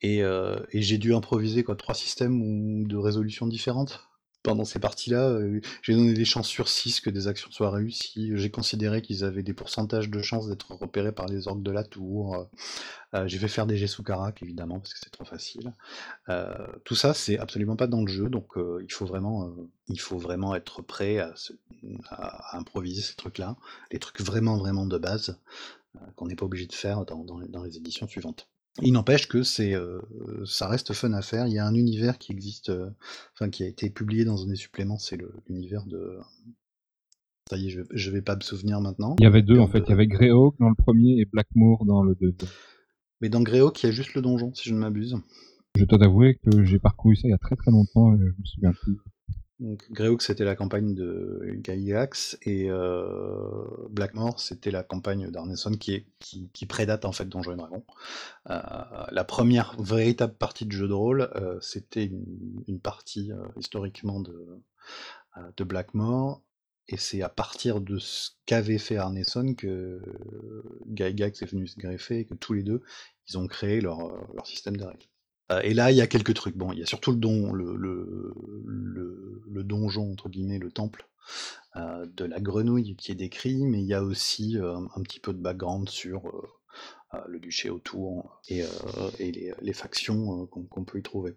Et, 0.01 0.17
et 0.17 0.81
j'ai 0.81 0.97
dû 0.97 1.15
improviser 1.15 1.63
quoi, 1.63 1.77
trois 1.77 1.95
systèmes 1.95 2.85
de 2.87 2.97
résolution 2.97 3.47
différentes 3.47 4.09
pendant 4.43 4.65
ces 4.65 4.79
parties-là, 4.79 5.29
euh, 5.29 5.61
j'ai 5.81 5.95
donné 5.95 6.13
des 6.13 6.25
chances 6.25 6.47
sur 6.47 6.67
6 6.67 6.99
que 6.99 7.09
des 7.09 7.27
actions 7.27 7.49
soient 7.49 7.71
réussies. 7.71 8.31
J'ai 8.35 8.51
considéré 8.51 9.01
qu'ils 9.01 9.23
avaient 9.23 9.41
des 9.41 9.53
pourcentages 9.53 10.09
de 10.09 10.21
chances 10.21 10.47
d'être 10.47 10.73
repérés 10.73 11.13
par 11.13 11.27
les 11.27 11.47
orques 11.47 11.63
de 11.63 11.71
la 11.71 11.83
tour. 11.83 12.35
Euh, 12.35 12.43
euh, 13.15 13.27
j'ai 13.27 13.39
fait 13.39 13.47
faire 13.47 13.65
des 13.65 13.77
jets 13.77 13.87
sous 13.87 14.03
carac, 14.03 14.43
évidemment, 14.43 14.79
parce 14.79 14.93
que 14.93 14.99
c'est 15.01 15.11
trop 15.11 15.25
facile. 15.25 15.73
tout 16.83 16.95
ça, 16.95 17.13
c'est 17.13 17.39
absolument 17.39 17.75
pas 17.75 17.87
dans 17.87 18.01
le 18.01 18.07
jeu, 18.07 18.29
donc 18.29 18.53
il, 18.57 18.91
faut 18.91 19.05
vraiment, 19.05 19.53
il 19.87 19.99
faut 19.99 20.17
vraiment 20.17 20.55
être 20.55 20.81
prêt 20.81 21.19
à, 21.19 21.33
improviser 22.57 23.01
ces 23.01 23.15
trucs-là, 23.15 23.55
les 23.91 23.99
trucs 23.99 24.21
vraiment, 24.21 24.57
vraiment 24.57 24.85
de 24.85 24.97
base, 24.97 25.39
qu'on 26.15 26.25
n'est 26.27 26.35
pas 26.35 26.45
obligé 26.45 26.65
de 26.65 26.73
faire 26.73 27.05
dans 27.05 27.63
les 27.63 27.77
éditions 27.77 28.07
suivantes. 28.07 28.49
Il 28.81 28.93
n'empêche 28.93 29.27
que 29.27 29.43
c'est, 29.43 29.75
euh, 29.75 29.99
ça 30.45 30.67
reste 30.67 30.93
fun 30.93 31.13
à 31.13 31.21
faire. 31.21 31.45
Il 31.47 31.53
y 31.53 31.59
a 31.59 31.65
un 31.65 31.75
univers 31.75 32.17
qui 32.17 32.31
existe, 32.31 32.69
euh, 32.69 32.89
enfin 33.33 33.49
qui 33.49 33.63
a 33.63 33.67
été 33.67 33.89
publié 33.89 34.25
dans 34.25 34.43
un 34.43 34.47
des 34.47 34.55
suppléments, 34.55 34.97
c'est 34.97 35.17
l'univers 35.47 35.85
de. 35.85 36.17
Ça 37.49 37.57
y 37.57 37.67
est, 37.67 37.69
je, 37.69 37.81
je 37.91 38.11
vais 38.11 38.21
pas 38.21 38.35
me 38.35 38.41
souvenir 38.41 38.81
maintenant. 38.81 39.15
Il 39.19 39.23
y 39.23 39.27
avait 39.27 39.43
deux 39.43 39.59
en 39.59 39.67
fait, 39.67 39.83
il 39.85 39.89
y 39.89 39.93
avait 39.93 40.07
Greyhawk 40.07 40.55
dans 40.59 40.69
le 40.69 40.75
premier 40.75 41.19
et 41.19 41.25
Blackmoor 41.25 41.85
dans 41.85 42.01
le 42.01 42.15
deuxième. 42.15 42.49
Mais 43.21 43.29
dans 43.29 43.41
Greyhawk, 43.41 43.83
il 43.83 43.85
y 43.85 43.89
a 43.89 43.91
juste 43.91 44.15
le 44.15 44.21
donjon, 44.21 44.53
si 44.53 44.67
je 44.69 44.73
ne 44.73 44.79
m'abuse. 44.79 45.17
Je 45.75 45.85
dois 45.85 45.99
t'avouer 45.99 46.39
que 46.43 46.63
j'ai 46.63 46.79
parcouru 46.79 47.15
ça 47.15 47.27
il 47.27 47.31
y 47.31 47.33
a 47.33 47.37
très 47.37 47.55
très 47.55 47.71
longtemps 47.71 48.15
et 48.15 48.19
je 48.19 48.23
me 48.23 48.45
souviens 48.45 48.73
plus. 48.73 48.97
Donc 49.59 49.83
Greyhawk 49.91 50.21
c'était 50.21 50.45
la 50.45 50.55
campagne 50.55 50.95
de 50.95 51.53
Gaillax 51.57 52.37
et 52.41 52.69
euh, 52.69 53.65
Blackmore 53.89 54.39
c'était 54.39 54.71
la 54.71 54.83
campagne 54.83 55.29
d'Arneson 55.29 55.71
qui, 55.71 56.05
prédate 56.67 57.05
en 57.05 57.11
fait 57.11 57.25
Donjons 57.25 57.53
et 57.53 57.55
Dragons. 57.55 57.85
Euh, 58.49 58.59
la 59.11 59.23
première 59.23 59.79
véritable 59.79 60.33
partie 60.33 60.65
de 60.65 60.71
jeu 60.71 60.87
de 60.87 60.93
rôle 60.93 61.29
euh, 61.35 61.59
c'était 61.61 62.05
une, 62.05 62.79
partie 62.79 63.31
historiquement 63.55 64.19
de, 64.19 64.59
Blackmore 65.63 66.41
et 66.87 66.97
c'est 66.97 67.21
à 67.21 67.29
partir 67.29 67.79
de 67.79 67.99
ce 67.99 68.31
qu'avait 68.45 68.79
fait 68.79 68.97
Arneson 68.97 69.53
que 69.53 70.01
Gygax 70.91 71.41
est 71.43 71.45
venu 71.45 71.67
se 71.67 71.77
greffer 71.77 72.19
et 72.19 72.25
que 72.25 72.33
tous 72.33 72.53
les 72.53 72.63
deux 72.63 72.81
ils 73.27 73.37
ont 73.37 73.47
créé 73.47 73.81
leur 73.81 74.09
système 74.45 74.77
de 74.77 74.83
règles. 74.83 75.07
Euh, 75.51 75.61
et 75.61 75.73
là, 75.73 75.91
il 75.91 75.97
y 75.97 76.01
a 76.01 76.07
quelques 76.07 76.33
trucs. 76.33 76.55
Bon, 76.55 76.71
il 76.71 76.79
y 76.79 76.83
a 76.83 76.85
surtout 76.85 77.11
le 77.11 77.17
don, 77.17 77.51
le, 77.53 77.75
le, 77.75 79.63
donjon 79.63 80.11
entre 80.11 80.29
guillemets, 80.29 80.59
le 80.59 80.71
temple 80.71 81.07
euh, 81.77 82.05
de 82.05 82.25
la 82.25 82.41
grenouille 82.41 82.95
qui 82.97 83.11
est 83.11 83.15
décrit, 83.15 83.65
mais 83.65 83.79
il 83.79 83.87
y 83.87 83.93
a 83.93 84.03
aussi 84.03 84.57
euh, 84.57 84.75
un 84.95 85.01
petit 85.03 85.21
peu 85.21 85.33
de 85.33 85.39
background 85.39 85.87
sur 85.89 86.23
le 87.27 87.39
duché 87.39 87.69
autour 87.69 88.41
et, 88.49 88.65
les, 89.19 89.73
factions 89.73 90.47
qu'on 90.47 90.83
peut 90.83 90.97
y 90.97 91.03
trouver. 91.03 91.35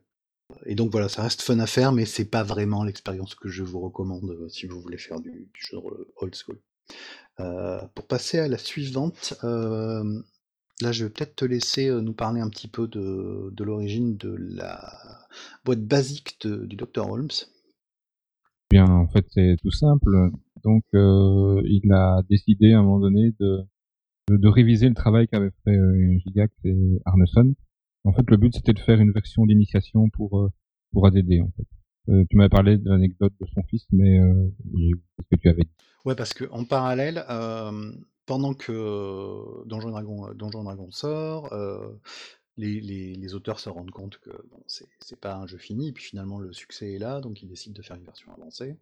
Et 0.65 0.75
donc 0.75 0.91
voilà, 0.91 1.11
ça 1.11 1.23
reste 1.23 1.43
fun 1.43 1.59
à 1.59 1.67
faire, 1.67 1.93
mais 1.93 2.07
c'est 2.07 2.25
pas 2.25 2.43
vraiment 2.43 2.83
l'expérience 2.83 3.35
que 3.35 3.49
je 3.49 3.63
vous 3.63 3.81
recommande 3.81 4.49
si 4.49 4.67
vous 4.67 4.81
voulez 4.81 4.97
faire 4.97 5.21
du, 5.21 5.31
du 5.31 5.61
jeu 5.61 5.77
old 6.17 6.35
school. 6.35 6.59
pour 7.95 8.07
passer 8.07 8.39
à 8.39 8.49
la 8.49 8.57
suivante, 8.57 9.35
Là, 10.83 10.93
je 10.93 11.05
vais 11.05 11.11
peut-être 11.11 11.37
te 11.37 11.45
laisser 11.45 11.91
nous 11.91 12.13
parler 12.13 12.41
un 12.41 12.51
petit 12.51 12.69
peu 12.69 12.87
de, 12.87 13.65
l'origine 13.65 14.17
de 14.17 14.37
la 14.39 15.27
boîte 15.65 15.83
basique 15.83 16.47
du 16.47 16.77
Dr 16.77 17.09
Holmes. 17.11 17.31
Bien, 18.71 18.85
en 18.85 19.09
fait, 19.09 19.25
c'est 19.31 19.57
tout 19.63 19.71
simple. 19.71 20.11
Donc, 20.65 20.85
il 20.93 21.93
a 21.93 22.21
décidé 22.29 22.75
à 22.75 22.81
un 22.81 22.83
moment 22.83 23.01
donné 23.01 23.33
de, 23.41 23.63
de, 24.29 24.49
réviser 24.49 24.89
le 24.89 24.95
travail 24.95 25.29
qu'avaient 25.29 25.53
fait 25.65 25.79
Gigax 26.27 26.53
et 26.65 27.01
Arneson. 27.07 27.55
En 28.05 28.13
fait, 28.13 28.29
le 28.31 28.37
but, 28.37 28.55
c'était 28.55 28.75
de 28.75 28.81
faire 28.81 29.01
une 29.01 29.13
version 29.13 29.47
d'initiation 29.47 30.11
pour, 30.11 30.51
pour 30.93 31.07
ADD, 31.07 31.41
en 31.41 31.51
fait. 31.57 32.27
tu 32.29 32.37
m'avais 32.37 32.51
parlé 32.51 32.77
de 32.77 32.91
l'anecdote 32.91 33.33
de 33.41 33.47
son 33.47 33.63
fils, 33.63 33.87
mais 33.93 34.19
qu'est-ce 35.17 35.29
que 35.37 35.41
tu 35.41 35.49
avais 35.49 35.63
dit 35.63 35.85
Ouais, 36.05 36.15
parce 36.15 36.35
qu'en 36.35 36.65
parallèle, 36.67 37.25
pendant 38.27 38.55
que 38.55 39.65
Donjon 39.67 39.91
Dragon, 39.91 40.35
Dragon 40.35 40.91
sort, 40.91 41.49
les, 42.57 43.35
auteurs 43.35 43.61
se 43.61 43.69
rendent 43.69 43.91
compte 43.91 44.19
que 44.19 44.31
bon, 44.51 44.63
c'est 44.67 45.21
pas 45.21 45.37
un 45.37 45.47
jeu 45.47 45.59
fini, 45.59 45.93
puis 45.93 46.05
finalement 46.05 46.39
le 46.39 46.53
succès 46.53 46.95
est 46.95 46.99
là, 46.99 47.21
donc 47.21 47.43
ils 47.43 47.49
décident 47.49 47.75
de 47.75 47.83
faire 47.83 47.97
une 47.97 48.05
version 48.05 48.33
avancée. 48.33 48.77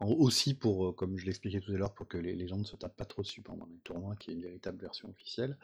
aussi 0.00 0.54
pour, 0.54 0.94
comme 0.94 1.18
je 1.18 1.24
l'expliquais 1.24 1.60
tout 1.60 1.72
à 1.72 1.76
l'heure, 1.76 1.94
pour 1.94 2.06
que 2.06 2.18
les, 2.18 2.46
gens 2.46 2.58
ne 2.58 2.64
se 2.64 2.76
tapent 2.76 2.96
pas 2.96 3.04
trop 3.04 3.22
dessus 3.22 3.42
pendant 3.42 3.66
les 3.66 3.78
tournois, 3.78 4.16
qui 4.16 4.30
est 4.30 4.34
une 4.34 4.42
véritable 4.42 4.78
version 4.78 5.08
officielle. 5.08 5.56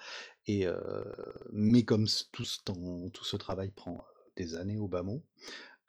Et, 0.46 0.66
mais 1.52 1.84
comme 1.84 2.06
tout 2.32 2.44
ce, 2.44 2.58
tout 2.64 3.24
ce 3.24 3.36
travail 3.36 3.70
prend 3.70 4.04
des 4.36 4.54
années 4.54 4.78
au 4.78 4.88
bas 4.88 5.02
mot, 5.02 5.22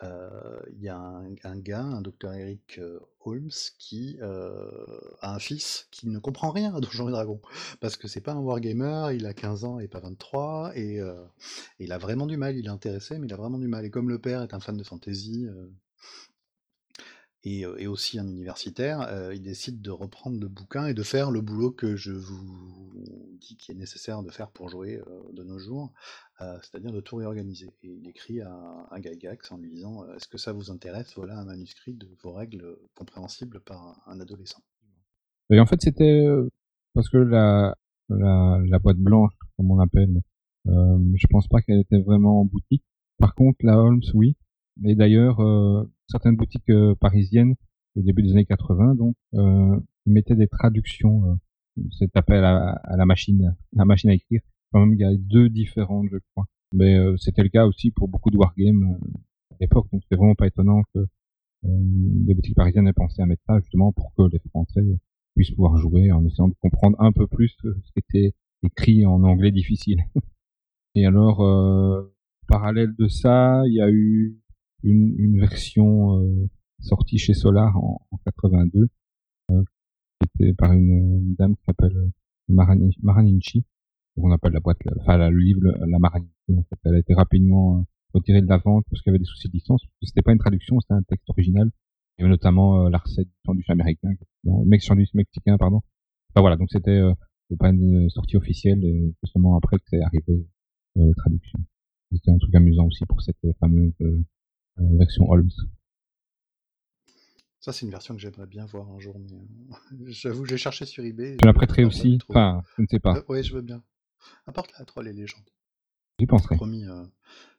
il 0.03 0.81
y 0.81 0.89
a 0.89 0.97
un, 0.97 1.57
gars, 1.57 1.83
un 1.83 2.01
docteur 2.01 2.33
Eric 2.33 2.79
Holmes, 3.23 3.51
qui 3.77 4.17
a 4.21 5.33
un 5.33 5.39
fils 5.39 5.87
qui 5.91 6.07
ne 6.09 6.19
comprend 6.19 6.51
rien 6.51 6.73
à 6.75 6.79
Donjons 6.79 7.09
et 7.09 7.11
Dragons, 7.11 7.41
parce 7.79 7.97
que 7.97 8.07
c'est 8.07 8.21
pas 8.21 8.33
un 8.33 8.39
wargamer, 8.39 9.15
il 9.15 9.25
a 9.25 9.33
15 9.33 9.65
ans 9.65 9.79
et 9.79 9.87
pas 9.87 9.99
23, 9.99 10.71
et, 10.75 10.99
il 11.79 11.91
a 11.91 11.97
vraiment 11.97 12.25
du 12.25 12.37
mal, 12.37 12.57
il 12.57 12.65
est 12.65 12.69
intéressé, 12.69 13.19
mais 13.19 13.27
il 13.27 13.33
a 13.33 13.37
vraiment 13.37 13.59
du 13.59 13.67
mal. 13.67 13.85
Et 13.85 13.89
comme 13.89 14.09
le 14.09 14.19
père 14.19 14.41
est 14.41 14.53
un 14.53 14.59
fan 14.59 14.77
de 14.77 14.83
fantasy, 14.83 15.47
et, 17.43 17.87
aussi 17.87 18.19
un 18.19 18.27
universitaire, 18.27 19.31
il 19.33 19.41
décide 19.41 19.81
de 19.81 19.89
reprendre 19.89 20.39
le 20.39 20.47
bouquin 20.47 20.85
et 20.85 20.93
de 20.93 21.03
faire 21.03 21.31
le 21.31 21.41
boulot 21.41 21.71
que 21.71 21.95
je 21.95 22.11
vous 22.11 22.93
dis 23.39 23.57
qu'il 23.57 23.75
est 23.75 23.79
nécessaire 23.79 24.21
de 24.21 24.29
faire 24.29 24.51
pour 24.51 24.69
jouer 24.69 25.01
de 25.33 25.43
nos 25.43 25.57
jours, 25.57 25.91
c'est-à-dire 26.39 26.91
de 26.91 27.01
tout 27.01 27.15
réorganiser. 27.15 27.73
Et 27.81 27.89
il 27.89 28.07
écrit 28.07 28.41
à, 28.41 28.53
à 28.91 29.01
Gygax 29.01 29.51
en 29.51 29.57
lui 29.57 29.71
disant 29.71 30.05
Est-ce 30.13 30.27
que 30.27 30.37
ça 30.37 30.53
vous 30.53 30.69
intéresse? 30.69 31.13
Voilà 31.15 31.39
un 31.39 31.45
manuscrit 31.45 31.93
de 31.93 32.07
vos 32.21 32.31
règles 32.31 32.77
compréhensibles 32.93 33.59
par 33.59 34.03
un 34.05 34.19
adolescent. 34.19 34.61
Et 35.49 35.59
en 35.59 35.65
fait, 35.65 35.81
c'était 35.81 36.23
parce 36.93 37.09
que 37.09 37.17
la, 37.17 37.75
la, 38.09 38.79
boîte 38.79 38.97
blanche, 38.97 39.33
comme 39.57 39.71
on 39.71 39.77
l'appelle, 39.77 40.21
je 40.65 41.27
pense 41.29 41.47
pas 41.47 41.61
qu'elle 41.61 41.79
était 41.79 42.01
vraiment 42.01 42.41
en 42.41 42.45
boutique. 42.45 42.83
Par 43.17 43.35
contre, 43.35 43.57
la 43.63 43.77
Holmes, 43.77 44.01
oui. 44.13 44.35
Et 44.83 44.95
d'ailleurs, 44.95 45.39
certaines 46.07 46.35
boutiques 46.35 46.71
parisiennes 46.99 47.55
au 47.95 48.01
début 48.01 48.23
des 48.23 48.31
années 48.31 48.45
80, 48.45 48.95
donc 48.95 49.15
ils 49.33 50.13
mettaient 50.13 50.35
des 50.35 50.47
traductions, 50.47 51.39
cet 51.97 52.15
appel 52.15 52.43
à, 52.43 52.71
à, 52.83 52.97
la 52.97 53.05
machine, 53.05 53.55
la 53.73 53.85
machine 53.85 54.09
à 54.09 54.13
écrire. 54.13 54.41
Quand 54.71 54.79
même, 54.79 54.93
il 54.93 54.99
y 54.99 55.03
a 55.03 55.15
deux 55.15 55.49
différentes, 55.49 56.07
je 56.11 56.17
crois. 56.31 56.45
Mais 56.73 56.97
c'était 57.17 57.43
le 57.43 57.49
cas 57.49 57.65
aussi 57.65 57.91
pour 57.91 58.07
beaucoup 58.07 58.31
de 58.31 58.37
wargames 58.37 58.97
à 59.51 59.55
l'époque, 59.59 59.87
donc 59.91 60.01
c'est 60.09 60.15
vraiment 60.15 60.35
pas 60.35 60.47
étonnant 60.47 60.83
que 60.93 61.05
les 61.63 62.33
boutiques 62.33 62.55
parisiennes 62.55 62.87
aient 62.87 62.93
pensé 62.93 63.21
à 63.21 63.25
mettre 63.25 63.43
ça 63.45 63.59
justement 63.59 63.91
pour 63.91 64.13
que 64.15 64.23
les 64.31 64.39
Français 64.49 64.81
puissent 65.35 65.51
pouvoir 65.51 65.77
jouer 65.77 66.11
en 66.11 66.25
essayant 66.25 66.47
de 66.47 66.55
comprendre 66.59 66.97
un 66.99 67.11
peu 67.11 67.27
plus 67.27 67.55
ce 67.61 67.91
qui 67.93 67.99
était 67.99 68.35
écrit 68.63 69.05
en 69.05 69.23
anglais 69.23 69.51
difficile. 69.51 69.99
Et 70.95 71.05
alors, 71.05 71.41
euh, 71.41 72.13
parallèle 72.47 72.93
de 72.97 73.07
ça, 73.07 73.63
il 73.65 73.73
y 73.73 73.81
a 73.81 73.89
eu 73.89 74.37
une, 74.83 75.15
une 75.17 75.39
version 75.39 76.19
euh, 76.19 76.49
sortie 76.79 77.17
chez 77.17 77.33
Solar 77.33 77.75
en, 77.77 78.01
en 78.11 78.17
82, 78.25 78.87
euh, 79.51 79.63
qui 80.19 80.43
était 80.43 80.53
par 80.53 80.73
une, 80.73 81.35
dame 81.35 81.55
qui 81.55 81.63
s'appelle 81.65 81.95
euh, 81.95 82.09
Maraninchi. 82.49 83.65
On 84.17 84.31
appelle 84.31 84.51
la 84.53 84.59
boîte, 84.59 84.79
enfin 84.99 85.17
le 85.29 85.37
livre 85.37 85.61
la 85.63 85.99
Maraninchi. 85.99 86.31
Elle 86.83 86.95
a 86.95 86.99
été 86.99 87.13
rapidement 87.13 87.79
euh, 87.79 87.83
retirée 88.13 88.41
de 88.41 88.47
la 88.47 88.57
vente 88.57 88.85
parce 88.89 89.01
qu'il 89.01 89.11
y 89.11 89.13
avait 89.13 89.19
des 89.19 89.25
soucis 89.25 89.47
de 89.47 89.53
licence. 89.53 89.83
C'était 90.01 90.21
pas 90.21 90.33
une 90.33 90.39
traduction, 90.39 90.79
c'était 90.79 90.95
un 90.95 91.03
texte 91.03 91.29
original. 91.29 91.69
Il 92.17 92.21
y 92.21 92.25
avait 92.25 92.31
notamment 92.31 92.85
euh, 92.85 92.89
la 92.89 92.97
recette 92.97 93.27
du 93.27 93.33
sandwich 93.45 93.69
américain, 93.69 94.09
non, 94.43 94.63
le 94.63 94.69
mec 94.69 94.81
sandwich 94.81 95.13
mexicain, 95.13 95.57
pardon. 95.57 95.81
Enfin 96.29 96.41
voilà, 96.41 96.57
donc 96.57 96.69
c'était 96.71 97.01
pas 97.59 97.69
une 97.69 98.09
sortie 98.09 98.37
officielle, 98.37 98.83
et 98.85 99.13
seulement 99.25 99.57
après 99.57 99.77
que 99.77 99.83
c'est 99.87 100.01
arrivé 100.01 100.47
euh, 100.97 101.07
la 101.07 101.13
traduction. 101.15 101.59
C'était 102.11 102.31
un 102.31 102.37
truc 102.37 102.53
amusant 102.55 102.85
aussi 102.85 103.05
pour 103.05 103.21
cette 103.21 103.37
fameuse 103.59 103.93
euh, 104.01 104.23
version 104.77 105.29
Holmes. 105.29 105.51
Ça, 107.59 107.71
c'est 107.71 107.85
une 107.85 107.91
version 107.91 108.15
que 108.15 108.21
j'aimerais 108.21 108.47
bien 108.47 108.65
voir 108.65 108.89
un 108.89 108.99
jour, 108.99 109.17
mais 109.19 109.37
j'avoue, 110.11 110.45
j'ai 110.45 110.57
cherché 110.57 110.85
sur 110.85 111.03
eBay. 111.03 111.37
Je 111.41 111.45
la 111.45 111.53
prêterai 111.53 111.85
aussi? 111.85 112.17
Enfin, 112.27 112.63
je 112.75 112.81
ne 112.81 112.87
sais 112.87 112.99
pas. 112.99 113.23
oui, 113.29 113.43
je 113.43 113.53
veux 113.53 113.61
bien. 113.61 113.83
Apporte 114.47 114.71
la 114.77 114.85
troll 114.85 115.07
et 115.07 115.13
légendes. 115.13 115.49
J'y 116.19 116.25
penserai. 116.25 116.55
Promis, 116.55 116.85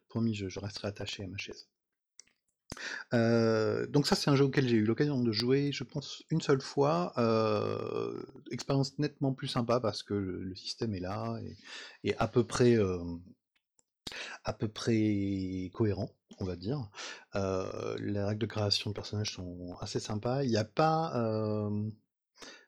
promis 0.09 0.33
je, 0.33 0.49
je, 0.49 0.59
resterai 0.59 0.89
attaché 0.89 1.23
à 1.23 1.27
ma 1.27 1.37
chaise. 1.37 1.67
Euh, 3.13 3.85
donc 3.87 4.07
ça, 4.07 4.15
c'est 4.15 4.29
un 4.29 4.35
jeu 4.35 4.45
auquel 4.45 4.67
j'ai 4.67 4.77
eu 4.77 4.85
l'occasion 4.85 5.19
de 5.21 5.31
jouer, 5.31 5.71
je 5.71 5.83
pense, 5.83 6.23
une 6.29 6.41
seule 6.41 6.61
fois. 6.61 7.13
Euh, 7.17 8.21
expérience 8.51 8.97
nettement 8.99 9.33
plus 9.33 9.47
sympa 9.47 9.79
parce 9.79 10.03
que 10.03 10.13
le, 10.13 10.55
système 10.55 10.93
est 10.93 10.99
là 10.99 11.39
et, 12.03 12.15
à 12.17 12.27
peu 12.27 12.43
près 12.43 12.77
à 14.43 14.53
peu 14.53 14.67
près 14.67 15.69
cohérent, 15.73 16.09
on 16.39 16.45
va 16.45 16.55
dire. 16.55 16.89
Euh, 17.35 17.97
les 17.99 18.21
règles 18.21 18.41
de 18.41 18.45
création 18.45 18.89
de 18.91 18.95
personnages 18.95 19.33
sont 19.33 19.75
assez 19.79 19.99
sympas. 19.99 20.43
Il 20.43 20.49
n'y 20.49 20.57
a 20.57 20.65
pas 20.65 21.13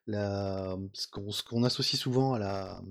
la, 0.07 0.77
ce 0.93 1.07
qu'on 1.43 1.63
associe 1.63 1.99
souvent 1.99 2.33
à 2.33 2.39
la, 2.39 2.81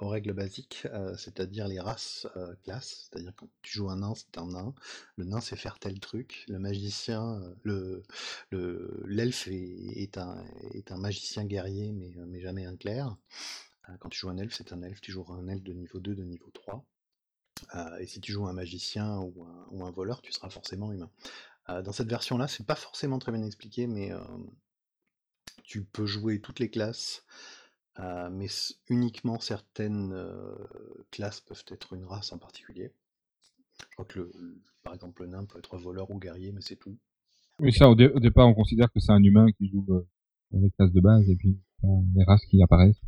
aux 0.00 0.08
règles 0.08 0.32
basiques, 0.32 0.86
c'est-à-dire 1.16 1.66
les 1.66 1.80
races 1.80 2.28
classes, 2.62 3.08
c'est-à-dire 3.10 3.32
quand 3.36 3.48
tu 3.62 3.72
joues 3.72 3.90
un 3.90 3.96
nain, 3.96 4.14
c'est 4.14 4.38
un 4.38 4.46
nain, 4.46 4.74
le 5.16 5.24
nain 5.24 5.40
sait 5.40 5.56
faire 5.56 5.78
tel 5.78 5.98
truc, 5.98 6.44
le 6.48 6.58
magicien, 6.58 7.40
le 7.62 8.02
l'elfe 8.52 9.48
est, 9.48 10.18
un, 10.18 10.44
est 10.72 10.92
un 10.92 10.98
magicien 10.98 11.44
guerrier, 11.44 11.92
mais, 11.92 12.12
mais 12.26 12.40
jamais 12.40 12.66
un 12.66 12.76
clerc. 12.76 13.16
quand 13.98 14.08
tu 14.10 14.18
joues 14.20 14.28
un 14.30 14.38
elfe, 14.38 14.54
c'est 14.56 14.72
un 14.72 14.82
elfe, 14.82 15.00
tu 15.00 15.10
joueras 15.12 15.34
un 15.34 15.48
elfe 15.48 15.64
de 15.64 15.72
niveau 15.72 15.98
2, 15.98 16.14
de 16.14 16.24
niveau 16.24 16.50
3. 16.52 16.84
Et 18.00 18.06
si 18.06 18.20
tu 18.20 18.32
joues 18.32 18.46
un 18.46 18.52
magicien 18.52 19.18
ou 19.18 19.84
un, 19.84 19.90
voleur, 19.90 20.22
tu 20.22 20.32
seras 20.32 20.50
forcément 20.50 20.92
humain. 20.92 21.10
dans 21.68 21.92
cette 21.92 22.08
version-là, 22.08 22.48
c'est 22.48 22.66
pas 22.66 22.74
forcément 22.74 23.18
très 23.18 23.32
bien 23.32 23.44
expliqué, 23.44 23.86
mais 23.86 24.10
tu 25.62 25.84
peux 25.84 26.06
jouer 26.06 26.40
toutes 26.40 26.60
les 26.60 26.70
classes, 26.70 27.24
mais 27.98 28.48
uniquement 28.88 29.40
certaines 29.40 30.14
classes 31.10 31.40
peuvent 31.40 31.64
être 31.68 31.94
une 31.94 32.04
race 32.04 32.32
en 32.32 32.38
particulier. 32.38 32.92
Je 33.80 33.86
crois 33.92 34.04
que, 34.04 34.30
par 34.82 34.94
exemple, 34.94 35.22
le 35.22 35.28
nain 35.28 35.44
peut 35.44 35.58
être 35.58 35.76
voleur 35.78 36.10
ou 36.10 36.18
guerrier, 36.18 36.52
mais 36.52 36.60
c'est 36.60 36.76
tout. 36.76 36.96
Oui, 37.60 37.72
ça, 37.72 37.88
au, 37.88 37.94
départ, 37.94 38.48
on 38.48 38.54
considère 38.54 38.90
que 38.92 39.00
c'est 39.00 39.12
un 39.12 39.22
humain 39.22 39.46
qui 39.56 39.68
joue 39.68 39.86
euh, 39.90 40.06
les 40.52 40.70
classes 40.70 40.92
de 40.92 41.00
base, 41.00 41.28
et 41.28 41.36
puis 41.36 41.58
les 42.14 42.24
races 42.24 42.44
qui 42.46 42.62
apparaissent. 42.62 43.00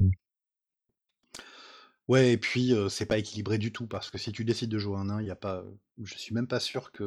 Ouais, 2.08 2.32
et 2.32 2.38
puis 2.38 2.72
c'est 2.88 3.06
pas 3.06 3.18
équilibré 3.18 3.58
du 3.58 3.72
tout 3.72 3.86
parce 3.86 4.10
que 4.10 4.18
si 4.18 4.30
tu 4.32 4.44
décides 4.44 4.70
de 4.70 4.78
jouer 4.78 4.96
un 4.96 5.06
nain, 5.06 5.20
il 5.20 5.26
y 5.26 5.30
a 5.30 5.36
pas, 5.36 5.64
je 6.02 6.16
suis 6.16 6.34
même 6.34 6.46
pas 6.46 6.60
sûr 6.60 6.92
qu'il 6.92 7.06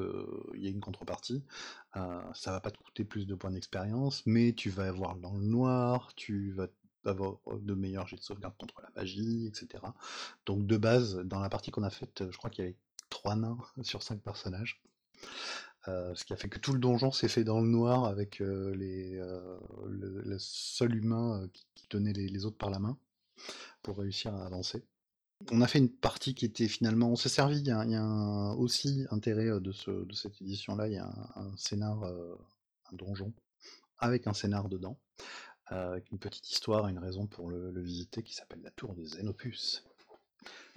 y 0.55 0.67
ait 0.67 0.71
une 0.71 0.81
contrepartie. 0.81 1.43
ça 1.93 2.51
va 2.51 2.59
pas 2.59 2.71
te 2.71 2.77
coûter 2.77 3.05
plus 3.05 3.25
de 3.25 3.35
points 3.35 3.51
d'expérience, 3.51 4.23
mais 4.25 4.53
tu 4.53 4.69
vas 4.69 4.87
avoir 4.87 5.15
dans 5.15 5.33
le 5.33 5.45
noir, 5.45 6.13
tu 6.15 6.51
vas 6.51 6.67
avoir 7.05 7.37
de 7.61 7.73
meilleurs 7.73 8.07
jets 8.07 8.17
de 8.17 8.21
sauvegarde 8.21 8.55
contre 8.57 8.81
la 8.81 8.89
magie, 8.95 9.47
etc. 9.47 9.83
Donc 10.45 10.67
de 10.67 10.77
base, 10.77 11.17
dans 11.19 11.39
la 11.39 11.49
partie 11.49 11.71
qu'on 11.71 11.83
a 11.83 11.89
faite, 11.89 12.23
je 12.29 12.37
crois 12.37 12.49
qu'il 12.49 12.65
y 12.65 12.67
avait 12.67 12.77
3 13.09 13.35
nains 13.35 13.57
sur 13.83 14.03
5 14.03 14.21
personnages. 14.21 14.81
Ce 15.87 16.23
qui 16.23 16.33
a 16.33 16.35
fait 16.35 16.49
que 16.49 16.59
tout 16.59 16.73
le 16.73 16.79
donjon 16.79 17.11
s'est 17.11 17.27
fait 17.27 17.43
dans 17.43 17.61
le 17.61 17.67
noir 17.67 18.05
avec 18.05 18.39
les, 18.39 19.17
euh, 19.17 19.57
le, 19.87 20.37
seul 20.37 20.93
humain 20.95 21.49
qui, 21.51 21.87
tenait 21.87 22.13
les, 22.13 22.45
autres 22.45 22.57
par 22.57 22.69
la 22.69 22.77
main 22.77 22.95
pour 23.81 23.97
réussir 23.97 24.33
à 24.33 24.45
avancer. 24.45 24.83
On 25.51 25.61
a 25.61 25.67
fait 25.67 25.79
une 25.79 25.89
partie 25.89 26.35
qui 26.35 26.45
était 26.45 26.67
finalement, 26.67 27.09
on 27.09 27.15
s'est 27.15 27.29
servi, 27.29 27.59
il 27.59 27.67
y 27.67 27.71
a, 27.71 28.53
aussi 28.57 29.05
intérêt 29.09 29.59
de, 29.61 29.71
ce, 29.71 29.91
de 29.91 30.13
cette 30.13 30.41
édition-là, 30.41 30.87
il 30.87 30.93
y 30.93 30.97
a 30.97 31.05
un, 31.05 31.41
un 31.41 31.57
scénar, 31.57 32.03
un 32.03 32.95
donjon 32.95 33.33
avec 33.99 34.27
un 34.27 34.33
scénar 34.33 34.67
dedans 34.69 34.97
avec 35.69 36.11
une 36.11 36.19
petite 36.19 36.49
histoire 36.49 36.87
une 36.87 36.99
raison 36.99 37.27
pour 37.27 37.49
le, 37.49 37.79
visiter 37.81 38.23
qui 38.23 38.33
s'appelle 38.33 38.61
la 38.63 38.71
tour 38.71 38.93
de 38.95 39.03
Xenopus. 39.03 39.83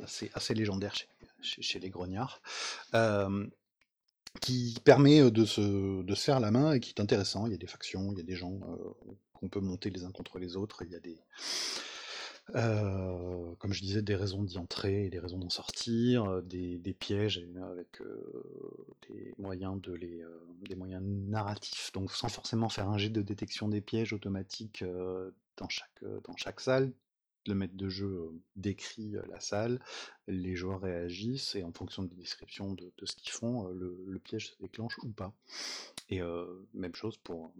C'est 0.06 0.30
assez 0.34 0.54
légendaire 0.54 0.94
chez, 1.40 1.78
les 1.78 1.90
grognards. 1.90 2.42
qui 4.40 4.76
permet 4.84 5.30
de 5.30 5.44
se, 5.44 6.02
de 6.02 6.14
faire 6.14 6.40
la 6.40 6.50
main 6.50 6.72
et 6.72 6.80
qui 6.80 6.90
est 6.90 7.00
intéressant. 7.00 7.46
Il 7.46 7.52
y 7.52 7.54
a 7.54 7.58
des 7.58 7.66
factions, 7.66 8.12
il 8.12 8.18
y 8.18 8.20
a 8.20 8.24
des 8.24 8.36
gens 8.36 8.58
qu'on 9.34 9.48
peut 9.48 9.60
monter 9.60 9.90
les 9.90 10.04
uns 10.04 10.12
contre 10.12 10.38
les 10.38 10.56
autres, 10.56 10.82
il 10.84 10.90
y 10.90 10.96
a 10.96 11.00
des, 11.00 11.18
comme 12.52 13.72
je 13.72 13.80
disais, 13.80 14.02
des 14.02 14.16
raisons 14.16 14.42
d'y 14.42 14.58
entrer 14.58 15.06
et 15.06 15.10
des 15.10 15.18
raisons 15.18 15.38
d'en 15.38 15.50
sortir, 15.50 16.42
des, 16.42 16.96
pièges 16.98 17.44
avec 17.70 17.98
des 19.08 19.34
moyens 19.38 19.80
de 19.80 19.92
les, 19.92 20.22
des 20.68 20.74
moyens 20.74 21.02
narratifs, 21.02 21.92
donc 21.92 22.10
sans 22.12 22.28
forcément 22.28 22.68
faire 22.68 22.88
un 22.88 22.98
jet 22.98 23.10
de 23.10 23.22
détection 23.22 23.68
des 23.68 23.80
pièges 23.80 24.12
automatique 24.12 24.84
dans 25.56 25.68
chaque 25.68 26.04
dans 26.24 26.36
chaque 26.36 26.60
salle. 26.60 26.92
Le 27.48 27.54
maître 27.54 27.76
de 27.76 27.88
jeu 27.88 28.30
décrit 28.54 29.16
la 29.28 29.40
salle, 29.40 29.80
les 30.28 30.54
joueurs 30.54 30.80
réagissent 30.80 31.56
et 31.56 31.64
en 31.64 31.72
fonction 31.72 32.04
des 32.04 32.14
descriptions 32.14 32.72
de, 32.72 32.92
ce 33.02 33.16
qu'ils 33.16 33.32
font, 33.32 33.66
le, 33.68 34.18
piège 34.22 34.50
se 34.50 34.56
déclenche 34.60 34.96
ou 35.02 35.08
pas. 35.08 35.32
Et 36.08 36.20
même 36.72 36.94
chose 36.94 37.16
pour 37.16 37.52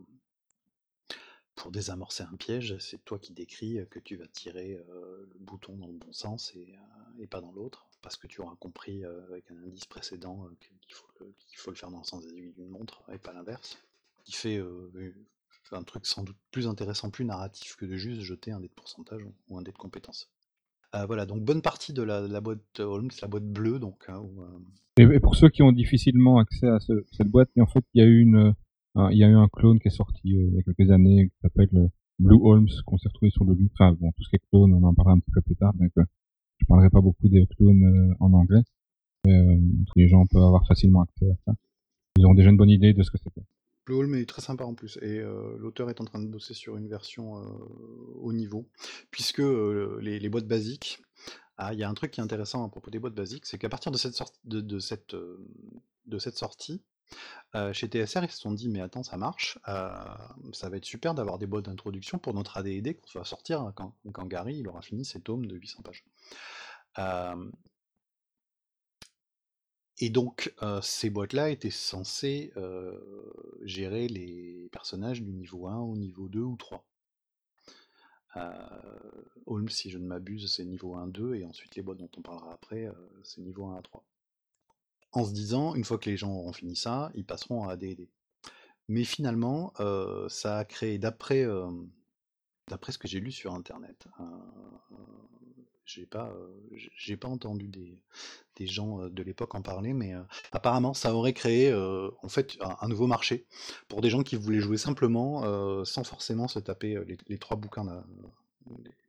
pour 1.55 1.71
désamorcer 1.71 2.25
un 2.25 2.37
piège, 2.37 2.77
c'est 2.79 3.05
toi 3.05 3.19
qui 3.19 3.33
décris 3.33 3.79
que 3.91 3.99
tu 3.99 4.17
vas 4.17 4.27
tirer 4.27 4.81
le 4.89 5.39
bouton 5.41 5.77
dans 5.77 5.87
le 5.87 5.93
bon 5.93 6.13
sens 6.13 6.53
et, 6.55 7.27
pas 7.27 7.41
dans 7.41 7.53
l'autre, 7.53 7.87
parce 8.01 8.17
que 8.17 8.27
tu 8.27 8.41
auras 8.41 8.57
compris 8.57 9.05
avec 9.05 9.51
un 9.51 9.63
indice 9.63 9.85
précédent 9.85 10.49
qu'il 10.61 10.95
faut, 11.57 11.71
le 11.71 11.77
faire 11.77 11.91
dans 11.91 11.99
le 11.99 12.05
sens 12.05 12.25
des 12.25 12.33
aiguilles 12.33 12.53
d'une 12.53 12.69
montre 12.69 13.03
et 13.13 13.19
pas 13.19 13.33
l'inverse. 13.33 13.79
Qui 14.25 14.33
fait 14.33 14.63
un 15.73 15.83
truc 15.83 16.07
sans 16.07 16.23
doute 16.23 16.37
plus 16.51 16.67
intéressant, 16.67 17.11
plus 17.11 17.25
narratif 17.25 17.77
que 17.77 17.87
de 17.87 17.97
juste 17.97 18.23
jeter 18.23 18.53
un 18.53 18.61
dé 18.61 18.69
de 18.69 18.73
pourcentage 18.73 19.23
ou 19.49 19.59
un 19.59 19.63
dé 19.63 19.73
de 19.73 19.77
compétence. 19.77 20.31
voilà, 20.93 21.27
donc 21.27 21.43
bonne 21.43 21.63
partie 21.63 21.93
de 21.93 22.03
la, 22.03 22.41
boîte 22.41 22.81
Holmes, 22.81 23.11
la 23.21 23.29
boîte 23.29 23.47
bleue. 23.47 23.79
Donc, 23.79 24.05
hein, 24.09 24.23
et, 24.99 25.21
pour 25.21 25.37
ceux 25.37 25.49
qui 25.49 25.63
ont 25.63 25.73
difficilement 25.73 26.39
accès 26.39 26.67
à 26.69 26.79
cette 26.81 27.29
boîte, 27.29 27.51
en 27.59 27.67
fait, 27.67 27.85
il 27.95 28.03
y 28.03 28.05
a 28.05 28.07
eu 28.07 28.21
une, 28.21 28.55
il 28.97 29.19
y 29.19 29.25
a 29.25 29.29
eu 29.29 29.37
un 29.37 29.49
clone 29.49 29.79
qui 29.79 29.89
est 29.89 29.97
sorti 29.97 30.37
euh, 30.37 30.49
il 30.49 30.55
y 30.55 30.59
a 30.59 30.63
quelques 30.63 30.91
années 30.91 31.29
qui 31.29 31.39
s'appelle 31.41 31.69
euh, 31.75 31.89
Blue 32.19 32.39
Holmes 32.43 32.69
qu'on 32.87 32.99
s'est 32.99 33.09
retrouvé 33.09 33.31
sur 33.31 33.45
le 33.45 33.55
livre. 33.55 33.71
Enfin 33.75 33.97
bon, 33.99 34.13
tout 34.13 34.23
ce 34.23 34.29
qui 34.29 34.37
est 34.37 34.43
clone, 34.51 34.73
on 34.75 34.83
en 34.85 34.95
parlera 34.95 35.15
un 35.15 35.19
petit 35.19 35.31
peu 35.31 35.41
plus 35.41 35.57
tard, 35.57 35.73
donc 35.75 35.91
euh, 35.99 36.05
je 36.59 36.67
parlerai 36.67 36.91
pas 36.91 37.01
beaucoup 37.01 37.29
des 37.29 37.47
clones 37.57 38.15
en 38.21 38.33
anglais. 38.33 38.63
Mais 39.25 39.59
les 39.97 40.09
gens 40.09 40.27
peuvent 40.27 40.43
avoir 40.43 40.67
facilement 40.67 41.03
accès 41.03 41.31
à 41.31 41.37
ça. 41.47 41.55
Ils 42.19 42.27
ont 42.27 42.35
déjà 42.35 42.51
une 42.51 42.57
bonne 42.57 42.71
idée 42.71 42.93
de 42.93 43.03
ce 43.03 43.11
que 43.11 43.19
c'est. 43.19 43.31
Blue 43.87 43.97
Holmes 43.97 44.15
est 44.15 44.29
très 44.29 44.43
sympa 44.43 44.65
en 44.65 44.75
plus, 44.75 44.99
et 45.03 45.21
l'auteur 45.59 45.91
est 45.91 46.01
en 46.01 46.05
train 46.05 46.21
de 46.21 46.29
bosser 46.29 46.55
sur 46.55 46.77
une 46.77 46.89
version 46.89 47.35
haut 48.21 48.33
niveau, 48.33 48.69
puisque 49.11 49.43
les, 50.01 50.29
boîtes 50.29 50.47
basiques, 50.47 51.01
ah, 51.57 51.73
il 51.73 51.81
y 51.81 51.83
a 51.83 51.89
un 51.89 51.95
truc 51.95 52.13
qui 52.13 52.21
est 52.21 52.23
intéressant 52.23 52.65
à 52.65 52.69
propos 52.69 52.91
des 52.91 53.01
boîtes 53.01 53.15
basiques, 53.15 53.47
c'est 53.47 53.59
qu'à 53.59 53.69
partir 53.69 53.91
de 53.91 53.99
cette 53.99 54.15
sortie, 56.37 56.83
chez 57.73 57.87
TSR, 57.89 58.25
ils 58.25 58.31
se 58.31 58.39
sont 58.39 58.53
dit: 58.53 58.69
«Mais 58.69 58.81
attends, 58.81 59.03
ça 59.03 59.17
marche, 59.17 59.59
ça 59.65 60.69
va 60.71 60.77
être 60.77 60.85
super 60.85 61.15
d'avoir 61.15 61.39
des 61.39 61.47
boîtes 61.47 61.67
d'introduction 61.67 62.19
pour 62.19 62.35
notre 62.35 62.57
AD&D 62.57 62.95
qu'on 62.95 63.19
va 63.19 63.25
sortir 63.25 63.73
quand 63.75 64.27
Gary, 64.27 64.59
il 64.59 64.69
aura 64.69 64.83
fini 64.83 65.05
ses 65.05 65.21
tomes 65.21 65.47
de 65.47 65.57
800 65.57 65.83
pages». 65.83 66.05
et 69.99 70.11
donc 70.11 70.55
ces 70.83 71.11
boîtes-là 71.11 71.51
étaient 71.51 71.71
censées, 71.71 72.53
gérer 73.63 74.09
les 74.09 74.69
personnages 74.73 75.23
du 75.23 75.33
niveau 75.33 75.67
1 75.69 75.79
au 75.81 75.97
niveau 75.97 76.29
2 76.29 76.41
ou 76.41 76.57
3. 76.57 76.85
Holmes, 79.47 79.69
si 79.69 79.91
je 79.91 79.99
ne 79.99 80.07
m'abuse, 80.07 80.51
c'est 80.51 80.65
niveau 80.65 80.97
1-2, 80.97 81.35
et 81.35 81.45
ensuite 81.45 81.77
les 81.77 81.83
boîtes 81.83 81.99
dont 81.99 82.09
on 82.17 82.23
parlera 82.23 82.55
après, 82.55 82.89
c'est 83.23 83.43
niveau 83.43 83.67
1 83.67 83.77
à 83.77 83.83
3. 83.83 84.03
En 85.13 85.25
se 85.25 85.33
disant, 85.33 85.75
une 85.75 85.85
fois 85.85 85.99
que 85.99 86.09
les 86.09 86.17
gens 86.17 86.33
auront 86.33 86.53
fini 86.53 86.75
ça, 86.75 87.11
ils 87.15 87.25
passeront 87.25 87.69
à 87.69 87.73
AD&D. 87.73 88.09
Mais 88.89 89.05
finalement, 89.05 89.73
ça 90.29 90.59
a 90.59 90.65
créé, 90.65 90.99
d'après 90.99 91.47
ce 92.89 92.99
que 92.99 93.09
j'ai 93.09 93.21
lu 93.21 93.31
sur 93.31 93.55
internet, 93.55 94.07
j'ai 95.85 96.07
pas, 96.07 96.33
entendu 97.25 97.69
des, 97.69 98.67
gens 98.67 99.09
de 99.09 99.23
l'époque 99.23 99.55
en 99.55 99.63
parler, 99.63 99.93
mais 99.93 100.15
apparemment 100.53 100.95
ça 100.95 101.15
aurait 101.15 101.33
créé 101.33 101.73
en 101.75 102.29
fait 102.29 102.57
un, 102.61 102.89
nouveau 102.89 103.07
marché 103.07 103.47
pour 103.89 104.01
des 104.01 104.11
gens 104.11 104.23
qui 104.23 104.37
voulaient 104.37 104.61
jouer 104.61 104.79
simplement 104.79 105.85
sans 105.85 106.05
forcément 106.05 106.49
se 106.49 106.59
taper 106.59 106.99
les, 107.29 107.39
trois 107.39 107.57
bouquins, 107.57 108.05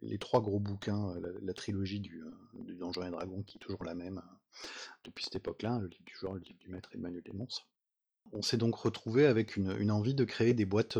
les, 0.02 0.18
trois 0.18 0.42
gros 0.42 0.60
bouquins, 0.60 1.16
la, 1.42 1.54
trilogie 1.54 2.00
du, 2.00 2.24
du, 2.54 2.74
et 2.74 3.10
Dragon 3.12 3.44
qui 3.44 3.58
est 3.58 3.62
toujours 3.62 3.84
la 3.84 3.96
même 3.96 4.22
depuis 5.04 5.24
cette 5.24 5.36
époque-là, 5.36 5.80
le 5.80 5.88
livre 5.88 6.04
du 6.06 6.16
joueur, 6.16 6.34
le 6.34 6.42
livre 6.42 6.60
du 6.60 6.70
maître 6.70 6.90
et 6.94 6.98
le 6.98 7.22
des 7.22 7.34
monstres. 7.34 7.68
On 8.32 8.42
s'est 8.42 8.58
donc 8.58 8.76
retrouvé 8.76 9.26
avec 9.26 9.58
une, 9.58 9.92
envie 9.92 10.16
de 10.16 10.24
créer 10.24 10.54
des 10.54 10.66
boîtes 10.66 10.98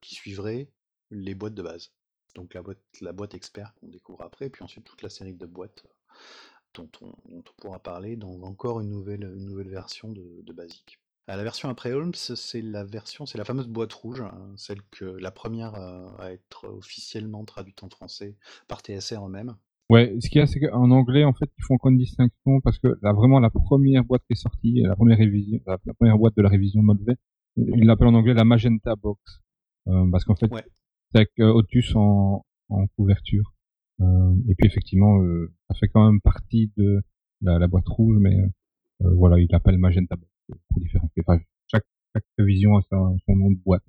qui 0.00 0.14
suivraient 0.14 0.70
les 1.10 1.34
boîtes 1.34 1.54
de 1.54 1.62
base. 1.62 1.92
Donc 2.34 2.54
la 2.54 3.12
boîte, 3.12 3.34
expert 3.34 3.74
qu'on 3.74 3.88
découvre 3.88 4.22
après, 4.22 4.50
puis 4.50 4.62
ensuite 4.62 4.84
toute 4.84 5.02
la 5.02 5.08
série 5.08 5.34
de 5.34 5.46
boîtes 5.46 5.84
dont 6.74 6.90
on, 7.00 7.42
pourra 7.56 7.78
parler 7.78 8.16
dans 8.16 8.42
encore 8.42 8.80
une 8.80 8.90
nouvelle, 8.90 9.68
version 9.68 10.12
de, 10.12 10.42
de 10.42 10.52
Basic. 10.52 11.00
Euh, 11.28 11.36
la 11.36 11.42
version 11.42 11.68
après 11.68 11.92
Holmes, 11.92 12.14
c'est 12.14 12.62
la 12.62 12.84
version, 12.84 13.26
c'est 13.26 13.38
la 13.38 13.44
fameuse 13.44 13.68
boîte 13.68 13.92
rouge, 13.92 14.20
hein, 14.20 14.52
celle 14.56 14.82
que 14.90 15.04
la 15.04 15.30
première 15.30 15.74
à 15.74 16.32
être 16.32 16.68
officiellement 16.68 17.44
traduite 17.44 17.82
en 17.82 17.90
français 17.90 18.36
par 18.66 18.80
TSR 18.80 19.26
eux-mêmes. 19.26 19.56
Ouais, 19.90 20.14
ce 20.20 20.28
qu'il 20.28 20.38
y 20.38 20.42
a, 20.42 20.46
c'est 20.46 20.60
qu'en 20.60 20.90
anglais, 20.90 21.24
en 21.24 21.32
fait, 21.32 21.50
ils 21.56 21.64
font 21.64 21.74
encore 21.74 21.90
une 21.90 21.96
distinction 21.96 22.60
parce 22.62 22.78
que 22.78 22.88
là, 23.00 23.12
vraiment, 23.14 23.40
la 23.40 23.48
première 23.48 24.04
boîte 24.04 24.22
qui 24.26 24.34
est 24.34 24.36
sortie, 24.36 24.82
la 24.82 24.94
première 24.96 25.16
révision, 25.16 25.60
la, 25.66 25.78
première 25.94 26.18
boîte 26.18 26.36
de 26.36 26.42
la 26.42 26.50
révision 26.50 26.82
Molvet, 26.82 27.16
ils 27.56 27.86
l'appellent 27.86 28.08
en 28.08 28.14
anglais 28.14 28.34
la 28.34 28.44
Magenta 28.44 28.96
Box. 28.96 29.40
Euh, 29.88 30.10
parce 30.10 30.24
qu'en 30.24 30.34
fait, 30.34 30.50
c'est 31.10 31.18
avec 31.18 31.30
euh, 31.40 31.52
Otus 31.52 31.96
en, 31.96 32.44
en 32.68 32.86
couverture. 32.96 33.54
Euh, 34.00 34.34
et 34.48 34.54
puis 34.54 34.66
effectivement, 34.66 35.22
euh, 35.22 35.52
ça 35.68 35.74
fait 35.74 35.88
quand 35.88 36.04
même 36.04 36.20
partie 36.20 36.70
de 36.76 37.02
la, 37.40 37.58
la 37.58 37.66
boîte 37.66 37.88
rouge, 37.88 38.18
mais 38.20 38.36
euh, 38.36 39.14
voilà, 39.14 39.38
il 39.38 39.48
l'appelle 39.50 39.78
Magenta 39.78 40.16
pour 40.46 40.80
différents. 40.80 41.10
Enfin, 41.20 41.40
chaque, 41.66 41.86
chaque 42.14 42.24
vision 42.38 42.76
a 42.76 42.82
son, 42.90 43.18
son 43.26 43.36
nom 43.36 43.50
de 43.50 43.56
boîte. 43.56 43.84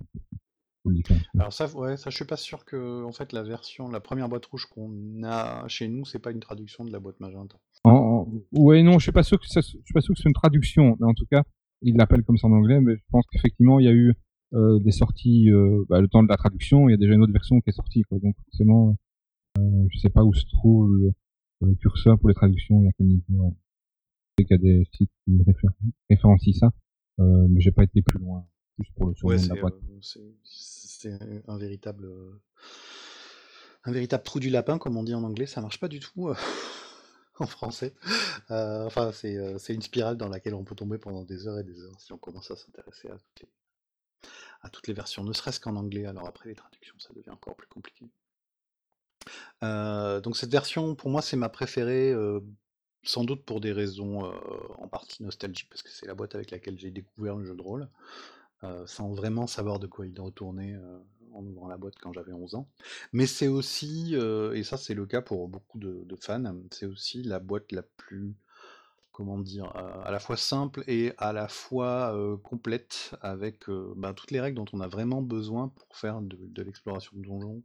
Alors 1.38 1.52
ça, 1.52 1.66
ouais, 1.76 1.96
ça, 1.96 2.10
je 2.10 2.16
suis 2.16 2.24
pas 2.24 2.36
sûr 2.36 2.64
que, 2.64 3.04
en 3.04 3.12
fait, 3.12 3.32
la 3.32 3.42
version, 3.42 3.88
la 3.90 4.00
première 4.00 4.28
boîte 4.28 4.46
rouge 4.46 4.66
qu'on 4.66 5.22
a 5.24 5.66
chez 5.68 5.88
nous, 5.88 6.04
c'est 6.04 6.18
pas 6.18 6.30
une 6.30 6.40
traduction 6.40 6.84
de 6.84 6.92
la 6.92 7.00
boîte 7.00 7.20
magenta. 7.20 7.58
En, 7.84 8.26
ouais, 8.52 8.82
non, 8.82 8.98
je 8.98 9.04
suis 9.04 9.12
pas 9.12 9.22
sûr 9.22 9.38
que 9.38 9.46
ça, 9.46 9.60
je 9.60 9.66
suis 9.66 9.94
pas 9.94 10.00
sûr 10.00 10.14
que 10.14 10.20
c'est 10.20 10.28
une 10.28 10.34
traduction. 10.34 10.96
Mais 11.00 11.06
en 11.06 11.14
tout 11.14 11.26
cas, 11.30 11.42
il 11.82 11.96
l'appelle 11.96 12.22
comme 12.24 12.36
ça 12.36 12.46
en 12.46 12.52
anglais, 12.52 12.80
mais 12.80 12.96
je 12.96 13.02
pense 13.10 13.24
qu'effectivement, 13.30 13.78
il 13.78 13.86
y 13.86 13.88
a 13.88 13.92
eu 13.92 14.14
euh, 14.54 14.78
des 14.80 14.90
sorties, 14.90 15.50
euh, 15.50 15.84
bah, 15.88 16.00
le 16.00 16.08
temps 16.08 16.22
de 16.22 16.28
la 16.28 16.36
traduction, 16.36 16.88
il 16.88 16.92
y 16.92 16.94
a 16.94 16.98
déjà 16.98 17.14
une 17.14 17.22
autre 17.22 17.32
version 17.32 17.60
qui 17.60 17.70
est 17.70 17.74
sortie, 17.74 18.02
quoi. 18.02 18.18
Donc 18.18 18.34
forcément, 18.44 18.96
euh, 19.58 19.86
je 19.90 19.98
sais 19.98 20.10
pas 20.10 20.24
où 20.24 20.32
se 20.34 20.44
trouve 20.46 20.90
le, 20.96 21.12
curseur 21.80 22.18
pour 22.18 22.28
les 22.28 22.34
traductions, 22.34 22.80
il 22.80 22.84
y 22.86 22.88
a 22.88 22.92
qu'il 22.92 24.46
y 24.50 24.54
a 24.54 24.58
des 24.58 24.84
sites 24.96 25.10
qui 25.24 25.38
référencient 26.08 26.54
ça, 26.54 26.70
euh, 27.20 27.46
mais 27.50 27.60
j'ai 27.60 27.72
pas 27.72 27.84
été 27.84 28.02
plus 28.02 28.18
loin. 28.18 28.46
Juste 28.80 28.94
pour 28.96 29.06
le 29.06 29.14
ouais, 29.22 29.36
de 29.36 29.48
la 29.48 29.60
boîte. 29.60 29.74
c'est 30.02 31.18
un 31.46 31.58
véritable 31.58 32.08
un 33.84 33.92
véritable 33.92 34.22
trou 34.22 34.40
du 34.40 34.50
lapin, 34.50 34.78
comme 34.78 34.96
on 34.96 35.02
dit 35.02 35.14
en 35.14 35.22
anglais, 35.22 35.46
ça 35.46 35.60
marche 35.60 35.80
pas 35.80 35.88
du 35.88 36.00
tout 36.00 36.30
en 37.38 37.46
français. 37.46 37.94
Euh, 38.50 38.86
enfin, 38.86 39.12
c'est 39.12 39.74
une 39.74 39.82
spirale 39.82 40.16
dans 40.16 40.28
laquelle 40.28 40.54
on 40.54 40.64
peut 40.64 40.74
tomber 40.74 40.98
pendant 40.98 41.24
des 41.24 41.46
heures 41.46 41.58
et 41.58 41.64
des 41.64 41.82
heures 41.82 42.00
si 42.00 42.12
on 42.12 42.18
commence 42.18 42.50
à 42.50 42.56
s'intéresser 42.56 43.08
à 43.08 43.16
toutes 43.16 43.40
les, 43.40 43.48
à 44.62 44.68
toutes 44.68 44.86
les 44.88 44.94
versions, 44.94 45.24
ne 45.24 45.32
serait-ce 45.32 45.60
qu'en 45.60 45.76
anglais, 45.76 46.04
alors 46.06 46.26
après 46.26 46.48
les 46.48 46.54
traductions 46.54 46.98
ça 46.98 47.14
devient 47.14 47.30
encore 47.30 47.56
plus 47.56 47.68
compliqué. 47.68 48.10
Euh, 49.62 50.20
donc 50.20 50.36
cette 50.36 50.50
version, 50.50 50.94
pour 50.94 51.10
moi, 51.10 51.22
c'est 51.22 51.36
ma 51.36 51.48
préférée, 51.48 52.12
euh, 52.12 52.40
sans 53.02 53.24
doute 53.24 53.44
pour 53.44 53.60
des 53.60 53.72
raisons 53.72 54.26
euh, 54.26 54.32
en 54.78 54.88
partie 54.88 55.22
nostalgiques, 55.22 55.68
parce 55.68 55.82
que 55.82 55.90
c'est 55.90 56.06
la 56.06 56.14
boîte 56.14 56.34
avec 56.34 56.50
laquelle 56.50 56.78
j'ai 56.78 56.90
découvert 56.90 57.36
le 57.36 57.44
jeu 57.44 57.54
de 57.54 57.62
rôle, 57.62 57.88
sans 58.86 59.12
vraiment 59.12 59.46
savoir 59.46 59.78
de 59.78 59.86
quoi 59.86 60.06
il 60.06 60.20
retournait 60.20 60.76
en 61.32 61.44
ouvrant 61.46 61.68
la 61.68 61.76
boîte 61.76 61.94
quand 62.00 62.12
j'avais 62.12 62.32
11 62.32 62.54
ans. 62.56 62.68
Mais 63.12 63.26
c'est 63.26 63.48
aussi, 63.48 64.14
et 64.14 64.62
ça 64.64 64.76
c'est 64.76 64.94
le 64.94 65.06
cas 65.06 65.22
pour 65.22 65.48
beaucoup 65.48 65.78
de 65.78 66.16
fans, 66.20 66.54
c'est 66.70 66.86
aussi 66.86 67.22
la 67.22 67.38
boîte 67.38 67.72
la 67.72 67.82
plus 67.82 68.34
comment 69.20 69.36
dire, 69.36 69.66
à 69.76 70.10
la 70.10 70.18
fois 70.18 70.38
simple 70.38 70.82
et 70.86 71.12
à 71.18 71.34
la 71.34 71.46
fois 71.46 72.16
complète 72.42 73.14
avec 73.20 73.68
ben, 73.68 74.14
toutes 74.14 74.30
les 74.30 74.40
règles 74.40 74.56
dont 74.56 74.64
on 74.72 74.80
a 74.80 74.88
vraiment 74.88 75.20
besoin 75.20 75.68
pour 75.68 75.94
faire 75.94 76.22
de, 76.22 76.62
l'exploration 76.62 77.12
de 77.18 77.26
donjons 77.26 77.62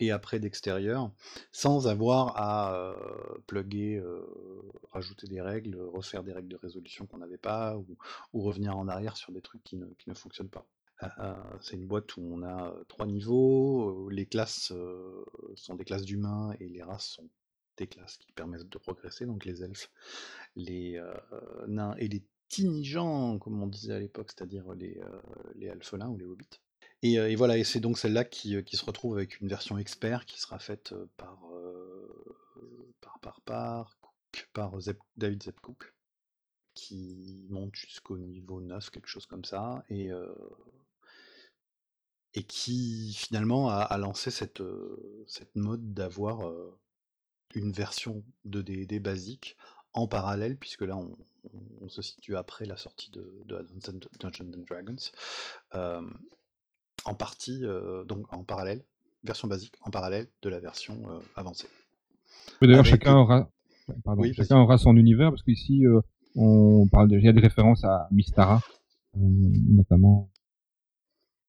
et 0.00 0.12
après 0.12 0.38
d'extérieur, 0.38 1.10
sans 1.52 1.88
avoir 1.88 2.38
à 2.38 2.96
plugger, 3.46 4.02
rajouter 4.92 5.26
des 5.26 5.42
règles, 5.42 5.78
refaire 5.92 6.24
des 6.24 6.32
règles 6.32 6.48
de 6.48 6.56
résolution 6.56 7.04
qu'on 7.04 7.18
n'avait 7.18 7.36
pas 7.36 7.76
ou, 8.32 8.40
revenir 8.40 8.74
en 8.78 8.88
arrière 8.88 9.18
sur 9.18 9.30
des 9.30 9.42
trucs 9.42 9.62
qui 9.62 9.76
ne, 9.76 9.84
qui 9.98 10.08
ne 10.08 10.14
fonctionnent 10.14 10.48
pas. 10.48 10.66
c'est 11.60 11.76
une 11.76 11.86
boîte 11.86 12.16
où 12.16 12.22
on 12.22 12.42
a 12.42 12.74
trois 12.88 13.04
niveaux, 13.04 14.08
les 14.08 14.24
classes 14.24 14.72
sont 15.54 15.74
des 15.74 15.84
classes 15.84 16.06
d'humains 16.06 16.54
et 16.60 16.68
les 16.70 16.82
races 16.82 17.08
sont 17.08 17.28
des 17.76 17.86
classes 17.86 18.16
qui 18.18 18.32
permettent 18.32 18.68
de 18.68 18.78
progresser, 18.78 19.26
donc 19.26 19.44
les 19.44 19.62
elfes, 19.62 19.90
les 20.56 20.96
euh, 20.96 21.14
nains 21.66 21.94
et 21.98 22.08
les 22.08 22.24
tinigeants, 22.48 23.38
comme 23.38 23.62
on 23.62 23.66
disait 23.66 23.94
à 23.94 23.98
l'époque, 23.98 24.30
c'est-à-dire 24.34 24.72
les, 24.74 24.98
euh, 24.98 25.20
les 25.54 25.68
alphelins 25.68 26.08
ou 26.08 26.16
les 26.16 26.24
hobbits. 26.24 26.60
Et, 27.02 27.18
euh, 27.18 27.34
voilà, 27.36 27.58
et 27.58 27.64
c'est 27.64 27.80
donc 27.80 27.98
celle-là 27.98 28.24
qui, 28.24 28.62
qui, 28.64 28.76
se 28.76 28.84
retrouve 28.84 29.16
avec 29.16 29.40
une 29.40 29.48
version 29.48 29.78
expert 29.78 30.24
qui 30.26 30.40
sera 30.40 30.58
faite 30.58 30.94
par, 31.16 31.42
par, 33.00 33.20
par, 33.20 33.40
par, 33.42 33.98
par 34.52 34.78
David 35.16 35.42
Zepcook, 35.42 35.94
qui 36.74 37.46
monte 37.50 37.74
jusqu'au 37.74 38.16
niveau 38.18 38.60
9, 38.60 38.90
quelque 38.90 39.08
chose 39.08 39.26
comme 39.26 39.44
ça, 39.44 39.84
et, 39.90 40.10
et 42.34 42.42
qui 42.44 43.12
finalement 43.14 43.68
a, 43.68 43.80
a 43.80 43.98
lancé 43.98 44.30
cette, 44.30 44.62
cette 45.26 45.54
mode 45.56 45.92
d'avoir 45.92 46.50
une 47.54 47.72
version 47.72 48.24
de 48.44 48.62
D&D 48.62 48.98
basique 48.98 49.56
en 49.94 50.06
parallèle, 50.06 50.56
puisque 50.56 50.82
là 50.82 50.96
on, 50.96 51.88
se 51.88 52.02
situe 52.02 52.36
après 52.36 52.64
la 52.64 52.76
sortie 52.76 53.10
de, 53.10 53.30
de 53.44 53.66
Dungeons 54.18 54.50
and 54.56 54.64
Dragons, 54.68 55.10
euh, 55.74 56.00
en 57.04 57.14
partie, 57.14 57.60
euh, 57.62 58.04
donc 58.04 58.32
en 58.32 58.42
parallèle, 58.42 58.82
version 59.22 59.46
basique, 59.46 59.74
en 59.82 59.90
parallèle 59.90 60.26
de 60.42 60.48
la 60.48 60.58
version 60.58 60.98
euh, 61.10 61.18
avancée. 61.36 61.68
D'ailleurs, 62.62 62.84
chacun 62.84 63.14
aura, 63.14 63.50
chacun 64.34 64.58
aura 64.58 64.78
son 64.78 64.96
univers, 64.96 65.30
parce 65.30 65.42
qu'ici 65.42 65.84
on 66.34 66.88
parle 66.88 67.12
il 67.12 67.24
y 67.24 67.28
a 67.28 67.32
des 67.32 67.40
références 67.40 67.84
à 67.84 68.08
Mystara, 68.10 68.60
notamment. 69.14 70.30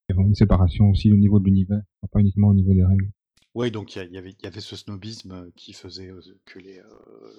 Il 0.07 0.15
y 0.15 0.19
a 0.19 0.21
une 0.21 0.35
séparation 0.35 0.89
aussi 0.89 1.11
au 1.11 1.17
niveau 1.17 1.39
de 1.39 1.45
l'univers, 1.45 1.81
pas 2.11 2.19
uniquement 2.19 2.49
au 2.49 2.53
niveau 2.53 2.73
des 2.73 2.85
règles. 2.85 3.09
Oui, 3.55 3.71
donc 3.71 3.95
il 3.95 4.11
y, 4.11 4.17
avait, 4.17 4.59
ce 4.59 4.75
snobisme 4.75 5.49
qui 5.55 5.71
faisait 5.71 6.11
que 6.43 6.59
les, 6.59 6.81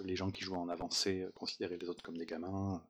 les 0.02 0.16
gens 0.16 0.30
qui 0.30 0.42
jouaient 0.42 0.56
en 0.56 0.70
avancée 0.70 1.26
considéraient 1.34 1.76
les 1.76 1.90
autres 1.90 2.02
comme 2.02 2.16
des 2.16 2.24
gamins. 2.24 2.82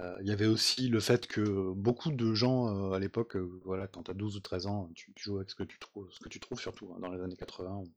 Il 0.00 0.26
y 0.26 0.30
avait 0.30 0.46
aussi 0.46 0.88
le 0.88 0.98
fait 0.98 1.26
que 1.26 1.72
beaucoup 1.74 2.10
de 2.10 2.32
gens 2.32 2.92
à 2.92 2.98
l'époque, 2.98 3.36
voilà, 3.64 3.86
quand 3.86 4.04
tu 4.04 4.10
as 4.10 4.14
12 4.14 4.36
ou 4.36 4.40
13 4.40 4.66
ans, 4.66 4.88
tu, 4.94 5.12
joues 5.16 5.36
avec 5.36 5.50
ce 5.50 5.54
que 5.54 5.62
tu 5.62 5.78
trouves, 5.78 6.10
ce 6.10 6.20
que 6.20 6.30
tu 6.30 6.40
trouves 6.40 6.58
surtout 6.58 6.90
hein, 6.94 7.00
dans 7.00 7.10
les 7.10 7.20
années 7.20 7.36
80 7.36 7.82
où, 7.84 7.90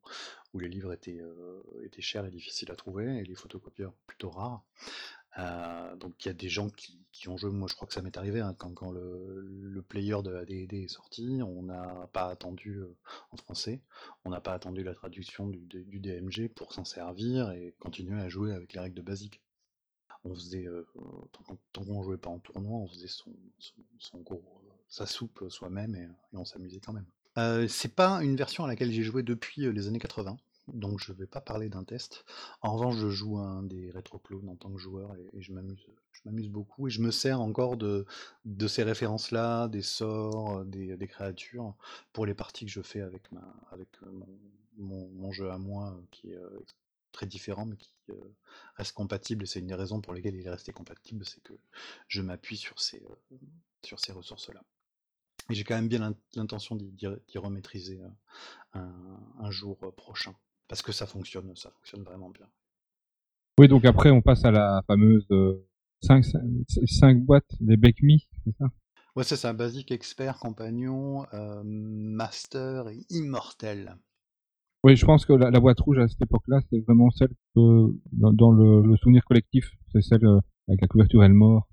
où 0.53 0.60
les 0.60 0.68
livres 0.68 0.91
étaient, 0.91 1.22
étaient 1.84 2.02
chers 2.02 2.26
et 2.26 2.31
difficiles 2.31 2.69
à 2.69 2.76
trouver 2.76 3.19
et 3.19 3.23
les 3.23 3.35
photocopieurs 3.35 3.94
plutôt 4.06 4.31
rares. 4.31 4.64
Euh, 5.39 5.95
donc 5.97 6.26
il 6.26 6.27
y 6.27 6.31
a 6.31 6.34
des 6.34 6.49
gens 6.49 6.69
qui, 6.69 6.97
ont 7.27 7.38
joué, 7.38 7.51
moi 7.51 7.68
je 7.69 7.76
crois 7.76 7.88
que 7.88 7.93
ça 7.93 8.01
m'est 8.01 8.18
arrivé, 8.18 8.41
hein, 8.41 8.55
quand, 8.57 8.91
le, 8.91 9.81
player 9.88 10.18
de 10.23 10.35
AD&D 10.35 10.84
est 10.84 10.88
sorti, 10.88 11.39
on 11.43 11.64
n'a 11.64 12.09
pas 12.11 12.27
attendu 12.30 12.77
euh, 12.77 12.95
en 13.31 13.38
français, 13.38 13.81
on 14.26 14.30
n'a 14.30 14.41
pas 14.41 14.53
attendu 14.53 14.84
la 14.84 14.93
traduction 14.93 15.47
du, 15.47 15.99
DMG 15.99 16.49
pour 16.49 16.73
s'en 16.73 16.84
servir 16.84 17.51
et 17.51 17.76
continuer 17.80 18.19
à 18.19 18.30
jouer 18.30 18.53
avec 18.53 18.73
les 18.73 18.80
règles 18.80 18.95
de 18.95 19.01
basique. 19.01 19.41
On 20.23 20.34
faisait, 20.34 20.65
euh, 20.65 20.85
tant, 21.72 21.84
qu'on 21.85 22.03
jouait 22.03 22.18
pas 22.18 22.30
en 22.30 22.39
tournoi, 22.39 22.80
on 22.80 22.88
faisait 22.88 23.07
son, 23.07 23.31
sa 24.89 25.05
soupe 25.05 25.45
soi-même 25.49 25.95
et, 25.95 26.09
et, 26.34 26.38
on 26.38 26.45
s'amusait 26.45 26.81
quand 26.81 26.93
même. 26.93 27.68
c'est 27.69 27.95
pas 27.95 28.23
une 28.23 28.35
version 28.35 28.65
à 28.65 28.68
laquelle 28.68 28.91
j'ai 28.91 29.03
joué 29.03 29.23
depuis 29.23 29.72
les 29.72 29.88
années 29.88 29.99
80 29.99 30.38
donc 30.68 30.99
je 30.99 31.11
ne 31.11 31.18
vais 31.18 31.27
pas 31.27 31.41
parler 31.41 31.69
d'un 31.69 31.84
test. 31.84 32.26
En 32.61 32.76
revanche, 32.76 32.98
je 32.98 33.10
joue 33.10 33.38
un 33.38 33.64
des 33.64 33.91
rétro-clones 33.91 34.49
en 34.49 34.56
tant 34.56 34.72
que 34.72 34.77
joueur 34.77 35.15
et, 35.15 35.41
je 35.41 35.53
m'amuse 35.53 36.49
beaucoup 36.49 36.88
et 36.88 36.91
je 36.91 37.02
me 37.02 37.11
sers 37.11 37.39
encore 37.39 37.77
de, 37.77 38.06
ces 38.68 38.84
références-là, 38.84 39.68
des 39.68 39.81
sorts, 39.81 40.65
des, 40.65 41.07
créatures, 41.07 41.76
pour 42.14 42.26
les 42.26 42.34
parties 42.34 42.65
que 42.65 42.72
je 42.72 42.81
fais 42.81 43.02
avec, 43.02 43.23
avec 43.72 43.89
mon, 44.77 45.31
jeu 45.31 45.49
à 45.52 45.57
moi 45.57 45.99
qui 46.11 46.31
est 46.31 46.39
très 47.11 47.26
différent, 47.26 47.65
mais 47.65 47.77
qui 47.77 47.94
reste 48.76 48.94
compatible. 48.94 49.44
Et 49.44 49.48
c'est 49.48 49.60
une 49.60 49.68
des 49.68 49.76
raisons 49.76 50.02
pour 50.02 50.14
lesquelles 50.14 50.35
il 50.35 50.45
est 50.45 50.49
resté 50.49 50.72
compatible, 50.72 51.26
c'est 51.26 51.41
que 51.41 51.53
je 52.07 52.22
m'appuie 52.22 52.57
sur 52.57 52.80
ces, 52.80 53.02
ressources-là. 54.11 54.64
Et 55.49 55.56
j'ai 55.56 55.64
quand 55.64 55.76
même 55.76 55.88
bien 55.88 56.14
l'intention 56.35 56.76
d'y 56.76 57.38
remaîtriser 57.38 58.02
un, 58.73 59.52
jour 59.52 59.77
prochain. 59.95 60.35
Parce 60.68 60.81
que 60.81 60.91
ça 60.91 61.06
fonctionne, 61.06 61.56
ça 61.56 61.72
fonctionne 61.72 62.03
vraiment 62.03 62.30
bien. 62.30 62.48
Oui, 63.60 63.68
donc 63.68 63.85
après, 63.85 64.11
on 64.11 64.22
passe 64.22 64.45
à 64.45 64.52
la 64.52 64.84
fameuse 64.88 65.27
5, 66.02 66.23
5, 66.85 67.22
boîtes 67.23 67.56
des 67.60 67.77
Me, 67.77 68.18
c'est 68.44 68.56
ça? 68.57 68.65
Ouais, 69.15 69.23
c'est 69.23 69.35
ça, 69.35 69.53
basique, 69.53 69.91
expert, 69.91 70.38
compagnon, 70.38 71.26
master 71.64 72.89
et 72.89 72.99
immortel. 73.10 73.98
Oui, 74.84 74.95
je 74.95 75.06
pense 75.06 75.26
que 75.26 75.34
la, 75.34 75.60
boîte 75.60 75.80
rouge 75.80 75.98
à 75.98 76.07
cette 76.07 76.22
époque-là, 76.22 76.61
c'est 76.69 76.80
vraiment 76.80 77.10
celle 77.10 77.34
que, 77.56 77.94
dans, 78.14 78.52
le, 78.52 78.95
souvenir 78.98 79.26
collectif, 79.26 79.72
c'est 79.91 80.02
celle 80.02 80.26
euh, 80.26 80.39
avec 80.68 80.81
la 80.81 80.88
couverture 80.88 81.23
elle 81.23 81.34
mort. 81.34 81.68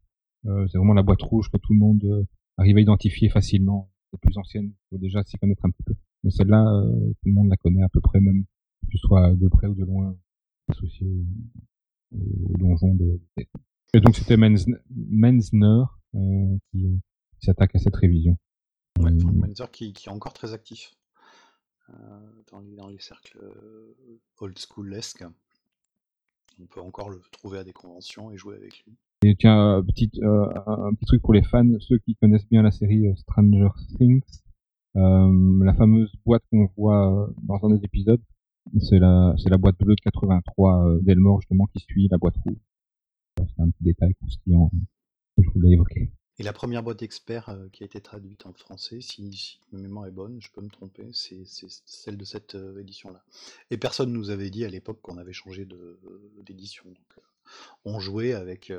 Euh, 0.46 0.66
c'est 0.68 0.78
vraiment 0.78 0.94
la 0.94 1.02
boîte 1.02 1.22
rouge 1.22 1.50
que 1.50 1.58
tout 1.58 1.74
le 1.74 1.78
monde 1.78 2.02
euh, 2.04 2.24
arrive 2.56 2.78
à 2.78 2.80
identifier 2.80 3.28
facilement. 3.28 3.90
Les 4.12 4.18
plus 4.18 4.36
anciennes, 4.38 4.72
il 4.72 4.88
faut 4.90 4.98
déjà 4.98 5.22
s'y 5.22 5.36
connaître 5.36 5.64
un 5.64 5.70
petit 5.70 5.82
peu. 5.84 5.94
Mais 6.22 6.30
celle-là, 6.30 6.64
tout 6.64 7.28
le 7.28 7.32
monde 7.32 7.48
la 7.50 7.56
connaît 7.56 7.82
à 7.82 7.88
peu 7.88 8.00
près, 8.00 8.20
même 8.20 8.44
que 8.84 8.90
tu 8.90 8.98
sois 8.98 9.34
de 9.34 9.48
près 9.48 9.66
ou 9.66 9.74
de 9.74 9.84
loin 9.84 10.16
associé 10.68 11.06
au, 12.12 12.58
donjon 12.58 12.94
de. 12.94 13.20
Et 13.92 14.00
donc 14.00 14.16
c'était 14.16 14.36
Menzner 14.36 15.84
qui, 16.12 17.00
s'attaque 17.40 17.74
à 17.74 17.78
cette 17.78 17.96
révision. 17.96 18.36
Ouais, 19.00 19.10
Menzner 19.12 19.66
qui, 19.72 19.92
qui 19.92 20.08
est 20.08 20.12
encore 20.12 20.32
très 20.32 20.52
actif. 20.52 20.92
Euh, 21.90 21.94
dans 22.50 22.60
les, 22.60 22.74
dans, 22.76 22.88
les, 22.88 22.98
cercles 22.98 23.38
euh, 23.42 23.94
old 24.40 24.58
school-esque. 24.58 25.24
On 26.58 26.66
peut 26.66 26.80
encore 26.80 27.10
le 27.10 27.20
trouver 27.30 27.58
à 27.58 27.64
des 27.64 27.74
conventions 27.74 28.30
et 28.30 28.38
jouer 28.38 28.56
avec 28.56 28.84
lui. 28.84 28.96
Et 29.22 29.34
tiens, 29.36 29.82
petit, 29.86 30.10
euh, 30.22 30.46
un 30.66 30.94
petit 30.94 31.04
truc 31.04 31.20
pour 31.20 31.34
les 31.34 31.42
fans, 31.42 31.78
ceux 31.80 31.98
qui 31.98 32.14
connaissent 32.14 32.48
bien 32.48 32.62
la 32.62 32.70
série 32.70 33.04
Stranger 33.16 33.68
Things, 33.98 34.22
la 34.94 35.74
fameuse 35.74 36.14
boîte 36.24 36.42
qu'on 36.50 36.70
voit 36.76 37.28
dans 37.42 37.62
un 37.64 37.74
des 37.74 37.84
épisodes, 37.84 38.22
c'est 38.80 38.98
la, 38.98 39.34
c'est 39.36 39.50
la 39.50 39.58
boîte 39.58 39.78
bleue 39.78 39.94
de 39.94 40.00
83 40.00 41.00
d'Elmore 41.02 41.40
justement 41.40 41.66
qui 41.66 41.80
suit 41.80 42.08
la 42.10 42.18
boîte 42.18 42.36
rouge. 42.38 42.58
C'est 43.38 43.62
un 43.62 43.70
petit 43.70 43.84
détail 43.84 44.14
croustillant 44.14 44.70
que 45.36 45.42
je 45.42 45.50
voulais 45.50 45.70
évoquer. 45.70 46.10
Et 46.38 46.42
la 46.42 46.52
première 46.52 46.82
boîte 46.82 46.98
d'experts 46.98 47.48
euh, 47.50 47.68
qui 47.68 47.84
a 47.84 47.86
été 47.86 48.00
traduite 48.00 48.44
en 48.46 48.52
français, 48.52 49.00
si, 49.00 49.60
ma 49.70 49.78
mémoire 49.78 50.06
est 50.06 50.10
bonne, 50.10 50.40
je 50.40 50.50
peux 50.50 50.62
me 50.62 50.68
tromper, 50.68 51.08
c'est 51.12 51.44
celle 51.46 52.16
de 52.16 52.24
cette 52.24 52.56
euh, 52.56 52.80
édition-là. 52.80 53.24
Et 53.70 53.76
personne 53.76 54.12
nous 54.12 54.30
avait 54.30 54.50
dit 54.50 54.64
à 54.64 54.68
l'époque 54.68 55.00
qu'on 55.00 55.16
avait 55.16 55.32
changé 55.32 55.64
d'édition. 56.42 56.84
Donc, 56.86 57.18
euh, 57.18 57.20
on 57.84 58.00
jouait 58.00 58.32
avec 58.32 58.72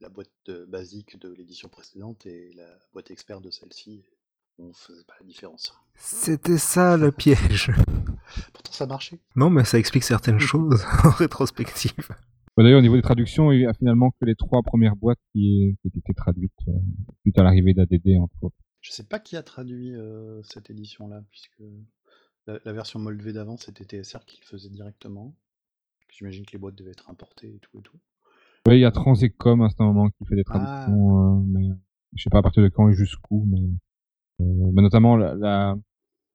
la 0.00 0.08
boîte 0.08 0.50
basique 0.66 1.20
de 1.20 1.30
l'édition 1.34 1.68
précédente 1.68 2.24
et 2.24 2.50
la 2.54 2.66
boîte 2.94 3.10
expert 3.10 3.42
de 3.42 3.50
celle-ci. 3.50 4.02
On 4.58 4.72
faisait 4.72 5.04
pas 5.04 5.12
la 5.20 5.26
différence. 5.26 5.74
C'était 5.94 6.56
ça 6.56 6.96
le 6.96 7.12
piège. 7.12 7.70
Pourtant 8.52 8.72
ça 8.72 8.86
marchait. 8.86 9.18
Non, 9.36 9.50
mais 9.50 9.64
ça 9.64 9.78
explique 9.78 10.04
certaines 10.04 10.40
choses 10.52 10.84
en 11.04 11.10
rétrospective. 11.10 12.08
D'ailleurs, 12.58 12.78
au 12.78 12.82
niveau 12.82 12.96
des 12.96 13.02
traductions, 13.02 13.52
il 13.52 13.60
y 13.60 13.66
a 13.66 13.74
finalement 13.74 14.10
que 14.12 14.24
les 14.24 14.34
trois 14.34 14.62
premières 14.62 14.96
boîtes 14.96 15.18
qui, 15.32 15.76
qui 15.82 15.98
étaient 15.98 16.14
traduites 16.14 16.52
euh, 16.68 16.72
suite 17.20 17.38
à 17.38 17.42
l'arrivée 17.42 17.74
d'ADD, 17.74 18.18
entre 18.18 18.34
autres. 18.40 18.56
Je 18.80 18.92
sais 18.92 19.04
pas 19.04 19.18
qui 19.18 19.36
a 19.36 19.42
traduit 19.42 19.94
euh, 19.94 20.40
cette 20.42 20.70
édition-là, 20.70 21.22
puisque 21.30 21.62
la, 22.46 22.72
version 22.72 22.98
Moldv 22.98 23.32
d'avant, 23.32 23.58
c'était 23.58 23.84
TSR 23.84 24.24
qui 24.24 24.40
le 24.40 24.46
faisait 24.46 24.70
directement. 24.70 25.34
J'imagine 26.08 26.46
que 26.46 26.52
les 26.52 26.58
boîtes 26.58 26.76
devaient 26.76 26.92
être 26.92 27.10
importées 27.10 27.56
et 27.56 27.58
tout 27.58 27.78
et 27.78 27.82
tout. 27.82 27.98
Oui, 28.66 28.78
il 28.78 28.80
y 28.80 28.84
a 28.86 28.90
Transecom 28.90 29.60
à 29.62 29.68
ce 29.68 29.82
moment 29.82 30.08
qui 30.08 30.24
fait 30.24 30.36
des 30.36 30.44
ah. 30.46 30.50
traductions, 30.50 31.40
euh, 31.40 31.42
mais 31.46 31.68
je 32.14 32.22
sais 32.22 32.30
pas 32.30 32.38
à 32.38 32.42
partir 32.42 32.62
de 32.62 32.68
quand 32.68 32.88
et 32.88 32.94
jusqu'où, 32.94 33.44
mais, 33.46 33.60
mais 34.38 34.82
notamment 34.82 35.16
la, 35.16 35.34
la, 35.34 35.76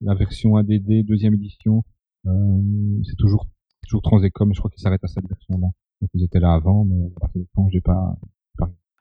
la, 0.02 0.16
version 0.16 0.56
ADD 0.56 1.06
deuxième 1.06 1.34
édition, 1.34 1.84
c'est 2.26 3.18
toujours 3.18 3.48
toujours 3.84 4.02
Transecom. 4.02 4.54
Je 4.54 4.60
crois 4.60 4.72
qu'il 4.72 4.82
s'arrête 4.82 5.04
à 5.04 5.08
cette 5.08 5.28
version-là. 5.28 5.68
Donc 6.02 6.10
ils 6.14 6.24
étaient 6.24 6.40
là 6.40 6.54
avant, 6.54 6.86
mais 6.86 7.12
à 7.16 7.20
partir 7.20 7.42
du 7.42 7.48
temps, 7.48 7.70
j'ai 7.70 7.82
pas, 7.82 8.16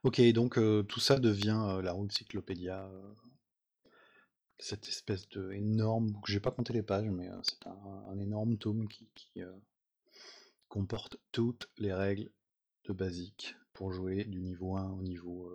Ok, 0.03 0.21
donc 0.33 0.57
euh, 0.57 0.83
tout 0.83 1.01
ça 1.01 1.19
devient 1.19 1.63
euh, 1.69 1.83
la 1.83 1.93
route 1.93 2.13
cyclopédia. 2.13 2.87
Euh, 2.87 3.15
cette 4.59 4.89
espèce 4.89 5.29
de 5.29 5.53
énorme 5.53 6.11
boucle. 6.11 6.31
J'ai 6.31 6.41
pas 6.41 6.51
compté 6.51 6.73
les 6.73 6.83
pages, 6.83 7.09
mais 7.09 7.31
c'est 7.43 7.67
un, 7.67 8.19
énorme 8.19 8.59
tome 8.59 8.89
qui, 8.89 9.09
comporte 10.69 11.17
toutes 11.33 11.71
les 11.79 11.95
règles 11.95 12.31
de 12.87 12.93
basique 12.93 13.57
pour 13.73 13.91
jouer 13.91 14.25
du 14.25 14.43
niveau 14.43 14.77
1 14.77 14.91
au 14.91 15.03
niveau 15.03 15.51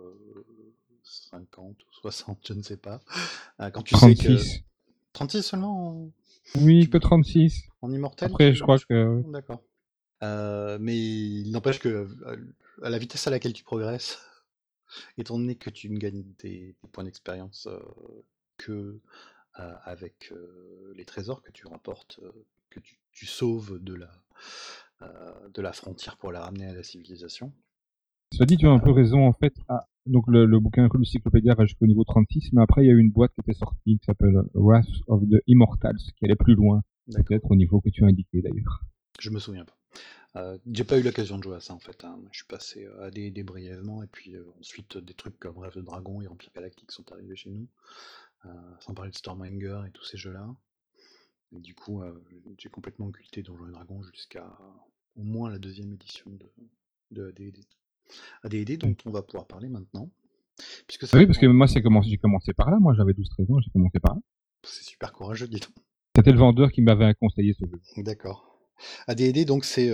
50 1.04 1.80
ou 1.84 1.92
60, 1.92 2.40
je 2.48 2.52
ne 2.54 2.62
sais 2.62 2.76
pas. 2.76 3.00
quand 3.58 3.82
tu 3.82 3.94
36. 3.94 4.16
sais 4.16 4.26
que 4.26 4.64
36 5.16 5.42
seulement 5.42 6.12
Oui, 6.56 6.90
que 6.90 6.98
36. 6.98 7.68
En 7.80 7.90
immortel 7.90 8.28
Après, 8.30 8.52
je 8.52 8.62
crois 8.62 8.78
que. 8.78 9.22
D'accord. 9.30 9.62
Euh, 10.22 10.76
mais 10.78 10.96
il 10.96 11.50
n'empêche 11.52 11.78
que 11.78 11.88
euh, 11.88 12.36
à 12.82 12.90
la 12.90 12.98
vitesse 12.98 13.26
à 13.26 13.30
laquelle 13.30 13.54
tu 13.54 13.64
progresses, 13.64 14.18
étant 15.18 15.38
donné 15.38 15.56
que 15.56 15.70
tu 15.70 15.88
ne 15.88 15.98
gagnes 15.98 16.24
des, 16.38 16.74
points 16.92 17.04
d'expérience 17.04 17.66
euh, 17.66 17.80
que 18.58 19.00
avec 19.84 20.34
les 20.96 21.06
trésors 21.06 21.40
que 21.40 21.50
tu 21.50 21.66
remportes, 21.66 22.20
que 22.68 22.78
tu, 22.78 23.24
sauves 23.24 23.82
de 23.82 23.94
la, 23.94 24.10
de 25.48 25.62
la 25.62 25.72
frontière 25.72 26.18
pour 26.18 26.30
la 26.30 26.40
ramener 26.40 26.66
à 26.66 26.74
la 26.74 26.82
civilisation. 26.82 27.54
Cela 28.32 28.46
dit, 28.46 28.56
tu 28.56 28.66
as 28.66 28.70
un 28.70 28.78
peu 28.78 28.90
raison 28.90 29.26
en 29.26 29.32
fait. 29.32 29.54
Ah, 29.68 29.86
donc 30.06 30.24
le, 30.28 30.46
le 30.46 30.60
bouquin 30.60 30.88
de 30.88 31.04
Cyclopédia 31.04 31.54
va 31.54 31.64
jusqu'au 31.64 31.86
niveau 31.86 32.04
36, 32.04 32.52
mais 32.52 32.62
après 32.62 32.84
il 32.84 32.86
y 32.86 32.90
a 32.90 32.92
eu 32.92 33.00
une 33.00 33.10
boîte 33.10 33.32
qui 33.34 33.40
était 33.40 33.58
sortie 33.58 33.98
qui 33.98 34.04
s'appelle 34.04 34.40
Wrath 34.54 34.86
of 35.08 35.22
the 35.22 35.42
Immortals, 35.46 35.98
qui 36.16 36.24
allait 36.24 36.36
plus 36.36 36.54
loin, 36.54 36.82
peut-être 37.12 37.50
au 37.50 37.56
niveau 37.56 37.80
que 37.80 37.90
tu 37.90 38.04
as 38.04 38.08
indiqué 38.08 38.42
d'ailleurs. 38.42 38.82
Je 39.18 39.30
me 39.30 39.38
souviens 39.38 39.64
pas. 39.64 39.76
Euh, 40.36 40.58
j'ai 40.70 40.84
pas 40.84 40.98
eu 40.98 41.02
l'occasion 41.02 41.38
de 41.38 41.42
jouer 41.42 41.56
à 41.56 41.60
ça 41.60 41.72
en 41.72 41.78
fait. 41.78 42.04
Hein. 42.04 42.20
Je 42.30 42.38
suis 42.38 42.46
passé 42.46 42.84
euh, 42.84 43.06
à 43.06 43.10
des, 43.10 43.30
brièvement 43.42 44.02
et 44.02 44.06
puis 44.06 44.36
euh, 44.36 44.44
ensuite 44.60 44.98
des 44.98 45.14
trucs 45.14 45.38
comme 45.38 45.58
Rêve 45.58 45.76
de 45.76 45.80
Dragon 45.80 46.20
et 46.20 46.28
Empire 46.28 46.50
Galactique 46.54 46.92
sont 46.92 47.10
arrivés 47.12 47.36
chez 47.36 47.50
nous, 47.50 47.68
sans 48.80 48.94
parler 48.94 49.10
de 49.10 49.16
Stormhanger 49.16 49.82
et 49.88 49.90
tous 49.90 50.04
ces 50.04 50.16
jeux-là. 50.16 50.54
Et 51.52 51.60
du 51.60 51.74
coup, 51.74 52.02
j'ai 52.58 52.68
complètement 52.68 53.06
occulté 53.06 53.42
Donjons 53.42 53.68
et 53.68 53.72
Dragons 53.72 54.02
jusqu'à 54.02 54.46
au 55.14 55.22
moins 55.22 55.50
la 55.50 55.58
deuxième 55.58 55.92
édition 55.92 56.30
de, 56.30 56.52
de 57.12 57.28
AD&D. 57.28 57.60
AD&D 58.42 58.76
dont 58.76 58.94
on 59.04 59.10
va 59.10 59.22
pouvoir 59.22 59.46
parler 59.46 59.68
maintenant. 59.68 60.10
Puisque 60.86 61.12
oui, 61.14 61.26
parce 61.26 61.38
que 61.38 61.46
moi 61.46 61.66
j'ai 62.02 62.18
commencé 62.18 62.52
par 62.52 62.70
là, 62.70 62.78
moi 62.80 62.94
j'avais 62.96 63.12
12-13 63.12 63.52
ans, 63.52 63.60
j'ai 63.60 63.70
commencé 63.70 64.00
par 64.00 64.14
là. 64.14 64.20
C'est 64.62 64.84
super 64.84 65.12
courageux, 65.12 65.48
dis 65.48 65.60
donc. 65.60 65.74
C'était 66.16 66.32
le 66.32 66.38
vendeur 66.38 66.72
qui 66.72 66.80
m'avait 66.80 67.12
conseillé 67.14 67.54
ce 67.58 67.66
jeu. 67.66 68.02
D'accord. 68.02 68.58
AD&D 69.06 69.44
donc 69.44 69.64
c'est, 69.64 69.90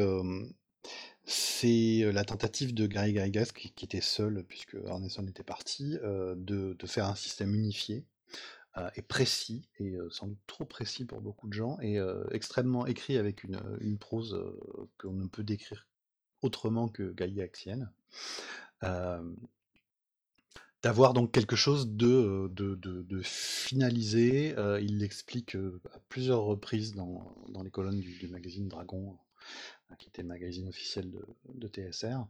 c'est, 1.24 2.12
la 2.12 2.24
tentative 2.24 2.74
de 2.74 2.86
Gary 2.86 3.14
qui 3.54 3.72
qui 3.72 3.84
était 3.84 4.00
seul 4.00 4.44
puisque 4.48 4.76
Arneson 4.86 5.26
était 5.26 5.42
parti, 5.42 5.98
de 6.02 6.76
de 6.78 6.86
faire 6.86 7.06
un 7.06 7.16
système 7.16 7.54
unifié, 7.54 8.06
et 8.94 9.02
précis 9.02 9.68
et 9.80 9.96
sans 10.10 10.28
doute 10.28 10.40
trop 10.46 10.64
précis 10.64 11.04
pour 11.04 11.20
beaucoup 11.20 11.48
de 11.48 11.54
gens 11.54 11.76
et 11.80 11.98
extrêmement 12.30 12.86
écrit 12.86 13.18
avec 13.18 13.42
une, 13.42 13.60
une 13.80 13.98
prose, 13.98 14.40
qu'on 14.98 15.12
ne 15.12 15.26
peut 15.26 15.44
décrire 15.44 15.88
autrement 16.42 16.88
que 16.88 17.14
Gygaxienne. 17.16 17.90
D'avoir 20.82 21.12
donc 21.12 21.30
quelque 21.30 21.54
chose 21.54 21.88
de, 21.88 22.50
finalisé. 23.22 24.54
il 24.80 24.98
l'explique 24.98 25.54
à 25.54 25.98
plusieurs 26.08 26.42
reprises 26.42 26.94
dans, 26.94 27.34
les 27.62 27.70
colonnes 27.70 28.00
du, 28.00 28.28
magazine 28.28 28.68
Dragon, 28.68 29.16
qui 29.98 30.08
était 30.08 30.22
le 30.22 30.28
magazine 30.28 30.68
officiel 30.68 31.12
de 31.54 31.68
TSR. 31.68 32.26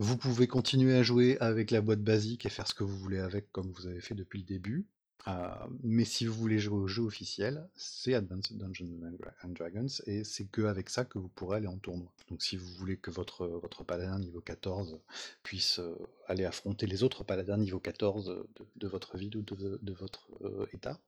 Vous 0.00 0.16
pouvez 0.16 0.46
continuer 0.46 0.94
à 0.94 1.02
jouer 1.02 1.36
avec 1.40 1.72
la 1.72 1.80
boîte 1.80 2.02
basique 2.02 2.46
et 2.46 2.50
faire 2.50 2.68
ce 2.68 2.74
que 2.74 2.84
vous 2.84 2.96
voulez 2.96 3.18
avec, 3.18 3.50
comme 3.50 3.72
vous 3.72 3.88
avez 3.88 4.00
fait 4.00 4.14
depuis 4.14 4.38
le 4.38 4.44
début. 4.44 4.86
Euh, 5.26 5.48
mais 5.82 6.04
si 6.04 6.26
vous 6.26 6.34
voulez 6.34 6.58
jouer 6.58 6.78
au 6.78 6.86
jeu 6.86 7.02
officiel, 7.02 7.68
c'est 7.74 8.14
Advanced 8.14 8.56
Dungeons 8.56 9.18
and 9.42 9.48
Dragons, 9.48 9.86
et 10.06 10.24
c'est 10.24 10.46
que 10.46 10.62
avec 10.62 10.88
ça 10.88 11.04
que 11.04 11.18
vous 11.18 11.28
pourrez 11.28 11.56
aller 11.58 11.66
en 11.66 11.76
tournoi. 11.76 12.12
Donc 12.30 12.42
si 12.42 12.56
vous 12.56 12.68
voulez 12.78 12.96
que 12.96 13.10
votre, 13.10 13.46
votre 13.46 13.84
paladin 13.84 14.18
niveau 14.18 14.40
14 14.40 15.00
puisse 15.42 15.80
euh, 15.80 15.94
aller 16.28 16.44
affronter 16.44 16.86
les 16.86 17.02
autres 17.02 17.24
paladins 17.24 17.58
niveau 17.58 17.80
14 17.80 18.46
de, 18.76 18.88
votre 18.88 19.18
ville 19.18 19.36
ou 19.36 19.42
de, 19.42 19.92
votre 19.92 20.28
euh, 20.42 20.66
état, 20.72 21.00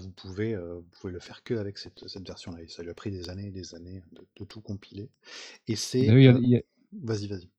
vous, 0.00 0.10
pouvez, 0.10 0.56
vous 0.56 0.86
pouvez 0.98 1.12
le 1.12 1.20
faire 1.20 1.42
que 1.44 1.52
avec 1.54 1.76
cette, 1.76 2.08
cette 2.08 2.26
version-là. 2.26 2.62
Et 2.62 2.68
ça 2.68 2.82
lui 2.82 2.88
a 2.88 2.94
pris 2.94 3.10
des 3.10 3.28
années 3.28 3.48
et 3.48 3.50
des 3.50 3.74
années 3.74 4.02
de, 4.12 4.44
tout 4.44 4.62
compiler. 4.62 5.10
Et 5.68 5.76
c'est... 5.76 6.06
Vas-y, 6.06 7.26
vas-y. 7.26 7.50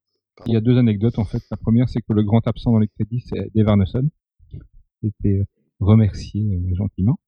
Il 0.48 0.54
y 0.54 0.58
a 0.58 0.62
deux 0.62 0.78
anecdotes 0.78 1.20
en 1.20 1.26
fait. 1.26 1.44
La 1.52 1.58
première, 1.58 1.88
c'est 1.88 2.02
que 2.02 2.14
le 2.14 2.24
grand 2.24 2.46
absent 2.48 2.72
dans 2.72 2.80
les 2.80 2.88
crédits, 2.88 3.22
c'est 3.22 3.54
Dave 3.54 3.68
Arneson, 3.68 4.10
qui 4.50 5.08
était 5.08 5.46
remercier 5.80 6.44
euh, 6.44 6.76
gentiment. 6.76 7.20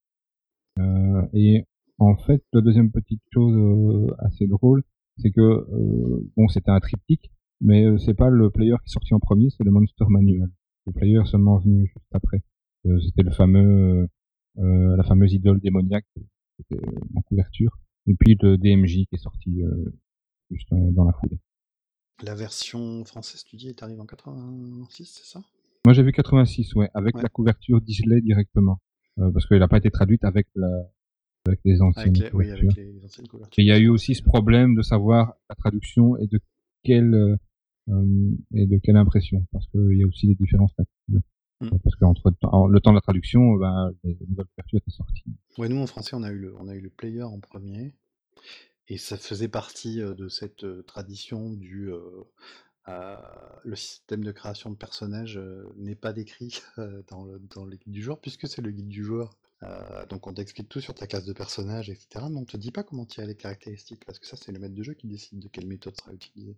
Euh, 0.79 1.21
et 1.33 1.63
En 1.99 2.15
fait, 2.15 2.43
la 2.53 2.61
deuxième 2.61 2.91
petite 2.91 3.21
chose 3.33 3.55
euh, 3.55 4.13
assez 4.19 4.45
drôle, 4.47 4.83
c'est 5.17 5.31
que 5.31 5.65
bon, 6.35 6.47
c'était 6.47 6.69
un 6.69 6.79
triptyque, 6.79 7.31
mais 7.59 7.85
c'est 7.97 8.13
pas 8.13 8.29
le 8.29 8.51
player 8.51 8.75
qui 8.83 8.89
est 8.89 8.93
sorti 8.93 9.15
en 9.15 9.19
premier, 9.19 9.49
c'est 9.49 9.63
le 9.63 9.71
Monster 9.71 10.05
Manual. 10.09 10.51
Le 10.85 10.93
player 10.93 11.21
seulement 11.25 11.57
venu 11.57 11.87
juste 11.87 12.13
après. 12.13 12.43
c'était 12.83 13.23
le 13.23 13.31
fameux, 13.31 14.07
la 14.57 15.03
fameuse 15.03 15.33
idole 15.33 15.59
démoniaque 15.59 16.05
qui 16.13 16.21
était 16.61 16.85
en 17.15 17.21
couverture, 17.23 17.79
et 18.05 18.13
puis 18.13 18.37
le 18.39 18.59
DMJ 18.59 19.07
qui 19.07 19.15
est 19.15 19.17
sorti 19.17 19.59
juste 20.51 20.69
dans 20.71 21.05
la 21.05 21.13
foulée. 21.13 21.39
La 22.21 22.35
version 22.35 23.03
française, 23.03 23.43
tu 23.43 23.55
dis, 23.55 23.69
est 23.69 23.81
arrivée 23.81 24.01
en 24.01 24.05
86, 24.05 25.05
c'est 25.05 25.25
ça? 25.25 25.41
Moi 25.88 25.93
j'ai 25.93 26.03
vu 26.03 26.11
86, 26.11 26.76
ouais, 26.76 26.89
avec 26.93 27.15
la 27.15 27.30
couverture 27.30 27.80
Disney 27.80 28.19
directement. 28.19 28.81
parce 29.15 29.45
qu'elle 29.45 29.59
n'a 29.59 29.69
pas 29.69 29.77
été 29.77 29.89
traduite 29.89 30.26
avec 30.26 30.45
la, 30.53 30.68
avec 31.45 31.61
les 31.64 31.81
anciennes 31.81 32.11
couvertures. 32.30 32.77
Et 32.77 33.61
il 33.61 33.68
y 33.68 33.72
a 33.72 33.80
eu 33.80 33.88
aussi 33.88 34.14
ce 34.14 34.22
problème 34.22 34.76
de 34.76 34.81
savoir 34.81 35.35
la 35.49 35.55
traduction 35.55 36.18
et 36.18 36.27
de 36.27 36.41
quelle 36.84 37.15
euh, 37.15 38.31
et 38.53 38.68
de 38.68 38.77
quelle 38.84 38.97
impression, 38.97 39.47
parce 39.53 39.65
qu'il 39.68 39.97
y 39.97 40.03
a 40.03 40.07
aussi 40.07 40.27
des 40.27 40.35
différences 40.35 40.73
là-dessus. 40.77 41.23
Mm. 41.61 41.77
Parce 41.81 41.95
qu'entre 41.95 42.31
le 42.31 42.80
temps 42.81 42.91
de 42.91 42.95
la 42.95 43.01
traduction, 43.01 43.53
ben, 43.53 43.93
les 44.03 44.18
nouvelles 44.27 44.45
couvertures 44.47 44.80
étaient 44.80 44.91
sorties. 44.91 45.23
Ouais, 45.57 45.69
nous 45.69 45.80
en 45.80 45.88
français, 45.88 46.18
on 46.18 46.23
a 46.23 46.31
eu 46.31 46.38
le, 46.38 46.53
on 46.57 46.68
a 46.68 46.76
eu 46.76 46.81
le 46.81 46.89
player 46.89 47.23
en 47.23 47.39
premier, 47.39 47.93
et 48.89 48.97
ça 48.97 49.15
faisait 49.15 49.47
partie 49.47 50.01
euh, 50.01 50.14
de 50.14 50.27
cette 50.27 50.65
euh, 50.65 50.84
tradition 50.84 51.53
du 51.53 51.89
le 52.88 53.76
système 53.76 54.23
de 54.23 54.31
création 54.31 54.69
de 54.69 54.76
personnages 54.76 55.39
n'est 55.76 55.95
pas 55.95 56.14
décrit 56.14 56.61
dans 57.09 57.26
le, 57.26 57.39
dans 57.55 57.65
le 57.65 57.76
guide 57.76 57.91
du 57.91 58.01
joueur, 58.01 58.19
puisque 58.19 58.47
c'est 58.47 58.61
le 58.61 58.72
guide 58.72 58.88
du 58.88 59.03
joueur 59.03 59.38
euh, 59.64 60.05
donc 60.05 60.27
on 60.27 60.34
t'explique 60.34 60.69
tout 60.69 60.81
sur 60.81 60.93
ta 60.93 61.07
classe 61.07 61.26
de 61.26 61.34
personnage, 61.34 61.89
etc. 61.89 62.26
Mais 62.30 62.38
on 62.38 62.45
te 62.45 62.57
dit 62.57 62.72
pas 62.72 62.84
comment 62.84 63.05
tirer 63.05 63.26
les 63.26 63.35
caractéristiques, 63.35 64.05
parce 64.05 64.19
que 64.19 64.27
ça 64.27 64.38
c'est 64.38 64.51
le 64.51 64.59
maître 64.59 64.76
de 64.76 64.84
jeu 64.84 64.93
qui 64.93 65.07
décide 65.07 65.39
de 65.39 65.47
quelle 65.47 65.65
méthode 65.65 65.97
sera 65.97 66.14
utilisée. 66.14 66.55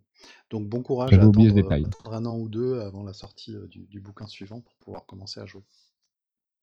Donc 0.50 0.68
bon 0.68 0.82
courage 0.82 1.14
à 1.14 1.16
attendre, 1.16 2.14
un 2.14 2.26
an 2.26 2.38
ou 2.38 2.50
deux 2.50 2.80
avant 2.82 3.04
la 3.04 3.14
sortie 3.14 3.56
euh, 3.56 3.68
du, 3.68 4.00
bouquin 4.02 4.28
suivant 4.28 4.60
pour 4.62 4.76
pouvoir 4.76 5.06
commencer 5.06 5.40
à 5.40 5.46
jouer. 5.46 5.64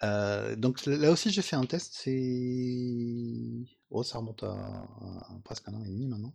Euh, 0.03 0.57
donc 0.57 0.85
là 0.85 1.11
aussi 1.11 1.31
j'ai 1.31 1.41
fait 1.41 1.57
un 1.57 1.65
test, 1.65 1.95
c'est... 1.95 3.65
Oh 3.89 4.03
ça 4.03 4.19
remonte 4.19 4.43
à 4.43 4.85
presque 5.43 5.67
un 5.69 5.75
an 5.75 5.85
et 5.85 5.89
demi 5.89 6.07
maintenant. 6.07 6.35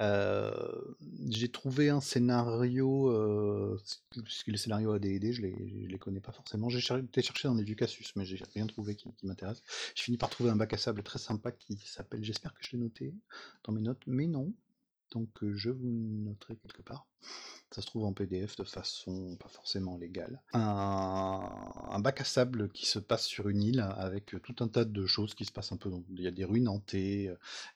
J'ai 0.00 1.48
trouvé 1.50 1.90
un 1.90 2.00
scénario, 2.00 3.78
puisque 4.10 4.48
les 4.48 4.56
scénarios 4.56 4.92
AD&D, 4.92 5.32
je 5.32 5.42
les, 5.42 5.86
les 5.88 5.98
connais 5.98 6.20
pas 6.20 6.32
forcément. 6.32 6.68
J'ai 6.68 6.78
été 6.98 7.22
chercher 7.22 7.48
dans 7.48 7.54
les 7.54 7.64
vieux 7.64 7.74
Casus, 7.74 8.14
mais 8.16 8.24
j'ai 8.24 8.42
rien 8.54 8.66
trouvé 8.66 8.96
qui, 8.96 9.12
qui 9.14 9.26
m'intéresse. 9.26 9.62
J'ai 9.94 10.04
fini 10.04 10.16
par 10.16 10.30
trouver 10.30 10.50
un 10.50 10.56
bac 10.56 10.72
à 10.72 10.78
sable 10.78 11.02
très 11.02 11.18
sympa 11.18 11.52
qui 11.52 11.76
s'appelle, 11.76 12.24
j'espère 12.24 12.54
que 12.54 12.64
je 12.64 12.72
l'ai 12.72 12.78
noté 12.78 13.14
dans 13.64 13.72
mes 13.72 13.80
notes, 13.80 14.02
mais 14.06 14.26
non. 14.26 14.52
Donc 15.12 15.28
je 15.42 15.70
vous 15.70 15.90
noterai 15.90 16.56
quelque 16.56 16.82
part. 16.82 17.06
Ça 17.72 17.80
se 17.80 17.86
trouve 17.86 18.04
en 18.04 18.12
PDF 18.12 18.56
de 18.56 18.64
façon 18.64 19.36
pas 19.40 19.48
forcément 19.48 19.96
légale. 19.96 20.42
Un, 20.52 21.98
bac 22.00 22.20
à 22.20 22.24
sable 22.24 22.70
qui 22.70 22.86
se 22.86 22.98
passe 22.98 23.24
sur 23.24 23.48
une 23.48 23.62
île 23.62 23.80
avec 23.80 24.34
tout 24.42 24.54
un 24.60 24.68
tas 24.68 24.84
de 24.84 25.06
choses 25.06 25.34
qui 25.34 25.46
se 25.46 25.52
passent 25.52 25.72
un 25.72 25.78
peu. 25.78 25.88
Donc, 25.88 26.04
il 26.10 26.20
y 26.20 26.26
a 26.26 26.30
des 26.30 26.44
ruines 26.44 26.68
hantées. 26.68 27.32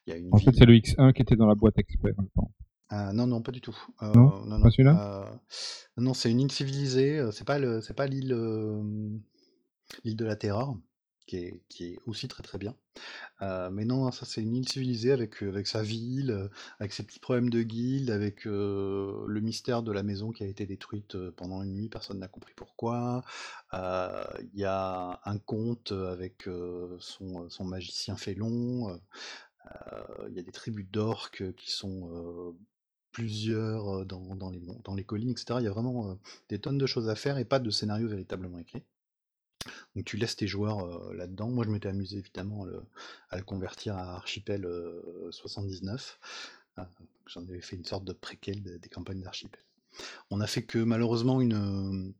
Il 0.07 0.11
y 0.11 0.13
a 0.13 0.17
une 0.17 0.35
en 0.35 0.39
fait, 0.39 0.53
c'est 0.53 0.67
le 0.67 0.75
X1 0.75 1.15
qui 1.15 1.23
était 1.23 1.37
dans 1.37 1.47
la 1.47 1.55
boîte 1.55 1.79
exprès. 1.79 2.15
Euh, 2.93 3.13
non, 3.13 3.27
non, 3.27 3.41
pas 3.41 3.53
du 3.53 3.61
tout. 3.61 3.77
Euh, 4.03 4.13
non, 4.13 4.45
non, 4.45 4.61
pas 4.61 4.71
celui-là 4.71 5.25
euh, 5.25 5.37
Non, 5.97 6.15
c'est 6.15 6.31
une 6.31 6.41
île 6.41 6.53
civilisée. 6.53 7.31
C'est 7.33 7.47
pas 7.47 7.59
le, 7.59 7.81
c'est 7.81 7.95
pas 7.95 8.07
l'île, 8.07 8.35
l'île 10.05 10.17
de 10.17 10.25
la 10.25 10.37
Terreur 10.37 10.77
qui 11.27 11.37
est, 11.81 11.99
aussi 12.07 12.29
très 12.29 12.43
très 12.43 12.59
bien. 12.59 12.75
Euh, 13.43 13.71
mais 13.71 13.85
non, 13.85 14.11
ça 14.11 14.25
c'est 14.25 14.43
une 14.43 14.55
île 14.55 14.69
civilisée 14.69 15.13
avec, 15.13 15.43
euh, 15.43 15.49
avec 15.49 15.67
sa 15.67 15.83
ville, 15.83 16.31
euh, 16.31 16.49
avec 16.81 16.93
ses 16.93 17.03
petits 17.03 17.19
problèmes 17.19 17.51
de 17.51 17.63
guilde, 17.63 18.11
avec 18.11 18.45
le 18.45 19.41
mystère 19.41 19.83
de 19.83 19.93
la 19.93 20.03
maison 20.03 20.31
qui 20.31 20.45
a 20.45 20.47
été 20.47 20.67
détruite 20.67 21.17
pendant 21.33 21.63
une 21.63 21.75
nuit, 21.75 21.89
personne 21.89 22.19
n'a 22.19 22.29
compris 22.29 22.55
pourquoi. 22.57 23.23
Il 23.73 24.51
y 24.55 24.65
a 24.65 25.21
un 25.25 25.39
conte 25.39 25.93
avec 25.93 26.49
son, 26.99 27.65
magicien 27.65 28.17
félon. 28.17 29.01
Il 30.29 30.35
y 30.35 30.39
a 30.39 30.43
des 30.43 30.53
tribus 30.53 30.87
d'orques 30.91 31.55
qui 31.57 31.71
sont 31.71 32.55
plusieurs 33.13 34.07
dans, 34.07 34.35
dans, 34.37 34.51
les, 34.51 34.61
dans 34.85 34.95
les 34.95 35.05
collines, 35.05 35.31
etc. 35.31 35.59
Il 35.61 35.65
y 35.65 35.69
a 35.69 35.73
vraiment 35.73 36.19
des 36.49 36.61
tonnes 36.61 36.79
de 36.79 36.87
choses 36.87 37.09
à 37.09 37.15
faire 37.15 37.39
et 37.39 37.45
pas 37.45 37.59
de 37.59 37.71
scénario 37.71 38.09
véritablement 38.09 38.59
écrit. 38.59 38.85
Donc 39.95 40.05
tu 40.05 40.17
laisses 40.17 40.37
tes 40.37 40.47
joueurs 40.47 41.13
là-dedans. 41.13 41.49
Moi, 41.49 41.65
je 41.65 41.71
m'étais 41.71 41.89
amusé 41.89 42.19
évidemment 42.19 42.67
à 43.31 43.37
le, 43.37 43.43
convertir 43.43 43.97
à 43.97 44.17
Archipel 44.17 44.69
79. 45.31 46.19
Ah, 46.77 46.91
j'en 47.27 47.43
avais 47.43 47.61
fait 47.61 47.77
une 47.77 47.85
sorte 47.85 48.05
de 48.05 48.13
préquel 48.13 48.63
des 48.63 48.89
campagnes 48.89 49.23
d'Archipel. 49.23 49.61
On 50.31 50.41
a 50.41 50.47
fait 50.47 50.65
que 50.65 50.79
malheureusement 50.79 51.41
une, 51.41 52.15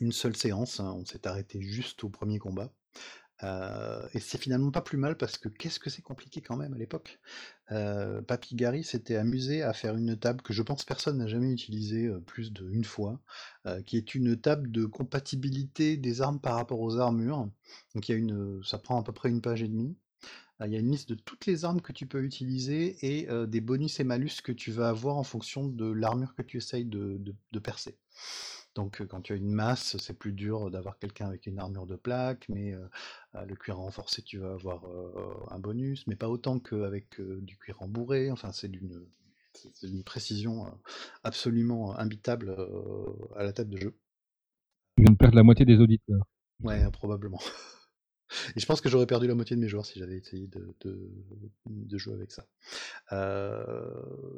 une 0.00 0.12
seule 0.12 0.36
séance. 0.36 0.80
Hein. 0.80 0.92
On 0.96 1.04
s'est 1.04 1.26
arrêté 1.26 1.60
juste 1.60 2.04
au 2.04 2.08
premier 2.08 2.38
combat. 2.38 2.72
Euh, 3.44 4.08
et 4.14 4.20
c'est 4.20 4.38
finalement 4.38 4.70
pas 4.70 4.80
plus 4.80 4.98
mal 4.98 5.16
parce 5.16 5.38
que 5.38 5.48
qu'est-ce 5.48 5.78
que 5.78 5.90
c'est 5.90 6.02
compliqué 6.02 6.40
quand 6.40 6.56
même 6.56 6.74
à 6.74 6.78
l'époque? 6.78 7.20
Euh, 7.70 8.20
Papy 8.22 8.56
Gary 8.56 8.82
s'était 8.82 9.16
amusé 9.16 9.62
à 9.62 9.72
faire 9.72 9.96
une 9.96 10.16
table 10.18 10.42
que 10.42 10.52
je 10.52 10.62
pense 10.62 10.84
personne 10.84 11.18
n'a 11.18 11.28
jamais 11.28 11.52
utilisée 11.52 12.06
euh, 12.06 12.20
plus 12.20 12.52
d'une 12.52 12.84
fois, 12.84 13.20
qui 13.86 13.96
est 13.96 14.14
une 14.14 14.36
table 14.40 14.70
de 14.70 14.86
compatibilité 14.86 15.96
des 15.96 16.22
armes 16.22 16.40
par 16.40 16.54
rapport 16.54 16.80
aux 16.80 16.98
armures. 16.98 17.50
Donc 17.94 18.08
il 18.08 18.12
y 18.12 18.14
a 18.14 18.18
une, 18.18 18.62
ça 18.64 18.78
prend 18.78 18.98
à 18.98 19.02
peu 19.02 19.12
près 19.12 19.28
une 19.28 19.42
page 19.42 19.62
et 19.62 19.68
demie. 19.68 19.96
Il 20.64 20.72
y 20.72 20.76
a 20.76 20.80
une 20.80 20.90
liste 20.90 21.10
de 21.10 21.14
toutes 21.14 21.46
les 21.46 21.64
armes 21.64 21.80
que 21.80 21.92
tu 21.92 22.06
peux 22.06 22.24
utiliser 22.24 22.96
et 23.02 23.28
des 23.46 23.60
bonus 23.60 24.00
et 24.00 24.04
malus 24.04 24.40
que 24.42 24.52
tu 24.52 24.72
vas 24.72 24.88
avoir 24.88 25.16
en 25.16 25.22
fonction 25.22 25.68
de 25.68 25.90
l'armure 25.90 26.34
que 26.34 26.42
tu 26.42 26.56
essayes 26.56 26.86
de 26.86 27.58
percer. 27.62 27.98
Donc 28.78 29.04
quand 29.08 29.20
tu 29.22 29.32
as 29.32 29.36
une 29.36 29.50
masse, 29.50 29.96
c'est 29.98 30.16
plus 30.16 30.32
dur 30.32 30.70
d'avoir 30.70 31.00
quelqu'un 31.00 31.26
avec 31.26 31.46
une 31.46 31.58
armure 31.58 31.84
de 31.84 31.96
plaque, 31.96 32.48
mais 32.48 32.76
le 33.34 33.54
cuir 33.56 33.78
renforcé, 33.78 34.22
tu 34.22 34.38
vas 34.38 34.52
avoir 34.52 34.84
un 35.50 35.58
bonus, 35.58 36.06
mais 36.06 36.14
pas 36.14 36.28
autant 36.28 36.60
qu'avec 36.60 37.20
du 37.20 37.56
cuir 37.56 37.78
rembourré. 37.78 38.30
Enfin, 38.30 38.52
c'est 38.52 38.68
d'une 38.68 39.04
une 39.82 40.04
précision 40.04 40.72
absolument 41.24 41.98
imbitable 41.98 42.54
à 43.34 43.42
la 43.42 43.52
tête 43.52 43.68
de 43.68 43.78
jeu. 43.78 43.98
Tu 44.96 45.02
viens 45.02 45.12
de 45.12 45.18
perdre 45.18 45.34
la 45.34 45.42
moitié 45.42 45.66
des 45.66 45.80
auditeurs. 45.80 46.22
Ouais, 46.62 46.88
probablement. 46.92 47.40
Et 48.56 48.60
je 48.60 48.66
pense 48.66 48.80
que 48.80 48.88
j'aurais 48.88 49.06
perdu 49.06 49.26
la 49.26 49.34
moitié 49.34 49.56
de 49.56 49.60
mes 49.60 49.68
joueurs 49.68 49.86
si 49.86 49.98
j'avais 49.98 50.18
essayé 50.18 50.46
de, 50.46 50.74
de, 50.84 51.98
jouer 51.98 52.14
avec 52.14 52.30
ça. 52.30 52.46
Euh, 53.12 53.90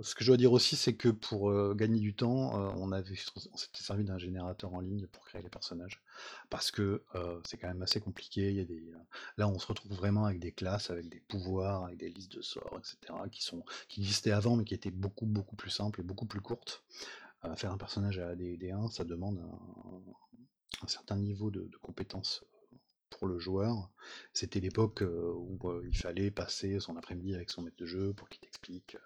ce 0.02 0.14
que 0.14 0.24
je 0.24 0.30
dois 0.30 0.36
dire 0.36 0.52
aussi, 0.52 0.76
c'est 0.76 0.94
que 0.94 1.08
pour 1.08 1.50
euh, 1.50 1.74
gagner 1.74 2.00
du 2.00 2.14
temps, 2.14 2.54
euh, 2.54 2.72
on, 2.76 2.92
on 2.92 3.56
s'était 3.56 3.82
servi 3.82 4.04
d'un 4.04 4.18
générateur 4.18 4.72
en 4.72 4.80
ligne 4.80 5.06
pour 5.08 5.24
créer 5.24 5.42
les 5.42 5.48
personnages. 5.48 6.02
Parce 6.48 6.70
que 6.70 7.02
c'est 7.44 7.56
quand 7.56 7.68
même 7.68 7.82
assez 7.82 8.00
compliqué. 8.00 8.50
Il 8.50 8.56
y 8.56 8.60
a 8.60 8.64
des, 8.64 8.82
là, 9.36 9.48
on 9.48 9.58
se 9.58 9.66
retrouve 9.66 9.92
vraiment 9.92 10.24
avec 10.24 10.40
des 10.40 10.52
classes, 10.52 10.90
avec 10.90 11.08
des 11.08 11.20
pouvoirs, 11.20 11.84
avec 11.84 11.98
des 11.98 12.08
listes 12.08 12.32
de 12.32 12.42
sorts, 12.42 12.78
etc., 12.78 13.14
qui, 13.30 13.42
sont, 13.42 13.64
qui 13.88 14.00
existaient 14.00 14.32
avant, 14.32 14.56
mais 14.56 14.64
qui 14.64 14.74
étaient 14.74 14.90
beaucoup, 14.90 15.26
beaucoup 15.26 15.56
plus 15.56 15.70
simples 15.70 16.00
et 16.00 16.04
beaucoup 16.04 16.26
plus 16.26 16.40
courtes. 16.40 16.84
faire 17.56 17.72
un 17.72 17.78
personnage 17.78 18.18
à 18.18 18.34
AD1, 18.34 18.90
ça 18.90 19.04
demande 19.04 19.40
un, 20.82 20.88
certain 20.88 21.16
niveau 21.16 21.50
de, 21.50 21.60
de 21.60 21.76
compétences 21.78 22.44
pour 23.10 23.26
le 23.26 23.38
joueur. 23.38 23.90
C'était 24.32 24.60
l'époque 24.60 25.02
où 25.02 25.58
il 25.84 25.96
fallait 25.96 26.30
passer 26.30 26.80
son 26.80 26.96
après-midi 26.96 27.34
avec 27.34 27.50
son 27.50 27.62
maître 27.62 27.76
de 27.76 27.86
jeu 27.86 28.12
pour 28.14 28.28
qu'il 28.28 28.40
t'explique 28.40 28.96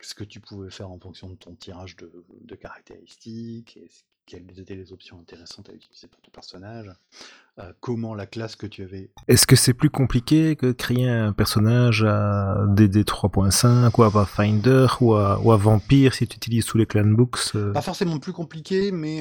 ce 0.00 0.14
que 0.14 0.24
tu 0.24 0.40
pouvais 0.40 0.70
faire 0.70 0.90
en 0.90 0.98
fonction 0.98 1.28
de 1.28 1.34
ton 1.34 1.54
tirage 1.54 1.96
de, 1.96 2.54
caractéristiques, 2.54 3.76
et 3.76 3.90
quelles 4.26 4.58
étaient 4.58 4.76
les 4.76 4.92
options 4.92 5.18
intéressantes 5.18 5.70
à 5.70 5.72
utiliser 5.72 6.06
pour 6.06 6.20
ton 6.20 6.30
personnage, 6.30 6.90
comment 7.80 8.14
la 8.14 8.26
classe 8.26 8.56
que 8.56 8.66
tu 8.66 8.82
avais. 8.82 9.10
Est-ce 9.26 9.46
que 9.46 9.56
c'est 9.56 9.74
plus 9.74 9.90
compliqué 9.90 10.54
que 10.54 10.72
créer 10.72 11.08
un 11.08 11.32
personnage 11.32 12.04
à 12.04 12.66
DD 12.68 13.04
3.5 13.04 13.90
ou 13.98 14.02
à 14.02 14.10
Pathfinder 14.10 14.86
ou 15.00 15.14
à, 15.14 15.40
ou 15.40 15.52
à 15.52 15.56
Vampire 15.56 16.14
si 16.14 16.26
tu 16.26 16.36
utilises 16.36 16.66
tous 16.66 16.78
les 16.78 16.86
clan 16.86 17.06
books 17.06 17.52
Pas 17.72 17.82
forcément 17.82 18.18
plus 18.18 18.32
compliqué, 18.32 18.92
mais 18.92 19.20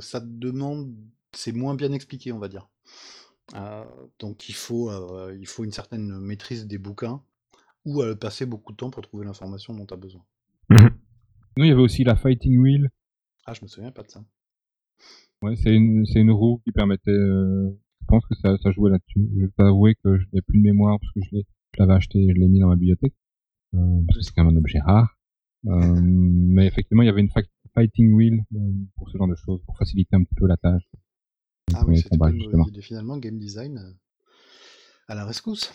ça 0.00 0.20
demande 0.20 0.94
c'est 1.36 1.52
moins 1.52 1.74
bien 1.74 1.92
expliqué, 1.92 2.32
on 2.32 2.38
va 2.38 2.48
dire. 2.48 2.68
Euh, 3.54 3.84
donc 4.18 4.48
il 4.48 4.54
faut, 4.54 4.90
euh, 4.90 5.36
il 5.38 5.46
faut 5.46 5.64
une 5.64 5.72
certaine 5.72 6.18
maîtrise 6.18 6.66
des 6.66 6.78
bouquins 6.78 7.22
ou 7.84 8.02
euh, 8.02 8.16
passer 8.16 8.44
beaucoup 8.44 8.72
de 8.72 8.76
temps 8.76 8.90
pour 8.90 9.02
trouver 9.02 9.24
l'information 9.24 9.72
dont 9.74 9.86
tu 9.86 9.94
as 9.94 9.96
besoin. 9.96 10.24
Mhm. 10.70 10.90
il 11.58 11.66
y 11.66 11.70
avait 11.70 11.80
aussi 11.80 12.02
la 12.02 12.16
Fighting 12.16 12.58
Wheel. 12.58 12.90
Ah, 13.44 13.54
je 13.54 13.62
me 13.62 13.68
souviens 13.68 13.92
pas 13.92 14.02
de 14.02 14.10
ça. 14.10 14.24
Ouais, 15.42 15.54
c'est 15.56 15.74
une, 15.74 16.04
c'est 16.06 16.20
une 16.20 16.32
roue 16.32 16.60
qui 16.64 16.72
permettait. 16.72 17.12
je 17.12 18.06
pense 18.08 18.26
que 18.26 18.34
ça, 18.34 18.56
ça 18.58 18.72
jouait 18.72 18.90
là-dessus. 18.90 19.30
Je 19.36 19.46
vais 19.46 19.68
avouer 19.68 19.94
que 20.02 20.18
je 20.18 20.24
n'ai 20.32 20.42
plus 20.42 20.58
de 20.58 20.64
mémoire 20.64 20.98
parce 20.98 21.12
que 21.12 21.20
je, 21.20 21.36
l'ai, 21.36 21.46
l'avais 21.78 21.92
acheté 21.92 22.18
et 22.18 22.30
je 22.30 22.40
l'ai 22.40 22.48
mis 22.48 22.58
dans 22.58 22.68
ma 22.68 22.74
bibliothèque. 22.74 23.14
parce 23.72 24.18
que 24.18 24.24
c'est 24.24 24.32
quand 24.34 24.44
même 24.44 24.56
un 24.56 24.58
objet 24.58 24.80
rare. 24.80 25.16
mais 25.62 26.66
effectivement, 26.66 27.02
il 27.02 27.06
y 27.06 27.10
avait 27.10 27.20
une 27.20 27.30
Fighting 27.74 28.12
Wheel 28.12 28.42
pour 28.96 29.08
ce 29.10 29.18
genre 29.18 29.28
de 29.28 29.36
choses, 29.36 29.62
pour 29.66 29.76
faciliter 29.76 30.16
un 30.16 30.24
petit 30.24 30.34
peu 30.34 30.48
la 30.48 30.56
tâche. 30.56 30.82
Ah 31.74 31.84
oui, 31.86 32.00
c'était 32.00 32.16
une 32.16 32.66
idée. 32.68 32.82
Finalement, 32.82 33.16
game 33.18 33.38
design, 33.38 33.96
À 35.08 35.14
la 35.14 35.24
rescousse. 35.24 35.72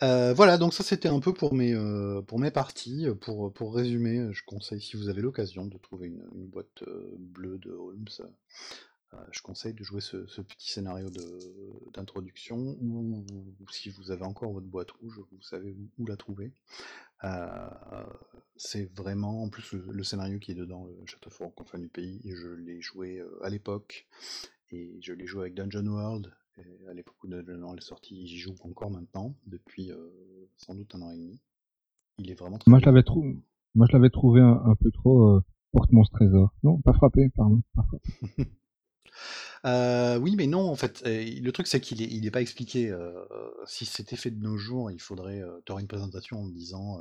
voilà, 0.00 0.58
donc 0.58 0.74
ça 0.74 0.82
c'était 0.84 1.08
un 1.08 1.20
peu 1.20 1.32
pour 1.32 1.54
mes, 1.54 1.74
pour 2.26 2.38
mes 2.38 2.50
parties. 2.50 3.06
Pour, 3.20 3.52
pour 3.52 3.74
résumer, 3.74 4.32
je 4.32 4.42
conseille, 4.44 4.80
si 4.80 4.96
vous 4.96 5.08
avez 5.08 5.22
l'occasion 5.22 5.66
de 5.66 5.78
trouver 5.78 6.08
une, 6.08 6.24
une 6.34 6.46
boîte 6.46 6.84
bleue 7.18 7.58
de 7.58 7.70
Holmes, 7.70 8.08
je 9.30 9.42
conseille 9.42 9.74
de 9.74 9.84
jouer 9.84 10.00
ce, 10.00 10.16
petit 10.40 10.70
scénario 10.70 11.08
d'introduction, 11.92 12.76
ou, 12.80 13.24
si 13.70 13.90
vous 13.90 14.10
avez 14.10 14.24
encore 14.24 14.52
votre 14.52 14.66
boîte 14.66 14.90
rouge, 14.92 15.20
vous 15.30 15.42
savez 15.42 15.76
où, 15.98 16.06
la 16.06 16.16
trouver. 16.16 16.52
C'est 18.56 18.92
vraiment, 18.96 19.42
en 19.42 19.48
plus, 19.48 19.72
le, 19.72 20.02
scénario 20.04 20.38
qui 20.38 20.52
est 20.52 20.54
dedans, 20.54 20.86
le 20.86 21.06
Château 21.06 21.30
Fort 21.30 21.48
en 21.48 21.50
confin 21.50 21.78
du 21.78 21.88
pays, 21.88 22.20
je 22.24 22.48
l'ai 22.48 22.80
joué 22.80 23.22
à 23.42 23.50
l'époque, 23.50 24.06
et 24.70 24.98
je 25.00 25.12
l'ai 25.12 25.26
joué 25.26 25.42
avec 25.42 25.54
Dungeon 25.54 25.86
World, 25.86 26.32
et 26.58 26.88
à 26.88 26.94
l'époque 26.94 27.16
où 27.24 27.28
Dungeon 27.28 27.60
World 27.60 27.80
est 27.80 27.86
sorti, 27.86 28.26
j'y 28.26 28.38
joue 28.38 28.54
encore 28.62 28.90
maintenant, 28.90 29.34
depuis 29.46 29.90
sans 30.56 30.74
doute 30.74 30.94
un 30.94 31.02
an 31.02 31.10
et 31.10 31.16
demi. 31.16 31.40
Il 32.18 32.30
est 32.30 32.34
vraiment 32.34 32.58
très 32.58 32.70
Moi, 32.70 32.78
je 32.78 32.86
l'avais 32.86 33.02
trouvé. 33.02 33.36
Moi, 33.74 33.86
je 33.90 33.96
l'avais 33.96 34.10
trouvé 34.10 34.40
un, 34.40 34.76
peu 34.80 34.92
trop 34.92 35.40
porte-monstre 35.72 36.16
trésor. 36.16 36.54
Non, 36.62 36.80
pas 36.80 36.92
frappé, 36.92 37.28
pardon. 37.30 37.62
Pas 37.74 37.82
frappé. 37.82 38.50
Euh, 39.64 40.18
oui, 40.18 40.34
mais 40.36 40.46
non, 40.46 40.68
en 40.68 40.76
fait, 40.76 41.02
le 41.06 41.50
truc 41.50 41.66
c'est 41.66 41.80
qu'il 41.80 42.02
est, 42.02 42.08
il 42.10 42.26
est 42.26 42.30
pas 42.30 42.42
expliqué. 42.42 42.94
si 43.66 43.86
c'était 43.86 44.16
fait 44.16 44.30
de 44.30 44.42
nos 44.42 44.56
jours, 44.56 44.90
il 44.90 45.00
faudrait 45.00 45.40
euh, 45.40 45.78
une 45.78 45.86
présentation 45.88 46.40
en 46.40 46.48
disant, 46.48 47.00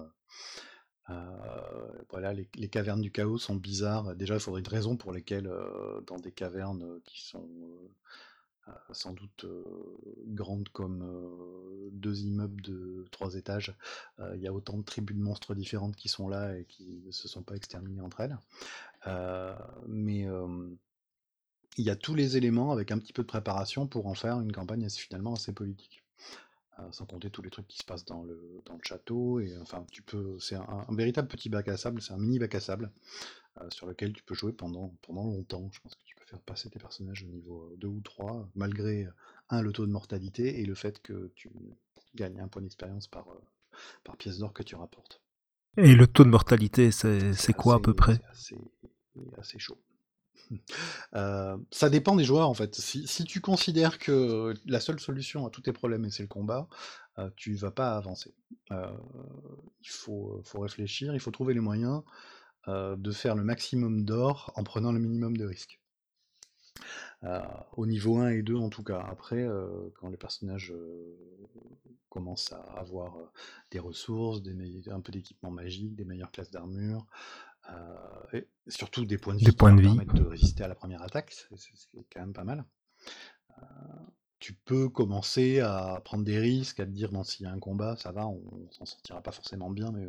voilà, 2.09 2.33
les, 2.33 2.69
cavernes 2.69 3.01
du 3.01 3.11
chaos 3.11 3.37
sont 3.37 3.55
bizarres. 3.55 4.15
Déjà, 4.15 4.35
il 4.35 4.39
faudrait 4.39 4.61
une 4.61 4.67
raison 4.67 4.95
pour 4.97 5.11
lesquelles, 5.11 5.51
dans 6.07 6.17
des 6.17 6.31
cavernes 6.31 6.99
qui 7.05 7.21
sont 7.21 7.49
sans 8.93 9.11
doute 9.11 9.45
grandes 10.27 10.69
comme 10.69 11.03
deux 11.91 12.21
immeubles 12.21 12.61
de 12.61 13.05
trois 13.11 13.35
étages, 13.35 13.75
il 14.35 14.41
y 14.41 14.47
a 14.47 14.53
autant 14.53 14.77
de 14.77 14.83
tribus 14.83 15.17
de 15.17 15.21
monstres 15.21 15.53
différentes 15.53 15.97
qui 15.97 16.07
sont 16.07 16.29
là 16.29 16.57
et 16.57 16.63
qui 16.63 17.01
ne 17.05 17.11
se 17.11 17.27
sont 17.27 17.43
pas 17.43 17.55
exterminées 17.55 18.01
entre 18.01 18.21
elles. 18.21 18.37
mais 19.87 20.25
il 21.77 21.85
y 21.85 21.89
a 21.89 21.95
tous 21.95 22.15
les 22.15 22.37
éléments 22.37 22.71
avec 22.71 22.91
un 22.91 22.99
petit 22.99 23.13
peu 23.13 23.23
de 23.23 23.27
préparation 23.27 23.87
pour 23.87 24.07
en 24.07 24.13
faire 24.13 24.39
une 24.39 24.51
campagne 24.51 24.87
finalement 24.89 25.33
assez 25.33 25.53
politique. 25.53 26.03
Euh, 26.79 26.91
sans 26.91 27.05
compter 27.05 27.29
tous 27.29 27.43
les 27.43 27.51
trucs 27.51 27.67
qui 27.67 27.77
se 27.77 27.83
passent 27.83 28.05
dans 28.05 28.23
le, 28.23 28.63
dans 28.65 28.73
le 28.73 28.79
château. 28.81 29.39
Et 29.39 29.55
enfin, 29.61 29.85
tu 29.91 30.01
peux, 30.01 30.39
c'est 30.39 30.55
un, 30.55 30.87
véritable 30.89 31.27
petit 31.27 31.47
bac 31.47 31.67
à 31.67 31.77
sable, 31.77 32.01
c'est 32.01 32.13
un 32.13 32.17
mini 32.17 32.39
bac 32.39 32.55
à 32.55 32.59
sable 32.59 32.91
euh, 33.61 33.69
sur 33.69 33.85
lequel 33.85 34.11
tu 34.11 34.23
peux 34.23 34.33
jouer 34.33 34.53
pendant, 34.53 34.91
pendant 35.03 35.25
longtemps. 35.25 35.69
Je 35.71 35.79
pense 35.81 35.93
que 35.93 36.03
tu 36.03 36.15
peux 36.15 36.25
faire 36.25 36.41
passer 36.41 36.71
tes 36.71 36.79
personnages 36.79 37.23
au 37.23 37.27
niveau 37.27 37.71
2 37.77 37.87
ou 37.87 38.01
3, 38.01 38.49
malgré 38.55 39.07
un 39.49 39.61
le 39.61 39.71
taux 39.71 39.85
de 39.85 39.91
mortalité 39.91 40.61
et 40.61 40.65
le 40.65 40.73
fait 40.73 40.99
que 40.99 41.31
tu 41.35 41.51
gagnes 42.15 42.39
un 42.39 42.47
point 42.47 42.63
d'expérience 42.63 43.07
par, 43.07 43.29
euh, 43.29 43.77
par 44.03 44.17
pièce 44.17 44.39
d'or 44.39 44.51
que 44.51 44.63
tu 44.63 44.75
rapportes. 44.75 45.21
Et 45.77 45.93
le 45.93 46.07
taux 46.07 46.23
de 46.23 46.29
mortalité, 46.29 46.91
c'est 46.91 47.53
quoi 47.55 47.75
à 47.75 47.79
peu 47.79 47.93
près? 47.93 48.19
C'est 48.33 48.57
assez 49.37 49.59
chaud. 49.59 49.79
Euh, 51.15 51.57
ça 51.71 51.89
dépend 51.89 52.15
des 52.15 52.23
joueurs 52.23 52.49
en 52.49 52.53
fait. 52.53 52.75
Si, 52.75 53.25
tu 53.25 53.41
considères 53.41 53.99
que 53.99 54.53
la 54.65 54.79
seule 54.79 54.99
solution 54.99 55.45
à 55.45 55.49
tous 55.49 55.61
tes 55.61 55.73
problèmes 55.73 56.09
c'est 56.09 56.23
le 56.23 56.27
combat, 56.27 56.67
euh, 57.19 57.29
tu 57.35 57.55
vas 57.55 57.71
pas 57.71 57.95
avancer. 57.95 58.33
Euh, 58.71 58.87
il 59.81 59.89
faut, 59.89 60.43
réfléchir, 60.53 61.13
il 61.13 61.19
faut 61.19 61.31
trouver 61.31 61.53
les 61.53 61.59
moyens 61.59 62.01
de 62.67 63.11
faire 63.11 63.35
le 63.35 63.43
maximum 63.43 64.05
d'or 64.05 64.53
en 64.55 64.63
prenant 64.63 64.91
le 64.93 64.99
minimum 64.99 65.35
de 65.35 65.45
risques. 65.45 65.79
au 67.75 67.85
niveau 67.85 68.17
1 68.17 68.29
et 68.29 68.41
2 68.41 68.55
en 68.55 68.69
tout 68.69 68.83
cas. 68.83 69.05
Après, 69.09 69.45
quand 69.95 70.09
les 70.09 70.17
personnages 70.17 70.73
commencent 72.09 72.53
à 72.53 72.61
avoir 72.77 73.17
des 73.71 73.79
ressources, 73.79 74.41
un 74.89 75.01
peu 75.01 75.11
d'équipement 75.11 75.51
magique, 75.51 75.95
des 75.95 76.05
meilleures 76.05 76.31
classes 76.31 76.51
d'armure, 76.51 77.05
euh, 77.05 77.52
et 78.33 78.47
surtout 78.67 79.05
des 79.05 79.17
points 79.17 79.33
de 79.33 79.39
vie 79.39 79.45
qui 79.45 79.51
points 79.51 79.73
de 79.73 79.81
vie. 79.81 79.95
permettent 79.95 80.15
de 80.15 80.23
résister 80.23 80.63
à 80.63 80.67
la 80.67 80.75
première 80.75 81.01
attaque, 81.01 81.33
c'est 81.55 81.79
quand 82.11 82.19
même 82.19 82.33
pas 82.33 82.43
mal. 82.43 82.65
Euh, 83.57 83.63
tu 84.39 84.53
peux 84.53 84.89
commencer 84.89 85.59
à 85.59 86.01
prendre 86.03 86.23
des 86.23 86.39
risques, 86.39 86.79
à 86.79 86.85
te 86.85 86.91
dire 86.91 87.11
bon 87.11 87.23
s'il 87.23 87.45
y 87.45 87.49
a 87.49 87.51
un 87.51 87.59
combat, 87.59 87.95
ça 87.97 88.11
va, 88.11 88.27
on, 88.27 88.67
s'en 88.71 88.85
sortira 88.85 89.21
pas 89.21 89.31
forcément 89.31 89.69
bien, 89.69 89.91
mais 89.91 90.07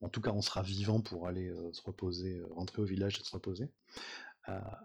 en 0.00 0.08
tout 0.08 0.20
cas 0.20 0.30
on 0.30 0.42
sera 0.42 0.62
vivant 0.62 1.00
pour 1.00 1.28
aller 1.28 1.48
euh, 1.48 1.72
se 1.72 1.82
reposer, 1.82 2.42
rentrer 2.50 2.82
au 2.82 2.86
village 2.86 3.20
et 3.20 3.24
se 3.24 3.32
reposer. 3.32 3.70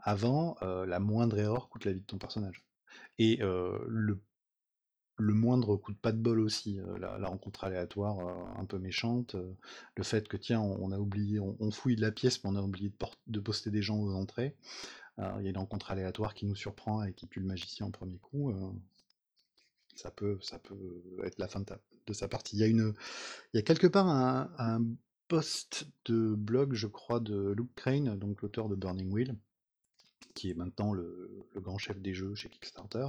avant, 0.04 0.58
la 0.62 1.00
moindre 1.00 1.40
erreur 1.40 1.70
coûte 1.70 1.86
la 1.86 1.94
vie 1.94 2.02
de 2.02 2.06
ton 2.06 2.20
personnage. 2.20 2.64
Et 3.18 3.38
le 3.38 4.22
le 5.18 5.34
moindre 5.34 5.78
coup 5.78 5.94
de 5.94 5.98
pas 5.98 6.12
de 6.12 6.18
bol 6.18 6.40
aussi, 6.40 6.80
la, 7.00 7.28
rencontre 7.28 7.64
aléatoire 7.64 8.20
un 8.58 8.66
peu 8.66 8.78
méchante, 8.78 9.36
le 9.96 10.04
fait 10.04 10.28
que 10.28 10.38
tiens, 10.38 10.60
on, 10.62 10.92
a 10.92 11.00
oublié, 11.00 11.40
on, 11.40 11.72
fouille 11.72 11.96
de 11.96 12.02
la 12.02 12.12
pièce, 12.12 12.44
mais 12.44 12.50
on 12.50 12.56
a 12.56 12.62
oublié 12.62 12.92
de, 13.28 13.40
poster 13.40 13.72
des 13.72 13.82
gens 13.82 13.98
aux 13.98 14.14
entrées. 14.14 14.56
il 15.18 15.44
y 15.44 15.48
a 15.48 15.50
une 15.50 15.58
rencontre 15.58 15.92
aléatoire 15.92 16.34
qui 16.34 16.46
nous 16.46 16.56
surprend 16.56 17.04
et 17.04 17.14
qui 17.14 17.28
tue 17.28 17.40
le 17.40 17.46
magicien 17.46 17.86
en 17.86 17.92
premier 17.92 18.18
coup. 18.18 18.54
ça 19.96 20.12
peut, 20.12 20.38
ça 20.42 20.60
peut 20.60 21.02
être 21.24 21.40
la 21.40 21.48
fin 21.48 21.62
de, 21.62 22.14
sa 22.14 22.28
partie. 22.28 22.58
Il 22.58 22.60
y 22.60 22.82
a 22.82 22.94
y 23.54 23.58
a 23.58 23.62
quelque 23.62 23.88
part 23.88 24.08
un, 24.08 24.52
un 24.58 24.82
post 25.28 25.88
de 26.06 26.36
blog, 26.36 26.74
je 26.74 26.88
crois, 26.88 27.20
de 27.20 27.54
Luke 27.58 27.74
Crane, 27.76 28.18
donc 28.18 28.42
l'auteur 28.42 28.70
de 28.70 28.76
Burning 28.76 29.12
Wheel, 29.12 29.36
qui 30.36 30.52
est 30.52 30.54
maintenant 30.54 30.94
le, 30.94 31.46
grand 31.56 31.78
chef 31.78 32.00
des 32.00 32.14
jeux 32.14 32.36
chez 32.36 32.50
Kickstarter, 32.50 33.08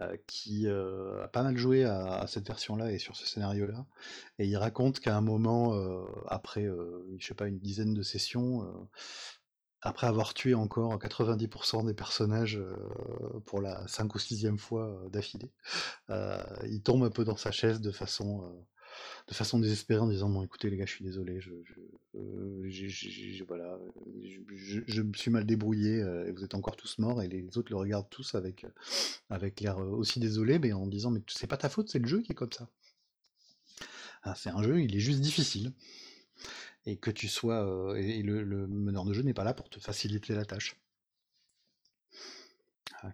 euh, 0.00 0.16
qui 0.26 0.66
euh, 0.66 1.24
a 1.24 1.28
pas 1.28 1.42
mal 1.42 1.56
joué 1.56 1.84
à, 1.84 2.26
cette 2.28 2.46
version-là 2.46 2.92
et 2.92 2.98
sur 2.98 3.16
ce 3.16 3.26
scénario-là. 3.26 3.86
Et 4.38 4.46
il 4.46 4.56
raconte 4.56 5.00
qu'à 5.00 5.16
un 5.16 5.20
moment, 5.20 5.74
euh, 5.74 6.04
après, 6.28 6.68
je 7.18 7.26
sais 7.26 7.34
pas, 7.34 7.48
une 7.48 7.58
dizaine 7.58 7.94
de 7.94 8.02
sessions, 8.02 8.88
après 9.80 10.06
avoir 10.06 10.34
tué 10.34 10.54
encore 10.54 10.96
90% 10.98 11.86
des 11.86 11.94
personnages 11.94 12.60
pour 13.46 13.60
la 13.60 13.86
5 13.88 14.14
ou 14.14 14.18
6 14.18 14.56
fois 14.58 15.02
d'affilée, 15.10 15.50
il 16.08 16.82
tombe 16.84 17.02
un 17.04 17.10
peu 17.10 17.24
dans 17.24 17.36
sa 17.36 17.50
chaise 17.50 17.80
de 17.80 17.90
façon 17.90 18.64
de 19.28 19.34
façon 19.34 19.58
désespérée 19.58 20.00
en 20.00 20.08
disant 20.08 20.28
bon 20.28 20.42
écoutez 20.42 20.70
les 20.70 20.76
gars 20.76 20.86
je 20.86 20.92
suis 20.92 21.04
désolé 21.04 21.40
je, 21.40 21.52
je, 22.64 23.44
voilà 23.44 23.78
je, 24.22 25.02
me 25.02 25.12
suis 25.14 25.30
mal 25.30 25.44
débrouillé 25.44 25.98
et 25.98 26.32
vous 26.32 26.44
êtes 26.44 26.54
encore 26.54 26.76
tous 26.76 26.98
morts 26.98 27.22
et 27.22 27.28
les 27.28 27.56
autres 27.58 27.70
le 27.70 27.76
regardent 27.76 28.10
tous 28.10 28.34
avec 28.34 28.66
avec 29.30 29.60
l'air 29.60 29.78
aussi 29.78 30.20
désolé 30.20 30.58
mais 30.58 30.72
en 30.72 30.86
disant 30.86 31.10
mais 31.10 31.20
c'est 31.28 31.46
pas 31.46 31.56
ta 31.56 31.68
faute 31.68 31.88
c'est 31.88 31.98
le 31.98 32.08
jeu 32.08 32.22
qui 32.22 32.32
est 32.32 32.36
comme 32.36 32.52
ça. 32.52 32.68
Ah, 34.22 34.34
c'est 34.36 34.50
un 34.50 34.62
jeu 34.62 34.80
il 34.80 34.94
est 34.94 35.00
juste 35.00 35.20
difficile. 35.20 35.72
Et 36.86 36.96
que 36.96 37.10
tu 37.10 37.28
sois 37.28 37.94
et 37.98 38.22
le, 38.22 38.66
meneur 38.66 39.04
de 39.04 39.12
jeu 39.12 39.22
n'est 39.22 39.34
pas 39.34 39.44
là 39.44 39.54
pour 39.54 39.68
te 39.68 39.78
faciliter 39.78 40.34
la 40.34 40.44
tâche 40.44 40.76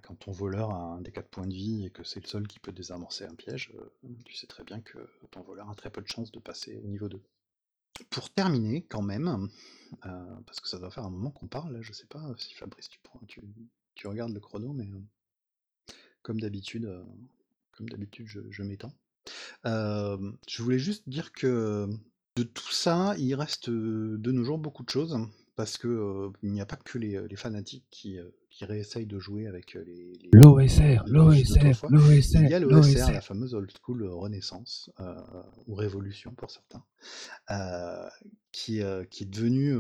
quand 0.02 0.15
ton 0.15 0.32
voleur 0.32 0.70
a 0.70 0.78
un 0.78 1.01
des 1.01 1.12
4 1.12 1.28
points 1.28 1.47
de 1.47 1.55
vie 1.55 1.86
et 1.86 1.90
que 1.90 2.05
c'est 2.05 2.20
le 2.20 2.27
seul 2.27 2.47
qui 2.47 2.59
peut 2.59 2.73
désamorcer 2.73 3.24
un 3.24 3.35
piège, 3.35 3.73
euh, 3.74 4.09
tu 4.24 4.35
sais 4.35 4.47
très 4.47 4.65
bien 4.65 4.81
que 4.81 4.98
ton 5.31 5.43
voleur 5.43 5.70
a 5.70 5.74
très 5.74 5.90
peu 5.90 6.02
de 6.02 6.09
chances 6.09 6.32
de 6.32 6.39
passer 6.39 6.77
au 6.77 6.86
niveau 6.86 7.09
2. 7.09 7.20
Pour 8.10 8.31
terminer, 8.31 8.82
quand 8.82 9.02
même, 9.02 9.48
euh, 10.06 10.40
parce 10.47 10.60
que 10.60 10.69
ça 10.69 10.78
doit 10.78 10.90
faire 10.90 11.05
un 11.05 11.10
moment 11.10 11.31
qu'on 11.31 11.48
parle, 11.48 11.81
je 11.81 11.93
sais 11.93 12.06
pas 12.06 12.32
si 12.36 12.55
Fabrice, 12.55 12.89
tu, 12.89 13.01
tu, 13.94 14.06
regardes 14.06 14.32
le 14.32 14.40
chrono, 14.40 14.73
mais 14.73 14.86
euh, 14.86 15.94
comme 16.23 16.40
d'habitude, 16.40 16.89
comme 17.73 17.89
d'habitude, 17.89 18.27
je, 18.28 18.62
m'étends. 18.62 18.93
je 19.65 20.62
voulais 20.62 20.78
juste 20.78 21.09
dire 21.09 21.32
que 21.32 21.89
de 22.36 22.43
tout 22.44 22.70
ça, 22.70 23.16
il 23.19 23.35
reste 23.35 23.69
de 23.70 24.32
nos 24.32 24.44
jours 24.44 24.59
beaucoup 24.59 24.85
de 24.85 24.90
choses, 24.90 25.19
parce 25.56 25.77
que 25.77 26.31
il 26.43 26.52
n'y 26.52 26.60
a 26.60 26.66
pas 26.66 26.77
que 26.77 26.98
les 26.98 27.36
fanatiques 27.36 27.86
qui, 27.90 28.20
qui 28.59 28.64
réessaye 28.64 29.06
de 29.06 29.20
jouer 29.20 29.47
avec 29.47 29.76
euh, 29.76 29.85
les. 29.86 30.18
L'OSR, 30.32 31.05
l'OSR, 31.06 31.86
l'OSR. 31.90 32.43
Il 32.43 32.51
y 32.51 32.55
a 32.55 32.59
l'OSR, 32.59 33.12
la 33.12 33.20
fameuse 33.20 33.55
old 33.55 33.70
school 33.80 34.02
euh, 34.02 34.12
Renaissance, 34.12 34.90
euh, 34.98 35.14
ou 35.68 35.76
Révolution 35.76 36.32
pour 36.32 36.51
certains, 36.51 36.82
qui, 38.51 38.80
qui, 39.10 39.22
est 39.22 39.30
devenue 39.30 39.74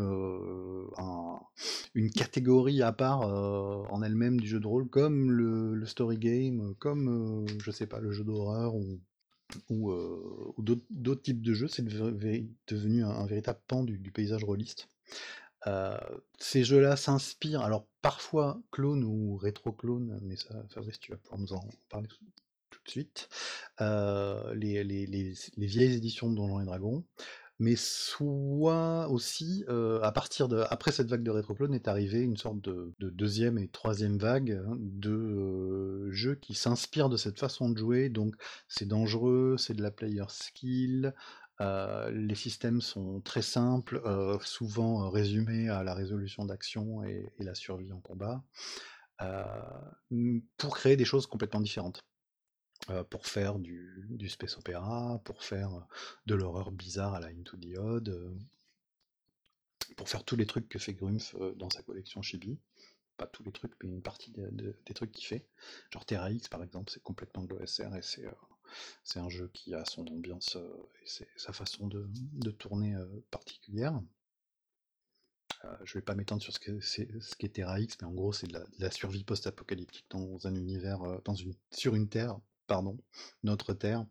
une 1.94 2.10
catégorie 2.12 2.80
à 2.82 2.92
part 2.92 3.22
en 3.22 4.00
elle-même 4.02 4.38
du 4.38 4.46
jeu 4.46 4.60
de 4.60 4.66
rôle, 4.68 4.88
comme 4.88 5.32
le, 5.32 5.84
story 5.84 6.16
game, 6.16 6.76
comme, 6.78 7.46
je 7.60 7.70
sais 7.72 7.88
pas, 7.88 7.98
le 7.98 8.12
jeu 8.12 8.22
d'horreur 8.22 8.76
ou 8.76 9.00
ou, 9.70 9.92
d'autres 10.90 11.22
types 11.22 11.42
de 11.42 11.54
jeux, 11.54 11.68
c'est 11.68 11.84
devenu 11.84 13.02
un, 13.02 13.26
véritable 13.26 13.60
pan 13.66 13.82
du, 13.82 13.98
du 13.98 14.12
paysage 14.12 14.44
rôliste 14.44 14.88
ces 16.38 16.64
jeux-là 16.64 16.96
s'inspirent, 16.96 17.62
alors 17.62 17.86
parfois 18.02 18.60
clone 18.70 19.04
ou 19.04 19.36
rétro-clone, 19.36 20.18
mais 20.22 20.36
ça, 20.36 20.54
Fabrice, 20.70 20.98
tu 21.00 21.12
vas 21.12 21.18
pouvoir 21.18 21.40
nous 21.40 21.52
en 21.52 21.68
parler 21.88 22.08
tout, 22.08 22.78
de 22.84 22.90
suite. 22.90 23.28
les, 23.80 24.84
les, 24.84 25.06
les, 25.06 25.66
vieilles 25.66 25.94
éditions 25.94 26.30
de 26.30 26.36
Donjons 26.36 26.60
et 26.60 26.64
Dragons, 26.64 27.04
mais 27.58 27.74
soit 27.76 29.08
aussi, 29.08 29.64
à 29.68 30.12
partir 30.12 30.48
de 30.48 30.64
après 30.70 30.92
cette 30.92 31.08
vague 31.10 31.22
de 31.22 31.30
rétroclone 31.30 31.74
est 31.74 31.88
arrivée 31.88 32.20
une 32.20 32.36
sorte 32.36 32.60
de 32.60 32.94
de 33.00 33.10
2 33.10 33.58
et 33.58 33.68
troisième 33.68 34.16
vague, 34.16 34.52
hein, 34.52 34.76
de, 34.78 36.10
jeux 36.10 36.36
qui 36.36 36.54
s'inspirent 36.54 37.08
de 37.08 37.16
cette 37.16 37.38
façon 37.38 37.68
de 37.68 37.78
jouer, 37.78 38.08
donc 38.08 38.36
c'est 38.68 38.86
dangereux, 38.86 39.56
c'est 39.58 39.74
de 39.74 39.82
la 39.82 39.90
player 39.90 40.24
skill, 40.28 41.14
les 41.60 42.34
systèmes 42.34 42.80
sont 42.80 43.20
très 43.20 43.42
simples, 43.42 44.00
souvent, 44.42 45.10
résumés 45.10 45.68
à 45.68 45.82
la 45.82 45.94
résolution 45.94 46.44
d'actions 46.44 47.02
et 47.04 47.30
la 47.38 47.54
survie 47.54 47.92
en 47.92 48.00
combat, 48.00 48.42
pour 50.56 50.76
créer 50.76 50.96
des 50.96 51.04
choses 51.04 51.26
complètement 51.26 51.60
différentes. 51.60 52.04
pour 53.10 53.26
faire 53.26 53.58
du 53.58 54.28
space 54.28 54.56
opéra, 54.56 55.20
pour 55.24 55.42
faire, 55.42 55.86
de 56.26 56.34
l'horreur 56.34 56.70
bizarre 56.70 57.14
à 57.14 57.20
la 57.20 57.28
Into 57.28 57.56
the 57.56 57.76
Odd, 57.76 58.36
pour 59.96 60.08
faire 60.08 60.24
tous 60.24 60.36
les 60.36 60.46
trucs 60.46 60.68
que 60.68 60.78
fait 60.78 60.94
Grumpf, 60.94 61.34
dans 61.56 61.70
sa 61.70 61.82
collection 61.82 62.22
Chibi. 62.22 62.58
Pas 63.16 63.26
tous 63.26 63.42
les 63.42 63.52
trucs, 63.52 63.72
mais 63.82 63.88
une 63.88 64.02
partie 64.02 64.32
des 64.32 64.94
trucs 64.94 65.12
qu'il 65.12 65.26
fait. 65.26 65.46
Genre 65.92 66.06
Terra 66.06 66.30
X 66.30 66.48
par 66.48 66.62
exemple, 66.62 66.90
c'est 66.90 67.02
complètement 67.02 67.42
de 67.42 67.48
l'OSR 67.48 67.96
et 67.96 68.02
c'est, 68.02 68.24
c'est 69.04 69.18
un 69.18 69.28
jeu 69.28 69.50
qui 69.52 69.74
a 69.74 69.84
son 69.84 70.06
ambiance, 70.06 70.56
et 71.02 71.06
c'est 71.06 71.28
sa 71.36 71.52
façon 71.52 71.88
de 71.88 72.50
tourner, 72.50 72.96
particulière. 73.30 74.00
je 75.84 75.94
vais 75.94 76.02
pas 76.02 76.14
m'étendre 76.14 76.42
sur 76.42 76.52
ce 76.52 77.36
qu'est 77.36 77.48
Terra 77.48 77.80
X, 77.80 77.96
mais 78.00 78.06
en 78.06 78.12
gros 78.12 78.32
c'est 78.32 78.46
de 78.46 78.60
la 78.78 78.90
survie 78.90 79.24
post-apocalyptique 79.24 80.06
dans 80.10 80.46
un 80.46 80.54
univers, 80.54 81.00
dans 81.24 81.34
une 81.34 81.54
sur 81.70 81.94
une 81.94 82.08
Terre 82.08 82.38
pardon, 82.68 82.96
notre 83.42 83.74
Terre, 83.74 84.06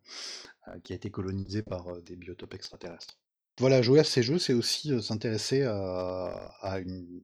euh, 0.68 0.78
qui 0.82 0.92
a 0.92 0.98
été 0.98 1.10
colonisée 1.10 1.62
par 1.62 1.88
euh, 1.88 2.02
des 2.02 2.18
biotopes 2.18 2.56
extraterrestres. 2.56 3.18
Voilà, 3.60 3.82
jouer 3.82 4.00
à 4.00 4.04
ces 4.04 4.22
jeux, 4.22 4.40
c'est 4.40 4.54
aussi 4.54 4.92
euh, 4.92 5.00
s'intéresser 5.00 5.64
à, 5.64 6.80
une, 6.80 7.24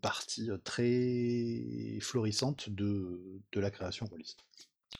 partie 0.00 0.48
très 0.64 1.98
florissante 2.00 2.70
de, 2.70 3.40
la 3.54 3.70
création 3.70 4.06
rôliste. 4.06 4.44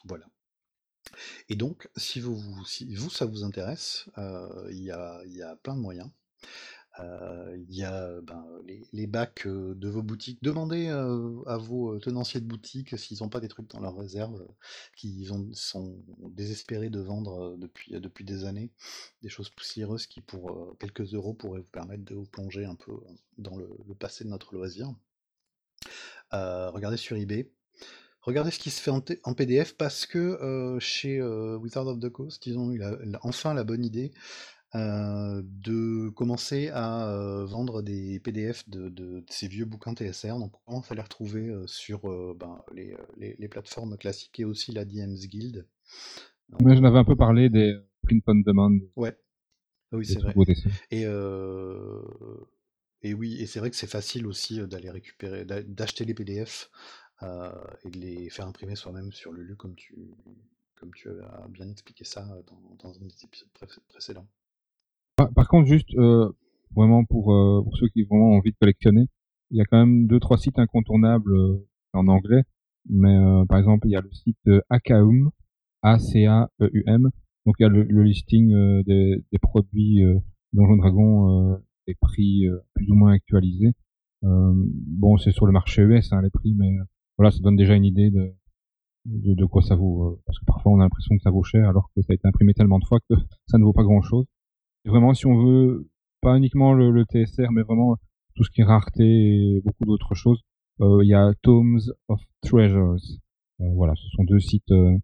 Voilà. 0.05 0.27
Et 1.49 1.57
donc, 1.57 1.89
si 1.97 2.21
vous, 2.21 2.65
ça 3.11 3.27
vous 3.27 3.45
intéresse, 3.45 4.09
il 4.71 4.83
y, 4.83 4.91
a, 4.91 5.57
plein 5.63 5.75
de 5.75 5.81
moyens. 5.81 6.11
Euh, 7.01 7.57
il 7.69 7.75
y 7.75 7.85
a 7.85 8.21
ben, 8.23 8.47
les, 8.93 9.07
bacs 9.07 9.47
euh, 9.47 9.75
de 9.75 9.89
vos 9.89 10.03
boutiques. 10.03 10.43
Demandez 10.43 10.89
euh, 10.89 11.43
à 11.47 11.59
vos 11.59 11.99
tenanciers 11.99 12.41
de 12.41 12.47
boutique 12.47 12.99
s'ils 12.99 13.19
n'ont 13.21 13.29
pas 13.29 13.41
des 13.41 13.49
trucs 13.49 13.69
dans 13.71 13.81
leur 13.81 13.97
réserve 13.97 14.47
qu'ils 14.97 15.27
sont 15.55 16.03
désespérés 16.31 16.91
de 16.91 17.01
vendre 17.01 17.57
depuis, 17.59 17.93
depuis 18.01 18.25
des 18.25 18.45
années. 18.45 18.71
Des 19.23 19.29
choses 19.29 19.51
poussiéreuses 19.51 20.07
qui, 20.07 20.21
pour 20.21 20.77
quelques 20.79 21.15
euros, 21.15 21.35
pourraient 21.35 21.61
vous 21.61 21.67
permettre 21.67 22.05
de 22.05 22.15
vous 22.15 22.27
plonger 22.27 22.65
un 22.65 22.77
peu 22.77 22.93
dans 23.39 23.57
le, 23.57 23.69
passé 23.99 24.25
de 24.25 24.31
notre 24.31 24.55
loisir. 24.55 24.95
regardez 26.33 26.97
sur 26.97 27.17
eBay. 27.17 27.51
Regardez 28.27 28.51
ce 28.51 28.59
qui 28.59 28.71
se 28.71 28.83
fait 28.83 28.91
en, 28.91 29.35
PDF 29.35 29.77
parce 29.77 30.05
que 30.05 30.77
chez 30.81 31.23
Wizard 31.23 31.87
of 31.87 32.01
the 32.01 32.11
Coast, 32.11 32.47
ils 32.47 32.59
ont 32.59 32.73
eu 32.73 32.83
enfin 33.23 33.55
la 33.55 33.65
bonne 33.65 33.85
idée 33.85 34.13
euh, 34.77 35.43
de 35.45 36.11
commencer 36.11 36.69
à 36.69 37.09
euh, 37.09 37.47
vendre 37.47 37.83
des 37.83 38.21
PDF 38.21 38.69
de, 38.69 39.25
ces 39.31 39.49
vieux 39.49 39.65
bouquins 39.65 39.95
TSR. 39.95 40.39
Donc 40.39 40.53
on 40.67 40.81
va 40.81 40.95
les 40.95 41.01
retrouver 41.01 41.49
euh, 41.49 41.67
sur 41.67 42.01
ben, 42.35 42.61
les, 42.75 43.49
plateformes 43.49 43.97
classiques 43.97 44.39
et 44.41 44.45
aussi 44.45 44.73
la 44.73 44.85
DM's 44.85 45.29
Guild. 45.29 45.67
Moi, 46.61 46.75
j'en 46.75 46.85
avais 46.85 46.99
un 46.99 47.05
peu 47.05 47.17
parlé 47.17 47.49
des 47.49 47.75
print 48.03 48.25
on 48.27 48.35
demand. 48.35 48.77
Ouais. 48.97 49.17
Ah 49.93 49.97
oui, 49.97 50.05
c'est 50.05 50.19
vrai. 50.19 50.35
Et, 50.91 51.03
et 53.03 53.15
oui, 53.15 53.41
et 53.41 53.47
c'est 53.47 53.61
vrai 53.61 53.71
que 53.71 53.77
c'est 53.77 53.87
facile 53.87 54.27
aussi 54.27 54.61
d'aller 54.67 54.91
récupérer, 54.91 55.45
d'acheter 55.45 56.05
les 56.05 56.13
PDF 56.13 56.71
et 57.23 57.91
de 57.91 57.99
les 57.99 58.31
faire 58.31 58.47
imprimer 58.47 58.77
soi-même 58.77 59.13
sur 59.13 59.33
Lulu, 59.33 59.57
comme 59.57 59.75
tu, 59.75 60.15
comme 60.77 60.93
tu 60.95 61.09
as 61.09 61.49
bien 61.49 61.69
expliqué 61.69 62.05
ça 62.05 62.25
dans, 62.25 62.77
dans 62.83 62.97
un 62.97 63.07
des 63.07 63.25
épisodes 63.25 63.49
précédents. 63.89 64.29
Par, 65.17 65.49
contre, 65.49 65.67
juste 65.67 65.95
euh, 65.95 66.31
vraiment 66.75 67.05
pour, 67.05 67.33
euh, 67.33 67.63
pour 67.63 67.77
ceux 67.79 67.89
qui 67.89 68.07
ont 68.11 68.37
envie 68.37 68.51
de 68.51 68.57
collectionner, 68.61 69.07
il 69.51 69.57
y 69.57 69.63
a 69.63 69.65
quand 69.65 69.79
même 69.79 70.07
deux 70.07 70.21
trois 70.21 70.37
sites 70.37 70.59
incontournables 70.59 71.33
euh, 71.33 71.67
en 71.95 72.07
anglais. 72.09 72.43
Mais 72.89 73.17
par 73.49 73.59
exemple, 73.59 73.89
il 73.89 73.93
y 73.93 73.97
a 73.97 74.01
le 74.01 74.13
site 74.13 74.49
Acaum, 74.71 75.31
A-C-A-E-U-M. 75.83 77.11
Donc 77.45 77.55
il 77.59 77.63
y 77.63 77.67
a 77.67 77.69
le, 77.69 78.03
listing 78.05 78.51
des, 78.85 79.25
des, 79.33 79.39
produits 79.41 80.05
Donjon 80.53 80.77
Dragon, 80.77 81.59
des 81.89 81.97
prix 81.97 82.45
plus 82.75 82.89
ou 82.89 82.95
moins 82.95 83.13
actualisés. 83.13 83.73
bon, 84.23 85.17
c'est 85.19 85.33
sur 85.33 85.47
le 85.47 85.53
marché 85.53 85.83
US 85.83 86.13
hein, 86.13 86.23
les 86.23 86.31
prix, 86.31 86.55
mais 86.55 86.77
voilà, 87.19 87.31
ça 87.31 87.39
donne 87.41 87.57
déjà 87.57 87.75
une 87.75 87.85
idée 87.85 88.11
de, 88.11 88.35
de, 89.07 89.35
de 89.35 89.45
quoi 89.45 89.63
ça 89.63 89.77
vaut. 89.77 90.21
parce 90.27 90.39
que 90.39 90.45
parfois 90.45 90.73
on 90.73 90.81
a 90.81 90.85
l'impression 90.85 91.17
que 91.17 91.23
ça 91.23 91.31
vaut 91.31 91.43
cher 91.43 91.69
alors 91.69 91.91
que 91.95 92.03
ça 92.03 92.13
a 92.13 92.15
été 92.15 92.27
imprimé 92.27 92.55
tellement 92.55 92.79
de 92.79 92.85
fois 92.85 92.99
que 93.09 93.15
ça 93.47 93.59
ne 93.59 93.65
vaut 93.65 93.73
pas 93.73 93.85
grand-chose 93.85 94.27
vraiment, 94.89 95.15
si 95.15 95.27
on 95.27 95.37
veut, 95.37 95.89
pas 96.23 96.37
uniquement 96.37 96.73
le, 96.73 97.05
TSR, 97.05 97.51
mais 97.53 97.63
vraiment 97.63 97.97
tout 98.35 98.45
ce 98.45 98.51
qui 98.51 98.61
est 98.61 98.65
rareté 98.65 99.05
et 99.05 99.61
beaucoup 99.65 99.85
d'autres 99.85 100.15
choses, 100.15 100.41
euh, 100.81 101.01
il 101.03 101.09
y 101.09 101.15
a 101.15 101.33
Tomes 101.43 101.81
of 102.09 102.21
Treasures. 102.43 102.97
Euh, 103.61 103.71
voilà, 103.75 103.95
ce 103.97 104.09
sont 104.11 104.25
deux 104.25 104.41
sites 104.41 104.71
euh, 104.71 104.97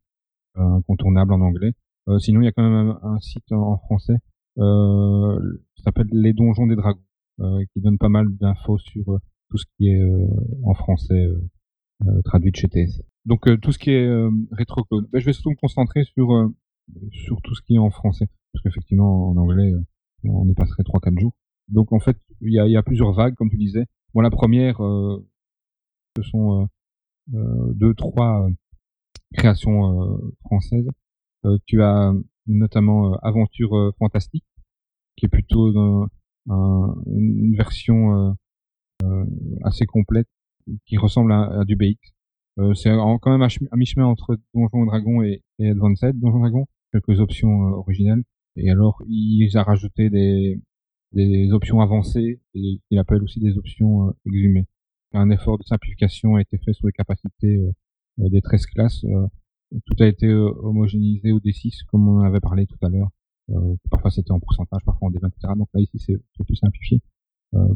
incontournables 0.55 1.33
en 1.33 1.41
anglais. 1.41 1.73
sinon, 2.19 2.41
il 2.43 2.45
y 2.45 2.49
a 2.49 2.53
quand 2.53 2.69
même 2.69 2.99
un, 3.03 3.19
site 3.21 3.51
en, 3.53 3.79
français 3.79 4.17
euh, 4.59 5.39
s'appelle 5.83 6.09
Les 6.13 6.33
Donjons 6.33 6.67
des 6.67 6.77
Dragons, 6.77 7.01
qui 7.73 7.81
donne 7.81 7.99
pas 7.99 8.11
mal 8.11 8.27
d'infos 8.37 8.79
sur 8.79 9.19
tout 9.49 9.57
ce 9.57 9.65
qui 9.77 9.89
est 9.89 10.03
en 10.65 10.75
français 10.75 11.27
traduit 12.25 12.51
de 12.51 12.57
chez 12.57 12.69
TSR. 12.69 13.03
Donc 13.25 13.49
tout 13.61 13.73
ce 13.73 13.79
qui 13.79 13.91
est 13.91 14.11
rétroclone. 14.51 15.07
Ben, 15.13 15.21
je 15.21 15.27
vais 15.27 15.33
surtout 15.33 15.51
me 15.51 15.57
concentrer 15.57 16.05
sur 16.05 16.53
sur 17.11 17.41
tout 17.43 17.55
ce 17.55 17.63
qui 17.63 17.75
est 17.75 17.79
en 17.79 17.91
français 17.91 18.29
parce 18.53 18.63
qu'effectivement 18.63 19.31
en 19.31 19.37
anglais 19.37 19.73
euh, 19.73 19.81
on 20.25 20.47
y 20.49 20.55
passerait 20.55 20.85
trois 20.85 21.01
quatre 21.01 21.19
jours. 21.19 21.35
Donc 21.69 21.93
en 21.93 22.01
fait 22.01 22.19
il 22.41 22.53
y 22.53 22.59
a, 22.59 22.67
y 22.67 22.77
a, 22.77 22.83
plusieurs 22.83 23.13
vagues 23.13 23.35
comme 23.35 23.51
tu 23.51 23.57
disais. 23.57 23.87
Bon 24.15 24.21
la 24.21 24.31
première 24.31 24.83
euh, 24.85 25.27
ce 26.17 26.23
sont 26.23 26.69
euh, 27.35 27.73
deux 27.75 27.95
trois 27.95 28.49
créations 29.35 30.21
françaises. 30.45 30.89
tu 31.67 31.83
as 31.83 32.13
notamment 32.47 33.15
Aventure 33.23 33.95
fantastique 33.99 34.45
qui 35.17 35.27
est 35.27 35.29
plutôt 35.29 35.73
une 36.47 37.57
version 37.57 38.37
assez 39.63 39.87
complète 39.87 40.29
qui 40.87 40.97
ressemble 40.97 41.33
à, 41.33 41.65
du 41.67 41.77
BX. 41.77 41.97
c'est 42.75 42.91
quand 42.91 43.31
même 43.31 43.43
à, 43.43 43.77
mi-chemin 43.77 44.07
entre 44.07 44.39
Donjon 44.55 44.87
Dragon 44.87 45.23
et, 45.23 45.43
Advanced 45.61 46.19
Donjon 46.19 46.41
Dragon, 46.41 46.67
quelques 46.93 47.21
options 47.21 47.51
originales. 47.51 48.23
Et 48.57 48.71
alors, 48.71 49.03
il 49.09 49.49
a 49.57 49.63
rajouté 49.63 50.11
des, 50.11 50.61
des 51.13 51.53
options 51.53 51.81
avancées 51.81 52.41
et 52.55 52.81
il 52.91 52.99
appelle 52.99 53.23
aussi 53.23 53.41
des 53.41 53.57
options 53.59 54.09
euh, 54.09 54.13
exhumées. 54.27 54.67
Un 55.13 55.31
effort 55.31 55.59
de 55.59 55.65
simplification 55.65 56.37
a 56.37 56.41
été 56.41 56.59
fait 56.59 56.73
sur 56.73 56.87
les 56.87 56.93
capacités 56.93 57.57
euh, 57.59 57.71
euh, 58.21 58.29
des 58.31 58.41
13 58.41 58.67
classes. 58.67 59.05
tout 59.87 59.97
a 60.01 60.07
été 60.07 60.33
homogénéisé 60.33 61.33
au 61.33 61.41
D6 61.41 61.85
comme 61.89 62.09
on 62.09 62.21
avait 62.21 62.41
parlé 62.41 62.67
tout 62.67 62.79
à 62.83 62.89
l'heure. 62.89 63.11
parfois 63.91 64.11
c'était 64.11 64.31
en 64.33 64.41
pourcentage, 64.41 64.83
parfois 64.85 65.09
en 65.09 65.11
D20, 65.11 65.29
etc. 65.29 65.55
Donc 65.57 65.69
là 65.75 65.81
ici 65.81 65.99
c'est 65.99 66.19
plus 66.45 66.57
simplifié. 66.57 67.01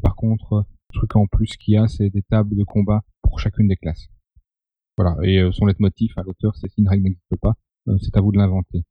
par 0.03 0.15
contre, 0.15 0.67
truc 0.97 1.17
en 1.17 1.27
plus 1.27 1.57
qu'il 1.57 1.75
y 1.75 1.77
a, 1.77 1.87
c'est 1.89 2.11
des 2.11 2.23
tables 2.23 2.57
de 2.57 2.65
combat 2.65 3.03
pour 3.23 3.39
chacune 3.41 3.69
des 3.69 3.77
classes. 3.77 4.09
Voilà. 4.97 5.17
Et 5.23 5.49
son 5.53 5.67
leitmotiv 5.67 6.13
à 6.17 6.23
l'auteur, 6.23 6.57
c'est 6.57 6.69
si 6.71 6.81
une 6.81 6.89
règle 6.89 7.05
n'existe 7.05 7.37
pas, 7.41 7.55
c'est 8.01 8.17
à 8.17 8.21
vous 8.21 8.33
de 8.33 8.39
l'inventer. 8.39 8.85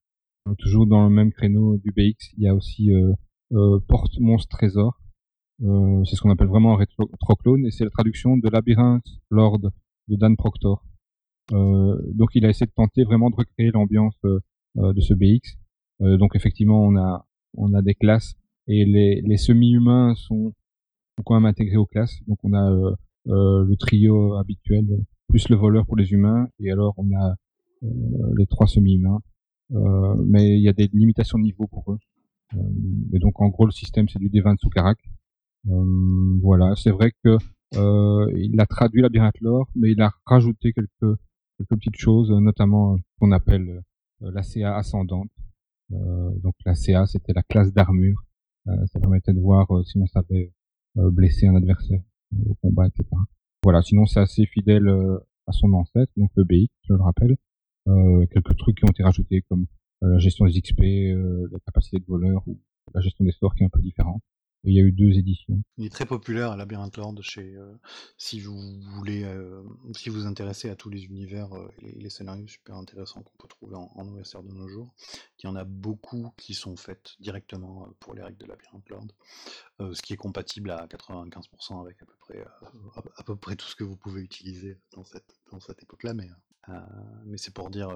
Toujours 0.60 0.86
dans 0.86 1.08
le 1.08 1.10
même 1.10 1.32
créneau 1.32 1.78
du 1.78 1.92
BX, 1.92 2.34
il 2.38 2.44
y 2.44 2.48
a 2.48 2.54
aussi 2.54 2.94
euh, 2.94 3.14
euh, 3.54 3.80
Porte 3.88 4.20
Monstre 4.20 4.56
Trésor. 4.56 5.02
Euh, 5.64 6.04
c'est 6.06 6.16
ce 6.16 6.22
qu'on 6.22 6.30
appelle 6.30 6.48
vraiment 6.48 6.74
un 6.74 6.78
rétro-clone 6.78 7.66
et 7.66 7.72
c'est 7.72 7.84
la 7.84 7.90
traduction 7.90 8.38
de 8.38 8.48
Labyrinthe 8.50 9.08
Lord 9.32 9.60
de 10.08 10.16
Dan 10.16 10.36
Proctor. 10.36 10.84
donc 11.52 12.30
il 12.36 12.46
a 12.46 12.50
essayé 12.50 12.68
de 12.68 12.74
tenter 12.76 13.04
vraiment 13.06 13.30
de 13.30 13.36
recréer 13.36 13.72
l'ambiance 13.72 14.20
de 14.76 15.02
ce 15.02 15.14
BX. 15.14 15.58
donc 16.20 16.36
effectivement 16.36 16.84
on 16.84 16.98
a 16.98 17.26
on 17.56 17.74
a 17.74 17.82
des 17.82 17.96
classes 17.96 18.36
et 18.68 18.84
les, 18.86 19.22
les 19.22 19.38
semi-humains 19.38 20.14
sont, 20.16 20.54
quand 21.24 21.36
même 21.36 21.46
intégrés 21.46 21.78
aux 21.78 21.86
classes. 21.86 22.20
Donc 22.28 22.40
on 22.44 22.54
a 22.54 22.70
le 23.26 23.76
trio 23.78 24.36
habituel 24.36 24.86
plus 25.28 25.50
le 25.50 25.56
voleur 25.56 25.86
pour 25.86 25.96
les 25.96 26.12
humains 26.12 26.48
et 26.60 26.72
alors 26.72 26.94
on 26.98 27.10
a 27.16 27.36
les 28.38 28.46
trois 28.48 28.68
semi-humains 28.68 29.22
euh, 29.74 30.16
mais 30.28 30.58
il 30.58 30.62
y 30.62 30.70
a 30.70 30.74
des 30.74 30.88
limitations 30.94 31.38
de 31.38 31.44
niveau 31.44 31.68
pour 31.68 31.94
eux. 31.94 31.98
Euh, 32.56 32.60
et 33.14 33.20
donc 33.20 33.42
en 33.42 33.50
gros 33.50 33.66
le 33.66 33.72
système 33.72 34.08
c'est 34.08 34.20
du 34.20 34.30
D20 34.30 34.58
sous 34.58 34.70
carac. 34.70 34.98
Euh, 35.68 36.40
voilà, 36.42 36.76
c'est 36.76 36.92
vrai 36.92 37.12
que 37.24 37.38
il 38.38 38.60
a 38.62 38.66
traduit 38.66 39.02
Labyrinthe 39.02 39.42
Lore, 39.42 39.68
mais 39.76 39.92
il 39.92 40.02
a 40.02 40.14
rajouté 40.26 40.72
quelques, 40.72 41.20
quelques 41.58 41.70
petites 41.70 41.98
choses, 41.98 42.32
notamment 42.32 42.98
qu'on 43.20 43.32
appelle 43.34 43.82
la 44.22 44.44
CA 44.44 44.78
ascendante. 44.78 45.30
donc 45.90 46.54
la 46.66 46.74
CA, 46.74 47.06
c'était 47.06 47.34
la 47.34 47.44
classe 47.44 47.74
d'armure. 47.74 48.24
ça 48.66 49.00
permettait 49.00 49.34
de 49.34 49.42
voir 49.42 49.68
si 49.86 49.98
on 49.98 50.06
savait 50.06 50.54
blesser 50.96 51.48
un 51.48 51.56
adversaire 51.56 52.02
au 52.48 52.56
combat, 52.56 52.88
etc. 52.88 53.06
Voilà, 53.64 53.82
sinon 53.82 54.06
c'est 54.06 54.20
assez 54.20 54.46
fidèle 54.46 54.88
à 55.48 55.52
son 55.52 55.74
ancêtre, 55.74 56.12
donc 56.18 56.32
le 56.36 56.44
BX, 56.44 56.68
je 56.84 56.94
le 56.94 57.02
rappelle. 57.02 57.36
quelques 58.32 58.58
trucs 58.58 58.78
qui 58.78 58.86
ont 58.86 58.92
été 58.92 59.04
rajoutés 59.04 59.44
comme 59.50 59.66
la 60.02 60.20
gestion 60.20 60.46
des 60.46 60.62
XP, 60.62 60.82
la 60.82 61.60
capacité 61.66 62.00
de 62.00 62.06
voleur 62.08 62.44
ou 62.48 62.60
la 62.94 63.02
gestion 63.02 63.26
des 63.26 63.32
sorts 63.32 63.56
qui 63.56 63.64
est 63.64 63.66
un 63.66 63.70
peu 63.70 63.82
différente 63.82 64.22
il 64.66 64.76
y 64.76 64.80
a 64.80 64.84
eu 64.84 64.92
deux 64.92 65.18
éditions. 65.18 65.62
Il 65.78 65.86
est 65.86 65.90
très 65.90 66.06
populaire 66.06 66.52
à 66.52 66.58
Labyrinth 66.58 66.98
Lord 66.98 67.22
chez 67.22 67.56
euh, 67.56 67.74
si 68.18 68.40
vous 68.40 68.58
voulez 68.96 69.24
euh, 69.24 69.62
si 69.96 70.10
vous 70.10 70.26
intéressez 70.26 70.70
à 70.70 70.76
tous 70.76 70.90
les 70.90 71.06
univers 71.06 71.54
euh, 71.54 71.72
et 71.82 72.00
les, 72.00 72.10
scénarios 72.10 72.48
super 72.48 72.76
intéressants 72.76 73.22
qu'on 73.22 73.38
peut 73.38 73.48
trouver 73.48 73.76
en, 73.76 73.92
en, 73.96 74.08
OSR 74.08 74.44
de 74.44 74.54
nos 74.54 74.68
jours. 74.68 74.94
Il 75.40 75.48
y 75.48 75.50
en 75.50 75.56
a 75.56 75.64
beaucoup 75.64 76.32
qui 76.38 76.54
sont 76.54 76.76
faites 76.76 77.16
directement 77.20 77.88
pour 78.00 78.16
les 78.16 78.24
règles 78.24 78.38
de 78.38 78.46
Labyrinth 78.46 78.90
Lord, 78.90 79.08
ce 79.94 80.02
qui 80.02 80.14
est 80.14 80.18
compatible 80.18 80.72
à 80.72 80.88
95% 80.88 81.82
avec 81.82 82.02
à 82.02 82.06
peu 82.06 82.16
près 82.20 82.46
à, 83.18 83.24
peu 83.24 83.36
près 83.36 83.56
tout 83.56 83.68
ce 83.68 83.76
que 83.76 83.84
vous 83.84 83.98
pouvez 83.98 84.22
utiliser 84.22 84.78
dans 84.96 85.04
cette 85.04 85.36
dans 85.52 85.60
cette 85.60 85.84
époque-là, 85.84 86.14
mais 86.14 86.30
mais 87.26 87.38
c'est 87.38 87.54
pour 87.54 87.70
dire 87.70 87.90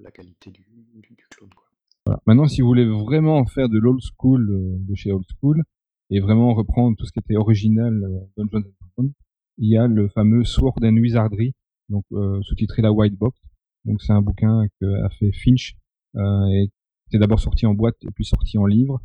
la 0.00 0.10
qualité 0.10 0.50
du, 0.50 0.66
du, 0.94 1.16
clone 1.30 1.50
quoi. 1.54 1.66
Voilà. 2.04 2.20
Maintenant, 2.26 2.48
si 2.48 2.62
vous 2.62 2.66
voulez 2.66 2.86
vraiment 2.86 3.44
faire 3.46 3.68
de 3.68 3.78
l'old 3.78 4.00
school 4.00 4.46
de 4.80 4.94
chez 4.94 5.12
old 5.12 5.26
school, 5.38 5.62
et 6.10 6.20
vraiment 6.20 6.54
reprendre 6.54 6.96
tout 6.96 7.06
ce 7.06 7.12
qui 7.12 7.18
était 7.18 7.36
original 7.36 8.02
euh, 8.04 8.44
Dungeons 8.44 9.12
il 9.58 9.70
y 9.70 9.76
a 9.76 9.86
le 9.86 10.08
fameux 10.08 10.44
Sword 10.44 10.76
and 10.82 10.96
Wizardry, 10.96 11.52
donc 11.88 12.04
euh, 12.12 12.40
sous-titré 12.42 12.80
la 12.80 12.92
White 12.92 13.18
Box. 13.18 13.38
Donc 13.84 14.00
c'est 14.00 14.12
un 14.12 14.22
bouquin 14.22 14.66
que 14.80 15.04
a 15.04 15.08
fait 15.10 15.32
Finch 15.32 15.76
euh, 16.16 16.46
et 16.46 16.70
qui 17.10 17.18
d'abord 17.18 17.40
sorti 17.40 17.66
en 17.66 17.74
boîte 17.74 17.96
et 18.02 18.10
puis 18.14 18.24
sorti 18.24 18.58
en 18.58 18.66
livre, 18.66 19.00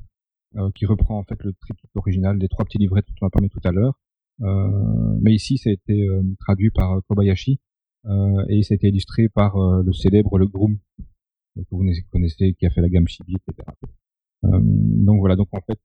euh, 0.58 0.70
qui 0.76 0.86
reprend 0.86 1.18
en 1.18 1.24
fait 1.24 1.42
le 1.44 1.54
triptyque 1.54 1.90
original 1.96 2.38
des 2.38 2.48
trois 2.48 2.66
petits 2.66 2.78
livrets 2.78 3.02
dont 3.02 3.14
on 3.22 3.28
a 3.28 3.30
parlé 3.30 3.50
tout 3.50 3.62
à 3.64 3.72
l'heure. 3.72 4.00
Euh, 4.42 5.18
mais 5.22 5.34
ici, 5.34 5.58
ça 5.58 5.70
a 5.70 5.74
été 5.74 6.08
euh, 6.08 6.22
traduit 6.40 6.70
par 6.72 7.02
Kobayashi 7.08 7.60
et 8.50 8.64
ça 8.64 8.74
a 8.74 8.76
été 8.76 8.90
illustré 8.90 9.30
par 9.30 9.56
le 9.58 9.94
célèbre 9.94 10.38
Le 10.38 10.46
Groom, 10.46 10.78
que 11.56 11.62
vous 11.72 11.86
connaissez, 12.12 12.54
qui 12.54 12.66
a 12.66 12.70
fait 12.70 12.82
la 12.82 12.90
gamme 12.90 13.08
Chibi, 13.08 13.36
etc. 13.36 13.66
donc 14.44 15.20
voilà, 15.20 15.38
donc 15.38 15.48
en 15.54 15.62
fait, 15.62 15.80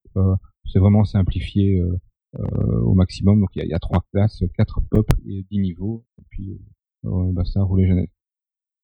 c'est 0.73 0.79
vraiment 0.79 1.05
simplifié 1.05 1.79
euh, 1.79 1.99
euh, 2.39 2.81
au 2.81 2.95
maximum. 2.95 3.41
Donc 3.41 3.51
il 3.55 3.67
y 3.67 3.75
a, 3.75 3.79
trois 3.79 4.05
classes, 4.13 4.43
quatre 4.57 4.81
peuples 4.91 5.17
et 5.27 5.45
dix 5.51 5.59
niveaux. 5.59 6.05
Et 6.19 6.25
puis 6.31 6.61
euh, 7.05 7.33
bah, 7.33 7.45
ça 7.45 7.63
roule 7.63 7.87
jeunesse. 7.87 8.11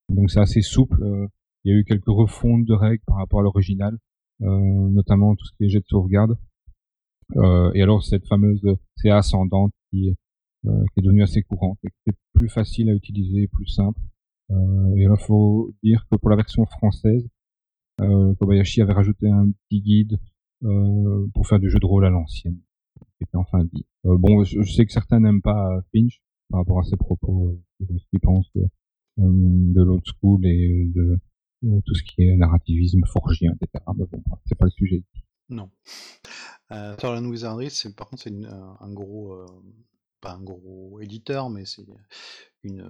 Donc 0.09 0.31
c'est 0.31 0.41
assez 0.41 0.61
souple. 0.61 1.03
il 1.65 1.73
y 1.73 1.75
a 1.75 1.79
eu 1.79 1.85
quelques 1.85 2.07
refontes 2.07 2.65
de 2.65 2.75
règles 2.75 3.03
par 3.07 3.17
rapport 3.17 3.41
à 3.41 3.43
l'original, 3.43 3.99
notamment 4.41 5.35
tout 5.35 5.47
ce 5.47 5.53
qui 5.57 5.65
est 5.65 5.69
jet 5.71 5.81
de 5.81 5.87
sauvegarde. 5.87 6.37
et 7.35 7.83
alors 7.83 8.05
cette 8.05 8.27
fameuse 8.27 8.63
CA 8.97 9.17
ascendante 9.17 9.73
qui 9.91 10.09
est, 10.09 10.17
qui 10.63 11.01
est 11.01 11.03
devenue 11.03 11.23
assez 11.23 11.43
courante 11.43 11.79
et 11.85 11.89
qui 11.89 12.11
est 12.11 12.19
plus 12.35 12.51
facile 12.51 12.91
à 12.91 12.93
utiliser, 12.93 13.49
plus 13.49 13.67
simple. 13.67 13.99
et 14.51 15.05
il 15.05 15.17
faut 15.21 15.73
dire 15.83 16.07
que 16.11 16.17
pour 16.17 16.29
la 16.29 16.37
version 16.37 16.67
française, 16.67 17.27
Kobayashi 17.99 18.83
avait 18.83 18.93
rajouté 18.93 19.31
un 19.31 19.51
petit 19.51 19.81
guide 19.81 20.19
euh, 20.65 21.27
pour 21.35 21.47
faire 21.47 21.59
du 21.59 21.71
jeu 21.71 21.79
de 21.79 21.87
rôle 21.87 22.07
à 22.07 22.11
l'ancienne. 22.11 22.59
C'était 23.19 23.37
enfin 23.37 23.65
dit. 23.65 23.87
Euh, 24.07 24.17
bon, 24.19 24.45
je, 24.45 24.63
sais 24.63 24.87
que 24.87 24.93
certains 24.93 25.21
n'aiment 25.21 25.43
pas 25.43 25.81
Finch 25.93 26.23
par 26.51 26.61
rapport 26.61 26.79
à 26.79 26.85
ses 26.85 26.97
propos, 26.97 27.59
euh, 27.83 27.99
ce 27.99 28.05
qu'ils 28.11 28.21
pensent 28.21 28.51
de, 29.17 29.83
l'old 29.83 30.03
school 30.05 30.47
et 30.47 30.91
de 30.95 31.19
tout 31.63 31.95
ce 31.95 32.03
qui 32.03 32.23
est 32.23 32.37
narrativisme 32.37 33.01
forgien, 33.07 33.53
etc. 33.53 33.85
Mais 33.97 34.05
bon, 34.07 34.23
c'est 34.47 34.59
pas 34.59 34.67
le 34.67 34.71
sujet. 34.71 35.03
Non. 35.49 35.71
Euh, 36.73 36.97
Thorland 36.97 37.27
Wizardry, 37.27 37.71
c'est 37.71 37.95
par 37.95 38.09
contre 38.09 38.23
c'est 38.23 38.35
un 38.45 38.93
gros, 38.93 39.37
pas 40.21 40.33
un 40.33 40.43
gros 40.43 40.99
éditeur, 41.01 41.51
mais 41.51 41.65
c'est 41.65 41.85
une 42.63 42.85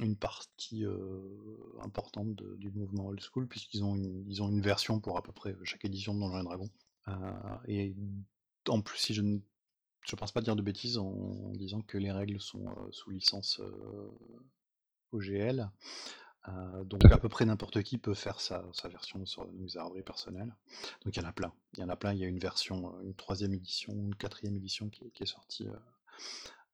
une 0.00 0.16
partie 0.16 0.84
importante 1.80 2.34
du 2.34 2.70
mouvement 2.70 3.06
old 3.06 3.20
school, 3.20 3.46
puisqu'ils 3.46 3.84
ont, 3.84 3.94
une, 3.94 4.40
ont 4.40 4.48
une 4.48 4.60
version 4.60 5.00
pour 5.00 5.16
à 5.16 5.22
peu 5.22 5.32
près 5.32 5.54
chaque 5.64 5.84
édition 5.84 6.14
de 6.14 6.20
Donjons 6.20 6.40
et 6.40 6.44
Dragons. 6.44 6.70
et 7.66 7.94
en 8.68 8.80
plus, 8.80 8.98
si 8.98 9.14
je 9.14 9.22
ne 9.22 9.38
je 10.04 10.16
pense 10.16 10.32
pas 10.32 10.40
dire 10.40 10.56
de 10.56 10.62
bêtises 10.62 10.98
en, 10.98 11.52
disant 11.54 11.80
que 11.80 11.98
les 11.98 12.10
règles 12.10 12.40
sont 12.40 12.64
sous 12.90 13.10
licence 13.10 13.60
OGL. 15.12 15.70
donc 16.84 17.04
à 17.04 17.18
peu 17.18 17.28
près 17.28 17.44
n'importe 17.44 17.82
qui 17.82 17.98
peut 17.98 18.14
faire 18.14 18.40
sa, 18.40 18.64
sa 18.72 18.88
version 18.88 19.24
sur 19.26 19.48
Wizardry 19.54 20.02
personnelle. 20.02 20.54
Donc 21.04 21.16
il 21.16 21.22
y 21.22 21.24
en 21.24 21.28
a 21.28 21.32
plein. 21.32 21.52
Il 21.74 21.80
y 21.80 21.82
en 21.84 21.88
a 21.88 21.96
plein. 21.96 22.12
Il 22.12 22.18
y 22.18 22.24
a 22.24 22.28
une 22.28 22.38
version, 22.38 23.00
une 23.02 23.14
troisième 23.14 23.54
édition, 23.54 23.92
une 23.92 24.14
quatrième 24.14 24.56
édition 24.56 24.88
qui, 24.88 25.22
est 25.22 25.26
sortie 25.26 25.68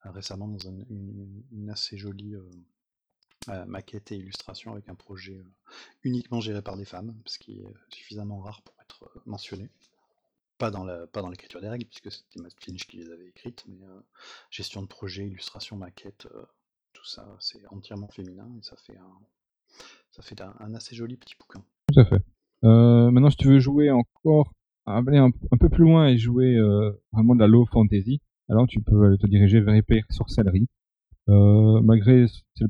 récemment 0.03 0.47
dans 0.47 0.59
une, 0.59 1.69
assez 1.69 1.97
jolie 1.97 2.35
maquette 3.67 4.11
et 4.11 4.17
illustration 4.17 4.73
avec 4.73 4.89
un 4.89 4.95
projet 4.95 5.37
euh, 5.37 5.71
uniquement 6.03 6.39
géré 6.39 6.61
par 6.61 6.77
des 6.77 6.85
femmes, 6.85 7.15
ce 7.25 7.39
qui 7.39 7.59
est 7.59 7.65
euh, 7.65 7.73
suffisamment 7.89 8.39
rare 8.39 8.61
pour 8.61 8.75
être 8.81 9.03
euh, 9.03 9.19
mentionné. 9.25 9.69
Pas 10.57 10.71
dans, 10.71 10.83
l'écriture 11.29 11.61
des 11.61 11.69
règles, 11.69 11.85
puisque 11.85 12.11
c'était 12.11 12.41
Matt 12.41 12.53
Finch 12.59 12.85
qui 12.85 12.97
les 12.97 13.09
avait 13.09 13.29
écrites, 13.29 13.63
mais 13.69 13.79
gestion 14.49 14.81
de 14.81 14.87
projet, 14.87 15.25
illustration, 15.25 15.77
maquette, 15.77 16.27
tout 16.91 17.05
ça, 17.05 17.25
c'est 17.39 17.65
entièrement 17.67 18.09
féminin 18.09 18.45
et 18.59 18.61
ça 18.61 18.75
fait 18.75 18.97
un, 18.97 19.19
ça 20.11 20.21
fait 20.21 20.41
un, 20.41 20.75
assez 20.75 20.97
joli 20.97 21.15
petit 21.15 21.35
bouquin. 21.39 21.63
Tout 21.93 22.01
à 22.01 22.03
fait. 22.03 22.21
maintenant, 22.61 23.29
si 23.29 23.37
tu 23.37 23.47
veux 23.47 23.59
jouer 23.59 23.89
encore, 23.89 24.51
aller 24.85 25.17
un, 25.17 25.31
peu 25.31 25.69
plus 25.69 25.85
loin 25.85 26.09
et 26.09 26.17
jouer 26.17 26.59
vraiment 27.13 27.35
de 27.35 27.39
la 27.39 27.47
low 27.47 27.65
fantasy, 27.65 28.19
alors 28.49 28.67
tu 28.67 28.81
peux 28.81 29.17
te 29.17 29.27
diriger 29.27 29.61
vers 29.61 29.77
Hyper 29.77 30.03
Sorcellerie, 30.09 30.67
euh, 31.29 31.81
malgré, 31.81 32.27
c'est 32.27 32.63
le 32.63 32.69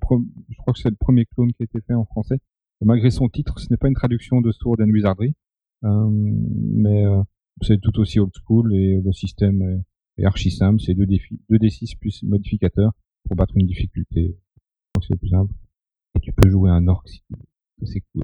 je 0.49 0.57
crois 0.57 0.73
que 0.73 0.79
c'est 0.79 0.89
le 0.89 0.95
premier 0.95 1.25
clone 1.25 1.51
qui 1.53 1.63
a 1.63 1.65
été 1.65 1.79
fait 1.81 1.93
en 1.93 2.05
français. 2.05 2.39
Malgré 2.81 3.09
son 3.11 3.27
titre, 3.27 3.59
ce 3.59 3.67
n'est 3.69 3.77
pas 3.77 3.87
une 3.87 3.95
traduction 3.95 4.41
de 4.41 4.51
Sword 4.51 4.77
and 4.81 4.89
Wizardry, 4.89 5.35
euh, 5.83 6.09
mais 6.09 7.05
euh, 7.05 7.21
c'est 7.61 7.79
tout 7.81 7.97
aussi 7.99 8.19
old 8.19 8.31
school 8.33 8.73
et 8.73 9.01
le 9.01 9.11
système 9.11 9.83
est, 10.17 10.25
archi 10.25 10.51
simple. 10.51 10.79
C'est 10.81 10.93
2 10.93 11.05
défis, 11.05 11.41
2 11.49 11.57
d6 11.57 11.97
plus 11.97 12.23
modificateur 12.23 12.91
pour 13.25 13.35
battre 13.35 13.55
une 13.57 13.67
difficulté. 13.67 14.37
c'est 15.01 15.13
le 15.13 15.17
plus 15.17 15.29
simple. 15.29 15.53
Et 16.15 16.19
tu 16.21 16.31
peux 16.31 16.49
jouer 16.49 16.69
un 16.71 16.87
orc 16.87 17.03
si 17.07 17.21
tu 17.21 17.33
veux. 17.33 17.85
C'est 17.85 18.01
cool. 18.13 18.23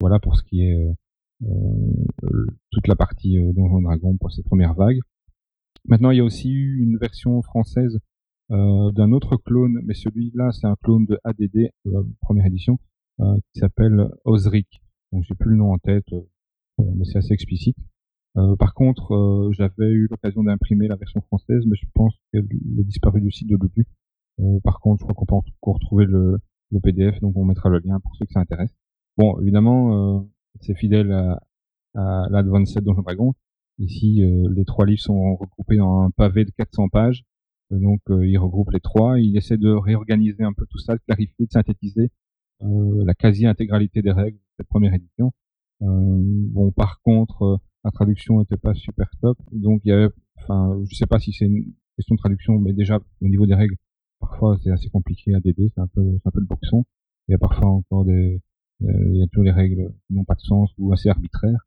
Voilà 0.00 0.18
pour 0.20 0.36
ce 0.36 0.42
qui 0.42 0.62
est 0.62 0.76
euh, 1.44 2.46
toute 2.72 2.88
la 2.88 2.96
partie 2.96 3.38
euh, 3.38 3.52
Donjon 3.52 3.82
Dragon 3.82 4.16
pour 4.16 4.32
cette 4.32 4.44
première 4.44 4.74
vague. 4.74 4.98
Maintenant, 5.86 6.10
il 6.10 6.18
y 6.18 6.20
a 6.20 6.24
aussi 6.24 6.50
eu 6.50 6.82
une 6.82 6.98
version 6.98 7.40
française 7.42 7.96
euh, 7.96 8.00
d'un 8.50 9.12
autre 9.12 9.36
clone, 9.36 9.80
mais 9.84 9.94
celui-là 9.94 10.52
c'est 10.52 10.66
un 10.66 10.76
clone 10.82 11.06
de 11.06 11.18
ADD, 11.24 11.70
la 11.84 12.00
première 12.20 12.46
édition, 12.46 12.78
euh, 13.20 13.36
qui 13.52 13.60
s'appelle 13.60 14.08
Osric. 14.24 14.80
Donc 15.12 15.24
j'ai 15.24 15.34
plus 15.34 15.50
le 15.50 15.56
nom 15.56 15.72
en 15.72 15.78
tête, 15.78 16.12
euh, 16.12 16.22
mais 16.96 17.04
c'est 17.04 17.18
assez 17.18 17.32
explicite. 17.32 17.76
par 18.58 18.72
contre, 18.74 19.50
j'avais 19.52 19.90
eu 19.90 20.06
l'occasion 20.08 20.44
d'imprimer 20.44 20.86
la 20.86 20.94
version 20.96 21.20
française, 21.22 21.64
mais 21.66 21.76
je 21.76 21.86
pense 21.92 22.14
qu'elle 22.32 22.44
a 22.44 22.82
disparu 22.84 23.20
du 23.20 23.32
site 23.32 23.48
de 23.48 23.56
l'OPU. 23.56 23.84
par 24.62 24.78
contre, 24.80 25.00
je 25.00 25.04
crois 25.04 25.14
qu'on 25.14 25.26
peut 25.26 25.34
encore 25.34 25.74
retrouver 25.74 26.04
le, 26.06 26.38
le, 26.70 26.80
PDF, 26.80 27.18
donc 27.20 27.36
on 27.36 27.44
mettra 27.44 27.68
le 27.68 27.80
lien 27.80 27.98
pour 28.00 28.14
ceux 28.14 28.26
que 28.26 28.32
ça 28.32 28.40
intéresse. 28.40 28.72
Bon, 29.16 29.40
évidemment, 29.40 30.28
c'est 30.60 30.76
fidèle 30.76 31.10
à, 31.12 31.42
à 31.94 32.28
l'Advanced 32.30 32.82
Donjon 32.84 33.02
Dragon. 33.02 33.34
Ici, 33.78 34.22
les 34.54 34.64
trois 34.64 34.86
livres 34.86 35.00
sont 35.00 35.34
regroupés 35.34 35.76
dans 35.76 36.02
un 36.02 36.10
pavé 36.10 36.44
de 36.44 36.52
400 36.52 36.88
pages 36.90 37.24
donc 37.70 38.00
euh, 38.10 38.26
il 38.26 38.38
regroupe 38.38 38.70
les 38.70 38.80
trois, 38.80 39.18
il 39.20 39.36
essaie 39.36 39.58
de 39.58 39.70
réorganiser 39.70 40.42
un 40.42 40.52
peu 40.52 40.66
tout 40.66 40.78
ça, 40.78 40.94
de 40.94 41.00
clarifier, 41.06 41.46
de 41.46 41.50
synthétiser 41.50 42.10
euh, 42.62 43.04
la 43.04 43.14
quasi-intégralité 43.14 44.02
des 44.02 44.12
règles 44.12 44.38
de 44.38 44.42
cette 44.56 44.68
première 44.68 44.94
édition. 44.94 45.32
Euh, 45.82 45.86
bon, 45.86 46.72
par 46.72 47.00
contre, 47.02 47.60
la 47.84 47.90
traduction 47.90 48.40
n'était 48.40 48.56
pas 48.56 48.74
super 48.74 49.08
top, 49.20 49.38
donc 49.52 49.82
il 49.84 49.88
y 49.88 49.92
avait, 49.92 50.08
enfin, 50.38 50.78
je 50.90 50.96
sais 50.96 51.06
pas 51.06 51.18
si 51.18 51.32
c'est 51.32 51.46
une 51.46 51.64
question 51.96 52.14
de 52.14 52.20
traduction, 52.20 52.58
mais 52.58 52.72
déjà 52.72 52.98
au 53.22 53.28
niveau 53.28 53.46
des 53.46 53.54
règles, 53.54 53.76
parfois 54.20 54.58
c'est 54.62 54.70
assez 54.70 54.88
compliqué 54.88 55.34
à 55.34 55.40
DD, 55.40 55.70
c'est 55.74 55.80
un 55.80 55.86
peu, 55.88 56.02
c'est 56.22 56.28
un 56.28 56.32
peu 56.32 56.40
le 56.40 56.46
boxon. 56.46 56.84
Il 57.28 57.32
y 57.32 57.34
a 57.34 57.38
parfois 57.38 57.68
encore 57.68 58.04
des, 58.04 58.40
il 58.80 59.16
y 59.16 59.22
a 59.22 59.26
toujours 59.26 59.44
les 59.44 59.52
règles 59.52 59.92
qui 60.06 60.14
n'ont 60.14 60.24
pas 60.24 60.34
de 60.34 60.40
sens 60.40 60.70
ou 60.78 60.92
assez 60.92 61.08
arbitraires. 61.08 61.66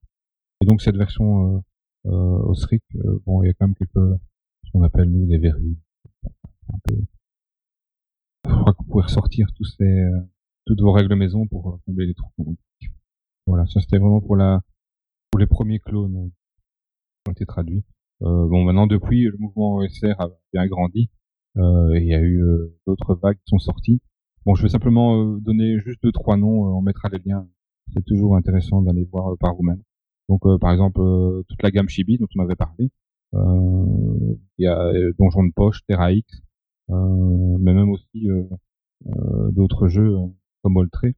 Et 0.62 0.66
donc 0.66 0.82
cette 0.82 0.98
version 0.98 1.62
euh, 2.08 2.10
euh, 2.10 3.20
bon, 3.26 3.44
il 3.44 3.48
y 3.48 3.50
a 3.50 3.54
quand 3.54 3.68
même 3.68 3.76
quelques, 3.76 4.20
ce 4.66 4.72
qu'on 4.72 4.84
appelle 4.84 5.10
nous 5.10 5.26
des 5.28 5.38
verrues, 5.38 5.78
je 8.46 8.50
crois 8.50 8.74
qu'on 8.74 8.84
pourrait 8.86 9.04
ressortir 9.04 9.48
tous 9.56 9.66
ces, 9.66 9.84
euh, 9.84 10.20
toutes 10.66 10.82
vos 10.82 10.92
règles 10.92 11.16
maison 11.16 11.48
pour 11.48 11.80
combler 11.86 12.08
les 12.08 12.14
trous. 12.14 12.58
Voilà, 13.48 13.66
ça 13.68 13.80
c'était 13.82 13.98
vraiment 13.98 14.22
pour 14.22 14.36
la, 14.36 14.62
pour 15.32 15.40
les 15.40 15.48
premiers 15.48 15.80
clones 15.80 16.32
qui 17.24 17.30
ont 17.30 17.34
été 17.34 17.46
traduits. 17.46 17.84
Euh, 18.22 18.48
bon, 18.48 18.64
maintenant 18.64 18.88
depuis, 18.88 19.24
le 19.24 19.38
mouvement 19.38 19.78
OSR 19.78 20.20
a 20.20 20.30
bien 20.54 20.68
grandi. 20.68 21.10
Euh, 21.58 21.98
il 22.00 22.06
y 22.06 22.14
a 22.14 22.22
eu 22.22 22.42
euh, 22.44 22.78
d'autres 22.88 23.16
vagues 23.16 23.38
qui 23.38 23.50
sont 23.50 23.60
sorties. 23.60 24.02
Bon, 24.46 24.56
je 24.56 24.64
vais 24.64 24.70
simplement 24.70 25.24
donner 25.38 25.80
juste 25.80 26.02
deux 26.04 26.12
trois 26.12 26.38
noms. 26.38 26.78
on 26.78 26.82
mettra 26.82 27.10
les 27.10 27.20
liens 27.20 27.48
c'est 27.94 28.06
toujours 28.06 28.38
intéressant 28.38 28.82
d'aller 28.82 29.04
voir 29.12 29.38
par 29.38 29.54
vous-même. 29.56 29.82
Donc 30.30 30.44
par 30.62 30.72
exemple 30.72 31.02
toute 31.50 31.62
la 31.62 31.72
gamme 31.72 31.90
Chibi 31.90 32.18
dont 32.18 32.28
on 32.38 32.44
avait 32.44 32.56
parlé, 32.56 32.90
il 33.34 34.38
y 34.58 34.68
a 34.68 34.92
Donjon 35.18 35.46
de 35.46 35.54
poche, 35.54 35.86
Terra 35.88 36.12
X, 36.12 36.42
mais 36.90 37.74
même 37.74 37.90
aussi 37.90 38.28
d'autres 39.52 39.88
jeux 39.88 40.16
comme 40.64 40.78
Oltré. 40.78 41.16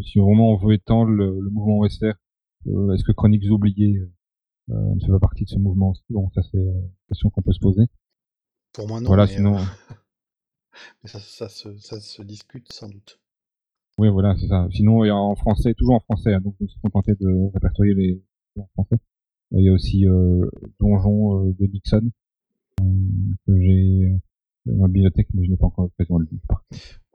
Si 0.00 0.18
vraiment 0.18 0.50
on 0.50 0.56
veut 0.56 0.74
étendre 0.74 1.10
le, 1.10 1.38
le 1.40 1.50
mouvement 1.50 1.78
OSR, 1.78 2.14
est-ce 2.66 3.04
que 3.04 3.12
Chroniques 3.12 3.50
oubliées 3.50 4.00
ne 4.68 5.00
fait 5.00 5.12
pas 5.12 5.20
partie 5.20 5.44
de 5.44 5.50
ce 5.50 5.58
mouvement 5.58 5.90
aussi? 5.90 6.04
Bon, 6.10 6.30
ça 6.34 6.42
c'est 6.42 6.58
une 6.58 6.90
question 7.08 7.30
qu'on 7.30 7.42
peut 7.42 7.52
se 7.52 7.60
poser. 7.60 7.84
Pour 8.72 8.88
moi 8.88 9.00
non. 9.00 9.06
Voilà, 9.06 9.26
mais, 9.26 9.32
sinon. 9.32 9.56
mais 11.02 11.08
ça, 11.08 11.20
ça, 11.20 11.48
se, 11.48 11.76
ça 11.78 12.00
se 12.00 12.22
discute 12.22 12.72
sans 12.72 12.88
doute. 12.88 13.20
Oui, 13.96 14.08
voilà, 14.08 14.34
c'est 14.36 14.48
ça. 14.48 14.66
Sinon, 14.72 15.04
il 15.04 15.08
y 15.08 15.10
a 15.10 15.16
en 15.16 15.36
français, 15.36 15.72
toujours 15.74 15.94
en 15.94 16.00
français, 16.00 16.34
hein, 16.34 16.40
donc 16.40 16.56
je 16.58 16.64
me 16.64 16.68
suis 16.68 16.80
contenté 16.80 17.12
de 17.14 17.52
répertorier 17.54 17.94
les 17.94 18.22
en 18.58 18.66
français. 18.74 18.96
Il 19.56 19.64
y 19.64 19.68
a 19.68 19.72
aussi 19.72 20.06
euh, 20.06 20.48
Donjon 20.80 21.46
euh, 21.46 21.52
de 21.58 21.66
Nixon, 21.66 22.10
euh, 22.80 22.84
que 23.46 23.60
j'ai 23.60 24.20
dans 24.66 24.82
la 24.82 24.88
bibliothèque, 24.88 25.28
mais 25.34 25.44
je 25.44 25.50
n'ai 25.50 25.56
pas 25.56 25.66
encore 25.66 25.84
l'occasion 25.84 26.18
de 26.18 26.24
le 26.24 26.30
lire. 26.32 26.62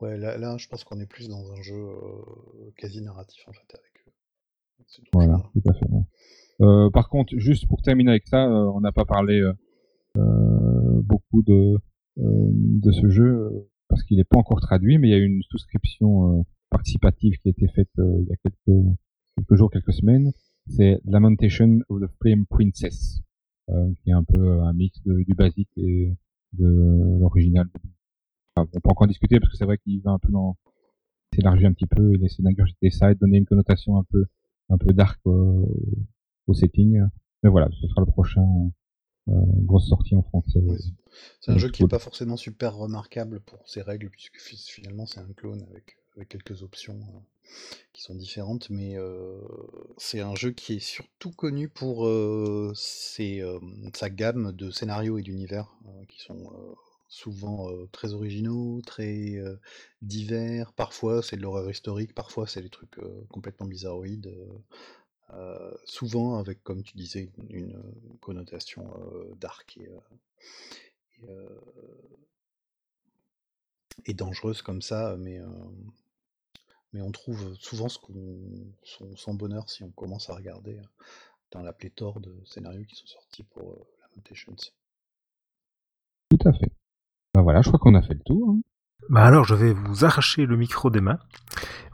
Ouais, 0.00 0.16
là, 0.16 0.38
là, 0.38 0.56
je 0.56 0.68
pense 0.68 0.84
qu'on 0.84 0.98
est 1.00 1.06
plus 1.06 1.28
dans 1.28 1.52
un 1.52 1.60
jeu 1.62 1.74
euh, 1.74 2.70
quasi 2.76 3.02
narratif, 3.02 3.42
en 3.48 3.52
fait, 3.52 3.74
avec, 3.74 4.14
ce 4.86 5.02
Voilà, 5.12 5.42
tout 5.52 5.68
à 5.68 5.74
fait. 5.74 5.86
ouais. 5.90 6.02
Euh, 6.62 6.90
par 6.90 7.08
contre, 7.08 7.36
juste 7.36 7.66
pour 7.68 7.82
terminer 7.82 8.10
avec 8.10 8.26
ça, 8.26 8.46
euh, 8.46 8.70
on 8.74 8.80
n'a 8.80 8.92
pas 8.92 9.04
parlé 9.04 9.42
euh, 10.16 11.02
beaucoup 11.02 11.42
de, 11.42 11.76
euh, 12.18 12.50
de 12.52 12.92
ce 12.92 13.08
jeu 13.08 13.68
parce 13.88 14.04
qu'il 14.04 14.16
n'est 14.16 14.24
pas 14.24 14.38
encore 14.38 14.60
traduit, 14.60 14.98
mais 14.98 15.08
il 15.08 15.10
y 15.10 15.14
a 15.14 15.18
eu 15.18 15.26
une 15.26 15.42
souscription 15.42 16.38
euh, 16.38 16.42
participative 16.70 17.38
qui 17.38 17.48
a 17.48 17.50
été 17.50 17.68
faite 17.68 17.90
euh, 17.98 18.20
il 18.20 18.28
y 18.28 18.32
a 18.32 18.36
quelques, 18.36 18.96
quelques 19.36 19.54
jours, 19.56 19.70
quelques 19.70 19.92
semaines. 19.92 20.32
C'est 20.76 21.00
Lamentation 21.04 21.80
of 21.88 22.00
the 22.00 22.06
Flame 22.20 22.46
Princess, 22.46 23.20
euh, 23.68 23.92
qui 24.02 24.10
est 24.10 24.14
un 24.14 24.24
peu 24.24 24.40
euh, 24.40 24.62
un 24.64 24.72
mix 24.72 25.02
de, 25.04 25.22
du 25.22 25.34
basique 25.34 25.70
et 25.76 26.14
de 26.52 27.18
l'original. 27.20 27.68
Enfin, 28.56 28.68
on 28.74 28.80
peut 28.80 28.88
encore 28.90 29.06
discuter 29.06 29.40
parce 29.40 29.52
que 29.52 29.56
c'est 29.58 29.64
vrai 29.64 29.78
qu'il 29.78 30.00
va 30.02 30.12
un 30.12 30.18
peu 30.18 30.30
dans 30.30 30.56
s'élargir 31.34 31.68
un 31.68 31.72
petit 31.72 31.86
peu 31.86 32.14
et 32.14 32.18
laisser 32.18 32.42
d'ingurgiter 32.42 32.90
ça 32.90 33.12
et 33.12 33.14
donner 33.14 33.38
une 33.38 33.46
connotation 33.46 33.96
un 33.98 34.04
peu 34.04 34.26
un 34.68 34.78
peu 34.78 34.92
dark 34.92 35.20
au, 35.24 35.68
au 36.46 36.54
setting. 36.54 37.00
Mais 37.42 37.50
voilà, 37.50 37.68
ce 37.80 37.86
sera 37.88 38.00
le 38.02 38.06
prochain 38.06 38.46
euh, 39.28 39.32
grosse 39.64 39.88
sortie 39.88 40.14
en 40.16 40.22
français. 40.22 40.60
Oui, 40.62 40.76
c'est- 41.40 41.52
un 41.52 41.58
jeu 41.58 41.70
qui 41.70 41.82
n'est 41.82 41.88
pas 41.88 41.98
forcément 41.98 42.36
super 42.36 42.74
remarquable 42.74 43.40
pour 43.40 43.68
ses 43.68 43.82
règles, 43.82 44.10
puisque 44.10 44.38
fi- 44.38 44.56
finalement 44.68 45.06
c'est 45.06 45.20
un 45.20 45.32
clone 45.36 45.62
avec, 45.70 45.96
avec 46.16 46.28
quelques 46.28 46.62
options 46.62 46.98
qui 47.92 48.02
sont 48.02 48.14
différentes, 48.14 48.70
mais 48.70 48.96
c'est 49.98 50.20
un 50.20 50.34
jeu 50.34 50.52
qui 50.52 50.74
est 50.76 50.80
surtout 50.80 51.30
connu 51.30 51.68
pour 51.68 52.08
sa 52.74 54.10
gamme 54.10 54.52
de 54.52 54.70
scénarios 54.70 55.18
et 55.18 55.22
d'univers 55.22 55.74
euh, 55.86 56.04
qui 56.08 56.20
sont 56.20 56.50
souvent 57.08 57.68
très 57.92 58.14
originaux, 58.14 58.80
très 58.86 59.36
divers. 60.00 60.72
Parfois 60.72 61.22
c'est 61.22 61.36
de 61.36 61.42
l'horreur 61.42 61.68
historique, 61.70 62.14
parfois 62.14 62.46
c'est 62.46 62.62
des 62.62 62.70
trucs 62.70 62.98
complètement 63.28 63.66
bizarroïdes. 63.66 64.32
souvent 65.84 66.38
avec, 66.38 66.62
comme 66.62 66.82
tu 66.82 66.96
disais, 66.96 67.30
une, 67.48 67.82
connotation 68.20 68.88
dark 69.40 69.76
et, 69.78 69.90
et, 74.06 74.14
dangereuse 74.14 74.62
comme 74.62 74.82
ça, 74.82 75.16
mais, 75.18 75.40
mais 76.92 77.00
on 77.02 77.10
trouve 77.10 77.54
souvent 77.58 77.88
ce 77.88 77.98
qu'on, 77.98 78.14
son, 78.82 79.14
son 79.16 79.34
bonheur 79.34 79.68
si 79.68 79.82
on 79.84 79.90
commence 79.90 80.28
à 80.30 80.34
regarder 80.34 80.78
euh, 80.78 80.82
dans 81.52 81.62
la 81.62 81.72
pléthore 81.72 82.20
de 82.20 82.34
scénarios 82.44 82.84
qui 82.84 82.96
sont 82.96 83.06
sortis 83.06 83.44
pour 83.44 83.70
euh, 83.70 83.86
Lamentations. 84.02 84.54
Tout 86.30 86.48
à 86.48 86.52
fait. 86.52 86.72
Ben 87.34 87.42
voilà, 87.42 87.62
je 87.62 87.68
crois 87.68 87.78
qu'on 87.78 87.94
a 87.94 88.02
fait 88.02 88.14
le 88.14 88.22
tour. 88.24 88.50
hein. 88.50 88.60
Bah 89.08 89.24
alors, 89.24 89.44
je 89.44 89.54
vais 89.54 89.72
vous 89.72 90.04
arracher 90.04 90.46
le 90.46 90.56
micro 90.56 90.90
des 90.90 91.00
mains. 91.00 91.18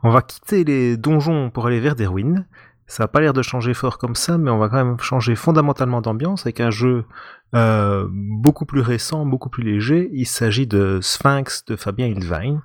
On 0.03 0.11
va 0.11 0.21
quitter 0.23 0.65
les 0.65 0.97
donjons 0.97 1.51
pour 1.51 1.67
aller 1.67 1.81
vers 1.81 1.95
des 1.95 2.07
ruines. 2.07 2.47
Ça 2.87 3.05
n'a 3.05 3.09
pas 3.09 3.21
l'air 3.21 3.33
de 3.33 3.43
changer 3.43 3.75
fort 3.75 3.99
comme 3.99 4.15
ça, 4.15 4.39
mais 4.39 4.51
on 4.51 4.59
va 4.59 4.69
quand 4.69 4.85
même 4.85 4.99
changer 5.01 5.35
fondamentalement 5.35 6.01
d'ambiance 6.03 6.43
avec 6.43 6.61
un 6.61 6.71
jeu 6.71 7.05
euh, 7.55 8.07
beaucoup 8.11 8.67
plus 8.67 8.81
récent, 8.81 9.25
beaucoup 9.27 9.49
plus 9.49 9.63
léger. 9.65 10.09
Il 10.13 10.27
s'agit 10.27 10.67
de 10.67 11.01
Sphinx 11.03 11.65
de 11.65 11.75
Fabien 11.75 12.07
Hilvine, 12.07 12.61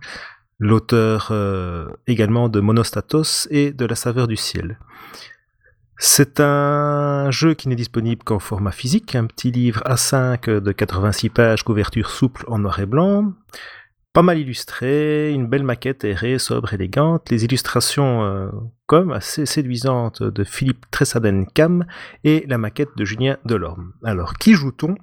l'auteur 0.62 1.30
euh, 1.32 1.90
également 2.08 2.48
de 2.48 2.62
Monostatos 2.62 3.48
et 3.50 3.74
de 3.74 3.86
La 3.86 3.96
saveur 3.96 4.28
du 4.28 4.38
ciel. 4.38 4.80
C'est 5.98 6.40
un 6.40 7.30
jeu 7.32 7.54
qui 7.56 7.68
n'est 7.68 7.76
disponible 7.76 8.24
qu'en 8.24 8.40
format 8.40 8.72
physique, 8.72 9.16
un 9.16 9.26
petit 9.26 9.52
livre 9.52 9.82
A5 9.86 10.60
de 10.60 10.72
86 10.72 11.30
pages, 11.30 11.64
couverture 11.64 12.10
souple 12.10 12.46
en 12.48 12.60
noir 12.60 12.80
et 12.80 12.86
blanc, 12.86 13.34
pas 14.14 14.22
mal 14.22 14.38
illustré, 14.38 15.32
une 15.32 15.48
belle 15.48 15.64
maquette 15.64 16.04
aérée, 16.04 16.38
sobre, 16.38 16.74
élégante, 16.74 17.30
les 17.30 17.44
illustrations 17.44 18.24
euh, 18.24 18.50
comme 18.86 19.12
assez 19.12 19.46
séduisantes 19.46 20.22
de 20.22 20.44
Philippe 20.44 20.86
Tressaden-Cam 20.92 21.86
et 22.24 22.46
la 22.48 22.58
maquette 22.58 22.96
de 22.98 23.06
Julien 23.06 23.38
Delorme. 23.46 23.94
Alors, 24.04 24.34
qui 24.34 24.54
joue-t-on? 24.54 24.96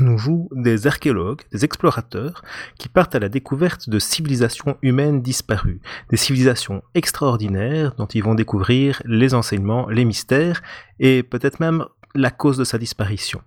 Nous 0.00 0.18
joue 0.18 0.48
des 0.52 0.86
archéologues, 0.86 1.42
des 1.52 1.64
explorateurs, 1.64 2.42
qui 2.78 2.88
partent 2.88 3.14
à 3.14 3.18
la 3.18 3.28
découverte 3.28 3.88
de 3.88 3.98
civilisations 3.98 4.76
humaines 4.82 5.22
disparues, 5.22 5.80
des 6.10 6.16
civilisations 6.16 6.82
extraordinaires 6.94 7.94
dont 7.96 8.06
ils 8.06 8.22
vont 8.22 8.34
découvrir 8.34 9.00
les 9.04 9.34
enseignements, 9.34 9.88
les 9.88 10.04
mystères, 10.04 10.62
et 11.00 11.22
peut-être 11.22 11.60
même 11.60 11.84
la 12.14 12.30
cause 12.30 12.56
de 12.56 12.64
sa 12.64 12.78
disparition. 12.78 13.42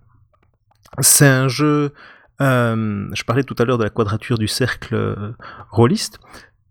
C'est 0.99 1.27
un 1.27 1.47
jeu, 1.47 1.93
euh, 2.41 3.07
je 3.13 3.23
parlais 3.23 3.43
tout 3.43 3.55
à 3.59 3.65
l'heure 3.65 3.77
de 3.77 3.83
la 3.83 3.89
quadrature 3.89 4.37
du 4.37 4.47
cercle 4.47 4.95
euh, 4.95 5.31
rôliste, 5.71 6.19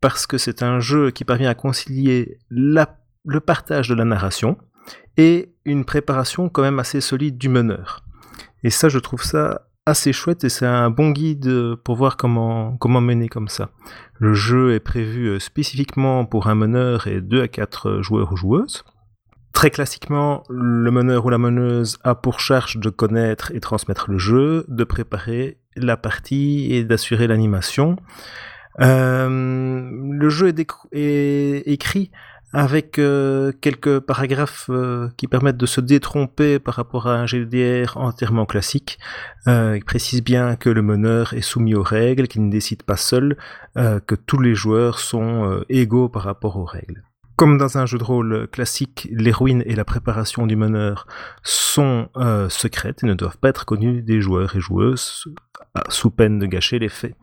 parce 0.01 0.27
que 0.27 0.39
c'est 0.39 0.63
un 0.63 0.81
jeu 0.81 1.11
qui 1.11 1.25
parvient 1.25 1.51
à 1.51 1.55
concilier 1.55 2.39
le 2.49 3.41
partage 3.41 3.89
de 3.89 3.95
la 3.95 4.05
narration 4.05 4.59
et 5.17 5.53
une 5.65 5.85
préparation 5.85 6.49
quand 6.49 6.63
même 6.63 6.79
assez 6.79 7.01
solide 7.01 7.39
du 7.39 7.49
meneur. 7.49 8.05
Et 8.63 8.71
ça, 8.71 8.89
je 8.89 8.99
trouve 8.99 9.23
ça 9.23 9.66
assez 9.87 10.13
chouette 10.13 10.43
et 10.45 10.49
c'est 10.49 10.67
un 10.67 10.91
bon 10.91 11.11
guide 11.11 11.77
pour 11.85 11.95
voir 11.95 12.17
comment, 12.17 12.77
comment 12.77 13.01
mener 13.01 13.29
comme 13.29 13.49
ça. 13.49 13.71
Le 14.19 14.35
jeu 14.35 14.75
est 14.75 14.81
prévu 14.81 15.29
euh, 15.29 15.39
spécifiquement 15.39 16.25
pour 16.25 16.49
un 16.49 16.55
meneur 16.55 17.07
et 17.07 17.21
2 17.21 17.43
à 17.43 17.49
4 17.49 18.03
joueurs 18.03 18.33
ou 18.33 18.37
joueuses. 18.37 18.85
Très 19.53 19.71
classiquement, 19.71 20.43
le 20.51 20.91
meneur 20.91 21.25
ou 21.25 21.31
la 21.31 21.39
meneuse 21.39 21.99
a 22.05 22.15
pour 22.15 22.41
charge 22.41 22.77
de 22.77 22.91
connaître 22.91 23.53
et 23.55 23.61
transmettre 23.61 24.11
le 24.11 24.19
jeu, 24.19 24.67
de 24.69 24.85
préparer 24.85 25.59
la 25.77 25.97
partie 25.97 26.75
et 26.75 26.85
d'assurer 26.85 27.27
l'animation. 27.27 27.97
Euh, 28.81 29.29
le 29.31 30.29
jeu 30.29 30.53
est, 30.93 31.63
écrit 31.67 32.11
avec 32.57 32.99
euh, 32.99 33.53
quelques 33.61 34.01
paragraphes 34.01 34.71
euh, 34.71 35.11
qui 35.19 35.27
permettent 35.27 35.59
de 35.59 35.67
se 35.67 35.83
détromper 35.83 36.59
par 36.59 36.73
rapport 36.73 37.07
à 37.07 37.13
un 37.13 37.27
GDR 37.27 37.99
entièrement 37.99 38.47
classique. 38.47 38.99
Euh, 39.47 39.77
il 39.77 39.85
précise 39.85 40.25
bien 40.25 40.57
que 40.57 40.71
le 40.71 40.81
meneur 40.81 41.35
est 41.35 41.43
soumis 41.43 41.75
aux 41.75 41.83
règles, 41.83 42.29
qu'il 42.29 42.47
ne 42.47 42.51
décide 42.51 42.83
pas 42.83 42.97
seul, 42.97 43.37
que 43.75 44.15
tous 44.15 44.41
les 44.41 44.55
joueurs 44.55 44.99
sont 45.01 45.63
égaux 45.69 46.09
par 46.09 46.23
rapport 46.23 46.57
aux 46.57 46.65
règles. 46.65 47.05
Comme 47.37 47.59
dans 47.59 47.77
un 47.77 47.85
jeu 47.85 47.99
de 47.99 48.05
rôle 48.05 48.49
classique, 48.49 49.07
ruines 49.13 49.63
et 49.67 49.75
la 49.75 49.85
préparation 49.85 50.47
du 50.47 50.57
meneur 50.57 51.07
sont 51.43 52.09
secrètes 52.49 53.03
et 53.03 53.07
ne 53.07 53.13
doivent 53.13 53.37
pas 53.37 53.51
être 53.51 53.67
connues 53.67 54.01
des 54.01 54.23
joueurs 54.23 54.57
et 54.57 54.61
joueuses, 54.61 55.27
sous 55.91 56.11
peine 56.11 56.39
de 56.39 56.47
gâcher 56.47 56.79
les 56.79 56.89
faits. 56.89 57.15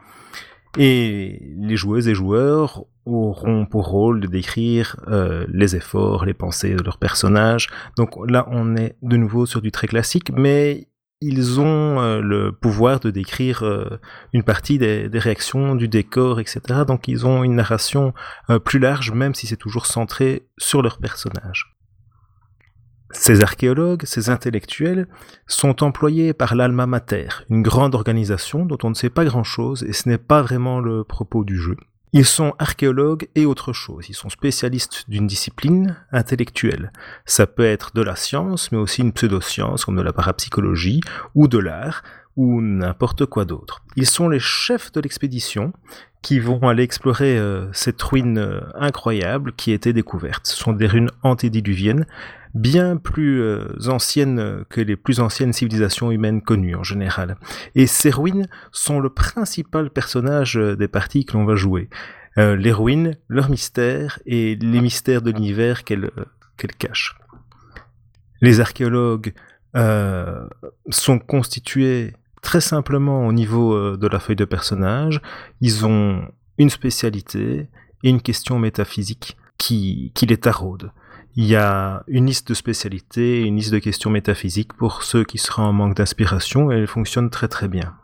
Et 0.77 1.55
les 1.57 1.75
joueuses 1.75 2.07
et 2.07 2.15
joueurs 2.15 2.85
auront 3.05 3.65
pour 3.65 3.87
rôle 3.87 4.21
de 4.21 4.27
décrire 4.27 4.95
euh, 5.07 5.45
les 5.49 5.75
efforts, 5.75 6.25
les 6.25 6.33
pensées 6.33 6.75
de 6.75 6.83
leurs 6.83 6.97
personnages. 6.97 7.69
Donc 7.97 8.11
là, 8.29 8.47
on 8.49 8.75
est 8.75 8.95
de 9.01 9.17
nouveau 9.17 9.45
sur 9.45 9.61
du 9.61 9.71
très 9.71 9.87
classique, 9.87 10.31
mais 10.33 10.87
ils 11.21 11.59
ont 11.59 12.01
euh, 12.01 12.21
le 12.21 12.51
pouvoir 12.51 12.99
de 12.99 13.11
décrire 13.11 13.63
euh, 13.63 13.99
une 14.33 14.43
partie 14.43 14.77
des, 14.77 15.09
réactions, 15.13 15.75
du 15.75 15.87
décor, 15.87 16.39
etc. 16.39 16.61
Donc 16.87 17.07
ils 17.07 17.25
ont 17.25 17.43
une 17.43 17.55
narration 17.55 18.13
plus 18.65 18.79
large, 18.79 19.11
même 19.11 19.35
si 19.35 19.47
c'est 19.47 19.57
toujours 19.57 19.85
centré 19.85 20.47
sur 20.57 20.81
leurs 20.81 20.97
personnages. 20.97 21.72
Ces 23.13 23.41
archéologues, 23.41 24.03
ces 24.05 24.29
intellectuels, 24.29 25.07
sont 25.47 25.83
employés 25.83 26.33
par 26.33 26.55
l'Alma 26.55 26.85
Mater, 26.85 27.27
une 27.49 27.61
grande 27.61 27.95
organisation 27.95 28.65
dont 28.65 28.77
on 28.83 28.89
ne 28.89 28.95
sait 28.95 29.09
pas 29.09 29.23
grand-chose 29.23 29.83
et 29.83 29.93
ce 29.93 30.09
n'est 30.09 30.17
pas 30.17 30.41
vraiment 30.41 30.79
le 30.79 31.03
propos 31.03 31.43
du 31.43 31.57
jeu. 31.57 31.77
Ils 32.15 32.25
sont 32.25 32.53
archéologues 32.59 33.27
et 33.33 33.45
autre 33.45 33.73
chose. 33.73 34.05
Ils 34.07 34.15
sont 34.15 34.29
spécialistes 34.29 35.05
d'une 35.07 35.25
discipline 35.25 35.95
intellectuelle. 36.11 36.91
Ça 37.25 37.47
peut 37.47 37.65
être 37.65 37.91
de 37.95 38.03
la 38.03 38.15
science, 38.15 38.71
mais 38.71 38.77
aussi 38.77 39.01
une 39.01 39.13
pseudoscience 39.13 39.83
comme 39.83 39.95
de 39.95 40.01
la 40.03 40.13
parapsychologie 40.13 41.01
ou 41.33 41.47
de 41.47 41.57
l'art, 41.57 42.03
ou 42.35 42.61
n'importe 42.61 43.25
quoi 43.25 43.45
d'autre. 43.45 43.83
Ils 43.95 44.05
sont 44.05 44.29
les 44.29 44.39
chefs 44.39 44.91
de 44.91 45.01
l'expédition 45.01 45.73
qui 46.21 46.39
vont 46.39 46.67
aller 46.67 46.83
explorer 46.83 47.37
euh, 47.37 47.67
cette 47.73 48.01
ruine 48.01 48.37
euh, 48.37 48.61
incroyable 48.75 49.53
qui 49.53 49.71
a 49.71 49.75
été 49.75 49.91
découverte. 49.91 50.47
Ce 50.47 50.55
sont 50.55 50.73
des 50.73 50.87
ruines 50.87 51.11
antédiluviennes, 51.21 52.05
bien 52.53 52.97
plus 52.97 53.41
euh, 53.41 53.67
anciennes 53.87 54.63
que 54.69 54.81
les 54.81 54.95
plus 54.95 55.19
anciennes 55.19 55.53
civilisations 55.53 56.11
humaines 56.11 56.41
connues 56.41 56.75
en 56.75 56.83
général. 56.83 57.37
Et 57.75 57.87
ces 57.87 58.09
ruines 58.09 58.47
sont 58.71 58.99
le 58.99 59.09
principal 59.09 59.89
personnage 59.89 60.55
des 60.55 60.87
parties 60.87 61.25
que 61.25 61.33
l'on 61.33 61.45
va 61.45 61.55
jouer. 61.55 61.89
les 62.37 62.71
ruines, 62.71 63.15
leurs 63.27 63.49
mystères 63.49 64.19
et 64.25 64.55
les 64.55 64.81
mystères 64.81 65.21
de 65.21 65.31
l'univers 65.31 65.83
qu'elles 65.83 66.09
cachent. 66.79 67.15
Les 68.41 68.59
archéologues 68.59 69.33
sont 70.89 71.19
constitués 71.19 72.13
très 72.43 72.61
simplement 72.61 73.25
au 73.25 73.33
niveau 73.33 73.73
euh, 73.73 73.97
de 73.97 74.07
la 74.07 74.19
feuille 74.19 74.35
de 74.35 74.45
personnage, 74.45 75.19
ils 75.61 75.87
ont 75.87 76.27
une 76.59 76.69
spécialité 76.69 77.69
et 78.03 78.09
une 78.09 78.21
question 78.21 78.59
métaphysique 78.59 79.37
qui, 79.57 80.11
qui 80.13 80.27
les 80.27 80.37
taraude. 80.37 80.91
Il 81.35 81.45
y 81.45 81.55
a 81.55 82.03
une 82.07 82.27
liste 82.27 82.49
de 82.49 82.53
spécialités 82.53 83.41
une 83.41 83.55
liste 83.55 83.73
de 83.73 83.79
questions 83.79 84.11
métaphysiques 84.11 84.73
pour 84.73 85.01
ceux 85.01 85.23
qui 85.23 85.39
seraient 85.39 85.63
en 85.63 85.73
manque 85.73 85.95
d'inspiration 85.95 86.71
et 86.71 86.75
elle 86.75 86.87
fonctionne 86.87 87.29
très 87.29 87.47
très 87.47 87.67
bien. 87.67 87.95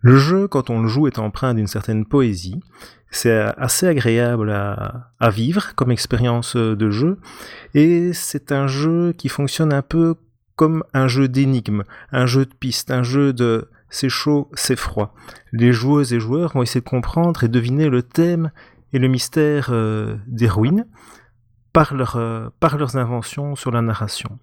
Le 0.00 0.16
jeu, 0.16 0.48
quand 0.48 0.70
on 0.70 0.80
le 0.80 0.88
joue, 0.88 1.06
est 1.06 1.18
empreint 1.18 1.52
d'une 1.52 1.66
certaine 1.66 2.06
poésie. 2.06 2.58
C'est 3.10 3.38
assez 3.58 3.86
agréable 3.86 4.50
à, 4.50 5.30
vivre 5.30 5.74
comme 5.74 5.90
expérience 5.90 6.56
de 6.56 6.90
jeu 6.90 7.18
et 7.74 8.12
c'est 8.14 8.52
un 8.52 8.66
jeu 8.66 9.12
qui 9.12 9.28
fonctionne 9.28 9.74
un 9.74 9.82
peu 9.82 10.14
comme 10.56 10.84
un 10.94 11.08
jeu 11.08 11.28
d'énigmes, 11.28 11.84
un 12.12 12.24
jeu 12.24 12.46
de 12.46 12.54
pistes, 12.54 12.90
un 12.90 13.02
jeu 13.02 13.32
de 13.32 13.68
c'est 13.90 14.08
chaud, 14.08 14.48
c'est 14.54 14.76
froid. 14.76 15.14
Les 15.52 15.72
joueuses 15.72 16.12
et 16.12 16.20
joueurs 16.20 16.52
vont 16.52 16.62
essayer 16.62 16.80
de 16.80 16.88
comprendre 16.88 17.42
et 17.42 17.48
deviner 17.48 17.88
le 17.88 18.02
thème 18.02 18.52
et 18.92 18.98
le 18.98 19.08
mystère 19.08 19.70
euh, 19.70 20.16
des 20.28 20.48
ruines 20.48 20.86
par, 21.72 21.92
euh, 22.16 22.48
par 22.58 22.76
leurs 22.76 22.96
inventions 22.96 23.54
sur 23.56 23.70
la 23.70 23.82
narration. 23.82 24.38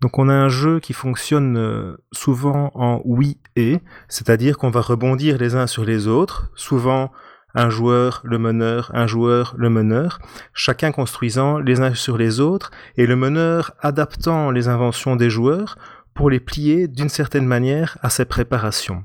Donc 0.00 0.18
on 0.18 0.28
a 0.28 0.34
un 0.34 0.48
jeu 0.48 0.80
qui 0.80 0.92
fonctionne 0.92 1.56
euh, 1.56 1.96
souvent 2.12 2.70
en 2.74 3.02
oui 3.04 3.38
et, 3.56 3.80
c'est-à-dire 4.08 4.56
qu'on 4.56 4.70
va 4.70 4.80
rebondir 4.80 5.38
les 5.38 5.54
uns 5.54 5.66
sur 5.66 5.84
les 5.84 6.06
autres, 6.06 6.50
souvent 6.54 7.10
un 7.54 7.68
joueur, 7.68 8.20
le 8.24 8.38
meneur, 8.38 8.90
un 8.94 9.06
joueur, 9.06 9.54
le 9.56 9.70
meneur, 9.70 10.20
chacun 10.54 10.92
construisant 10.92 11.58
les 11.58 11.80
uns 11.80 11.94
sur 11.94 12.16
les 12.16 12.40
autres, 12.40 12.70
et 12.96 13.06
le 13.06 13.16
meneur 13.16 13.72
adaptant 13.80 14.50
les 14.50 14.68
inventions 14.68 15.16
des 15.16 15.30
joueurs 15.30 15.76
pour 16.14 16.30
les 16.30 16.40
plier 16.40 16.86
d'une 16.88 17.08
certaine 17.08 17.46
manière 17.46 17.98
à 18.02 18.10
ses 18.10 18.24
préparations. 18.24 19.04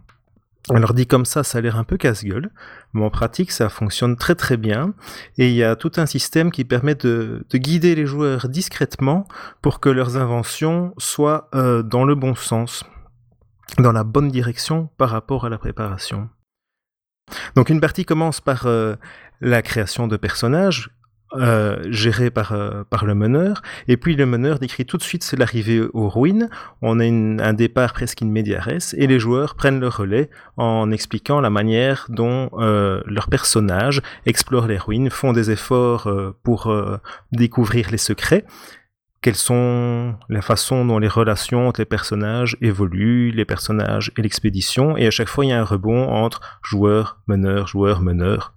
Alors 0.74 0.94
dit 0.94 1.06
comme 1.06 1.26
ça, 1.26 1.44
ça 1.44 1.60
a 1.60 1.62
l'air 1.62 1.78
un 1.78 1.84
peu 1.84 1.98
casse-gueule, 1.98 2.50
en 3.04 3.10
pratique, 3.10 3.52
ça 3.52 3.70
fonctionne 3.70 4.16
très 4.16 4.36
très 4.36 4.58
bien, 4.58 4.94
et 5.38 5.50
il 5.50 5.56
y 5.56 5.64
a 5.64 5.76
tout 5.76 5.92
un 5.98 6.06
système 6.06 6.52
qui 6.52 6.64
permet 6.64 6.96
de, 6.96 7.46
guider 7.54 7.96
les 7.96 8.06
joueurs 8.06 8.48
discrètement 8.50 9.28
pour 9.62 9.80
que 9.80 9.90
leurs 9.90 10.18
inventions 10.18 10.94
soient 10.98 11.50
euh, 11.56 11.84
dans 11.84 12.06
le 12.06 12.16
bon 12.16 12.36
sens, 12.36 12.84
dans 13.78 13.92
la 13.92 14.04
bonne 14.04 14.30
direction 14.30 14.90
par 14.98 15.10
rapport 15.10 15.46
à 15.46 15.50
la 15.50 15.58
préparation. 15.58 16.30
Donc 17.56 17.70
une 17.70 17.82
partie 17.82 18.06
commence 18.06 18.40
par 18.40 18.68
euh, 18.68 18.96
la 19.42 19.62
création 19.62 20.08
de 20.08 20.18
personnages 20.18 20.92
euh, 21.40 21.84
gérés 21.90 22.30
par, 22.30 22.52
euh, 22.52 22.84
par 22.90 23.06
le 23.06 23.16
meneur, 23.16 23.62
et 23.88 23.98
puis 23.98 24.16
le 24.16 24.26
meneur 24.26 24.60
décrit 24.60 24.86
tout 24.86 24.98
de 24.98 25.04
suite 25.04 25.34
l'arrivée 25.38 25.82
aux 25.94 26.10
ruines, 26.10 26.50
on 26.82 27.00
a 27.00 27.06
un 27.06 27.54
départ 27.54 27.94
presque 27.94 28.22
immédiat, 28.22 28.66
et 28.98 29.08
les 29.08 29.20
joueurs 29.20 29.56
prennent 29.56 29.80
le 29.80 29.88
relais 29.88 30.30
en 30.58 30.92
expliquant 30.92 31.42
la 31.42 31.50
manière 31.50 32.08
dont 32.10 32.50
leurs 32.56 33.28
personnages 33.30 34.02
explorent 34.26 34.68
les 34.68 34.78
ruines, 34.78 35.10
font 35.10 35.34
des 35.34 35.52
efforts 35.52 36.10
pour 36.44 36.74
découvrir 37.32 37.92
les 37.92 37.98
secrets, 37.98 38.46
quelles 39.26 39.34
sont 39.34 40.14
les 40.30 40.44
façons 40.44 40.86
dont 40.86 41.00
les 41.00 41.08
relations 41.08 41.68
entre 41.68 41.82
les 41.82 41.86
personnages 41.86 42.58
évoluent, 42.62 43.32
les 43.32 43.44
personnages 43.44 44.12
et 44.20 44.22
l'expédition, 44.22 44.98
et 44.98 45.08
à 45.08 45.10
chaque 45.10 45.30
fois 45.30 45.44
il 45.44 45.48
y 45.50 45.52
a 45.52 45.60
un 45.60 45.64
rebond 45.64 46.08
entre 46.10 46.60
joueur, 46.62 47.20
meneur, 47.26 47.66
joueur, 47.66 48.02
meneur. 48.02 48.54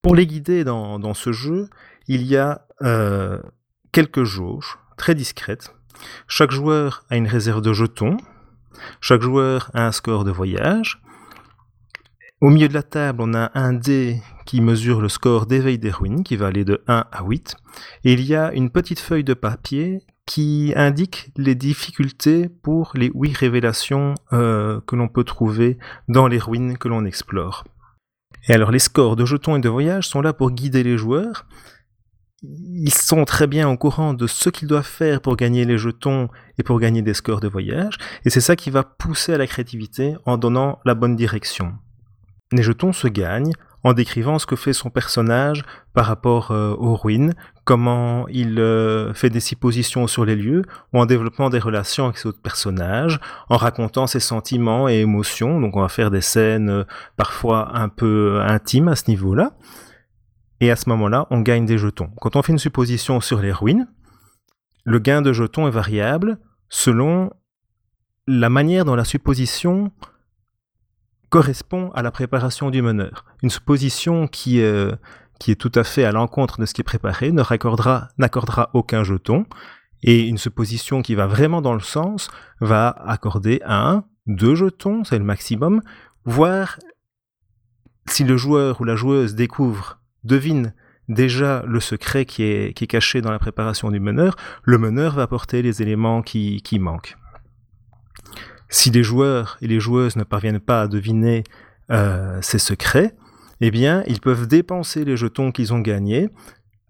Pour 0.00 0.14
les 0.14 0.28
guider 0.28 0.62
dans, 0.62 1.14
ce 1.14 1.32
jeu, 1.32 1.68
il 2.08 2.24
y 2.24 2.36
a 2.36 2.66
euh, 2.82 3.40
quelques 3.92 4.24
jauges 4.24 4.78
très 4.96 5.14
discrètes. 5.14 5.74
Chaque 6.26 6.50
joueur 6.50 7.04
a 7.10 7.16
une 7.16 7.26
réserve 7.26 7.62
de 7.62 7.72
jetons, 7.72 8.16
chaque 9.00 9.22
joueur 9.22 9.70
a 9.74 9.86
un 9.86 9.92
score 9.92 10.24
de 10.24 10.30
voyage, 10.30 11.00
au 12.40 12.50
milieu 12.50 12.68
de 12.68 12.74
la 12.74 12.84
table, 12.84 13.20
on 13.20 13.34
a 13.34 13.50
un 13.54 13.72
dé 13.72 14.22
qui 14.46 14.60
mesure 14.60 15.00
le 15.00 15.08
score 15.08 15.46
d'éveil 15.46 15.76
des 15.76 15.90
ruines, 15.90 16.22
qui 16.22 16.36
va 16.36 16.46
aller 16.46 16.64
de 16.64 16.84
1 16.86 17.04
à 17.10 17.24
8. 17.24 17.56
Et 18.04 18.12
il 18.12 18.20
y 18.20 18.36
a 18.36 18.52
une 18.52 18.70
petite 18.70 19.00
feuille 19.00 19.24
de 19.24 19.34
papier 19.34 20.04
qui 20.24 20.72
indique 20.76 21.32
les 21.36 21.56
difficultés 21.56 22.48
pour 22.48 22.92
les 22.94 23.10
8 23.12 23.36
révélations 23.36 24.14
euh, 24.32 24.80
que 24.86 24.94
l'on 24.94 25.08
peut 25.08 25.24
trouver 25.24 25.78
dans 26.06 26.28
les 26.28 26.38
ruines 26.38 26.78
que 26.78 26.86
l'on 26.86 27.04
explore. 27.04 27.64
Et 28.46 28.52
alors 28.52 28.70
les 28.70 28.78
scores 28.78 29.16
de 29.16 29.24
jetons 29.24 29.56
et 29.56 29.60
de 29.60 29.68
voyage 29.68 30.06
sont 30.06 30.20
là 30.20 30.32
pour 30.32 30.52
guider 30.52 30.84
les 30.84 30.96
joueurs. 30.96 31.44
Ils 32.42 32.94
sont 32.94 33.24
très 33.24 33.48
bien 33.48 33.68
au 33.68 33.76
courant 33.76 34.14
de 34.14 34.28
ce 34.28 34.48
qu'ils 34.48 34.68
doivent 34.68 34.86
faire 34.86 35.20
pour 35.20 35.34
gagner 35.34 35.64
les 35.64 35.76
jetons 35.76 36.28
et 36.56 36.62
pour 36.62 36.78
gagner 36.78 37.02
des 37.02 37.14
scores 37.14 37.40
de 37.40 37.48
voyage. 37.48 37.98
Et 38.24 38.30
c'est 38.30 38.40
ça 38.40 38.54
qui 38.54 38.70
va 38.70 38.84
pousser 38.84 39.34
à 39.34 39.38
la 39.38 39.48
créativité 39.48 40.14
en 40.24 40.36
donnant 40.36 40.78
la 40.84 40.94
bonne 40.94 41.16
direction. 41.16 41.74
Les 42.52 42.62
jetons 42.62 42.92
se 42.92 43.08
gagnent 43.08 43.52
en 43.82 43.92
décrivant 43.92 44.38
ce 44.38 44.46
que 44.46 44.56
fait 44.56 44.72
son 44.72 44.90
personnage 44.90 45.64
par 45.94 46.06
rapport 46.06 46.50
euh, 46.50 46.74
aux 46.78 46.94
ruines, 46.94 47.34
comment 47.64 48.26
il 48.28 48.58
euh, 48.60 49.12
fait 49.14 49.30
des 49.30 49.40
suppositions 49.40 50.06
sur 50.06 50.24
les 50.24 50.36
lieux, 50.36 50.62
ou 50.92 51.00
en 51.00 51.06
développant 51.06 51.50
des 51.50 51.58
relations 51.58 52.04
avec 52.04 52.18
ses 52.18 52.28
autres 52.28 52.42
personnages, 52.42 53.20
en 53.48 53.56
racontant 53.56 54.06
ses 54.06 54.20
sentiments 54.20 54.88
et 54.88 55.00
émotions. 55.00 55.60
Donc 55.60 55.76
on 55.76 55.80
va 55.80 55.88
faire 55.88 56.10
des 56.10 56.20
scènes 56.20 56.70
euh, 56.70 56.84
parfois 57.16 57.76
un 57.76 57.88
peu 57.88 58.40
intimes 58.40 58.88
à 58.88 58.96
ce 58.96 59.08
niveau-là. 59.08 59.52
Et 60.60 60.70
à 60.70 60.76
ce 60.76 60.88
moment-là, 60.88 61.26
on 61.30 61.40
gagne 61.40 61.66
des 61.66 61.78
jetons. 61.78 62.10
Quand 62.20 62.36
on 62.36 62.42
fait 62.42 62.52
une 62.52 62.58
supposition 62.58 63.20
sur 63.20 63.40
les 63.40 63.52
ruines, 63.52 63.88
le 64.84 64.98
gain 64.98 65.22
de 65.22 65.32
jetons 65.32 65.68
est 65.68 65.72
variable 65.72 66.38
selon 66.68 67.30
la 68.26 68.50
manière 68.50 68.84
dont 68.84 68.94
la 68.94 69.04
supposition 69.04 69.92
correspond 71.30 71.90
à 71.90 72.02
la 72.02 72.10
préparation 72.10 72.70
du 72.70 72.82
meneur. 72.82 73.24
Une 73.42 73.50
supposition 73.50 74.26
qui, 74.26 74.60
euh, 74.60 74.92
qui 75.38 75.50
est 75.50 75.56
tout 75.56 75.72
à 75.74 75.84
fait 75.84 76.04
à 76.04 76.12
l'encontre 76.12 76.60
de 76.60 76.66
ce 76.66 76.74
qui 76.74 76.80
est 76.80 76.84
préparé 76.84 77.32
ne 77.32 77.42
raccordera, 77.42 78.08
n'accordera 78.18 78.70
aucun 78.74 79.04
jeton, 79.04 79.46
et 80.02 80.26
une 80.26 80.38
supposition 80.38 81.02
qui 81.02 81.14
va 81.14 81.26
vraiment 81.26 81.60
dans 81.60 81.74
le 81.74 81.80
sens 81.80 82.30
va 82.60 82.88
accorder 82.88 83.60
un, 83.64 84.04
deux 84.26 84.54
jetons, 84.54 85.04
c'est 85.04 85.18
le 85.18 85.24
maximum, 85.24 85.82
voire 86.24 86.78
si 88.06 88.24
le 88.24 88.36
joueur 88.36 88.80
ou 88.80 88.84
la 88.84 88.96
joueuse 88.96 89.34
découvre, 89.34 89.97
devine 90.24 90.74
déjà 91.08 91.64
le 91.66 91.80
secret 91.80 92.24
qui 92.24 92.42
est, 92.42 92.86
caché 92.86 93.20
dans 93.20 93.30
la 93.30 93.38
préparation 93.38 93.90
du 93.90 94.00
meneur, 94.00 94.36
le 94.62 94.78
meneur 94.78 95.14
va 95.14 95.22
apporter 95.22 95.62
les 95.62 95.82
éléments 95.82 96.22
qui, 96.22 96.62
qui 96.62 96.78
manquent. 96.78 97.16
Si 98.68 98.90
les 98.90 99.02
joueurs 99.02 99.56
et 99.62 99.66
les 99.66 99.80
joueuses 99.80 100.16
ne 100.16 100.24
parviennent 100.24 100.60
pas 100.60 100.82
à 100.82 100.88
deviner 100.88 101.44
euh, 101.90 102.38
ces 102.42 102.58
secrets, 102.58 103.14
eh 103.60 103.70
bien, 103.70 104.04
ils 104.06 104.20
peuvent 104.20 104.46
dépenser 104.46 105.04
les 105.04 105.16
jetons 105.16 105.50
qu'ils 105.50 105.72
ont 105.72 105.80
gagnés 105.80 106.28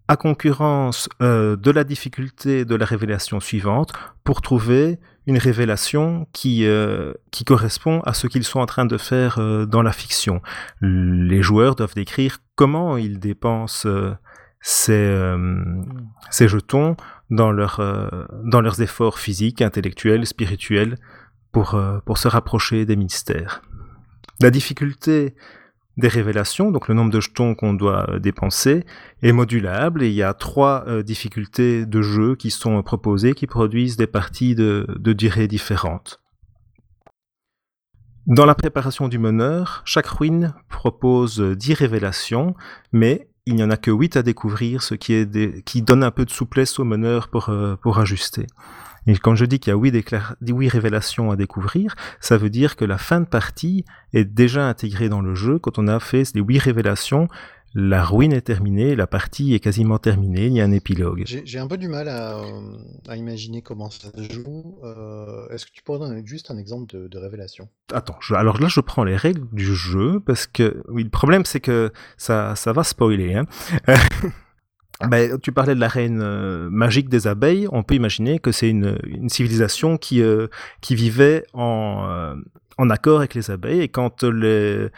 à 0.08 0.16
concurrence 0.16 1.08
euh, 1.22 1.56
de 1.56 1.70
la 1.70 1.84
difficulté 1.84 2.64
de 2.64 2.74
la 2.74 2.84
révélation 2.84 3.40
suivante 3.40 3.92
pour 4.24 4.42
trouver 4.42 4.98
une 5.26 5.38
révélation 5.38 6.26
qui, 6.32 6.66
euh, 6.66 7.12
qui 7.30 7.44
correspond 7.44 8.00
à 8.00 8.14
ce 8.14 8.26
qu'ils 8.26 8.44
sont 8.44 8.60
en 8.60 8.66
train 8.66 8.86
de 8.86 8.96
faire 8.96 9.38
dans 9.66 9.82
la 9.82 9.92
fiction. 9.92 10.40
Les 10.80 11.42
joueurs 11.42 11.74
doivent 11.74 11.94
décrire 11.94 12.38
comment 12.54 12.96
ils 12.96 13.20
dépensent 13.20 13.86
ces, 14.62 15.36
jetons 16.30 16.96
dans, 17.28 17.52
leur, 17.52 17.80
dans 18.44 18.62
leurs 18.62 18.80
efforts 18.80 19.18
physiques, 19.18 19.60
intellectuels, 19.60 20.26
spirituels, 20.26 20.96
euh, 21.74 22.00
pour 22.04 22.18
se 22.18 22.28
rapprocher 22.28 22.86
des 22.86 22.94
mystères. 22.94 23.62
La 24.40 24.50
difficulté 24.50 25.34
des 25.98 26.08
révélations, 26.08 26.70
donc 26.70 26.88
le 26.88 26.94
nombre 26.94 27.10
de 27.10 27.20
jetons 27.20 27.54
qu'on 27.54 27.74
doit 27.74 28.08
euh, 28.08 28.18
dépenser, 28.18 28.86
est 29.22 29.32
modulable 29.32 30.02
et 30.02 30.08
il 30.08 30.14
y 30.14 30.22
a 30.22 30.32
trois 30.32 30.84
euh, 30.86 31.02
difficultés 31.02 31.84
de 31.84 32.00
jeu 32.00 32.36
qui 32.36 32.50
sont 32.50 32.82
proposées 32.82 33.34
qui 33.34 33.46
produisent 33.46 33.96
des 33.96 34.06
parties 34.06 34.54
de, 34.54 34.86
de 34.98 35.12
durée 35.12 35.48
différentes. 35.48 36.20
Dans 38.26 38.46
la 38.46 38.54
préparation 38.54 39.08
du 39.08 39.18
meneur, 39.18 39.82
chaque 39.84 40.06
ruine 40.06 40.54
propose 40.68 41.40
10 41.40 41.74
révélations, 41.74 42.54
mais 42.92 43.28
il 43.46 43.54
n'y 43.54 43.64
en 43.64 43.70
a 43.70 43.78
que 43.78 43.90
8 43.90 44.18
à 44.18 44.22
découvrir, 44.22 44.82
ce 44.82 44.94
qui, 44.94 45.82
donne 45.82 46.04
un 46.04 46.10
peu 46.10 46.26
de 46.26 46.30
souplesse 46.30 46.78
au 46.78 46.84
meneur 46.84 47.28
pour 47.28 47.98
ajuster. 47.98 48.46
Et 49.08 49.16
quand 49.16 49.34
je 49.34 49.46
dis 49.46 49.58
qu'il 49.58 49.72
y 49.72 49.74
a 49.74 49.78
huit, 49.78 50.04
huit 50.42 50.68
révélations 50.68 51.30
à 51.30 51.36
découvrir, 51.36 51.96
ça 52.20 52.36
veut 52.36 52.50
dire 52.50 52.76
que 52.76 52.84
la 52.84 52.98
fin 52.98 53.20
de 53.20 53.26
partie 53.26 53.86
est 54.12 54.26
déjà 54.26 54.68
intégrée 54.68 55.08
dans 55.08 55.22
le 55.22 55.34
jeu. 55.34 55.58
Quand 55.58 55.78
on 55.78 55.88
a 55.88 55.98
fait 55.98 56.24
les 56.34 56.42
huit 56.42 56.58
révélations, 56.58 57.26
la 57.74 58.04
ruine 58.04 58.34
est 58.34 58.42
terminée, 58.42 58.94
la 58.96 59.06
partie 59.06 59.54
est 59.54 59.60
quasiment 59.60 59.98
terminée, 59.98 60.46
il 60.46 60.52
y 60.52 60.60
a 60.60 60.64
un 60.64 60.72
épilogue. 60.72 61.24
J'ai 61.26 61.58
un 61.58 61.66
peu 61.66 61.78
du 61.78 61.88
mal 61.88 62.08
à, 62.08 62.38
euh, 62.38 63.14
imaginer 63.16 63.62
comment 63.62 63.88
ça 63.88 64.10
se 64.14 64.30
joue. 64.30 64.78
Euh, 64.84 65.48
est-ce 65.48 65.64
que 65.64 65.72
tu 65.72 65.82
pourrais 65.82 66.00
donner 66.00 66.20
juste 66.26 66.50
un 66.50 66.58
exemple 66.58 67.08
de, 67.08 67.18
révélation? 67.18 67.70
Attends, 67.94 68.18
alors 68.30 68.60
là 68.60 68.68
je 68.68 68.80
prends 68.80 69.04
les 69.04 69.16
règles 69.16 69.46
du 69.52 69.74
jeu, 69.74 70.20
parce 70.20 70.46
que 70.46 70.82
oui, 70.88 71.02
le 71.02 71.10
problème 71.10 71.46
c'est 71.46 71.60
que 71.60 71.92
ça, 72.18 72.54
ça 72.56 72.74
va 72.74 72.84
spoiler. 72.84 73.34
Hein. 73.34 73.46
Ben, 75.06 75.38
tu 75.38 75.52
parlais 75.52 75.76
de 75.76 75.80
la 75.80 75.88
reine 75.88 76.20
euh, 76.20 76.68
magique 76.70 77.08
des 77.08 77.28
abeilles, 77.28 77.68
on 77.70 77.84
peut 77.84 77.94
imaginer 77.94 78.40
que 78.40 78.50
c'est 78.50 78.68
une, 78.68 78.98
civilisation 79.28 79.96
qui, 79.96 80.22
qui 80.80 80.94
vivait 80.96 81.44
en, 81.52 82.34
en 82.78 82.90
accord 82.90 83.18
avec 83.18 83.34
les 83.34 83.50
abeilles, 83.50 83.82
et 83.82 83.88
quand 83.88 84.24
les 84.24 84.88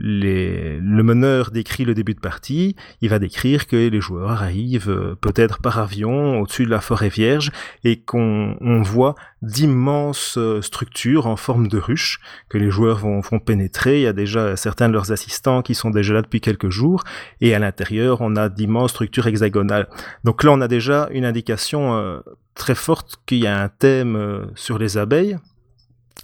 le 0.00 1.02
meneur 1.02 1.50
décrit 1.50 1.84
le 1.84 1.92
début 1.92 2.14
de 2.14 2.20
partie, 2.20 2.76
il 3.00 3.08
va 3.08 3.18
décrire 3.18 3.66
que 3.66 3.76
les 3.76 4.00
joueurs 4.00 4.30
arrivent 4.30 4.90
euh, 4.90 5.16
peut-être 5.20 5.60
par 5.60 5.80
avion 5.80 6.40
au-dessus 6.40 6.64
de 6.64 6.70
la 6.70 6.80
forêt 6.80 7.08
vierge 7.08 7.50
et 7.82 8.00
qu'on 8.00 8.56
voit 8.84 9.16
d'immenses 9.42 10.38
euh, 10.38 10.62
structures 10.62 11.26
en 11.26 11.34
forme 11.34 11.66
de 11.66 11.78
ruches 11.78 12.20
que 12.48 12.58
les 12.58 12.70
joueurs 12.70 12.98
vont, 12.98 13.22
pénétrer. 13.44 13.98
Il 13.98 14.02
y 14.02 14.06
a 14.06 14.12
déjà 14.12 14.56
certains 14.56 14.88
de 14.88 14.92
leurs 14.92 15.10
assistants 15.10 15.62
qui 15.62 15.74
sont 15.74 15.90
déjà 15.90 16.14
là 16.14 16.22
depuis 16.22 16.40
quelques 16.40 16.70
jours 16.70 17.02
et 17.40 17.54
à 17.54 17.58
l'intérieur 17.58 18.20
on 18.20 18.36
a 18.36 18.48
d'immenses 18.48 18.90
structures 18.90 19.26
hexagonales. 19.26 19.88
Donc 20.22 20.44
là 20.44 20.52
on 20.52 20.60
a 20.60 20.68
déjà 20.68 21.08
une 21.10 21.24
indication 21.24 21.96
euh, 21.96 22.20
très 22.54 22.76
forte 22.76 23.16
qu'il 23.26 23.38
y 23.38 23.46
a 23.48 23.60
un 23.60 23.68
thème 23.68 24.46
sur 24.54 24.78
les 24.78 24.96
abeilles 24.96 25.38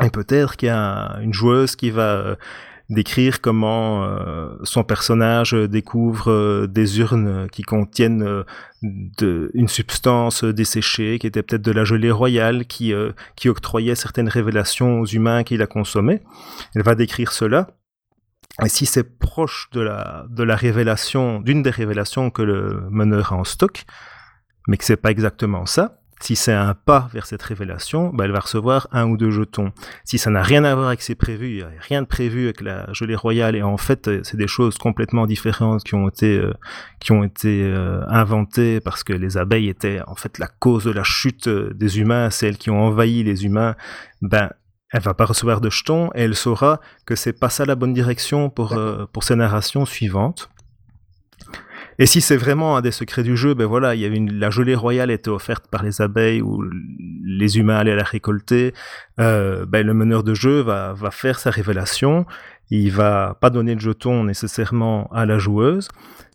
et 0.03 0.11
peut-être 0.11 0.57
qu'il 0.57 0.69
y 0.69 0.71
a 0.71 1.19
une 1.23 1.33
joueuse 1.33 1.77
qui 1.77 1.91
va 1.91 2.37
décrire 2.91 3.41
comment 3.41 4.05
euh, 4.05 4.57
son 4.63 4.85
personnage 4.85 5.53
découvre 5.53 6.31
euh, 6.31 6.67
des 6.67 7.01
urnes 7.01 7.49
qui 7.51 7.63
contiennent 7.63 8.23
euh, 8.23 8.45
de, 8.83 9.51
une 9.55 9.69
substance 9.69 10.45
desséchée, 10.45 11.19
qui 11.19 11.27
était 11.27 11.43
peut-être 11.43 11.63
de 11.63 11.73
la 11.73 11.85
gelée 11.85 12.11
royale, 12.11 12.67
qui, 12.67 12.93
qui 13.37 13.49
octroyait 13.49 13.95
certaines 13.95 14.29
révélations 14.29 15.01
aux 15.01 15.07
humains 15.07 15.43
qui 15.43 15.57
la 15.57 15.67
consommaient. 15.67 16.23
Elle 16.75 16.83
va 16.83 16.95
décrire 16.95 17.33
cela. 17.33 17.69
Et 18.63 18.69
si 18.69 18.85
c'est 18.85 19.19
proche 19.19 19.69
de 19.73 19.81
la, 19.81 20.27
de 20.29 20.43
la 20.43 20.55
révélation, 20.55 21.41
d'une 21.41 21.63
des 21.63 21.71
révélations 21.71 22.31
que 22.31 22.43
le 22.43 22.83
meneur 22.91 23.33
a 23.33 23.37
en 23.37 23.45
stock, 23.45 23.85
mais 24.69 24.77
que 24.77 24.85
c'est 24.85 24.99
pas 24.99 25.11
exactement 25.11 25.65
ça, 25.65 26.03
si 26.21 26.37
c'est 26.37 26.53
un 26.53 26.75
pas 26.75 27.09
vers 27.13 27.27
cette 27.27 27.43
révélation, 27.43 28.11
bah, 28.13 28.25
elle 28.25 28.33
va 28.33 28.41
recevoir 28.41 28.89
un 28.93 29.07
ou 29.07 29.17
deux 29.17 29.31
jetons. 29.31 29.73
Si 30.05 30.19
ça 30.19 30.31
n'a 30.31 30.43
rien 30.43 30.65
à 30.65 30.75
voir 30.75 30.89
avec 30.89 31.03
ses 31.03 31.15
prévus, 31.15 31.49
il 31.49 31.57
n'y 31.57 31.63
a 31.63 31.71
rien 31.81 32.03
de 32.03 32.07
prévu 32.07 32.45
avec 32.45 32.61
la 32.61 32.93
gelée 32.93 33.15
royale, 33.15 33.57
et 33.57 33.63
en 33.63 33.77
fait, 33.77 34.09
euh, 34.09 34.21
c'est 34.23 34.37
des 34.37 34.47
choses 34.47 34.79
complètement 34.79 35.27
différentes 35.27 35.85
qui 35.85 35.95
ont 35.95 36.09
été, 36.09 36.39
euh, 36.39 36.53
qui 37.01 37.13
ont 37.13 37.25
été 37.25 37.63
euh, 37.63 38.05
inventées 38.09 38.81
parce 38.81 39.05
que 39.05 39.13
les 39.13 39.37
abeilles 39.37 39.69
étaient 39.69 40.01
en 40.07 40.15
fait 40.15 40.39
la 40.39 40.47
cause 40.47 40.85
de 40.85 40.91
la 40.91 41.05
chute 41.05 41.49
des 41.49 41.99
humains, 41.99 42.31
celles 42.31 42.57
qui 42.57 42.71
ont 42.71 42.81
envahi 42.81 43.23
les 43.23 43.45
humains, 43.45 43.75
ben, 44.23 44.51
elle 44.93 45.03
va 45.03 45.15
pas 45.15 45.25
recevoir 45.25 45.61
de 45.61 45.71
jetons 45.71 46.11
et 46.15 46.23
elle 46.23 46.37
saura 46.37 46.81
que 47.05 47.17
c'est 47.17 47.33
pas 47.33 47.51
ça 47.51 47.65
la 47.65 47.75
bonne 47.75 47.93
direction 47.93 48.49
pour, 48.49 48.79
pour 49.13 49.25
ses 49.25 49.35
narrations 49.35 49.85
suivantes. 49.87 50.51
Et 51.99 52.07
si 52.07 52.21
c'est 52.21 52.37
vraiment 52.37 52.77
un 52.77 52.81
des 52.81 52.91
secrets 52.91 53.23
du 53.23 53.37
jeu, 53.37 53.55
ben 53.55 53.67
voilà, 53.67 53.95
il 53.95 54.01
y 54.01 54.05
avait 54.05 54.17
une, 54.17 54.33
la 54.39 54.51
gelée 54.51 54.75
royale 54.75 55.11
était 55.11 55.31
offerte 55.31 55.69
par 55.69 55.83
les 55.83 56.01
abeilles 56.01 56.43
où 56.43 56.63
les 57.25 57.59
humains 57.59 57.77
allaient 57.77 57.97
la 57.97 58.05
récolter. 58.05 58.75
Euh, 59.21 59.65
ben 59.67 59.87
le 59.87 59.95
meneur 59.95 60.25
de 60.25 60.35
jeu 60.35 60.61
va, 60.61 60.93
va 60.93 61.11
faire 61.11 61.39
sa 61.39 61.51
révélation. 61.51 62.27
Il 62.71 62.91
va 62.91 63.37
pas 63.41 63.51
donner 63.51 63.75
de 63.75 63.81
jetons 63.81 64.25
nécessairement 64.25 65.09
à 65.13 65.27
la 65.27 65.39
joueuse, 65.39 65.89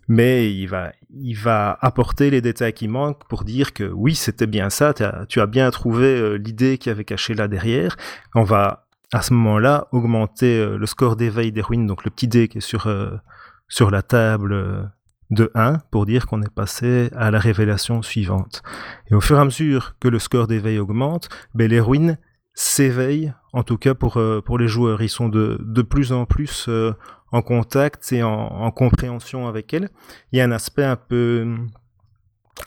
mais 0.07 0.53
il 0.53 0.67
va, 0.67 0.91
il 1.09 1.35
va 1.35 1.77
apporter 1.81 2.29
les 2.29 2.41
détails 2.41 2.73
qui 2.73 2.87
manquent 2.87 3.27
pour 3.27 3.43
dire 3.43 3.73
que 3.73 3.83
oui, 3.83 4.15
c'était 4.15 4.47
bien 4.47 4.69
ça. 4.69 4.93
tu 5.27 5.41
as 5.41 5.47
bien 5.47 5.69
trouvé 5.71 6.05
euh, 6.05 6.35
l'idée 6.35 6.77
qui 6.77 6.89
avait 6.89 7.05
caché 7.05 7.33
là 7.33 7.47
derrière. 7.47 7.97
On 8.35 8.43
va 8.43 8.85
à 9.11 9.21
ce 9.21 9.33
moment-là 9.33 9.87
augmenter 9.91 10.59
euh, 10.59 10.77
le 10.77 10.85
score 10.85 11.15
d'éveil 11.15 11.51
des 11.51 11.61
ruines, 11.61 11.87
donc 11.87 12.05
le 12.05 12.11
petit 12.11 12.27
dé 12.27 12.47
qui 12.47 12.59
est 12.59 12.61
sur 12.61 12.87
sur 13.71 13.91
la 13.91 14.01
table 14.01 14.91
de 15.29 15.51
1 15.53 15.79
pour 15.91 16.05
dire 16.05 16.25
qu'on 16.25 16.41
est 16.41 16.53
passé 16.53 17.09
à 17.15 17.31
la 17.31 17.39
révélation 17.39 18.01
suivante. 18.01 18.63
Et 19.09 19.15
au 19.15 19.21
fur 19.21 19.37
et 19.37 19.41
à 19.41 19.45
mesure 19.45 19.95
que 19.99 20.07
le 20.07 20.19
score 20.19 20.47
d'éveil 20.47 20.79
augmente, 20.79 21.29
ben 21.53 21.69
les 21.69 21.79
ruines 21.79 22.17
s'éveillent, 22.53 23.33
en 23.53 23.63
tout 23.63 23.77
cas 23.77 23.93
pour, 23.93 24.17
euh, 24.17 24.41
pour 24.41 24.57
les 24.57 24.67
joueurs. 24.67 25.01
Ils 25.01 25.09
sont 25.09 25.29
de, 25.29 25.57
de 25.63 25.81
plus 25.81 26.11
en 26.11 26.25
plus 26.25 26.65
euh, 26.67 26.93
en 27.31 27.41
contact 27.41 28.11
et 28.11 28.23
en, 28.23 28.71
compréhension 28.71 29.47
avec 29.47 29.73
elles. 29.73 29.89
Il 30.31 30.39
y 30.39 30.41
a 30.41 30.45
un 30.45 30.51
aspect 30.51 30.83
un 30.83 30.95
peu, 30.95 31.55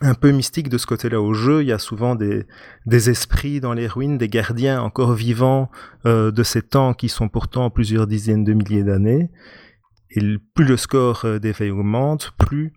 un 0.00 0.14
peu 0.14 0.30
mystique 0.30 0.68
de 0.68 0.78
ce 0.78 0.86
côté-là 0.86 1.20
au 1.20 1.34
jeu. 1.34 1.62
Il 1.62 1.68
y 1.68 1.72
a 1.72 1.78
souvent 1.78 2.14
des, 2.14 2.46
des 2.86 3.10
esprits 3.10 3.60
dans 3.60 3.74
les 3.74 3.86
ruines, 3.86 4.18
des 4.18 4.28
gardiens 4.28 4.80
encore 4.80 5.12
vivants 5.12 5.70
euh, 6.06 6.30
de 6.30 6.42
ces 6.42 6.62
temps 6.62 6.94
qui 6.94 7.08
sont 7.08 7.28
pourtant 7.28 7.70
plusieurs 7.70 8.06
dizaines 8.06 8.44
de 8.44 8.52
milliers 8.52 8.84
d'années. 8.84 9.30
Et 10.14 10.20
plus 10.54 10.64
le 10.64 10.76
score 10.76 11.24
euh, 11.24 11.38
d'éveil 11.38 11.70
augmente, 11.70 12.32
plus 12.38 12.72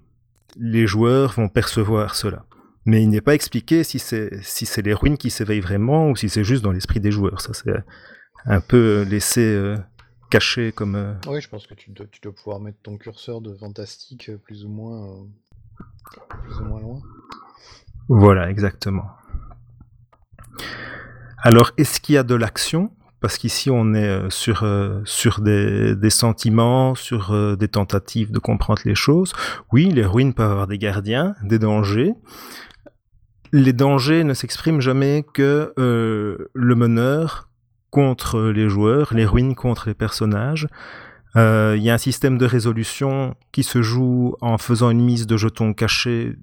les 0.57 0.87
joueurs 0.87 1.33
vont 1.33 1.49
percevoir 1.49 2.15
cela. 2.15 2.45
Mais 2.85 3.03
il 3.03 3.09
n'est 3.09 3.21
pas 3.21 3.33
expliqué 3.33 3.83
si 3.83 3.99
c'est 3.99 4.29
si 4.43 4.65
c'est 4.65 4.81
les 4.81 4.93
ruines 4.93 5.17
qui 5.17 5.29
s'éveillent 5.29 5.59
vraiment 5.59 6.09
ou 6.09 6.15
si 6.15 6.29
c'est 6.29 6.43
juste 6.43 6.63
dans 6.63 6.71
l'esprit 6.71 6.99
des 6.99 7.11
joueurs. 7.11 7.41
Ça 7.41 7.53
c'est 7.53 7.73
un 8.45 8.61
peu 8.61 9.01
laissé 9.09 9.41
euh, 9.41 9.77
caché 10.29 10.71
comme. 10.71 10.95
Euh, 10.95 11.13
oui, 11.27 11.41
je 11.41 11.49
pense 11.49 11.67
que 11.67 11.73
tu 11.73 11.91
dois, 11.91 12.05
tu 12.11 12.21
dois, 12.21 12.33
pouvoir 12.33 12.59
mettre 12.59 12.77
ton 12.83 12.97
curseur 12.97 13.41
de 13.41 13.53
fantastique 13.55 14.31
plus 14.43 14.63
ou 14.63 14.69
moins 14.69 15.25
plus 16.43 16.59
ou 16.59 16.65
moins 16.65 16.79
loin. 16.79 17.01
Voilà, 18.07 18.49
exactement. 18.49 19.07
Alors, 21.39 21.71
est-ce 21.77 21.99
qu'il 21.99 22.15
y 22.15 22.17
a 22.17 22.23
de 22.23 22.35
l'action? 22.35 22.91
Parce 23.25 23.39
qu'ici 23.39 23.71
on 23.71 23.95
est 23.95 24.07
euh, 24.07 24.29
sur, 24.29 24.61
euh, 24.61 25.01
sur 25.03 25.41
des, 25.41 25.97
sentiments, 26.11 26.93
sur 26.93 27.31
euh, 27.33 27.55
des 27.55 27.67
tentatives 27.67 28.29
de 28.29 28.37
comprendre 28.37 28.83
les 28.85 28.93
choses. 28.93 29.33
Oui, 29.71 29.89
les 29.89 30.05
ruines 30.05 30.35
peuvent 30.35 30.51
avoir 30.51 30.67
des 30.67 30.77
gardiens, 30.77 31.33
des 31.41 31.57
dangers. 31.57 32.13
Les 33.51 33.73
dangers 33.73 34.23
ne 34.23 34.35
s'expriment 34.35 34.79
jamais 34.79 35.25
que 35.33 35.73
le 35.75 36.75
meneur 36.75 37.49
contre 37.89 38.39
les 38.51 38.69
joueurs, 38.69 39.11
les 39.15 39.25
ruines 39.25 39.55
contre 39.55 39.87
les 39.87 39.95
personnages. 39.95 40.67
Il 41.35 41.81
y 41.81 41.89
a 41.89 41.95
un 41.95 41.97
système 41.97 42.37
de 42.37 42.45
résolution 42.45 43.33
qui 43.51 43.63
se 43.63 43.81
joue 43.81 44.35
en 44.39 44.59
faisant 44.59 44.91
une 44.91 45.03
mise 45.03 45.25
de 45.25 45.35
jetons 45.35 45.73
cachés 45.73 46.35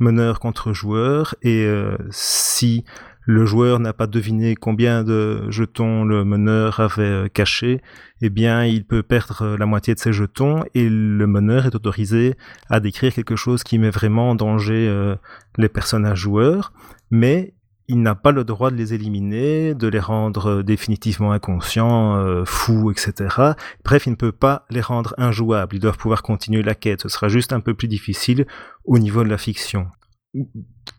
meneur 0.00 0.38
contre 0.38 0.74
joueur 0.74 1.34
et 1.40 1.66
si 2.10 2.84
le 3.26 3.44
joueur 3.44 3.80
n'a 3.80 3.92
pas 3.92 4.06
deviné 4.06 4.54
combien 4.54 5.02
de 5.02 5.50
jetons 5.50 6.04
le 6.04 6.24
meneur 6.24 6.78
avait 6.78 7.02
euh, 7.02 7.28
caché, 7.28 7.82
eh 8.22 8.30
bien, 8.30 8.64
il 8.64 8.86
peut 8.86 9.02
perdre 9.02 9.42
euh, 9.42 9.56
la 9.58 9.66
moitié 9.66 9.94
de 9.94 9.98
ses 9.98 10.12
jetons 10.12 10.62
et 10.74 10.88
le 10.88 11.26
meneur 11.26 11.66
est 11.66 11.74
autorisé 11.74 12.36
à 12.70 12.78
décrire 12.78 13.12
quelque 13.12 13.34
chose 13.34 13.64
qui 13.64 13.80
met 13.80 13.90
vraiment 13.90 14.30
en 14.30 14.34
danger 14.36 14.86
euh, 14.88 15.16
les 15.58 15.68
personnages 15.68 16.20
joueurs, 16.20 16.72
mais 17.10 17.54
il 17.88 18.00
n'a 18.00 18.14
pas 18.14 18.30
le 18.30 18.44
droit 18.44 18.70
de 18.70 18.76
les 18.76 18.94
éliminer, 18.94 19.74
de 19.74 19.88
les 19.88 20.00
rendre 20.00 20.62
définitivement 20.62 21.30
inconscients, 21.30 22.44
fous, 22.44 22.90
etc. 22.90 23.52
Bref, 23.84 24.06
il 24.06 24.10
ne 24.10 24.16
peut 24.16 24.32
pas 24.32 24.66
les 24.70 24.80
rendre 24.80 25.14
injouables. 25.18 25.76
Ils 25.76 25.78
doivent 25.78 25.96
pouvoir 25.96 26.24
continuer 26.24 26.64
la 26.64 26.74
quête. 26.74 27.02
Ce 27.02 27.08
sera 27.08 27.28
juste 27.28 27.52
un 27.52 27.60
peu 27.60 27.74
plus 27.74 27.86
difficile 27.86 28.48
au 28.86 28.98
niveau 28.98 29.22
de 29.22 29.28
la 29.28 29.38
fiction 29.38 29.86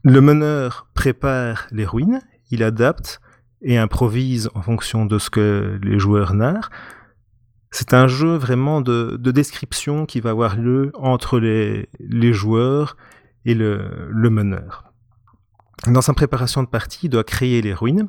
le 0.03 0.22
meneur 0.22 0.88
prépare 0.93 1.68
les 1.72 1.85
ruines, 1.85 2.22
il 2.51 2.64
adapte 2.64 3.22
et 3.61 3.77
improvise 3.77 4.49
en 4.53 4.61
fonction 4.61 5.05
de 5.05 5.18
ce 5.19 5.30
que 5.30 5.80
les 5.81 5.99
joueurs 5.99 6.34
narrent. 6.34 6.69
C'est 7.72 7.93
un 7.93 8.07
jeu 8.07 8.35
vraiment 8.35 8.81
de, 8.81 9.18
description 9.18 10.05
qui 10.05 10.19
va 10.19 10.30
avoir 10.31 10.55
lieu 10.55 10.91
entre 10.95 11.39
les, 11.39 11.88
joueurs 12.34 12.95
et 13.45 13.53
le, 13.53 14.30
meneur. 14.30 14.85
Dans 15.85 16.01
sa 16.01 16.14
préparation 16.14 16.64
de 16.64 16.68
partie, 16.68 17.07
il 17.07 17.09
doit 17.09 17.23
créer 17.23 17.61
les 17.61 17.73
ruines. 17.73 18.07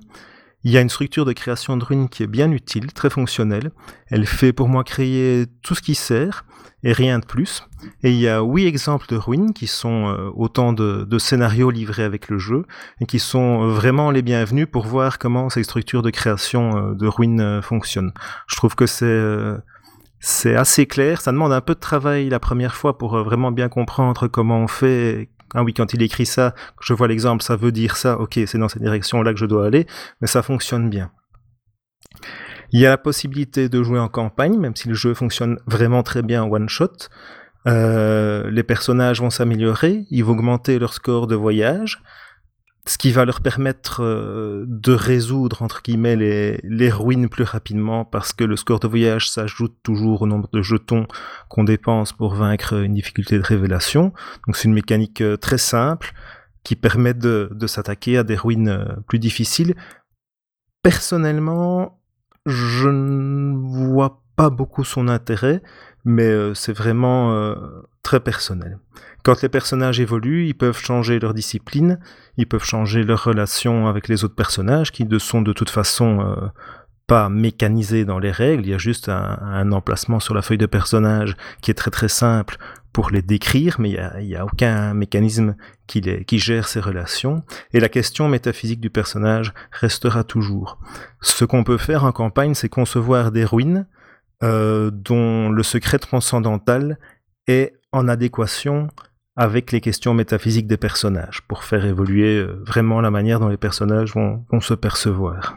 Il 0.64 0.72
y 0.72 0.76
a 0.76 0.80
une 0.80 0.88
structure 0.88 1.24
de 1.24 1.32
création 1.32 1.76
de 1.76 1.84
ruines 1.84 2.08
qui 2.08 2.24
est 2.24 2.28
bien 2.28 2.50
utile, 2.50 2.92
très 2.92 3.10
fonctionnelle. 3.10 3.70
Elle 4.08 4.26
fait 4.26 4.52
pour 4.52 4.68
moi 4.68 4.82
créer 4.82 5.46
tout 5.62 5.74
ce 5.74 5.82
qui 5.82 5.94
sert 5.94 6.44
et 6.82 6.92
rien 6.92 7.20
de 7.20 7.24
plus. 7.24 7.64
Et 8.02 8.10
il 8.10 8.18
y 8.18 8.28
a 8.28 8.40
huit 8.40 8.66
exemples 8.66 9.06
de 9.08 9.16
ruines 9.16 9.52
qui 9.52 9.68
sont 9.68 10.08
euh, 10.08 10.30
autant 10.34 10.72
de, 10.72 11.18
scénarios 11.18 11.70
livrés 11.70 12.02
avec 12.02 12.28
le 12.28 12.38
jeu 12.38 12.64
et 13.00 13.06
qui 13.06 13.20
sont 13.20 13.68
vraiment 13.68 14.10
les 14.10 14.22
bienvenus 14.22 14.66
pour 14.70 14.86
voir 14.86 15.18
comment 15.18 15.48
ces 15.48 15.62
structures 15.62 16.02
de 16.02 16.10
création 16.10 16.76
euh, 16.76 16.94
de 16.94 17.06
ruines 17.06 17.40
euh, 17.40 17.62
fonctionnent. 17.62 18.12
Je 18.48 18.56
trouve 18.56 18.74
que 18.74 18.86
c'est 18.86 19.22
c'est 20.20 20.56
assez 20.56 20.86
clair. 20.86 21.20
Ça 21.20 21.30
demande 21.30 21.52
un 21.52 21.60
peu 21.60 21.74
de 21.74 21.80
travail 21.80 22.28
la 22.28 22.40
première 22.40 22.74
fois 22.74 22.98
pour 22.98 23.16
vraiment 23.22 23.52
bien 23.52 23.68
comprendre 23.68 24.26
comment 24.26 24.58
on 24.58 24.66
fait, 24.66 25.28
ah 25.54 25.62
oui, 25.62 25.74
quand 25.74 25.94
il 25.94 26.02
écrit 26.02 26.26
ça, 26.26 26.54
je 26.80 26.92
vois 26.92 27.08
l'exemple, 27.08 27.42
ça 27.42 27.56
veut 27.56 27.72
dire 27.72 27.96
ça, 27.96 28.18
ok, 28.18 28.38
c'est 28.46 28.58
dans 28.58 28.68
cette 28.68 28.82
direction-là 28.82 29.32
que 29.32 29.38
je 29.38 29.46
dois 29.46 29.66
aller, 29.66 29.86
mais 30.20 30.26
ça 30.26 30.42
fonctionne 30.42 30.90
bien. 30.90 31.10
Il 32.72 32.80
y 32.80 32.86
a 32.86 32.90
la 32.90 32.98
possibilité 32.98 33.68
de 33.68 33.82
jouer 33.82 33.98
en 33.98 34.08
campagne, 34.08 34.58
même 34.58 34.76
si 34.76 34.88
le 34.88 34.94
jeu 34.94 35.14
fonctionne 35.14 35.58
vraiment 35.66 36.02
très 36.02 36.22
bien 36.22 36.42
en 36.42 36.50
one-shot. 36.50 37.08
Euh, 37.66 38.50
les 38.50 38.62
personnages 38.62 39.20
vont 39.20 39.30
s'améliorer, 39.30 40.04
ils 40.10 40.24
vont 40.24 40.32
augmenter 40.32 40.78
leur 40.78 40.92
score 40.92 41.26
de 41.26 41.34
voyage, 41.34 42.02
ce 42.88 42.96
qui 42.96 43.12
va 43.12 43.26
leur 43.26 43.42
permettre 43.42 44.02
euh, 44.02 44.64
de 44.66 44.92
résoudre 44.92 45.60
entre 45.60 45.82
guillemets 45.82 46.16
les, 46.16 46.90
ruines 46.90 47.28
plus 47.28 47.44
rapidement 47.44 48.06
parce 48.06 48.32
que 48.32 48.44
le 48.44 48.56
score 48.56 48.80
de 48.80 48.88
voyage 48.88 49.28
s'ajoute 49.28 49.76
toujours 49.82 50.22
au 50.22 50.26
nombre 50.26 50.48
de 50.54 50.62
jetons 50.62 51.06
qu'on 51.50 51.64
dépense 51.64 52.14
pour 52.14 52.34
vaincre 52.34 52.72
une 52.72 52.94
difficulté 52.94 53.36
de 53.36 53.42
révélation. 53.42 54.14
Donc 54.46 54.56
c'est 54.56 54.68
une 54.68 54.74
mécanique 54.74 55.20
euh, 55.20 55.36
très 55.36 55.58
simple 55.58 56.12
qui 56.64 56.76
permet 56.76 57.12
de, 57.12 57.50
s'attaquer 57.66 58.16
à 58.16 58.24
des 58.24 58.36
ruines 58.36 58.68
euh, 58.68 58.86
plus 59.06 59.18
difficiles. 59.18 59.74
Personnellement, 60.82 62.00
je 62.46 62.88
ne 62.88 63.54
vois 63.54 64.22
pas 64.34 64.48
beaucoup 64.48 64.84
son 64.84 65.08
intérêt, 65.08 65.62
mais 66.06 66.54
c'est 66.54 66.72
vraiment 66.72 67.54
très 68.02 68.20
personnel. 68.20 68.78
Quand 69.22 69.42
les 69.42 69.48
personnages 69.48 70.00
évoluent, 70.00 70.46
ils 70.46 70.54
peuvent 70.54 70.78
changer 70.78 71.18
leur 71.18 71.34
discipline, 71.34 71.98
ils 72.36 72.46
peuvent 72.46 72.64
changer 72.64 73.04
leur 73.04 73.24
relation 73.24 73.86
avec 73.86 74.08
les 74.08 74.24
autres 74.24 74.34
personnages 74.34 74.92
qui 74.92 75.04
ne 75.04 75.18
sont 75.18 75.42
de 75.42 75.52
toute 75.52 75.70
façon 75.70 76.20
euh, 76.20 76.46
pas 77.08 77.28
mécanisés 77.28 78.04
dans 78.04 78.18
les 78.18 78.30
règles. 78.30 78.66
Il 78.66 78.70
y 78.70 78.74
a 78.74 78.78
juste 78.78 79.08
un, 79.08 79.72
emplacement 79.72 80.20
sur 80.20 80.34
la 80.34 80.42
feuille 80.42 80.58
de 80.58 80.66
personnage 80.66 81.36
qui 81.62 81.70
est 81.70 81.74
très 81.74 81.90
très 81.90 82.08
simple 82.08 82.58
pour 82.92 83.10
les 83.10 83.22
décrire, 83.22 83.76
mais 83.78 83.90
il 83.90 84.26
n'y 84.26 84.36
a, 84.36 84.44
aucun 84.44 84.94
mécanisme 84.94 85.56
qui, 85.86 86.02
gère 86.38 86.68
ces 86.68 86.80
relations. 86.80 87.42
Et 87.72 87.80
la 87.80 87.88
question 87.88 88.28
métaphysique 88.28 88.80
du 88.80 88.90
personnage 88.90 89.52
restera 89.72 90.22
toujours. 90.22 90.78
Ce 91.20 91.44
qu'on 91.44 91.64
peut 91.64 91.78
faire 91.78 92.04
en 92.04 92.12
campagne, 92.12 92.54
c'est 92.54 92.68
concevoir 92.68 93.32
des 93.32 93.44
ruines 93.44 93.86
euh, 94.42 94.90
dont 94.92 95.48
le 95.48 95.62
secret 95.62 95.98
transcendantal 95.98 96.98
est 97.46 97.72
en 97.90 98.06
adéquation 98.06 98.88
avec 99.38 99.70
les 99.70 99.80
questions 99.80 100.14
métaphysiques 100.14 100.66
des 100.66 100.76
personnages, 100.76 101.42
pour 101.46 101.62
faire 101.62 101.86
évoluer 101.86 102.38
euh, 102.38 102.60
vraiment 102.66 103.00
la 103.00 103.12
manière 103.12 103.38
dont 103.38 103.46
les 103.46 103.56
personnages 103.56 104.12
vont, 104.12 104.44
se 104.60 104.74
percevoir. 104.74 105.56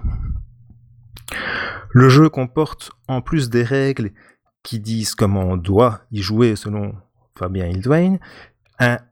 Le 1.90 2.08
jeu 2.08 2.30
comporte, 2.30 2.92
en 3.08 3.22
plus 3.22 3.50
des 3.50 3.64
règles 3.64 4.12
qui 4.62 4.80
disent 4.80 5.16
comment 5.16 5.46
on 5.46 5.58
doit 5.58 6.02
y 6.12 6.22
jouer 6.22 6.56
selon 6.56 6.94
Fabien 7.36 7.66
Hildwain, 7.66 8.20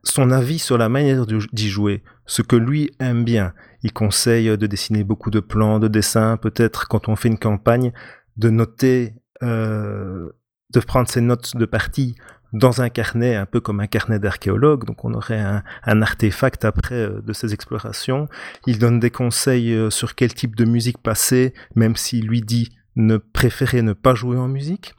son 0.04 0.30
avis 0.30 0.60
sur 0.60 0.78
la 0.78 0.88
manière 0.88 1.26
d'y 1.26 1.68
jouer, 1.68 2.04
ce 2.26 2.42
que 2.42 2.56
lui 2.56 2.92
aime 3.00 3.24
bien. 3.24 3.52
Il 3.82 3.92
conseille 3.92 4.56
de 4.56 4.66
dessiner 4.66 5.02
beaucoup 5.02 5.30
de 5.30 5.40
plans, 5.40 5.80
de 5.80 5.88
dessins, 5.88 6.36
peut-être 6.36 6.86
quand 6.86 7.08
on 7.08 7.16
fait 7.16 7.28
une 7.28 7.38
campagne, 7.38 7.92
de 8.36 8.50
noter, 8.50 9.14
euh, 9.42 10.28
de 10.72 10.80
prendre 10.80 11.08
ses 11.08 11.20
notes 11.20 11.56
de 11.56 11.64
partie 11.66 12.14
dans 12.52 12.82
un 12.82 12.88
carnet, 12.88 13.36
un 13.36 13.46
peu 13.46 13.60
comme 13.60 13.80
un 13.80 13.86
carnet 13.86 14.18
d'archéologue, 14.18 14.84
donc 14.84 15.04
on 15.04 15.14
aurait 15.14 15.40
un, 15.40 16.02
artefact 16.02 16.64
après 16.64 16.96
euh, 16.96 17.20
de 17.20 17.32
ces 17.32 17.54
explorations. 17.54 18.28
Il 18.66 18.78
donne 18.78 18.98
des 18.98 19.10
conseils 19.10 19.72
euh, 19.72 19.90
sur 19.90 20.14
quel 20.14 20.34
type 20.34 20.56
de 20.56 20.64
musique 20.64 20.98
passer, 20.98 21.54
même 21.74 21.96
s'il 21.96 22.26
lui 22.26 22.40
dit 22.40 22.70
ne 22.96 23.16
préférer 23.18 23.82
ne 23.82 23.92
pas 23.92 24.14
jouer 24.14 24.36
en 24.36 24.48
musique. 24.48 24.94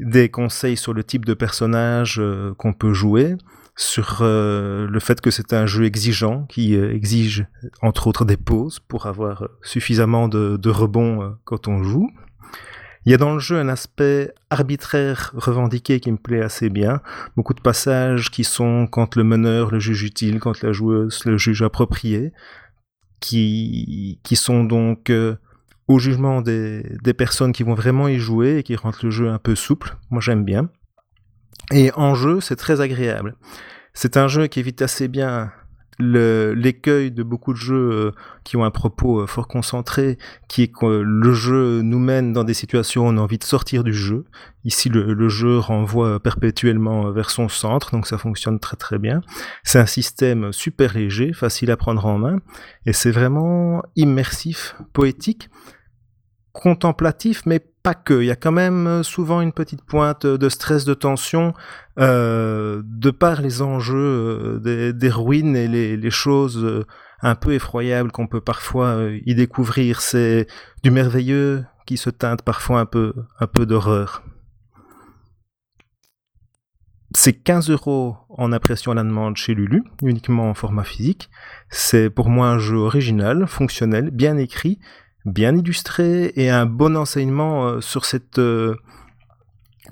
Des 0.00 0.28
conseils 0.28 0.76
sur 0.76 0.92
le 0.92 1.02
type 1.02 1.24
de 1.24 1.34
personnage 1.34 2.18
euh, 2.20 2.52
qu'on 2.54 2.74
peut 2.74 2.92
jouer, 2.92 3.36
sur 3.78 4.22
le 4.22 4.98
fait 5.00 5.20
que 5.20 5.30
c'est 5.30 5.52
un 5.52 5.66
jeu 5.66 5.84
exigeant 5.84 6.44
qui 6.44 6.74
exige 6.74 7.44
entre 7.82 8.06
autres 8.06 8.24
des 8.24 8.38
pauses 8.38 8.80
pour 8.80 9.04
avoir 9.04 9.50
suffisamment 9.60 10.28
de, 10.28 10.56
de 10.56 10.70
rebonds 10.70 11.36
quand 11.44 11.68
on 11.68 11.82
joue. 11.82 12.10
Il 13.06 13.12
y 13.12 13.14
a 13.14 13.18
dans 13.18 13.34
le 13.34 13.38
jeu 13.38 13.56
un 13.56 13.68
aspect 13.68 14.34
arbitraire 14.50 15.32
revendiqué 15.36 16.00
qui 16.00 16.10
me 16.10 16.16
plaît 16.16 16.42
assez 16.42 16.68
bien. 16.68 17.00
Beaucoup 17.36 17.54
de 17.54 17.60
passages 17.60 18.32
qui 18.32 18.42
sont 18.42 18.88
quand 18.88 19.14
le 19.14 19.22
meneur 19.22 19.70
le 19.70 19.78
juge 19.78 20.02
utile, 20.02 20.40
quand 20.40 20.60
la 20.62 20.72
joueuse 20.72 21.24
le 21.24 21.38
juge 21.38 21.62
approprié, 21.62 22.32
qui, 23.20 24.18
qui 24.24 24.34
sont 24.34 24.64
donc 24.64 25.10
euh, 25.10 25.36
au 25.86 26.00
jugement 26.00 26.42
des, 26.42 26.82
des 27.00 27.14
personnes 27.14 27.52
qui 27.52 27.62
vont 27.62 27.74
vraiment 27.74 28.08
y 28.08 28.18
jouer 28.18 28.58
et 28.58 28.62
qui 28.64 28.74
rendent 28.74 29.00
le 29.00 29.10
jeu 29.10 29.28
un 29.28 29.38
peu 29.38 29.54
souple. 29.54 29.96
Moi 30.10 30.20
j'aime 30.20 30.44
bien. 30.44 30.68
Et 31.72 31.92
en 31.94 32.16
jeu, 32.16 32.40
c'est 32.40 32.56
très 32.56 32.80
agréable. 32.80 33.36
C'est 33.94 34.16
un 34.16 34.26
jeu 34.26 34.48
qui 34.48 34.58
évite 34.58 34.82
assez 34.82 35.06
bien 35.06 35.52
l'écueil 35.98 37.10
de 37.10 37.22
beaucoup 37.22 37.52
de 37.52 37.58
jeux 37.58 37.90
euh, 37.92 38.10
qui 38.44 38.56
ont 38.56 38.64
un 38.64 38.70
propos 38.70 39.20
euh, 39.20 39.26
fort 39.26 39.48
concentré, 39.48 40.18
qui 40.48 40.62
est 40.62 40.68
que 40.68 40.86
le 40.86 41.32
jeu 41.32 41.80
nous 41.82 41.98
mène 41.98 42.32
dans 42.32 42.44
des 42.44 42.54
situations 42.54 43.06
où 43.06 43.08
on 43.08 43.16
a 43.16 43.20
envie 43.20 43.38
de 43.38 43.44
sortir 43.44 43.82
du 43.82 43.94
jeu. 43.94 44.24
Ici, 44.64 44.88
le, 44.88 45.28
jeu 45.28 45.58
renvoie 45.58 46.20
perpétuellement 46.20 47.10
vers 47.12 47.30
son 47.30 47.48
centre, 47.48 47.92
donc 47.92 48.06
ça 48.06 48.18
fonctionne 48.18 48.58
très 48.58 48.76
très 48.76 48.98
bien. 48.98 49.20
C'est 49.62 49.78
un 49.78 49.86
système 49.86 50.52
super 50.52 50.94
léger, 50.94 51.32
facile 51.32 51.70
à 51.70 51.76
prendre 51.76 52.04
en 52.04 52.18
main, 52.18 52.38
et 52.84 52.92
c'est 52.92 53.12
vraiment 53.12 53.82
immersif, 53.94 54.74
poétique, 54.92 55.48
contemplatif, 56.52 57.42
mais 57.46 57.60
pas 57.86 57.94
que. 57.94 58.20
Il 58.20 58.26
y 58.26 58.32
a 58.32 58.36
quand 58.36 58.50
même 58.50 58.88
euh, 58.88 59.02
souvent 59.04 59.40
une 59.40 59.52
petite 59.52 59.84
pointe 59.84 60.26
de 60.26 60.48
stress, 60.48 60.84
de 60.84 60.92
tension, 60.92 61.54
euh, 62.00 62.82
de 62.84 63.12
par 63.12 63.40
les 63.40 63.62
enjeux 63.62 64.58
euh, 64.66 64.92
des, 64.92 65.08
ruines 65.08 65.54
et 65.54 65.68
les, 65.68 66.10
choses 66.10 66.84
un 67.22 67.36
peu 67.36 67.52
effroyables 67.52 68.10
qu'on 68.10 68.26
peut 68.26 68.40
parfois 68.40 68.96
y 69.24 69.36
découvrir. 69.36 70.00
C'est 70.00 70.48
du 70.82 70.90
merveilleux 70.90 71.64
qui 71.86 71.96
se 71.96 72.10
teinte 72.10 72.42
parfois 72.42 72.80
un 72.80 72.86
peu, 72.86 73.14
un 73.38 73.46
peu 73.46 73.66
d'horreur. 73.66 74.24
C'est 77.14 77.34
15 77.34 77.70
euros 77.70 78.16
en 78.28 78.52
impression 78.52 78.90
à 78.90 78.96
la 78.96 79.04
demande 79.04 79.36
chez 79.36 79.54
Lulu, 79.54 79.84
uniquement 80.02 80.50
en 80.50 80.54
format 80.54 80.82
physique. 80.82 81.30
C'est 81.70 82.10
pour 82.10 82.30
moi 82.30 82.48
un 82.48 82.58
jeu 82.58 82.78
original, 82.78 83.46
fonctionnel, 83.46 84.10
bien 84.10 84.36
écrit, 84.38 84.80
bien 85.26 85.56
illustré 85.56 86.32
et 86.36 86.48
un 86.50 86.66
bon 86.66 86.96
enseignement 86.96 87.66
euh, 87.66 87.80
sur 87.80 88.04
cette, 88.04 88.38
euh, 88.38 88.76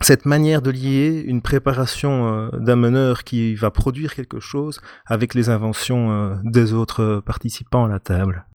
cette 0.00 0.26
manière 0.26 0.62
de 0.62 0.70
lier 0.70 1.24
une 1.26 1.42
préparation 1.42 2.28
euh, 2.28 2.50
d'un 2.58 2.76
meneur 2.76 3.24
qui 3.24 3.54
va 3.56 3.70
produire 3.70 4.14
quelque 4.14 4.38
chose 4.38 4.80
avec 5.06 5.34
les 5.34 5.50
inventions 5.50 6.38
des 6.44 6.72
autres 6.72 7.22
participants 7.26 7.84
à 7.84 7.88
la 7.88 7.98
table. 7.98 8.46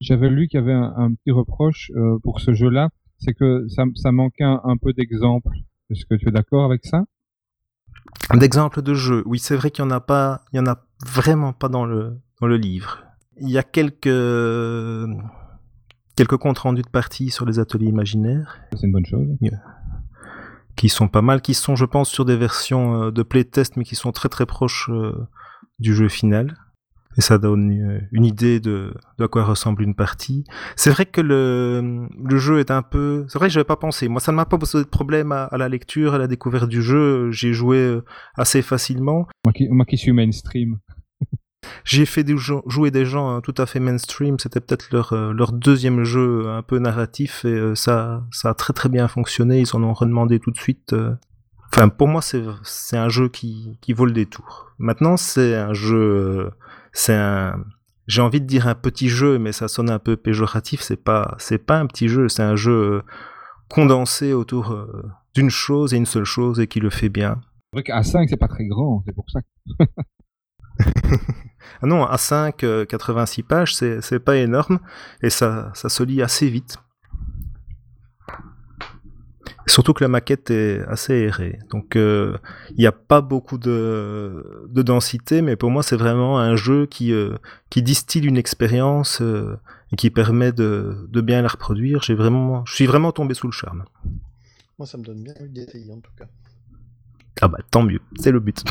J'avais 0.00 0.28
lu 0.28 0.48
qu'il 0.48 0.60
y 0.60 0.62
avait 0.62 0.74
un, 0.74 1.14
petit 1.14 1.30
reproche 1.30 1.90
pour 2.22 2.40
ce 2.40 2.52
jeu-là, 2.52 2.90
c'est 3.18 3.32
que 3.32 3.66
ça, 3.68 3.84
ça 3.94 4.12
manquait 4.12 4.44
un, 4.44 4.76
peu 4.76 4.92
d'exemples. 4.92 5.56
Est-ce 5.88 6.04
que 6.04 6.16
tu 6.16 6.28
es 6.28 6.32
d'accord 6.32 6.64
avec 6.64 6.84
ça? 6.84 7.04
D'exemples 8.34 8.82
de 8.82 8.92
jeux, 8.92 9.22
oui, 9.24 9.38
c'est 9.38 9.56
vrai 9.56 9.70
qu'il 9.70 9.84
n'y 9.84 9.90
en 9.90 9.94
a 9.94 10.00
pas, 10.00 10.42
il 10.52 10.56
y 10.56 10.60
en 10.60 10.66
a 10.66 10.84
vraiment 11.06 11.54
pas 11.54 11.68
dans 11.68 11.86
le, 11.86 12.18
dans 12.40 12.46
le 12.46 12.58
livre. 12.58 13.04
Il 13.40 13.48
y 13.48 13.56
a 13.56 13.62
quelques 13.62 14.08
quelques 16.16 16.38
comptes 16.38 16.58
rendus 16.58 16.82
de 16.82 16.88
parties 16.88 17.30
sur 17.30 17.46
les 17.46 17.58
ateliers 17.58 17.86
imaginaires. 17.86 18.58
C'est 18.72 18.86
une 18.86 18.92
bonne 18.92 19.06
chose. 19.06 19.28
Qui 20.74 20.88
sont 20.88 21.08
pas 21.08 21.22
mal, 21.22 21.40
qui 21.40 21.54
sont, 21.54 21.76
je 21.76 21.84
pense, 21.84 22.10
sur 22.10 22.24
des 22.24 22.36
versions 22.36 23.04
euh, 23.04 23.10
de 23.10 23.22
playtest, 23.22 23.76
mais 23.76 23.84
qui 23.84 23.94
sont 23.94 24.12
très 24.12 24.28
très 24.28 24.44
proches 24.46 24.90
euh, 24.90 25.14
du 25.78 25.94
jeu 25.94 26.08
final. 26.08 26.56
Et 27.18 27.22
ça 27.22 27.38
donne 27.38 27.72
euh, 27.72 28.00
une 28.12 28.26
idée 28.26 28.60
de, 28.60 28.92
de 29.18 29.24
à 29.24 29.28
quoi 29.28 29.44
ressemble 29.44 29.82
une 29.82 29.94
partie. 29.94 30.44
C'est 30.74 30.90
vrai 30.90 31.06
que 31.06 31.22
le, 31.22 32.08
le 32.22 32.36
jeu 32.36 32.58
est 32.58 32.70
un 32.70 32.82
peu... 32.82 33.24
C'est 33.28 33.38
vrai 33.38 33.48
que 33.48 33.54
je 33.54 33.58
n'avais 33.58 33.66
pas 33.66 33.76
pensé. 33.76 34.08
Moi, 34.08 34.20
ça 34.20 34.32
ne 34.32 34.36
m'a 34.36 34.44
pas 34.44 34.58
posé 34.58 34.78
de 34.78 34.84
problème 34.84 35.32
à, 35.32 35.48
la 35.52 35.70
lecture, 35.70 36.12
à 36.12 36.18
la 36.18 36.26
découverte 36.26 36.68
du 36.68 36.82
jeu. 36.82 37.30
J'ai 37.30 37.54
joué 37.54 38.00
assez 38.36 38.60
facilement. 38.60 39.26
Moi 39.46 39.54
qui, 39.54 39.66
moi 39.70 39.86
qui 39.86 39.96
suis 39.96 40.12
mainstream. 40.12 40.78
J'ai 41.84 42.06
fait 42.06 42.26
jouer 42.66 42.90
des 42.90 43.04
gens 43.04 43.30
hein, 43.30 43.40
tout 43.40 43.54
à 43.58 43.66
fait 43.66 43.80
mainstream, 43.80 44.38
c'était 44.38 44.60
peut-être 44.60 44.88
leur, 44.92 45.12
euh, 45.12 45.34
deuxième 45.52 46.04
jeu 46.04 46.48
un 46.48 46.62
peu 46.62 46.78
narratif 46.78 47.44
et 47.44 47.48
euh, 47.48 47.74
ça, 47.74 48.24
a 48.44 48.54
très 48.54 48.72
très 48.72 48.88
bien 48.88 49.08
fonctionné, 49.08 49.60
ils 49.60 49.76
en 49.76 49.82
ont 49.82 49.92
redemandé 49.92 50.40
tout 50.40 50.50
de 50.50 50.58
suite. 50.58 50.92
Euh. 50.92 51.14
Enfin, 51.72 51.88
pour 51.88 52.08
moi, 52.08 52.22
c'est 52.22 52.96
un 52.96 53.08
jeu 53.08 53.28
qui, 53.28 53.78
vaut 53.94 54.06
le 54.06 54.12
détour. 54.12 54.72
Maintenant, 54.78 55.16
c'est 55.16 55.54
un 55.54 55.74
jeu, 55.74 56.50
j'ai 58.06 58.22
envie 58.22 58.40
de 58.40 58.46
dire 58.46 58.66
un 58.66 58.74
petit 58.74 59.08
jeu, 59.08 59.38
mais 59.38 59.52
ça 59.52 59.68
sonne 59.68 59.90
un 59.90 59.98
peu 59.98 60.16
péjoratif. 60.16 60.80
C'est 60.80 60.96
pas, 60.96 61.36
un 61.68 61.86
petit 61.86 62.08
jeu, 62.08 62.28
c'est 62.28 62.42
un 62.42 62.56
jeu 62.56 63.02
condensé 63.68 64.32
autour 64.32 64.86
d'une 65.34 65.50
chose 65.50 65.92
et 65.92 65.98
une 65.98 66.06
seule 66.06 66.24
chose 66.24 66.60
et 66.60 66.66
qui 66.66 66.80
le 66.80 66.88
fait 66.88 67.10
bien. 67.10 67.40
C'est 67.72 67.76
vrai 67.76 67.82
qu'à 67.82 68.02
5, 68.02 68.28
c'est 68.30 68.36
pas 68.36 68.48
très 68.48 68.64
grand, 68.66 69.02
c'est 69.04 69.12
pour 69.12 69.28
ça. 69.28 69.40
Ah 71.82 71.86
non, 71.86 72.04
A5, 72.04 72.86
86 72.86 73.40
euh, 73.40 73.44
pages, 73.46 73.74
c'est 73.74 74.18
pas 74.18 74.36
énorme 74.36 74.78
et 75.22 75.30
ça, 75.30 75.70
ça 75.74 75.88
se 75.88 76.02
lit 76.02 76.22
assez 76.22 76.48
vite. 76.48 76.76
Surtout 79.68 79.94
que 79.94 80.04
la 80.04 80.08
maquette 80.08 80.50
est 80.50 80.80
assez 80.86 81.12
aérée. 81.12 81.58
Donc 81.70 81.96
il 81.96 82.38
n'y 82.78 82.86
a 82.86 82.92
pas 82.92 83.20
beaucoup 83.20 83.58
de, 83.58 84.68
de, 84.68 84.82
densité, 84.82 85.42
mais 85.42 85.56
pour 85.56 85.70
moi 85.70 85.82
c'est 85.82 85.96
vraiment 85.96 86.38
un 86.38 86.54
jeu 86.54 86.86
qui, 86.86 87.12
qui 87.68 87.82
distille 87.82 88.24
une 88.26 88.36
expérience 88.36 89.20
et 89.92 89.96
qui 89.96 90.10
permet 90.10 90.52
de, 90.52 91.08
de 91.08 91.20
bien 91.20 91.42
la 91.42 91.48
reproduire. 91.48 92.00
J'ai 92.02 92.14
vraiment, 92.14 92.64
je 92.64 92.74
suis 92.74 92.86
vraiment 92.86 93.10
tombé 93.10 93.34
sous 93.34 93.48
le 93.48 93.52
charme. 93.52 93.84
Moi 94.78 94.86
ça 94.86 94.98
me 94.98 95.02
donne 95.02 95.22
bien 95.22 95.34
envie 95.40 95.50
d'essayer 95.50 95.92
en 95.92 96.00
tout 96.00 96.12
cas. 96.16 96.26
Ah 97.40 97.48
bah 97.48 97.58
tant 97.70 97.82
mieux, 97.82 98.00
c'est 98.20 98.30
le 98.30 98.40
but. 98.40 98.62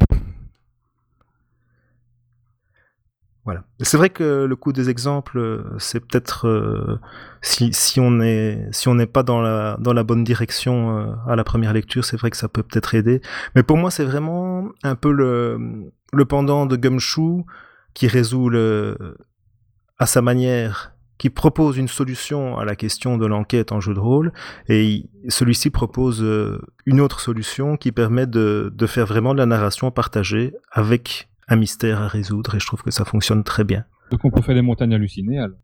Voilà. 3.46 3.64
C'est 3.80 3.98
vrai 3.98 4.10
que 4.10 4.46
le 4.46 4.56
coup 4.56 4.74
des 4.74 4.90
exemples, 4.90 5.64
c'est 5.78 6.00
peut-être 6.00 6.48
euh, 6.48 7.00
si, 7.42 7.70
on 8.00 8.20
si 8.72 8.90
n'est 8.90 9.06
pas 9.06 9.22
dans 9.22 9.40
la 9.40 9.78
dans 9.80 9.94
la 9.94 10.04
bonne 10.04 10.24
direction 10.24 10.98
euh, 10.98 11.14
à 11.28 11.36
la 11.36 11.44
première 11.44 11.72
lecture, 11.72 12.04
c'est 12.04 12.18
vrai 12.18 12.32
que 12.32 12.38
ça 12.38 12.48
peut 12.48 12.64
peut-être 12.64 12.96
aider. 12.96 13.22
Mais 13.56 13.62
pour 13.62 13.78
moi, 13.78 13.92
c'est 13.92 14.04
vraiment 14.04 14.68
un 14.82 14.96
peu 14.96 15.12
le 15.12 15.92
le 16.12 16.26
pendant 16.26 16.66
de 16.66 16.76
Gumshoe 16.76 17.46
qui 17.94 18.08
résout 18.08 18.50
le 18.50 19.16
à 20.00 20.08
sa 20.08 20.24
manière 20.24 20.96
qui 21.18 21.30
propose 21.30 21.78
une 21.78 21.88
solution 21.88 22.58
à 22.58 22.66
la 22.66 22.76
question 22.76 23.18
de 23.18 23.26
l'enquête 23.26 23.72
en 23.72 23.80
jeu 23.80 23.94
de 23.94 24.00
rôle, 24.00 24.34
et 24.68 25.06
celui-ci 25.30 25.70
propose 25.70 26.22
euh, 26.22 26.60
une 26.86 27.00
autre 27.00 27.22
solution 27.22 27.78
qui 27.78 27.92
permet 27.92 28.28
de, 28.28 28.72
de 28.76 28.86
faire 28.86 29.06
vraiment 29.06 29.34
de 29.34 29.38
la 29.38 29.46
narration 29.46 29.92
partagée 29.92 30.54
avec 30.72 31.30
un 31.48 31.56
mystère 31.56 32.02
à 32.02 32.08
résoudre, 32.08 32.56
et 32.56 32.60
je 32.60 32.66
trouve 32.66 32.84
que 32.84 32.92
ça 32.92 33.06
fonctionne 33.06 33.44
très 33.44 33.64
bien. 33.64 33.86
Donc 34.12 34.24
on 34.24 34.32
peut 34.32 34.42
faire 34.42 34.56
des 34.56 34.62
montagnes 34.62 34.94
hallucinées 34.94 35.40
alors 35.40 35.58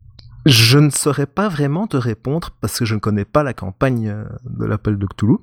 Je 0.46 0.78
ne 0.78 0.90
saurais 0.90 1.26
pas 1.26 1.48
vraiment 1.48 1.86
te 1.86 1.96
répondre, 1.96 2.50
parce 2.60 2.78
que 2.78 2.84
je 2.84 2.94
ne 2.94 3.00
connais 3.00 3.24
pas 3.24 3.42
la 3.42 3.54
campagne 3.54 4.08
euh, 4.08 4.24
de 4.44 4.64
l'appel 4.64 4.98
de 4.98 5.06
Cthulhu. 5.06 5.38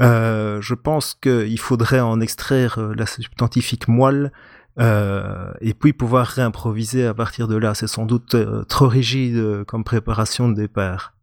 Euh, 0.00 0.60
je 0.60 0.74
pense 0.74 1.14
qu'il 1.14 1.58
faudrait 1.58 2.00
en 2.00 2.20
extraire 2.20 2.78
euh, 2.78 2.94
la 2.96 3.06
substantifique 3.06 3.86
moelle 3.86 4.32
euh, 4.80 5.52
et 5.60 5.72
puis 5.72 5.92
pouvoir 5.92 6.26
réimproviser 6.26 7.06
à 7.06 7.14
partir 7.14 7.46
de 7.46 7.56
là. 7.56 7.74
C'est 7.74 7.86
sans 7.86 8.06
doute 8.06 8.34
euh, 8.34 8.64
trop 8.64 8.88
rigide 8.88 9.64
comme 9.64 9.84
préparation 9.84 10.48
de 10.48 10.54
départ. 10.54 11.14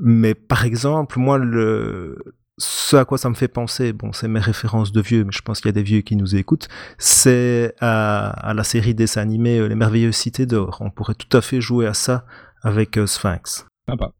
Mais 0.00 0.34
par 0.34 0.64
exemple, 0.64 1.20
moi, 1.20 1.38
le, 1.38 2.18
ce 2.58 2.96
à 2.96 3.04
quoi 3.04 3.18
ça 3.18 3.28
me 3.28 3.34
fait 3.34 3.48
penser, 3.48 3.92
bon, 3.92 4.12
c'est 4.12 4.28
mes 4.28 4.40
références 4.40 4.92
de 4.92 5.00
vieux, 5.00 5.24
mais 5.24 5.32
je 5.32 5.42
pense 5.42 5.60
qu'il 5.60 5.68
y 5.68 5.70
a 5.70 5.72
des 5.72 5.82
vieux 5.82 6.02
qui 6.02 6.16
nous 6.16 6.36
écoutent, 6.36 6.68
c'est 6.98 7.74
à, 7.80 8.28
à, 8.28 8.54
la 8.54 8.64
série 8.64 8.94
des 8.94 9.18
animés 9.18 9.68
Les 9.68 9.74
Merveilleuses 9.74 10.14
Cités 10.14 10.46
d'Or. 10.46 10.78
On 10.80 10.90
pourrait 10.90 11.16
tout 11.16 11.36
à 11.36 11.40
fait 11.40 11.60
jouer 11.60 11.86
à 11.86 11.94
ça 11.94 12.24
avec 12.62 12.98
Sphinx. 13.06 13.66
Sympa. 13.88 14.12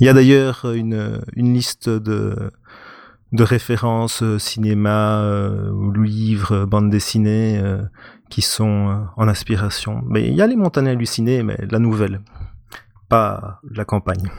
Il 0.00 0.06
y 0.06 0.08
a 0.08 0.12
d'ailleurs 0.12 0.70
une, 0.72 1.20
une 1.34 1.54
liste 1.54 1.88
de, 1.88 2.52
de 3.32 3.42
références 3.42 4.22
euh, 4.22 4.38
cinéma, 4.38 5.22
euh, 5.22 5.92
livres, 6.02 6.64
bandes 6.64 6.90
dessinées 6.90 7.58
euh, 7.58 7.82
qui 8.30 8.42
sont 8.42 8.88
euh, 8.88 9.04
en 9.16 9.28
aspiration. 9.28 10.02
Mais 10.06 10.28
il 10.28 10.34
y 10.34 10.42
a 10.42 10.46
les 10.46 10.56
montagnes 10.56 10.88
hallucinées, 10.88 11.42
mais 11.42 11.58
la 11.70 11.78
nouvelle, 11.78 12.20
pas 13.08 13.60
la 13.70 13.84
campagne. 13.84 14.30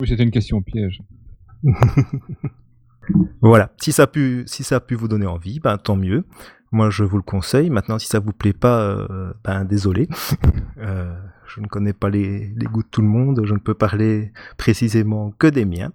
Oui, 0.00 0.08
c'était 0.08 0.22
une 0.22 0.30
question 0.30 0.62
piège. 0.62 1.02
voilà. 3.40 3.72
Si 3.80 3.92
ça 3.92 4.04
a 4.04 4.06
pu, 4.06 4.44
si 4.46 4.64
ça 4.64 4.76
a 4.76 4.80
pu 4.80 4.94
vous 4.94 5.08
donner 5.08 5.26
envie, 5.26 5.60
ben 5.60 5.78
tant 5.78 5.96
mieux. 5.96 6.24
Moi, 6.72 6.90
je 6.90 7.02
vous 7.02 7.16
le 7.16 7.22
conseille. 7.22 7.68
Maintenant, 7.68 7.98
si 7.98 8.06
ça 8.06 8.20
vous 8.20 8.32
plaît 8.32 8.52
pas, 8.52 8.80
euh, 8.80 9.32
ben 9.44 9.64
désolé. 9.64 10.08
euh, 10.78 11.12
je 11.46 11.60
ne 11.60 11.66
connais 11.66 11.92
pas 11.92 12.08
les, 12.08 12.52
goûts 12.64 12.84
de 12.84 12.88
tout 12.88 13.02
le 13.02 13.08
monde. 13.08 13.42
Je 13.44 13.54
ne 13.54 13.58
peux 13.58 13.74
parler 13.74 14.32
précisément 14.56 15.32
que 15.32 15.48
des 15.48 15.64
miens. 15.64 15.92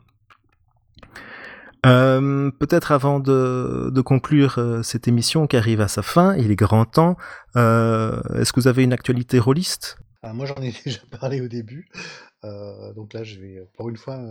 Euh, 1.85 2.51
Peut-être 2.59 2.91
avant 2.91 3.19
de, 3.19 3.89
de 3.93 4.01
conclure 4.01 4.59
cette 4.83 5.07
émission 5.07 5.47
qui 5.47 5.55
arrive 5.55 5.79
à 5.79 5.87
sa 5.87 6.01
fin, 6.01 6.35
il 6.35 6.51
est 6.51 6.55
grand 6.55 6.85
temps. 6.85 7.15
Est-ce 7.55 8.51
que 8.51 8.59
vous 8.59 8.67
avez 8.67 8.83
une 8.83 8.93
actualité 8.93 9.39
rôliste? 9.39 9.97
Ah, 10.23 10.33
Moi, 10.33 10.45
j'en 10.45 10.55
ai 10.55 10.73
déjà 10.85 10.99
parlé 11.19 11.39
au 11.39 11.47
début. 11.47 11.87
Euh, 12.45 12.93
donc 12.93 13.13
là, 13.13 13.23
je 13.23 13.39
vais 13.39 13.67
pour 13.73 13.89
une 13.89 13.97
fois 13.97 14.21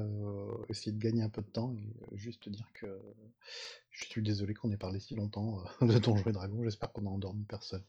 essayer 0.68 0.92
de 0.92 0.98
gagner 0.98 1.22
un 1.22 1.28
peu 1.28 1.42
de 1.42 1.46
temps 1.46 1.74
et 1.74 2.16
juste 2.16 2.48
dire 2.48 2.66
que 2.74 2.86
je 3.90 4.04
suis 4.04 4.22
désolé 4.22 4.54
qu'on 4.54 4.70
ait 4.70 4.76
parlé 4.76 5.00
si 5.00 5.14
longtemps 5.14 5.62
de 5.82 5.98
Donjons 5.98 6.24
et 6.26 6.32
Dragons. 6.32 6.62
J'espère 6.62 6.92
qu'on 6.92 7.06
a 7.06 7.10
endormi 7.10 7.44
personne. 7.44 7.82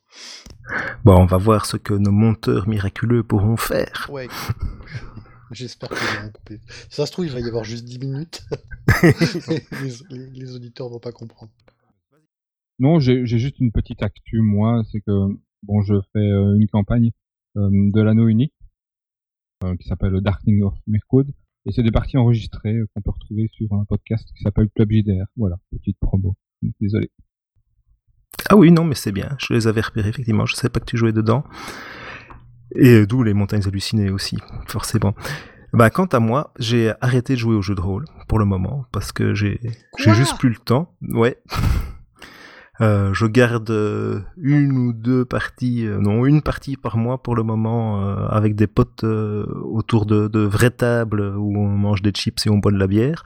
Bon, 1.03 1.15
on 1.17 1.25
va 1.25 1.37
voir 1.37 1.65
ce 1.65 1.77
que 1.77 1.93
nos 1.93 2.11
monteurs 2.11 2.67
miraculeux 2.67 3.23
pourront 3.23 3.57
faire. 3.57 4.09
Ouais. 4.11 4.27
J'espère 5.51 5.89
qu'ils 5.89 6.23
vont 6.23 6.31
couper. 6.31 6.59
Si 6.89 6.95
ça 6.95 7.05
se 7.05 7.11
trouve, 7.11 7.25
il 7.25 7.31
va 7.31 7.39
y 7.39 7.47
avoir 7.47 7.63
juste 7.63 7.85
10 7.85 7.99
minutes. 7.99 8.43
les, 9.03 9.91
les, 10.09 10.29
les, 10.31 10.55
auditeurs 10.55 10.89
vont 10.89 10.99
pas 10.99 11.11
comprendre. 11.11 11.51
Non, 12.79 12.99
j'ai 12.99 13.25
juste 13.25 13.59
une 13.59 13.71
petite 13.71 14.01
actu, 14.03 14.41
moi. 14.41 14.83
C'est 14.91 15.01
que, 15.01 15.27
bon, 15.63 15.81
je 15.81 15.95
fais 16.13 16.19
euh, 16.19 16.55
une 16.55 16.67
campagne 16.67 17.11
euh, 17.57 17.69
de 17.71 18.01
l'anneau 18.01 18.27
unique 18.27 18.53
euh, 18.61 18.64
qui 19.79 19.87
s'appelle 19.87 20.19
Darkening 20.21 20.63
of 20.63 20.73
Mircode. 20.87 21.31
Et 21.65 21.71
c'est 21.71 21.83
des 21.83 21.91
parties 21.91 22.17
enregistrées 22.17 22.77
qu'on 22.93 23.01
peut 23.01 23.11
retrouver 23.11 23.49
sur 23.51 23.73
un 23.73 23.85
podcast 23.85 24.27
qui 24.35 24.43
s'appelle 24.43 24.69
Club 24.75 24.91
JDR. 24.91 25.25
Voilà, 25.35 25.57
petite 25.71 25.97
promo. 25.99 26.35
Désolé. 26.79 27.09
Ah 28.49 28.55
oui, 28.55 28.71
non, 28.71 28.83
mais 28.83 28.95
c'est 28.95 29.11
bien. 29.11 29.35
Je 29.39 29.53
les 29.53 29.67
avais 29.67 29.81
repérés, 29.81 30.09
effectivement. 30.09 30.45
Je 30.45 30.55
savais 30.55 30.69
pas 30.69 30.79
que 30.79 30.85
tu 30.85 30.97
jouais 30.97 31.13
dedans. 31.13 31.43
Et 32.75 33.05
d'où 33.07 33.23
les 33.23 33.33
montagnes 33.33 33.65
hallucinées 33.65 34.11
aussi, 34.11 34.37
forcément. 34.67 35.15
Bah, 35.73 35.89
quant 35.89 36.05
à 36.05 36.19
moi, 36.19 36.53
j'ai 36.59 36.93
arrêté 37.01 37.33
de 37.33 37.39
jouer 37.39 37.55
aux 37.55 37.61
jeux 37.61 37.75
de 37.75 37.81
rôle 37.81 38.05
pour 38.27 38.39
le 38.39 38.45
moment 38.45 38.85
parce 38.91 39.11
que 39.11 39.33
j'ai 39.33 39.59
j'ai 39.97 40.13
juste 40.13 40.37
plus 40.37 40.49
le 40.49 40.57
temps. 40.57 40.95
Ouais. 41.01 41.37
Euh, 42.81 43.13
je 43.13 43.25
garde 43.25 43.71
une 44.37 44.77
ou 44.77 44.93
deux 44.93 45.23
parties, 45.23 45.87
euh, 45.87 45.97
non 45.99 46.25
une 46.25 46.41
partie 46.41 46.75
par 46.75 46.97
mois 46.97 47.21
pour 47.23 47.35
le 47.35 47.43
moment 47.43 48.01
euh, 48.01 48.27
avec 48.27 48.55
des 48.55 48.67
potes 48.67 49.03
euh, 49.03 49.45
autour 49.63 50.05
de, 50.05 50.27
de 50.27 50.41
vraies 50.41 50.71
tables 50.71 51.21
où 51.37 51.57
on 51.57 51.69
mange 51.69 52.01
des 52.01 52.11
chips 52.11 52.45
et 52.45 52.49
on 52.49 52.57
boit 52.57 52.71
de 52.71 52.77
la 52.77 52.87
bière. 52.87 53.23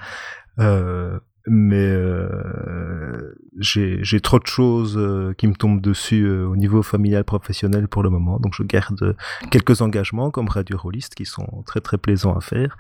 Euh, 0.60 1.20
mais 1.48 1.88
euh, 1.88 3.34
j'ai 3.58 4.20
trop 4.22 4.40
de 4.40 4.46
choses 4.46 4.98
euh, 4.98 5.34
qui 5.38 5.48
me 5.48 5.54
tombent 5.54 5.82
dessus 5.82 6.26
euh, 6.26 6.46
au 6.46 6.56
niveau 6.56 6.84
familial 6.84 7.24
professionnel 7.24 7.88
pour 7.88 8.04
le 8.04 8.10
moment 8.10 8.40
donc 8.40 8.54
je 8.54 8.62
garde 8.62 9.16
quelques 9.50 9.82
engagements 9.82 10.32
comme 10.32 10.48
radio 10.48 10.78
rolliste 10.78 11.16
qui 11.16 11.26
sont 11.26 11.64
très 11.66 11.80
très 11.80 11.98
plaisants 11.98 12.36
à 12.36 12.42
faire 12.42 12.78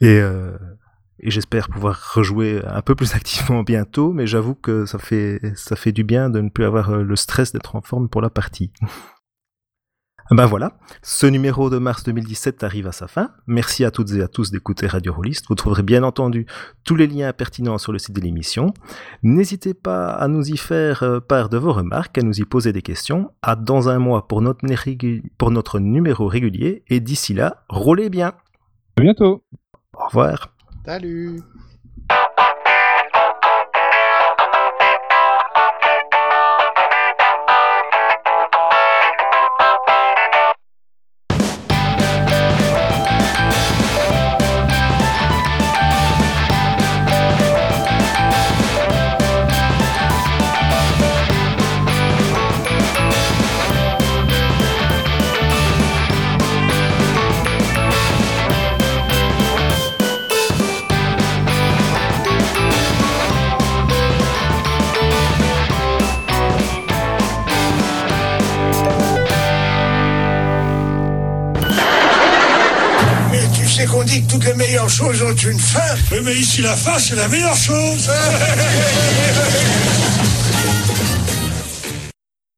et, 0.00 0.18
euh, 0.18 0.56
et 1.22 1.30
j'espère 1.30 1.68
pouvoir 1.68 2.14
rejouer 2.14 2.62
un 2.66 2.82
peu 2.82 2.94
plus 2.94 3.14
activement 3.16 3.62
bientôt 3.62 4.12
mais 4.12 4.26
j'avoue 4.26 4.54
que 4.54 4.86
ça 4.86 4.98
fait 4.98 5.40
ça 5.54 5.76
fait 5.76 5.92
du 5.92 6.04
bien 6.04 6.30
de 6.30 6.40
ne 6.40 6.48
plus 6.48 6.64
avoir 6.64 6.96
le 6.98 7.16
stress 7.16 7.52
d'être 7.52 7.76
en 7.76 7.82
forme 7.82 8.08
pour 8.08 8.22
la 8.22 8.30
partie 8.30 8.72
Ben 10.32 10.46
voilà, 10.46 10.74
ce 11.02 11.26
numéro 11.26 11.70
de 11.70 11.78
mars 11.78 12.04
2017 12.04 12.62
arrive 12.62 12.86
à 12.86 12.92
sa 12.92 13.08
fin. 13.08 13.32
Merci 13.48 13.84
à 13.84 13.90
toutes 13.90 14.12
et 14.12 14.22
à 14.22 14.28
tous 14.28 14.52
d'écouter 14.52 14.86
Radio 14.86 15.12
Rollist. 15.12 15.46
Vous 15.48 15.56
trouverez 15.56 15.82
bien 15.82 16.04
entendu 16.04 16.46
tous 16.84 16.94
les 16.94 17.08
liens 17.08 17.32
pertinents 17.32 17.78
sur 17.78 17.90
le 17.90 17.98
site 17.98 18.14
de 18.14 18.20
l'émission. 18.20 18.72
N'hésitez 19.24 19.74
pas 19.74 20.10
à 20.10 20.28
nous 20.28 20.48
y 20.48 20.56
faire 20.56 21.20
part 21.26 21.48
de 21.48 21.58
vos 21.58 21.72
remarques, 21.72 22.16
à 22.16 22.22
nous 22.22 22.38
y 22.38 22.44
poser 22.44 22.72
des 22.72 22.80
questions. 22.80 23.32
À 23.42 23.56
dans 23.56 23.88
un 23.88 23.98
mois 23.98 24.28
pour 24.28 24.40
notre, 24.40 24.64
pour 25.36 25.50
notre 25.50 25.80
numéro 25.80 26.28
régulier. 26.28 26.84
Et 26.86 27.00
d'ici 27.00 27.34
là, 27.34 27.64
roulez 27.68 28.08
bien. 28.08 28.34
À 28.98 29.00
bientôt. 29.00 29.42
Au 29.94 30.06
revoir. 30.06 30.54
Salut. 30.84 31.59
Une. 75.50 75.58
Oui, 76.12 76.18
mais 76.22 76.34
ici, 76.34 76.62
la 76.62 76.76
fin, 76.76 76.98
c'est 76.98 77.16
la 77.16 77.28
meilleure 77.28 77.56
chose. 77.56 78.08